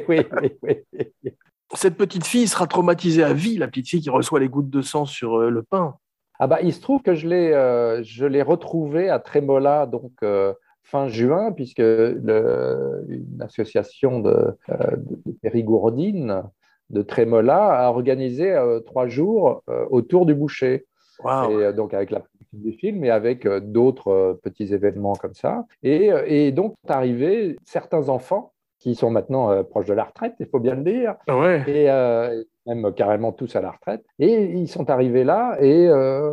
oui, 0.09 0.27
oui, 0.43 0.53
oui. 0.63 1.33
Cette 1.75 1.97
petite 1.97 2.25
fille 2.25 2.47
sera 2.47 2.67
traumatisée 2.67 3.25
à 3.25 3.33
vie, 3.33 3.59
la 3.59 3.67
petite 3.67 3.89
fille 3.89 4.01
qui 4.01 4.11
reçoit 4.11 4.39
les 4.39 4.49
gouttes 4.49 4.71
de 4.71 4.83
sang 4.83 5.05
sur 5.05 5.41
euh, 5.41 5.51
le 5.51 5.63
pain. 5.63 5.97
Ah 6.39 6.47
bah, 6.47 6.59
il 6.63 6.73
se 6.73 6.81
trouve 6.81 7.03
que 7.03 7.15
je 7.15 7.27
l'ai 7.27 7.53
euh, 7.53 8.03
je 8.05 8.27
l'ai 8.27 8.43
retrouvé 8.43 9.09
à 9.09 9.19
Trémola 9.19 9.87
donc 9.87 10.13
euh, 10.23 10.53
fin 10.83 11.09
juin 11.09 11.51
puisque 11.51 11.79
le, 11.79 13.05
une 13.09 13.41
association 13.41 14.21
de, 14.21 14.55
euh, 14.69 14.97
de 14.97 15.33
Périgourdine 15.43 16.43
de 16.91 17.03
Trémola 17.03 17.87
a 17.87 17.89
organisé 17.89 18.55
trois 18.87 19.09
jours 19.09 19.65
autour 19.91 20.25
du 20.25 20.37
boucher 20.37 20.87
et 21.25 21.29
euh, 21.29 21.73
donc 21.73 21.95
avec 21.95 22.11
la 22.11 22.23
du 22.57 22.73
film 22.73 23.05
et 23.05 23.11
avec 23.11 23.47
euh, 23.47 23.61
d'autres 23.61 24.09
euh, 24.09 24.35
petits 24.43 24.73
événements 24.75 25.15
comme 25.15 25.35
ça 25.35 25.67
et, 25.83 26.13
euh, 26.13 26.23
et 26.27 26.53
donc 26.53 26.75
sont 26.87 26.93
arrivés 26.93 27.57
certains 27.65 28.09
enfants 28.09 28.53
qui 28.79 28.95
sont 28.95 29.11
maintenant 29.11 29.51
euh, 29.51 29.63
proches 29.63 29.87
de 29.87 29.95
la 29.95 30.05
retraite 30.05 30.35
il 30.41 30.47
faut 30.47 30.61
bien 30.61 30.75
le 30.75 30.83
dire 30.83 31.15
Ah 31.29 31.39
ouais. 31.39 31.63
et 31.67 31.91
euh, 31.91 32.43
même 32.67 32.93
carrément 32.95 33.33
tous 33.33 33.55
à 33.57 33.61
la 33.61 33.71
retraite. 33.71 34.05
Et 34.19 34.43
ils 34.45 34.67
sont 34.69 34.91
arrivés 34.91 35.23
là 35.25 35.57
et 35.61 35.87
euh, 35.87 36.33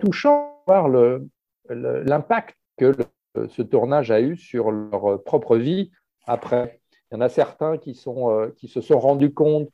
touchant 0.00 0.62
voir 0.66 0.88
l'impact 1.68 2.56
que 2.76 2.86
le- 2.86 3.48
ce 3.48 3.62
tournage 3.62 4.10
a 4.10 4.20
eu 4.20 4.36
sur 4.36 4.70
leur 4.72 5.22
propre 5.22 5.56
vie 5.56 5.90
après. 6.26 6.80
Il 7.10 7.14
y 7.14 7.18
en 7.18 7.20
a 7.20 7.28
certains 7.28 7.78
qui, 7.78 7.94
sont, 7.94 8.50
qui 8.56 8.66
se 8.68 8.80
sont 8.80 8.98
rendus 8.98 9.32
compte 9.32 9.70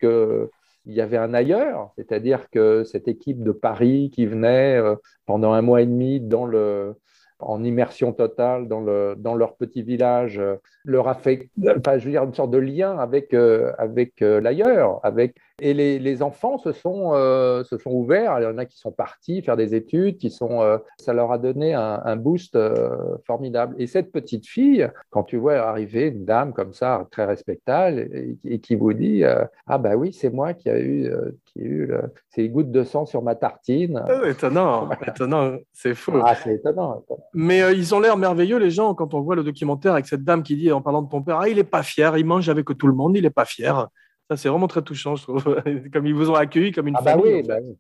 qu'il 0.85 0.95
y 0.95 1.01
avait 1.01 1.17
un 1.17 1.35
ailleurs, 1.35 1.93
c'est-à-dire 1.97 2.49
que 2.51 2.85
cette 2.85 3.09
équipe 3.09 3.43
de 3.43 3.53
Paris 3.53 4.11
qui 4.15 4.27
venait 4.27 4.77
euh, 4.77 4.97
pendant 5.27 5.53
un 5.53 5.63
mois 5.63 5.83
et 5.83 5.87
demi 5.87 6.21
dans 6.21 6.47
le, 6.47 6.95
en 7.39 7.63
immersion 7.65 8.13
totale 8.13 8.69
dans, 8.69 8.81
le, 8.81 9.15
dans 9.17 9.35
leur 9.35 9.57
petit 9.57 9.83
village, 9.83 10.39
euh, 10.39 10.57
leur 10.85 11.09
a 11.09 11.15
fait, 11.15 11.51
enfin, 11.79 11.99
je 11.99 12.05
veux 12.05 12.11
dire, 12.11 12.25
une 12.25 12.35
sorte 12.35 12.51
de 12.51 12.59
lien 12.59 12.99
avec, 12.99 13.35
euh, 13.35 13.73
avec 13.79 14.23
euh, 14.23 14.41
l'ailleurs, 14.41 15.01
avec 15.03 15.37
Et 15.61 15.73
les, 15.73 16.01
les 16.01 16.21
enfants 16.23 16.59
se 16.59 16.73
sont, 16.73 17.13
euh, 17.15 17.63
se 17.63 17.79
sont 17.79 17.91
ouverts. 17.93 18.37
Il 18.41 18.43
y 18.43 18.47
en 18.47 18.59
a 18.59 18.65
qui 18.65 18.77
sont 18.79 18.91
partis 18.91 19.41
faire 19.41 19.57
des 19.57 19.75
études, 19.77 20.19
qui 20.19 20.31
sont, 20.31 20.63
euh, 20.63 20.79
ça 20.99 21.13
leur 21.13 21.31
a 21.31 21.39
donné 21.39 21.75
un, 21.75 22.03
un 22.05 22.17
boost 22.17 22.57
euh, 22.57 22.89
formidable. 23.25 23.77
Et 23.79 23.87
cette 23.87 24.11
petite 24.11 24.47
fille, 24.49 24.89
quand 25.11 25.23
tu 25.23 25.37
vois 25.37 25.55
arriver 25.55 26.09
une 26.09 26.25
dame 26.25 26.53
comme 26.53 26.73
ça, 26.73 27.07
très 27.13 27.25
respectable, 27.25 28.01
et, 28.01 28.37
et 28.45 28.59
qui 28.59 28.75
vous 28.75 28.93
dit 28.95 29.23
Ah, 29.67 29.79
bah 29.79 29.95
oui, 29.95 30.13
c'est 30.13 30.31
moi 30.31 30.55
qui 30.55 30.69
a 30.69 30.79
eu, 30.81 31.09
qui 31.45 31.61
a 31.61 31.65
eu 31.65 31.87
le- 31.87 32.03
ces 32.31 32.49
gouttes 32.49 32.73
de 32.73 32.83
sang 32.83 33.07
sur 33.07 33.23
ma 33.23 33.37
tartine. 33.37 34.03
Ah, 34.09 34.29
Étonnant, 34.29 34.91
étonnant, 35.07 35.57
c'est 35.73 35.95
fou. 35.95 36.13
Ah, 36.25 36.35
c'est 36.35 36.55
étonnant. 36.55 37.01
étonnant. 37.05 37.25
Mais 37.33 37.61
ils 37.77 37.95
ont 37.95 38.01
l'air 38.01 38.17
merveilleux, 38.17 38.59
les 38.59 38.71
gens, 38.71 38.95
quand 38.95 39.15
on 39.15 39.21
voit 39.21 39.37
le 39.37 39.45
documentaire 39.45 39.93
avec 39.93 40.07
cette 40.07 40.25
dame 40.25 40.43
qui 40.43 40.57
dit, 40.57 40.73
en 40.73 40.83
parlant 40.83 41.03
de 41.03 41.09
ton 41.09 41.23
père, 41.23 41.39
ah, 41.41 41.49
il 41.49 41.61
est 41.61 41.65
pas 41.65 41.85
fier, 41.85 42.19
il 42.19 42.27
mange 42.27 42.49
avec 42.49 42.67
tout 42.77 42.87
le 42.89 42.93
monde, 42.95 43.17
il 43.17 43.25
est 43.25 43.31
pas 43.31 43.45
fier. 43.45 43.87
Ça, 44.31 44.37
c'est 44.37 44.49
vraiment 44.49 44.69
très 44.69 44.83
touchant, 44.83 45.17
je 45.17 45.23
trouve. 45.25 45.43
comme 45.93 46.07
ils 46.07 46.15
vous 46.15 46.31
ont 46.31 46.35
accueilli 46.35 46.73
comme 46.73 46.89
une 46.89 46.97
Ah, 46.97 47.03
bah 47.03 47.11
famille. 47.13 47.27
oui, 47.27 47.35
en 47.35 47.43
fait. 47.43 47.49
bah 47.49 47.59
oui. 47.63 47.77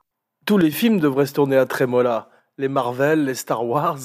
Tous 0.47 0.59
les 0.59 0.71
films 0.71 1.01
devraient 1.01 1.27
se 1.27 1.35
tourner 1.35 1.57
à 1.57 1.65
Trémola. 1.67 2.29
Les 2.59 2.69
Marvel, 2.69 3.25
les 3.25 3.35
Star 3.35 3.67
Wars. 3.67 3.99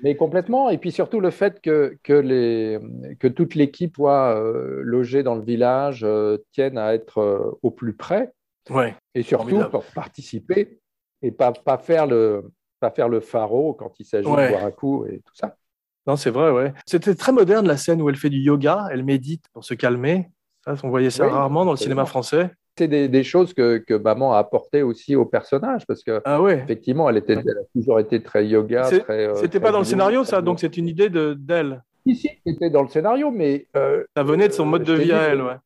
Mais 0.00 0.16
complètement. 0.16 0.70
Et 0.70 0.78
puis 0.78 0.92
surtout 0.92 1.20
le 1.20 1.30
fait 1.30 1.60
que, 1.60 1.96
que, 2.02 2.12
les, 2.12 2.78
que 3.18 3.28
toute 3.28 3.54
l'équipe 3.54 3.94
soit 3.96 4.36
euh, 4.36 4.80
logée 4.82 5.22
dans 5.22 5.34
le 5.36 5.42
village 5.42 6.02
euh, 6.04 6.38
tienne 6.52 6.78
à 6.78 6.94
être 6.94 7.18
euh, 7.18 7.50
au 7.62 7.70
plus 7.70 7.94
près 7.94 8.32
Ouais. 8.70 8.94
et 9.14 9.22
surtout 9.22 9.44
Formidable. 9.48 9.70
pour 9.70 9.84
participer 9.84 10.78
et 11.22 11.32
pas, 11.32 11.52
pas, 11.52 11.78
faire 11.78 12.06
le, 12.06 12.44
pas 12.80 12.90
faire 12.90 13.08
le 13.08 13.20
pharaon 13.20 13.72
quand 13.72 13.98
il 13.98 14.04
s'agit 14.04 14.28
Ouais. 14.28 14.46
de 14.48 14.52
boire 14.52 14.64
un 14.66 14.70
coup 14.70 15.06
et 15.06 15.20
tout 15.24 15.34
ça. 15.34 15.56
Non, 16.06 16.16
c'est 16.16 16.30
vrai, 16.30 16.50
ouais. 16.50 16.74
C'était 16.86 17.14
très 17.14 17.32
moderne, 17.32 17.66
la 17.66 17.76
scène 17.76 18.00
où 18.02 18.08
elle 18.08 18.16
fait 18.16 18.30
du 18.30 18.38
yoga, 18.38 18.86
elle 18.92 19.04
médite 19.04 19.46
pour 19.52 19.64
se 19.64 19.74
calmer. 19.74 20.28
Ça, 20.76 20.86
on 20.86 20.90
voyait 20.90 21.10
ça 21.10 21.24
Oui, 21.26 21.30
rarement 21.32 21.64
dans 21.64 21.72
le 21.72 21.76
cinéma 21.76 22.04
français. 22.04 22.50
C'est 22.76 22.88
des, 22.88 23.08
des 23.08 23.24
choses 23.24 23.54
que, 23.54 23.78
que 23.78 23.94
maman 23.94 24.34
a 24.34 24.38
apportées 24.38 24.82
aussi 24.82 25.16
au 25.16 25.24
personnage 25.24 25.84
parce 25.86 26.04
que 26.04 26.20
Ah 26.24 26.40
ouais. 26.40 26.60
effectivement, 26.62 27.10
elle, 27.10 27.16
était, 27.16 27.32
elle 27.32 27.38
a 27.48 27.64
toujours 27.74 27.98
été 27.98 28.22
très 28.22 28.46
yoga. 28.46 28.88
Euh, 29.10 29.34
C'était 29.34 29.58
pas 29.58 29.72
dans 29.72 29.80
le 29.80 29.84
scénario, 29.84 30.22
ça, 30.24 30.40
donc 30.42 30.60
c'est 30.60 30.76
une 30.76 30.86
idée 30.86 31.08
de- 31.10 31.34
d'elle. 31.34 31.82
Si, 32.06 32.14
si, 32.14 32.28
c'était 32.46 32.70
dans 32.70 32.82
le 32.82 32.88
scénario, 32.88 33.30
mais 33.32 33.66
euh, 33.76 34.04
Ça 34.16 34.22
venait 34.22 34.46
de 34.48 34.52
son 34.52 34.64
mode 34.64 34.84
de 34.84 34.92
vie 34.94 35.12
à 35.12 35.22
elle, 35.22 35.42
ouais. 35.42 35.56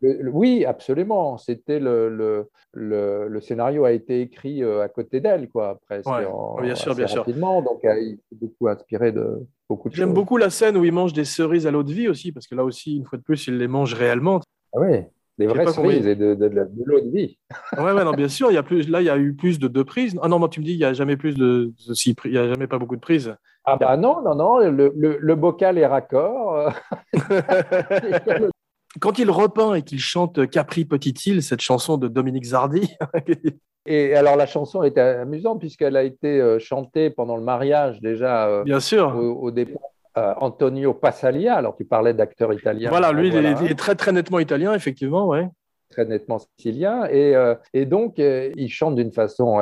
Le- 0.00 0.22
le- 0.22 0.30
oui, 0.30 0.64
absolument. 0.64 1.38
C'était 1.38 1.78
le, 1.78 2.48
le, 2.72 3.40
scénario 3.40 3.84
a 3.84 3.92
été 3.92 4.20
écrit 4.20 4.62
euh, 4.62 4.82
à 4.82 4.88
côté 4.88 5.20
d'elle, 5.20 5.48
quoi, 5.48 5.78
presque. 5.86 6.08
Ouais, 6.08 6.26
en- 6.26 6.60
bien 6.60 6.74
sûr, 6.74 6.94
rapidement. 6.96 7.62
Donc, 7.62 7.84
euh, 7.84 8.00
il 8.00 8.16
s'est 8.16 8.36
beaucoup 8.40 8.68
inspiré 8.68 9.12
de 9.12 9.40
beaucoup 9.68 9.88
de 9.88 9.94
J'aime 9.94 10.12
beaucoup 10.12 10.36
la 10.36 10.50
scène 10.50 10.76
où 10.76 10.84
il 10.84 10.92
mange 10.92 11.12
des 11.12 11.24
cerises 11.24 11.66
à 11.66 11.70
l'eau 11.70 11.82
de 11.82 11.92
vie 11.92 12.08
aussi, 12.08 12.32
parce 12.32 12.46
que 12.46 12.54
là 12.54 12.64
aussi, 12.64 12.96
une 12.96 13.04
fois 13.04 13.18
de 13.18 13.22
plus, 13.22 13.46
il 13.46 13.58
les 13.58 13.68
mange 13.68 13.94
réellement. 13.94 14.40
Ah 14.74 14.80
oui, 14.80 15.00
des 15.38 15.46
vraies 15.46 15.66
cerises 15.66 16.06
et 16.06 16.16
de, 16.16 16.34
de, 16.34 16.48
de, 16.48 16.54
de 16.54 16.84
l'eau 16.84 17.00
de 17.00 17.10
vie. 17.10 17.38
Ouais, 17.76 17.92
ouais, 17.92 18.04
non, 18.04 18.12
bien 18.12 18.28
sûr, 18.28 18.50
il 18.50 18.54
y 18.54 18.58
a 18.58 18.62
plus, 18.62 18.88
là, 18.88 19.00
il 19.00 19.04
y 19.04 19.10
a 19.10 19.16
eu 19.16 19.34
plus 19.34 19.58
de 19.58 19.68
deux 19.68 19.84
prises. 19.84 20.18
Ah 20.22 20.28
non, 20.28 20.38
moi, 20.38 20.48
tu 20.48 20.60
me 20.60 20.64
dis, 20.64 20.72
il 20.72 20.78
n'y 20.78 20.84
a 20.84 20.92
jamais 20.92 21.16
plus 21.16 21.34
de, 21.34 21.72
prises, 22.16 22.16
il 22.24 22.30
n'y 22.32 22.38
a 22.38 22.48
jamais 22.48 22.66
pas 22.66 22.78
beaucoup 22.78 22.96
de 22.96 23.00
prises. 23.00 23.34
Ah 23.64 23.76
bah 23.76 23.96
non, 23.96 24.20
non, 24.22 24.34
non, 24.34 24.58
le 24.58 25.34
bocal 25.34 25.78
est 25.78 25.86
raccord. 25.86 26.72
Quand 29.00 29.18
il 29.18 29.30
repeint 29.30 29.74
et 29.74 29.82
qu'il 29.82 29.98
chante 29.98 30.48
Capri 30.50 30.84
Petite 30.84 31.24
Île, 31.26 31.42
cette 31.42 31.60
chanson 31.60 31.96
de 31.96 32.08
Dominique 32.08 32.44
Zardi, 32.44 32.94
Et 33.86 34.14
alors, 34.16 34.36
la 34.36 34.46
chanson 34.46 34.82
était 34.82 35.00
amusante 35.02 35.58
puisqu'elle 35.60 35.96
a 35.98 36.02
été 36.04 36.40
euh, 36.40 36.58
chantée 36.58 37.10
pendant 37.10 37.36
le 37.36 37.42
mariage 37.42 38.00
déjà 38.00 38.46
euh, 38.48 38.62
bien 38.64 38.80
sûr. 38.80 39.14
au, 39.14 39.32
au 39.42 39.50
départ. 39.50 39.82
euh, 40.16 40.32
Antonio 40.40 40.94
Passalia, 40.94 41.54
alors 41.56 41.76
tu 41.76 41.84
parlais 41.84 42.14
d'acteur 42.14 42.52
italien. 42.54 42.88
Voilà, 42.88 43.12
lui, 43.12 43.28
il 43.28 43.36
est- 43.36 43.54
il 43.62 43.70
est 43.70 43.78
très, 43.78 43.94
très 43.94 44.10
nettement 44.12 44.38
italien, 44.38 44.72
effectivement, 44.72 45.26
ouais. 45.28 45.48
très 45.90 46.06
nettement 46.06 46.38
sicilien. 46.38 47.04
Et, 47.10 47.36
euh, 47.36 47.56
et 47.74 47.84
donc, 47.84 48.18
euh, 48.20 48.50
il 48.56 48.70
chante 48.70 48.94
d'une 48.94 49.12
façon 49.12 49.60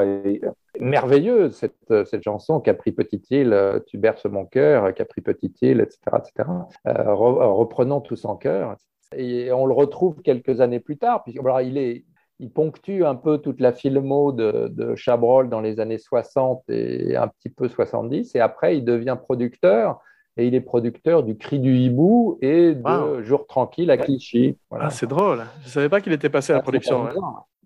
merveilleuse 0.80 1.55
cette, 1.57 2.07
cette 2.07 2.22
chanson, 2.22 2.61
Capri 2.61 2.93
Petite 2.93 3.30
Île, 3.30 3.80
tu 3.87 3.99
berces 3.99 4.26
mon 4.26 4.45
cœur, 4.47 4.95
Capri 4.95 5.20
Petite 5.20 5.61
Île, 5.62 5.80
etc. 5.80 5.99
etc. 6.18 6.49
Re- 6.87 7.53
reprenons 7.57 8.01
tous 8.01 8.24
en 8.24 8.37
cœur. 8.37 8.76
Et 9.17 9.53
on 9.53 9.67
le 9.67 9.75
retrouve 9.75 10.23
quelques 10.23 10.61
années 10.61 10.81
plus 10.81 10.97
tard, 10.99 11.25
voilà, 11.41 11.63
il, 11.63 11.77
est, 11.79 12.05
il 12.39 12.51
ponctue 12.51 13.03
un 13.05 13.15
peu 13.15 13.39
toute 13.39 13.61
la 13.61 13.73
filmo 13.73 14.33
de, 14.33 14.69
de 14.69 14.95
Chabrol 14.95 15.49
dans 15.49 15.61
les 15.61 15.81
années 15.81 15.99
60 15.99 16.63
et 16.69 17.17
un 17.17 17.29
petit 17.29 17.49
peu 17.51 17.69
70. 17.69 18.35
Et 18.35 18.41
après, 18.41 18.77
il 18.79 18.85
devient 18.85 19.17
producteur. 19.21 20.01
Et 20.39 20.47
il 20.47 20.55
est 20.55 20.63
producteur 20.63 21.25
du 21.25 21.37
Cri 21.37 21.59
du 21.59 21.77
Hibou 21.77 22.39
et 22.41 22.75
de 22.75 22.83
Wow. 22.83 23.23
Jour 23.23 23.47
tranquille 23.47 23.91
à 23.91 23.99
Clichy. 23.99 24.57
Voilà. 24.71 24.87
Ah, 24.87 24.91
c'est 24.91 25.07
drôle. 25.07 25.43
Je 25.61 25.67
ne 25.67 25.71
savais 25.71 25.89
pas 25.91 26.01
qu'il 26.01 26.15
était 26.15 26.31
passé 26.31 26.53
à 26.53 26.57
la 26.57 26.61
Ah, 26.61 26.63
production. 26.63 27.07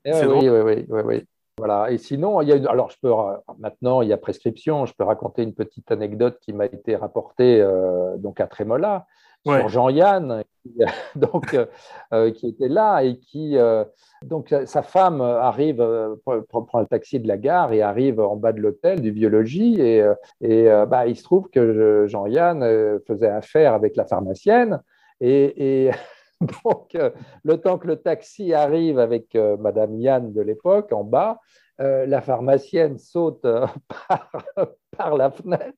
c'est 0.04 0.26
ouais. 0.26 0.38
Eh 0.42 0.50
oui, 0.50 0.84
oui, 0.88 1.00
oui. 1.04 1.24
Voilà. 1.58 1.92
Et 1.92 1.98
sinon, 1.98 2.40
il 2.42 2.48
y 2.48 2.52
a 2.52 2.56
une- 2.56 2.66
alors 2.66 2.90
je 2.90 2.96
peux 3.00 3.12
maintenant 3.58 4.02
il 4.02 4.08
y 4.08 4.12
a 4.12 4.16
prescription. 4.16 4.84
Je 4.84 4.92
peux 4.98 5.04
raconter 5.04 5.44
une 5.44 5.54
petite 5.54 5.92
anecdote 5.92 6.38
qui 6.40 6.52
m'a 6.52 6.64
été 6.66 6.96
rapportée 6.96 7.60
euh, 7.60 8.16
donc 8.16 8.40
à 8.40 8.48
Trémola 8.48 9.06
Ouais. 9.46 9.60
sur 9.60 9.68
Jean-Yann, 9.68 10.42
donc 11.16 11.54
euh, 11.54 11.66
euh, 12.12 12.30
qui 12.30 12.48
était 12.48 12.68
là 12.68 13.02
et 13.02 13.18
qui 13.18 13.56
euh, 13.58 13.84
donc 14.22 14.54
sa- 14.66 14.82
femme 14.82 15.20
arrive 15.20 15.76
prend, 16.48 16.80
le 16.80 16.86
taxi 16.86 17.20
de 17.20 17.28
la 17.28 17.36
gare 17.36 17.72
et 17.72 17.82
arrive 17.82 18.20
en 18.20 18.36
bas 18.36 18.52
de 18.52 18.60
l'hôtel 18.60 19.00
du 19.00 19.12
biologie 19.12 19.80
et, 19.80 20.04
et 20.40 20.68
bah, 20.88 21.06
il 21.06 21.16
se 21.16 21.22
trouve 21.22 21.48
que 21.50 21.72
je- 21.72 22.06
Jean-Yann 22.06 22.98
faisait 23.06 23.28
affaire 23.28 23.74
avec 23.74 23.96
la 23.96 24.04
pharmacienne 24.06 24.80
et, 25.20 25.86
et 25.86 25.90
donc 26.64 26.96
le 27.44 27.56
temps 27.58 27.78
que 27.78 27.86
le 27.88 27.96
taxi 27.96 28.52
arrive 28.54 28.98
avec 28.98 29.36
Madame 29.58 29.94
Yann 29.96 30.32
de 30.32 30.40
l'époque 30.42 30.92
en 30.92 31.04
bas, 31.04 31.40
euh, 31.80 32.06
la 32.06 32.20
pharmacienne 32.22 32.98
saute 32.98 33.42
par, 34.08 34.30
par 34.96 35.16
la 35.16 35.30
fenêtre 35.30 35.76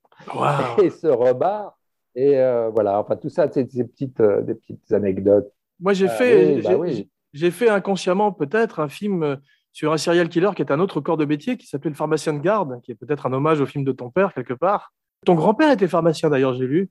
et 0.83 0.91
se 0.91 1.07
rebarre. 1.09 1.78
Et 2.15 2.39
euh, 2.39 2.71
voilà, 2.71 2.99
enfin 2.99 3.17
tout 3.17 3.29
ça, 3.29 3.49
c'est 3.51 3.65
des 3.65 3.85
petites, 3.85 4.21
euh, 4.21 4.43
des 4.43 4.55
petites 4.55 4.93
anecdotes. 4.93 5.51
Moi, 5.81 5.93
j'ai 5.93 6.07
Ah 6.07 6.11
fait, 6.13 6.55
oui, 6.57 6.63
bah 6.63 6.71
j'ai- 6.71 6.75
oui. 6.77 7.11
j'ai 7.33 7.51
fait 7.51 7.69
inconsciemment 7.69 8.33
peut-être 8.33 8.81
un 8.81 8.89
film 8.89 9.23
euh, 9.23 9.37
sur 9.73 9.93
un 9.93 9.99
serial 9.99 10.29
killer 10.29 10.51
qui 10.57 10.63
est 10.63 10.73
un 10.73 10.81
autre 10.81 11.01
corps 11.01 11.17
de 11.17 11.25
métier 11.25 11.57
qui 11.57 11.67
s'appelait 11.67 11.91
Le 11.91 11.97
pharmacien 11.97 12.33
de 12.33 12.41
garde, 12.41 12.81
qui 12.83 12.91
est 12.91 12.97
peut-être 12.97 13.27
un 13.27 13.33
hommage 13.33 13.61
au 13.61 13.67
film 13.67 13.85
de 13.85 13.93
ton 13.93 14.11
père 14.11 14.35
quelque 14.35 14.55
part. 14.55 14.93
Ton 15.25 15.35
grand-père 15.35 15.71
était 15.71 15.87
pharmacien 15.89 16.31
d'ailleurs, 16.31 16.55
j'ai 16.55 16.67
lu. 16.67 16.91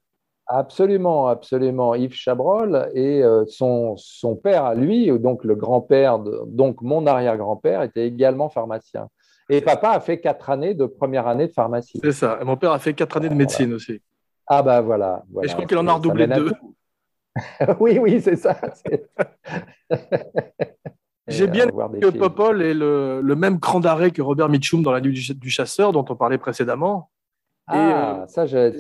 Absolument, 0.49 1.28
absolument. 1.28 1.93
Yves 1.95 2.13
Chabrol 2.13 2.89
et 2.93 3.22
son, 3.47 3.97
son 3.97 4.36
père 4.38 4.63
à 4.63 4.76
lui, 4.76 5.07
donc 5.20 5.43
le 5.43 5.55
grand-père, 5.55 6.20
donc 6.20 6.82
mon 6.82 7.05
arrière-grand-père, 7.05 7.82
était 7.82 8.07
également 8.07 8.47
pharmacien. 8.47 9.09
Et 9.49 9.59
papa 9.59 9.89
a 9.91 9.99
fait 9.99 10.20
quatre 10.22 10.49
années 10.49 10.74
de 10.74 10.86
première 10.86 11.28
année 11.28 11.47
de 11.47 11.53
pharmacie. 11.53 11.99
C'est 12.01 12.11
ça. 12.13 12.38
Et 12.41 12.45
mon 12.45 12.55
père 12.55 12.72
a 12.72 12.80
fait 12.80 12.93
quatre 12.93 13.18
années 13.18 13.28
de 13.30 13.34
médecine 13.34 13.74
aussi. 13.74 14.01
Ah 14.48 14.64
bah 14.64 14.82
voilà. 14.82 15.24
Et 15.43 15.48
je 15.48 15.54
crois 15.54 15.66
qu'il 15.66 15.78
en 15.78 15.88
a 15.88 15.93
redoublé 15.93 16.28
deux. 16.28 16.52
oui, 17.80 18.00
oui, 18.00 18.22
c'est 18.22 18.36
ça. 18.36 18.60
J'ai 21.28 21.48
bien 21.48 21.66
des 21.66 22.00
Que. 22.00 22.18
Popol 22.18 22.62
est 22.62 22.74
le, 22.74 23.20
le 23.22 23.36
même 23.36 23.60
cran 23.60 23.80
d'arrêt 23.82 24.12
que 24.12 24.22
Robert 24.22 24.48
Mitchum 24.48 24.82
dans 24.82 24.91
La 24.91 25.02
Nuit 25.02 25.12
du, 25.12 25.22
ch- 25.22 25.38
du 25.38 25.50
chasseur 25.50 25.91
dont 25.91 26.06
on 26.08 26.16
parlait 26.16 26.38
précédemment. 26.38 27.12
Et, 27.70 27.76
Ah, 27.76 28.22
euh, 28.22 28.28
ça, 28.28 28.45
je, 28.45 28.72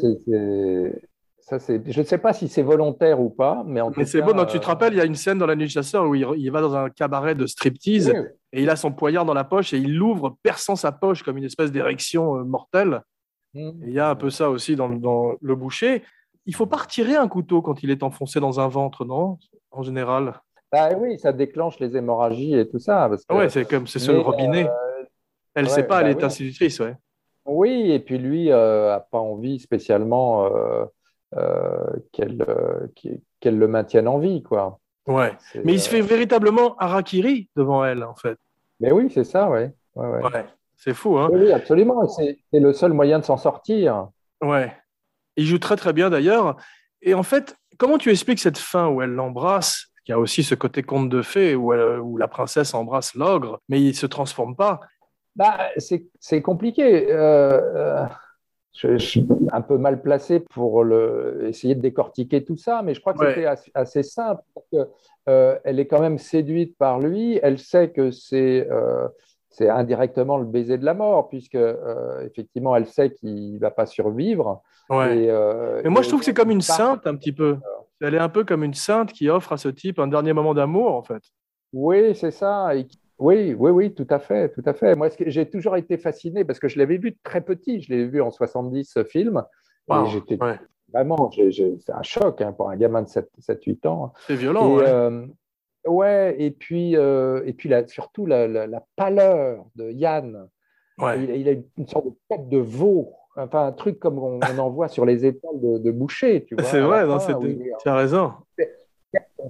ça, 1.39 1.57
je 1.67 1.99
ne 1.99 2.05
sais 2.05 2.17
pas 2.17 2.31
si 2.31 2.47
c'est 2.47 2.61
volontaire 2.61 3.19
ou 3.19 3.29
pas, 3.29 3.63
mais 3.67 3.81
en 3.81 3.91
Mais 3.97 4.05
c'est 4.05 4.21
beau, 4.21 4.33
non, 4.33 4.45
tu 4.45 4.59
te 4.59 4.63
euh, 4.63 4.67
rappelles, 4.67 4.93
il 4.93 4.97
y 4.97 5.01
a 5.01 5.05
une 5.05 5.15
scène 5.15 5.39
dans 5.39 5.45
La 5.45 5.57
Nuit 5.57 5.65
du 5.65 5.71
chasseur 5.71 6.05
où 6.07 6.15
il, 6.15 6.25
il 6.37 6.49
va 6.49 6.61
dans 6.61 6.73
un 6.73 6.89
cabaret 6.89 7.35
de 7.35 7.45
striptease 7.47 8.13
oui, 8.15 8.21
et 8.53 8.63
il 8.63 8.69
a 8.69 8.77
son 8.77 8.93
poignard 8.93 9.25
dans 9.25 9.33
la 9.33 9.43
poche 9.43 9.73
et 9.73 9.77
il 9.77 9.93
l'ouvre, 9.97 10.37
perçant 10.41 10.77
sa 10.77 10.93
poche 10.93 11.23
comme 11.23 11.37
une 11.37 11.43
espèce 11.43 11.73
d'érection 11.73 12.37
euh, 12.37 12.43
mortelle. 12.45 13.01
Et 13.57 13.87
il 13.87 13.93
y 13.93 13.99
a 13.99 14.09
un 14.09 14.15
peu 14.15 14.29
ça 14.29 14.49
aussi 14.49 14.75
dans, 14.75 14.89
dans 14.89 15.33
le 15.41 15.55
boucher. 15.55 16.03
Il 16.45 16.55
faut 16.55 16.65
pas 16.65 16.77
retirer 16.77 17.15
un 17.15 17.27
couteau 17.27 17.61
quand 17.61 17.83
il 17.83 17.91
est 17.91 18.03
enfoncé 18.03 18.39
dans 18.39 18.59
un 18.59 18.67
ventre, 18.67 19.03
non 19.05 19.37
En 19.71 19.81
général? 19.83 20.39
Bah 20.71 20.89
oui, 20.97 21.17
ça 21.19 21.31
déclenche 21.33 21.79
les 21.79 21.95
hémorragies 21.95 22.55
et 22.57 22.67
tout 22.67 22.79
ça. 22.79 23.07
Parce 23.09 23.21
que, 23.21 23.27
Ah 23.29 23.37
ouais, 23.37 23.49
c'est 23.49 23.67
comme 23.67 23.87
c'est 23.87 23.99
sur 23.99 24.13
le 24.13 24.19
robinet. 24.19 24.67
euh, 24.67 25.03
Elle 25.55 25.65
ne 25.65 25.69
ouais, 25.69 25.75
sait 25.75 25.83
pas, 25.83 26.01
elle 26.01 26.07
bah 26.07 26.11
est 26.11 26.15
oui. 26.17 26.23
institutrice, 26.25 26.79
ouais. 26.79 26.95
oui, 27.45 27.91
et 27.91 27.99
puis 27.99 28.17
lui 28.17 28.51
euh, 28.51 28.95
a 28.95 28.99
pas 28.99 29.19
envie 29.19 29.59
spécialement 29.59 30.45
euh, 30.45 30.85
euh, 31.35 31.85
qu'elle 32.11 32.41
euh, 32.47 32.87
le 33.43 33.67
maintienne 33.67 34.07
en 34.07 34.19
vie, 34.19 34.43
quoi. 34.43 34.79
Ouais. 35.07 35.31
Mais 35.63 35.73
il 35.73 35.79
se 35.79 35.87
euh, 35.87 35.91
fait 35.93 36.01
véritablement 36.01 36.75
harakiri 36.77 37.49
devant 37.55 37.83
elle, 37.85 38.03
en 38.03 38.15
fait. 38.15 38.37
Mais 38.79 38.91
oui, 38.91 39.09
c'est 39.09 39.23
ça, 39.23 39.49
ouais. 39.49 39.73
Ouais, 39.95 40.07
ouais. 40.07 40.23
Ouais. 40.23 40.45
C'est 40.77 40.93
fou, 40.93 41.17
hein 41.17 41.29
Oui, 41.33 41.51
absolument. 41.51 42.07
C'est 42.07 42.37
le 42.53 42.71
seul 42.71 42.93
moyen 42.93 43.19
de 43.19 43.25
s'en 43.25 43.37
sortir. 43.37 44.07
Ouais. 44.41 44.71
Il 45.35 45.45
joue 45.45 45.57
très 45.59 45.75
très 45.75 45.91
bien 45.91 46.09
d'ailleurs. 46.09 46.55
Et 47.01 47.13
en 47.13 47.23
fait, 47.23 47.55
comment 47.77 47.97
tu 47.97 48.09
expliques 48.11 48.39
cette 48.39 48.57
fin 48.57 48.87
où 48.87 49.01
elle 49.01 49.09
l'embrasse? 49.11 49.87
Il 50.07 50.11
y 50.11 50.13
a 50.13 50.19
aussi 50.19 50.43
ce 50.43 50.55
côté 50.55 50.83
conte 50.83 51.09
de 51.09 51.21
fées 51.21 51.55
où, 51.55 51.73
elle- 51.73 51.99
où 51.99 52.15
la 52.17 52.27
princesse 52.29 52.73
embrasse 52.73 53.13
l'ogre, 53.15 53.59
mais 53.67 53.81
il 53.81 53.93
se 53.95 54.05
transforme 54.05 54.55
pas. 54.55 54.79
Bah, 55.35 55.69
c'est 55.77 56.41
compliqué. 56.41 57.11
Euh, 57.11 57.59
euh, 57.75 58.05
je, 58.73 58.97
je 58.97 59.05
suis 59.05 59.27
un 59.51 59.61
peu 59.61 59.77
mal 59.77 60.01
placé 60.01 60.39
pour 60.39 60.83
le, 60.83 61.45
essayer 61.49 61.75
de 61.75 61.81
décortiquer 61.81 62.43
tout 62.45 62.55
ça, 62.55 62.81
mais 62.83 62.93
je 62.93 63.01
crois 63.01 63.13
que 63.13 63.19
Ouais. 63.19 63.29
c'était 63.33 63.45
assez, 63.45 63.71
assez 63.73 64.03
simple. 64.03 64.41
parce 64.55 64.67
que, 64.71 64.89
euh, 65.29 65.57
elle 65.65 65.79
est 65.79 65.87
quand 65.87 65.99
même 66.01 66.17
séduite 66.19 66.77
par 66.77 66.99
lui. 66.99 67.39
Elle 67.43 67.59
sait 67.59 67.89
que 67.89 68.09
c'est 68.11 68.67
euh, 68.71 69.07
c'est 69.57 69.69
indirectement 69.69 70.37
le 70.37 70.45
baiser 70.45 70.77
de 70.77 70.85
la 70.85 70.93
mort, 70.93 71.29
puisque 71.29 71.55
euh, 71.55 72.21
effectivement, 72.23 72.75
elle 72.75 72.85
sait 72.85 73.09
qu'il 73.09 73.55
ne 73.55 73.59
va 73.59 73.71
pas 73.71 73.87
survivre. 73.87 74.61
Ouais. 74.87 75.17
Et, 75.17 75.31
euh, 75.31 75.81
Mais 75.83 75.89
moi, 75.89 76.01
et 76.01 76.03
je 76.03 76.09
trouve 76.09 76.19
que 76.19 76.25
c'est 76.27 76.33
comme 76.35 76.51
une 76.51 76.61
sainte, 76.61 77.07
un 77.07 77.15
petit 77.15 77.31
peu. 77.31 77.57
Elle 77.99 78.13
est 78.13 78.19
un 78.19 78.29
peu 78.29 78.43
comme 78.43 78.63
une 78.63 78.75
sainte 78.75 79.11
qui 79.11 79.29
offre 79.29 79.53
à 79.53 79.57
ce 79.57 79.69
type 79.69 79.97
un 79.97 80.07
dernier 80.07 80.33
moment 80.33 80.53
d'amour, 80.53 80.93
en 80.93 81.01
fait. 81.01 81.23
Oui, 81.73 82.13
c'est 82.13 82.29
ça. 82.29 82.75
Et 82.75 82.87
oui, 83.17 83.55
oui, 83.57 83.71
oui, 83.71 83.93
tout 83.95 84.05
à 84.11 84.19
fait, 84.19 84.49
tout 84.49 84.61
à 84.63 84.75
fait. 84.75 84.95
Moi, 84.95 85.09
j'ai 85.25 85.49
toujours 85.49 85.75
été 85.75 85.97
fasciné 85.97 86.45
parce 86.45 86.59
que 86.59 86.67
je 86.67 86.77
l'avais 86.77 86.97
vu 86.97 87.17
très 87.23 87.41
petit. 87.41 87.81
Je 87.81 87.91
l'ai 87.91 88.05
vu 88.05 88.21
en 88.21 88.29
70, 88.29 88.91
ce 88.93 89.03
film. 89.03 89.43
Et 89.89 90.05
j'étais 90.11 90.39
ouais. 90.39 90.59
vraiment, 90.93 91.31
c'est 91.31 91.89
un 91.89 92.03
choc 92.03 92.41
hein, 92.41 92.53
pour 92.53 92.69
un 92.69 92.75
gamin 92.75 93.01
de 93.01 93.07
7-8 93.07 93.87
ans. 93.87 94.13
C'est 94.27 94.35
violent. 94.35 94.69
et, 94.69 94.81
ouais. 94.81 94.87
euh, 94.87 95.25
ouais, 95.87 96.35
et 96.39 96.51
puis, 96.51 96.95
euh, 96.95 97.41
et 97.45 97.53
puis 97.53 97.69
la- 97.69 97.87
surtout 97.87 98.25
la, 98.25 98.47
la- 98.47 98.67
la 98.67 98.83
pâleur 98.95 99.65
de 99.75 99.89
Yann. 99.91 100.47
Ouais. 100.99 101.19
Il, 101.23 101.29
il 101.35 101.49
a 101.49 101.53
une, 101.77 101.87
sorte 101.87 102.05
de 102.07 102.13
tête 102.29 102.49
de 102.49 102.57
veau, 102.57 103.13
enfin 103.37 103.67
un 103.67 103.71
truc 103.71 103.99
comme 103.99 104.17
on, 104.19 104.39
on 104.41 104.57
en 104.59 104.69
voit 104.69 104.87
sur 104.87 105.05
les 105.05 105.25
épaules 105.25 105.61
de, 105.61 105.77
de 105.77 105.91
Boucher, 105.91 106.43
tu 106.45 106.55
vois. 106.55 106.63
C'est 106.63 106.81
vrai, 106.81 107.05
fin, 107.05 107.39
est 107.41 107.71
tu 107.81 107.89
as 107.89 107.95
raison. 107.95 108.31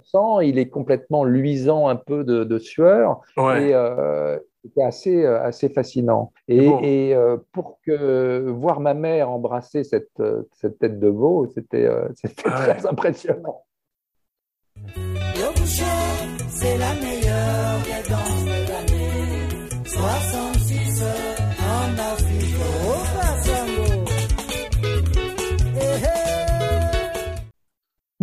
sang, 0.03 0.39
il 0.41 0.59
est 0.59 0.69
complètement 0.69 1.23
luisant 1.23 1.88
un 1.88 1.95
peu 1.95 2.23
de, 2.23 2.43
de 2.43 2.59
sueur. 2.59 3.22
Ouais. 3.38 3.69
Et 3.69 3.73
euh, 3.73 4.38
c'était 4.61 4.84
assez, 4.84 5.26
euh, 5.26 5.41
assez 5.41 5.69
fascinant. 5.69 6.31
Et, 6.47 6.68
Bon. 6.68 6.80
et, 6.84 7.15
euh, 7.15 7.38
pour 7.53 7.80
que 7.85 8.49
voir 8.49 8.80
ma 8.81 8.93
mère 8.93 9.30
embrasser 9.31 9.84
cette, 9.84 10.22
cette 10.51 10.77
tête 10.80 10.99
de 10.99 11.07
veau, 11.07 11.47
c'était 11.47 11.85
euh, 11.85 12.07
c'était 12.15 12.47
Ouais. 12.47 12.53
très 12.55 12.85
impressionnant. 12.85 13.64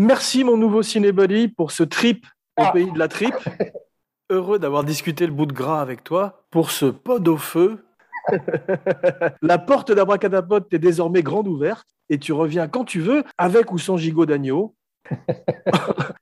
Merci, 0.05 0.45
mon 0.45 0.59
nouveau 0.59 0.83
Cinébody, 0.83 1.49
pour 1.49 1.71
ce 1.71 1.83
trip 1.83 2.27
au 2.59 2.65
Ah. 2.65 2.73
pays 2.73 2.93
de 2.93 2.99
la 2.99 3.09
tripe. 3.09 3.35
Heureux 4.31 4.59
d'avoir 4.59 4.85
discuté 4.85 5.27
le 5.27 5.33
bout 5.33 5.47
de 5.47 5.55
gras 5.55 5.81
avec 5.81 6.05
toi 6.05 6.45
pour 6.51 6.71
ce 6.73 6.85
pod 6.85 7.27
au 7.27 7.39
feu. 7.39 7.83
la 9.41 9.57
porte 9.57 9.93
d'Abracadapod 9.93 10.67
est 10.73 10.79
désormais 10.79 11.23
grande 11.23 11.49
ouverte 11.49 11.87
et 12.11 12.19
tu 12.19 12.35
reviens 12.35 12.69
quand 12.69 12.85
tu 12.85 13.01
veux, 13.01 13.25
avec 13.39 13.73
ou 13.73 13.79
sans 13.79 13.97
gigot 13.97 14.27
d'agneau. 14.27 14.75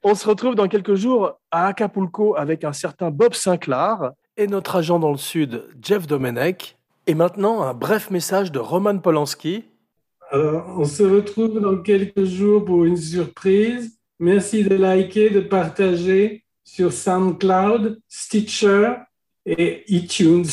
On 0.05 0.15
se 0.15 0.29
retrouve 0.29 0.55
dans 0.55 0.69
quelques 0.69 0.95
jours 0.95 1.41
à 1.51 1.67
Acapulco 1.67 2.37
avec 2.37 2.63
un 2.63 2.73
certain 2.73 3.11
Bob 3.11 3.35
Sinclair 3.35 4.13
et 4.37 4.47
notre 4.47 4.77
agent 4.77 5.01
dans 5.01 5.11
le 5.11 5.17
sud, 5.17 5.65
Jeff 5.83 6.07
Domenech. 6.07 6.79
Et 7.09 7.15
maintenant, 7.15 7.63
un 7.63 7.75
bref 7.75 8.11
message 8.13 8.53
de 8.53 8.61
Roman 8.61 8.99
Polanski. 8.99 9.65
Alors, 10.33 10.79
on 10.79 10.87
se 10.87 11.03
retrouve 11.03 11.61
dans 11.61 11.77
quelques 11.83 12.25
jours 12.25 12.65
pour 12.65 12.87
une 12.87 12.97
surprise. 12.97 13.99
Merci 14.19 14.65
de 14.65 14.75
liker, 14.75 15.29
de 15.29 15.41
partager 15.41 16.47
sur 16.65 16.91
SoundCloud, 16.91 18.01
Stitcher 18.09 18.95
et 19.45 19.85
iTunes. 19.93 20.47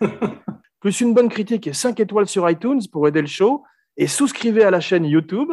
plus 0.80 1.00
une 1.00 1.14
bonne 1.14 1.28
critique 1.28 1.66
et 1.66 1.72
5 1.72 1.98
étoiles 1.98 2.28
sur 2.28 2.48
iTunes 2.48 2.80
pour 2.92 3.08
aider 3.08 3.20
le 3.20 3.26
show, 3.26 3.64
et 3.96 4.06
souscrivez 4.06 4.62
à 4.62 4.70
la 4.70 4.78
chaîne 4.78 5.04
YouTube. 5.04 5.50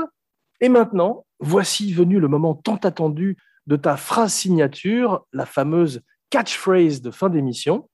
Et 0.62 0.70
maintenant, 0.70 1.26
voici 1.40 1.92
venu 1.92 2.20
le 2.20 2.28
moment 2.28 2.54
tant 2.54 2.78
attendu 2.84 3.36
de 3.66 3.78
ta 3.78 3.98
phrase 3.98 4.32
signature, 4.32 5.26
la 5.34 5.48
fameuse 5.48 6.02
catchphrase 6.30 7.02
de 7.02 7.10
fin 7.10 7.30
d'émission. 7.30 7.90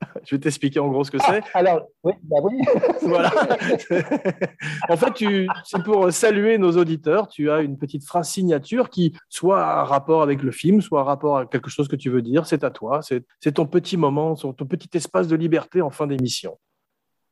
Je 0.24 0.34
vais 0.36 0.40
t'expliquer 0.40 0.78
en 0.80 0.88
gros 0.88 1.02
ce 1.04 1.10
que 1.10 1.18
c'est. 1.18 1.42
Alors, 1.54 1.82
oui, 2.04 2.12
bah 2.22 2.36
oui. 2.42 2.60
Voilà. 3.02 3.30
en 4.88 4.96
fait, 4.96 5.12
tu- 5.14 5.48
c'est 5.64 5.82
pour 5.82 6.12
saluer 6.12 6.58
nos 6.58 6.72
auditeurs. 6.76 7.28
Tu 7.28 7.50
as 7.50 7.60
une 7.60 7.78
petite 7.78 8.04
phrase 8.04 8.28
signature 8.28 8.90
qui 8.90 9.16
soit 9.28 9.60
a 9.62 9.84
rapport 9.84 10.22
avec 10.22 10.42
le 10.42 10.50
film, 10.52 10.80
soit 10.80 11.00
a 11.00 11.04
rapport 11.04 11.38
avec 11.38 11.50
quelque 11.50 11.70
chose 11.70 11.88
que 11.88 11.96
tu 11.96 12.10
veux 12.10 12.22
dire. 12.22 12.46
C'est 12.46 12.64
à 12.64 12.70
toi. 12.70 13.00
C'est 13.02 13.24
c'est 13.40 13.52
ton 13.52 13.66
petit 13.66 13.96
moment, 13.96 14.34
ton 14.34 14.52
petit 14.66 14.90
espace 14.96 15.26
de 15.28 15.36
liberté 15.36 15.82
en 15.82 15.90
fin 15.90 16.06
d'émission. 16.06 16.58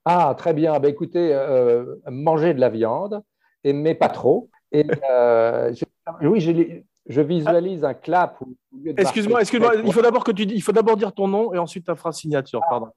Ah, 0.04 0.34
très 0.36 0.54
bien. 0.54 0.78
Bah, 0.78 0.88
écoutez, 0.88 1.30
euh, 1.34 1.96
manger 2.10 2.54
de 2.54 2.60
la 2.60 2.68
viande, 2.68 3.22
et, 3.64 3.72
mais 3.72 3.94
pas 3.94 4.08
trop. 4.08 4.50
Et 4.72 4.84
euh, 5.10 5.72
je- 5.74 6.26
oui, 6.26 6.40
j'ai- 6.40 6.84
je 7.08 7.20
visualise 7.20 7.84
un 7.84 7.94
clap. 7.94 8.38
Excuse-moi, 8.96 9.40
excuse-moi. 9.40 9.76
Il 9.76 9.92
faut 9.92 10.02
d'abord 10.02 10.24
que 10.24 10.32
tu 10.32 10.46
dis- 10.46 10.54
il 10.54 10.62
faut 10.62 10.72
d'abord 10.72 10.96
dire 10.96 11.12
ton 11.12 11.28
nom 11.28 11.54
et 11.54 11.58
ensuite 11.58 11.86
ta 11.86 11.94
phrase 11.94 12.16
signature. 12.16 12.60
Pardon. 12.68 12.90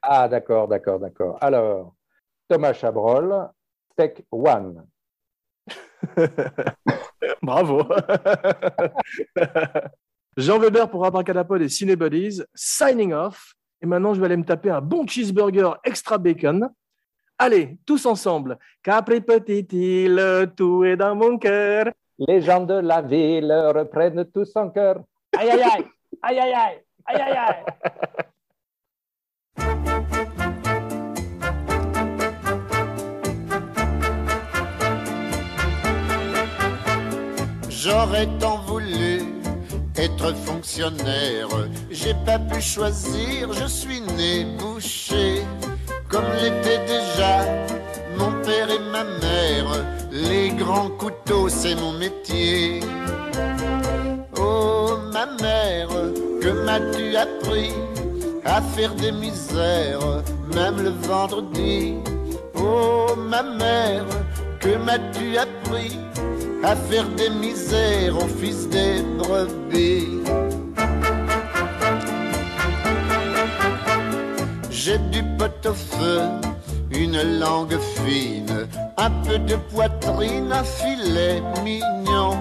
Ah, 0.00 0.28
d'accord, 0.28 0.68
d'accord, 0.68 0.98
d'accord. 0.98 1.38
Alors, 1.40 1.94
Thomas 2.48 2.72
Chabrol, 2.72 3.48
Steak 3.92 4.24
One. 4.30 4.84
Bravo. 7.42 7.84
Jean 10.36 10.58
Weber 10.58 10.90
pour 10.90 11.04
Abracadapod 11.04 11.60
et 11.62 11.68
Cinebuddies, 11.68 12.42
signing 12.54 13.12
off. 13.12 13.54
Et 13.80 13.86
maintenant, 13.86 14.14
je 14.14 14.20
vais 14.20 14.26
aller 14.26 14.36
me 14.36 14.44
taper 14.44 14.70
un 14.70 14.80
bon 14.80 15.06
cheeseburger 15.06 15.72
extra 15.84 16.18
bacon. 16.18 16.70
Allez, 17.38 17.78
tous 17.84 18.06
ensemble. 18.06 18.58
Capri 18.82 19.20
petite 19.20 19.72
île, 19.72 20.52
tout 20.56 20.84
est 20.84 20.96
dans 20.96 21.14
mon 21.14 21.38
cœur. 21.38 21.86
Les 22.18 22.40
gens 22.40 22.60
de 22.60 22.74
la 22.74 23.00
ville 23.02 23.52
reprennent 23.74 24.24
tous 24.26 24.44
son 24.44 24.70
cœur. 24.70 25.00
Aïe, 25.38 25.50
aïe, 25.50 25.62
aïe, 25.62 25.84
aïe, 26.22 26.38
aïe, 26.40 26.82
aïe, 27.06 27.20
aïe, 27.20 27.36
aïe. 27.36 27.64
J'aurais 37.68 38.28
tant 38.38 38.58
voulu 38.58 39.22
être 39.96 40.32
fonctionnaire. 40.36 41.48
J'ai 41.90 42.14
pas 42.24 42.38
pu 42.38 42.60
choisir, 42.60 43.52
je 43.52 43.66
suis 43.66 44.00
né 44.00 44.44
boucher. 44.56 45.42
Comme 46.08 46.30
l'étaient 46.40 46.84
déjà 46.86 47.01
Couteaux, 50.98 51.48
c'est 51.48 51.74
mon 51.74 51.92
métier. 51.92 52.80
Oh, 54.38 54.96
ma 55.12 55.26
mère, 55.26 55.88
que 56.40 56.64
m'as-tu 56.64 57.16
appris 57.16 57.72
à 58.44 58.62
faire 58.62 58.94
des 58.94 59.10
misères, 59.10 60.22
même 60.54 60.80
le 60.80 60.90
vendredi? 61.08 61.96
Oh, 62.54 63.16
ma 63.16 63.42
mère, 63.42 64.06
que 64.60 64.76
m'as-tu 64.76 65.36
appris 65.36 65.98
à 66.62 66.76
faire 66.76 67.08
des 67.16 67.30
misères 67.30 68.16
au 68.16 68.28
fils 68.40 68.68
des 68.68 69.02
brebis? 69.18 70.20
J'ai 74.70 74.98
du 74.98 75.22
pot 75.36 75.66
au 75.66 75.74
feu, 75.74 76.20
une 76.94 77.38
langue 77.38 77.78
fine, 77.96 78.68
un 78.96 79.10
peu 79.26 79.38
de 79.38 79.56
poitrine, 79.56 80.52
un 80.52 80.64
filet 80.64 81.42
mignon. 81.62 82.36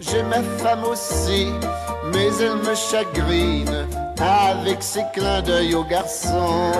J'ai 0.00 0.22
ma 0.22 0.42
femme 0.58 0.84
aussi, 0.84 1.48
mais 2.12 2.28
elle 2.40 2.56
me 2.56 2.74
chagrine 2.74 3.86
avec 4.20 4.82
ses 4.82 5.04
clins 5.12 5.42
d'œil 5.42 5.74
aux 5.74 5.84
garçons. 5.84 6.72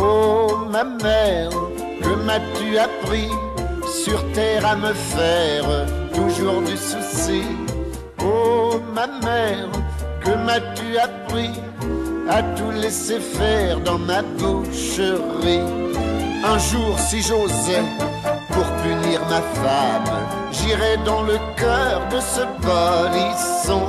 Oh 0.00 0.66
ma 0.70 0.84
mère, 0.84 1.50
que 2.02 2.14
m'as-tu 2.24 2.78
appris 2.78 3.30
sur 4.04 4.20
terre 4.32 4.66
à 4.66 4.76
me 4.76 4.92
faire 4.92 5.86
toujours 6.14 6.62
du 6.62 6.76
souci? 6.76 7.42
Oh 8.22 8.80
ma 8.94 9.06
mère, 9.06 9.68
que 10.20 10.30
m'as-tu 10.30 10.98
appris 10.98 11.50
à 12.30 12.42
tout 12.42 12.70
laisser 12.70 13.18
faire 13.18 13.80
dans 13.80 13.98
ma 13.98 14.22
boucherie? 14.22 15.66
Un 16.44 16.58
jour, 16.58 16.98
si 16.98 17.20
j'osais, 17.20 17.82
pour 18.52 18.64
punir 18.82 19.20
ma 19.28 19.42
femme, 19.60 20.10
j'irais 20.52 20.96
dans 21.04 21.22
le 21.22 21.38
cœur 21.56 22.00
de 22.10 22.20
ce 22.20 22.42
polisson. 22.66 23.82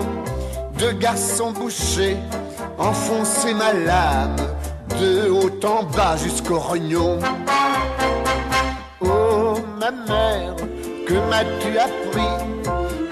De 0.80 0.92
garçon 0.94 1.52
boucher, 1.52 2.18
enfoncer 2.80 3.54
ma 3.54 3.72
lame, 3.74 4.36
de 5.00 5.30
haut 5.30 5.66
en 5.66 5.84
bas 5.84 6.18
jusqu'au 6.18 6.58
rognon. 6.58 7.20
Oh 9.02 9.60
ma 9.80 9.92
mère, 9.92 10.56
que 11.08 11.14
m'as-tu 11.30 11.78
appris 11.78 12.34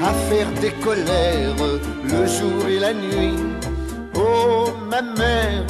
à 0.01 0.11
faire 0.27 0.47
des 0.59 0.71
colères 0.83 1.55
le 2.03 2.25
jour 2.25 2.67
et 2.67 2.79
la 2.79 2.93
nuit? 2.93 3.48
Oh 4.19 4.67
ma 4.89 5.01
mère, 5.01 5.65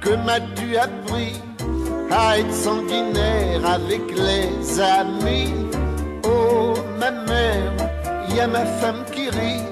que 0.00 0.10
m'as-tu 0.10 0.76
appris 0.76 1.40
à 2.10 2.38
être 2.38 2.52
sanguinaire 2.52 3.64
avec 3.64 4.02
les 4.14 4.80
amis? 4.80 5.54
Oh 6.24 6.74
ma 6.98 7.10
mère, 7.10 7.72
y 8.28 8.40
a 8.40 8.46
ma 8.46 8.66
femme 8.66 9.04
qui 9.10 9.30
rit, 9.30 9.62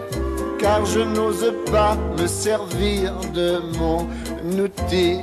car 0.59 0.85
je 0.87 1.01
n'ose 1.01 1.53
pas 1.71 1.97
me 2.19 2.27
servir 2.27 3.13
de 3.35 3.61
mon 3.79 4.09
outil. 4.59 5.21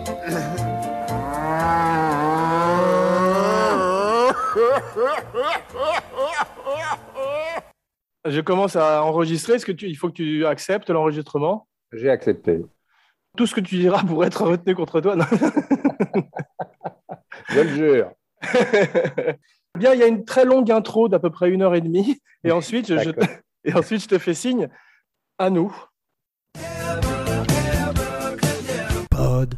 Je 8.26 8.42
commence 8.42 8.76
à 8.76 9.04
enregistrer. 9.04 9.54
Est-ce 9.54 9.66
que 9.66 9.72
tu, 9.72 9.88
il 9.88 9.96
faut 9.96 10.10
que 10.10 10.14
tu 10.14 10.46
acceptes 10.46 10.90
l'enregistrement? 10.92 11.68
J'ai 11.92 12.12
accepté 12.12 12.62
tout 13.40 13.48
ce 13.48 13.56
que 13.56 13.62
tu 13.62 13.78
diras 13.78 14.04
pour 14.04 14.26
être 14.26 14.44
retenu 14.44 14.76
contre 14.76 15.00
toi. 15.00 15.16
Je 17.48 17.62
le 17.62 17.70
jure. 17.70 18.12
Bien, 19.78 19.94
il 19.94 20.00
y 20.02 20.04
a 20.04 20.08
une 20.08 20.26
très 20.26 20.44
longue 20.44 20.70
intro 20.70 21.08
d'à 21.08 21.20
peu 21.20 21.30
près 21.30 21.50
une 21.50 21.62
heure 21.62 21.74
et 21.74 21.80
demie, 21.80 22.20
et 22.44 22.52
ensuite, 22.52 22.88
je, 22.88 23.12
te... 23.12 23.26
et 23.64 23.74
ensuite 23.74 24.02
je 24.02 24.08
te 24.10 24.18
fais 24.18 24.34
signe 24.34 24.68
à 25.38 25.50
nous. 25.50 25.74
Pod. 29.10 29.56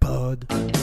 Pod. 0.00 0.79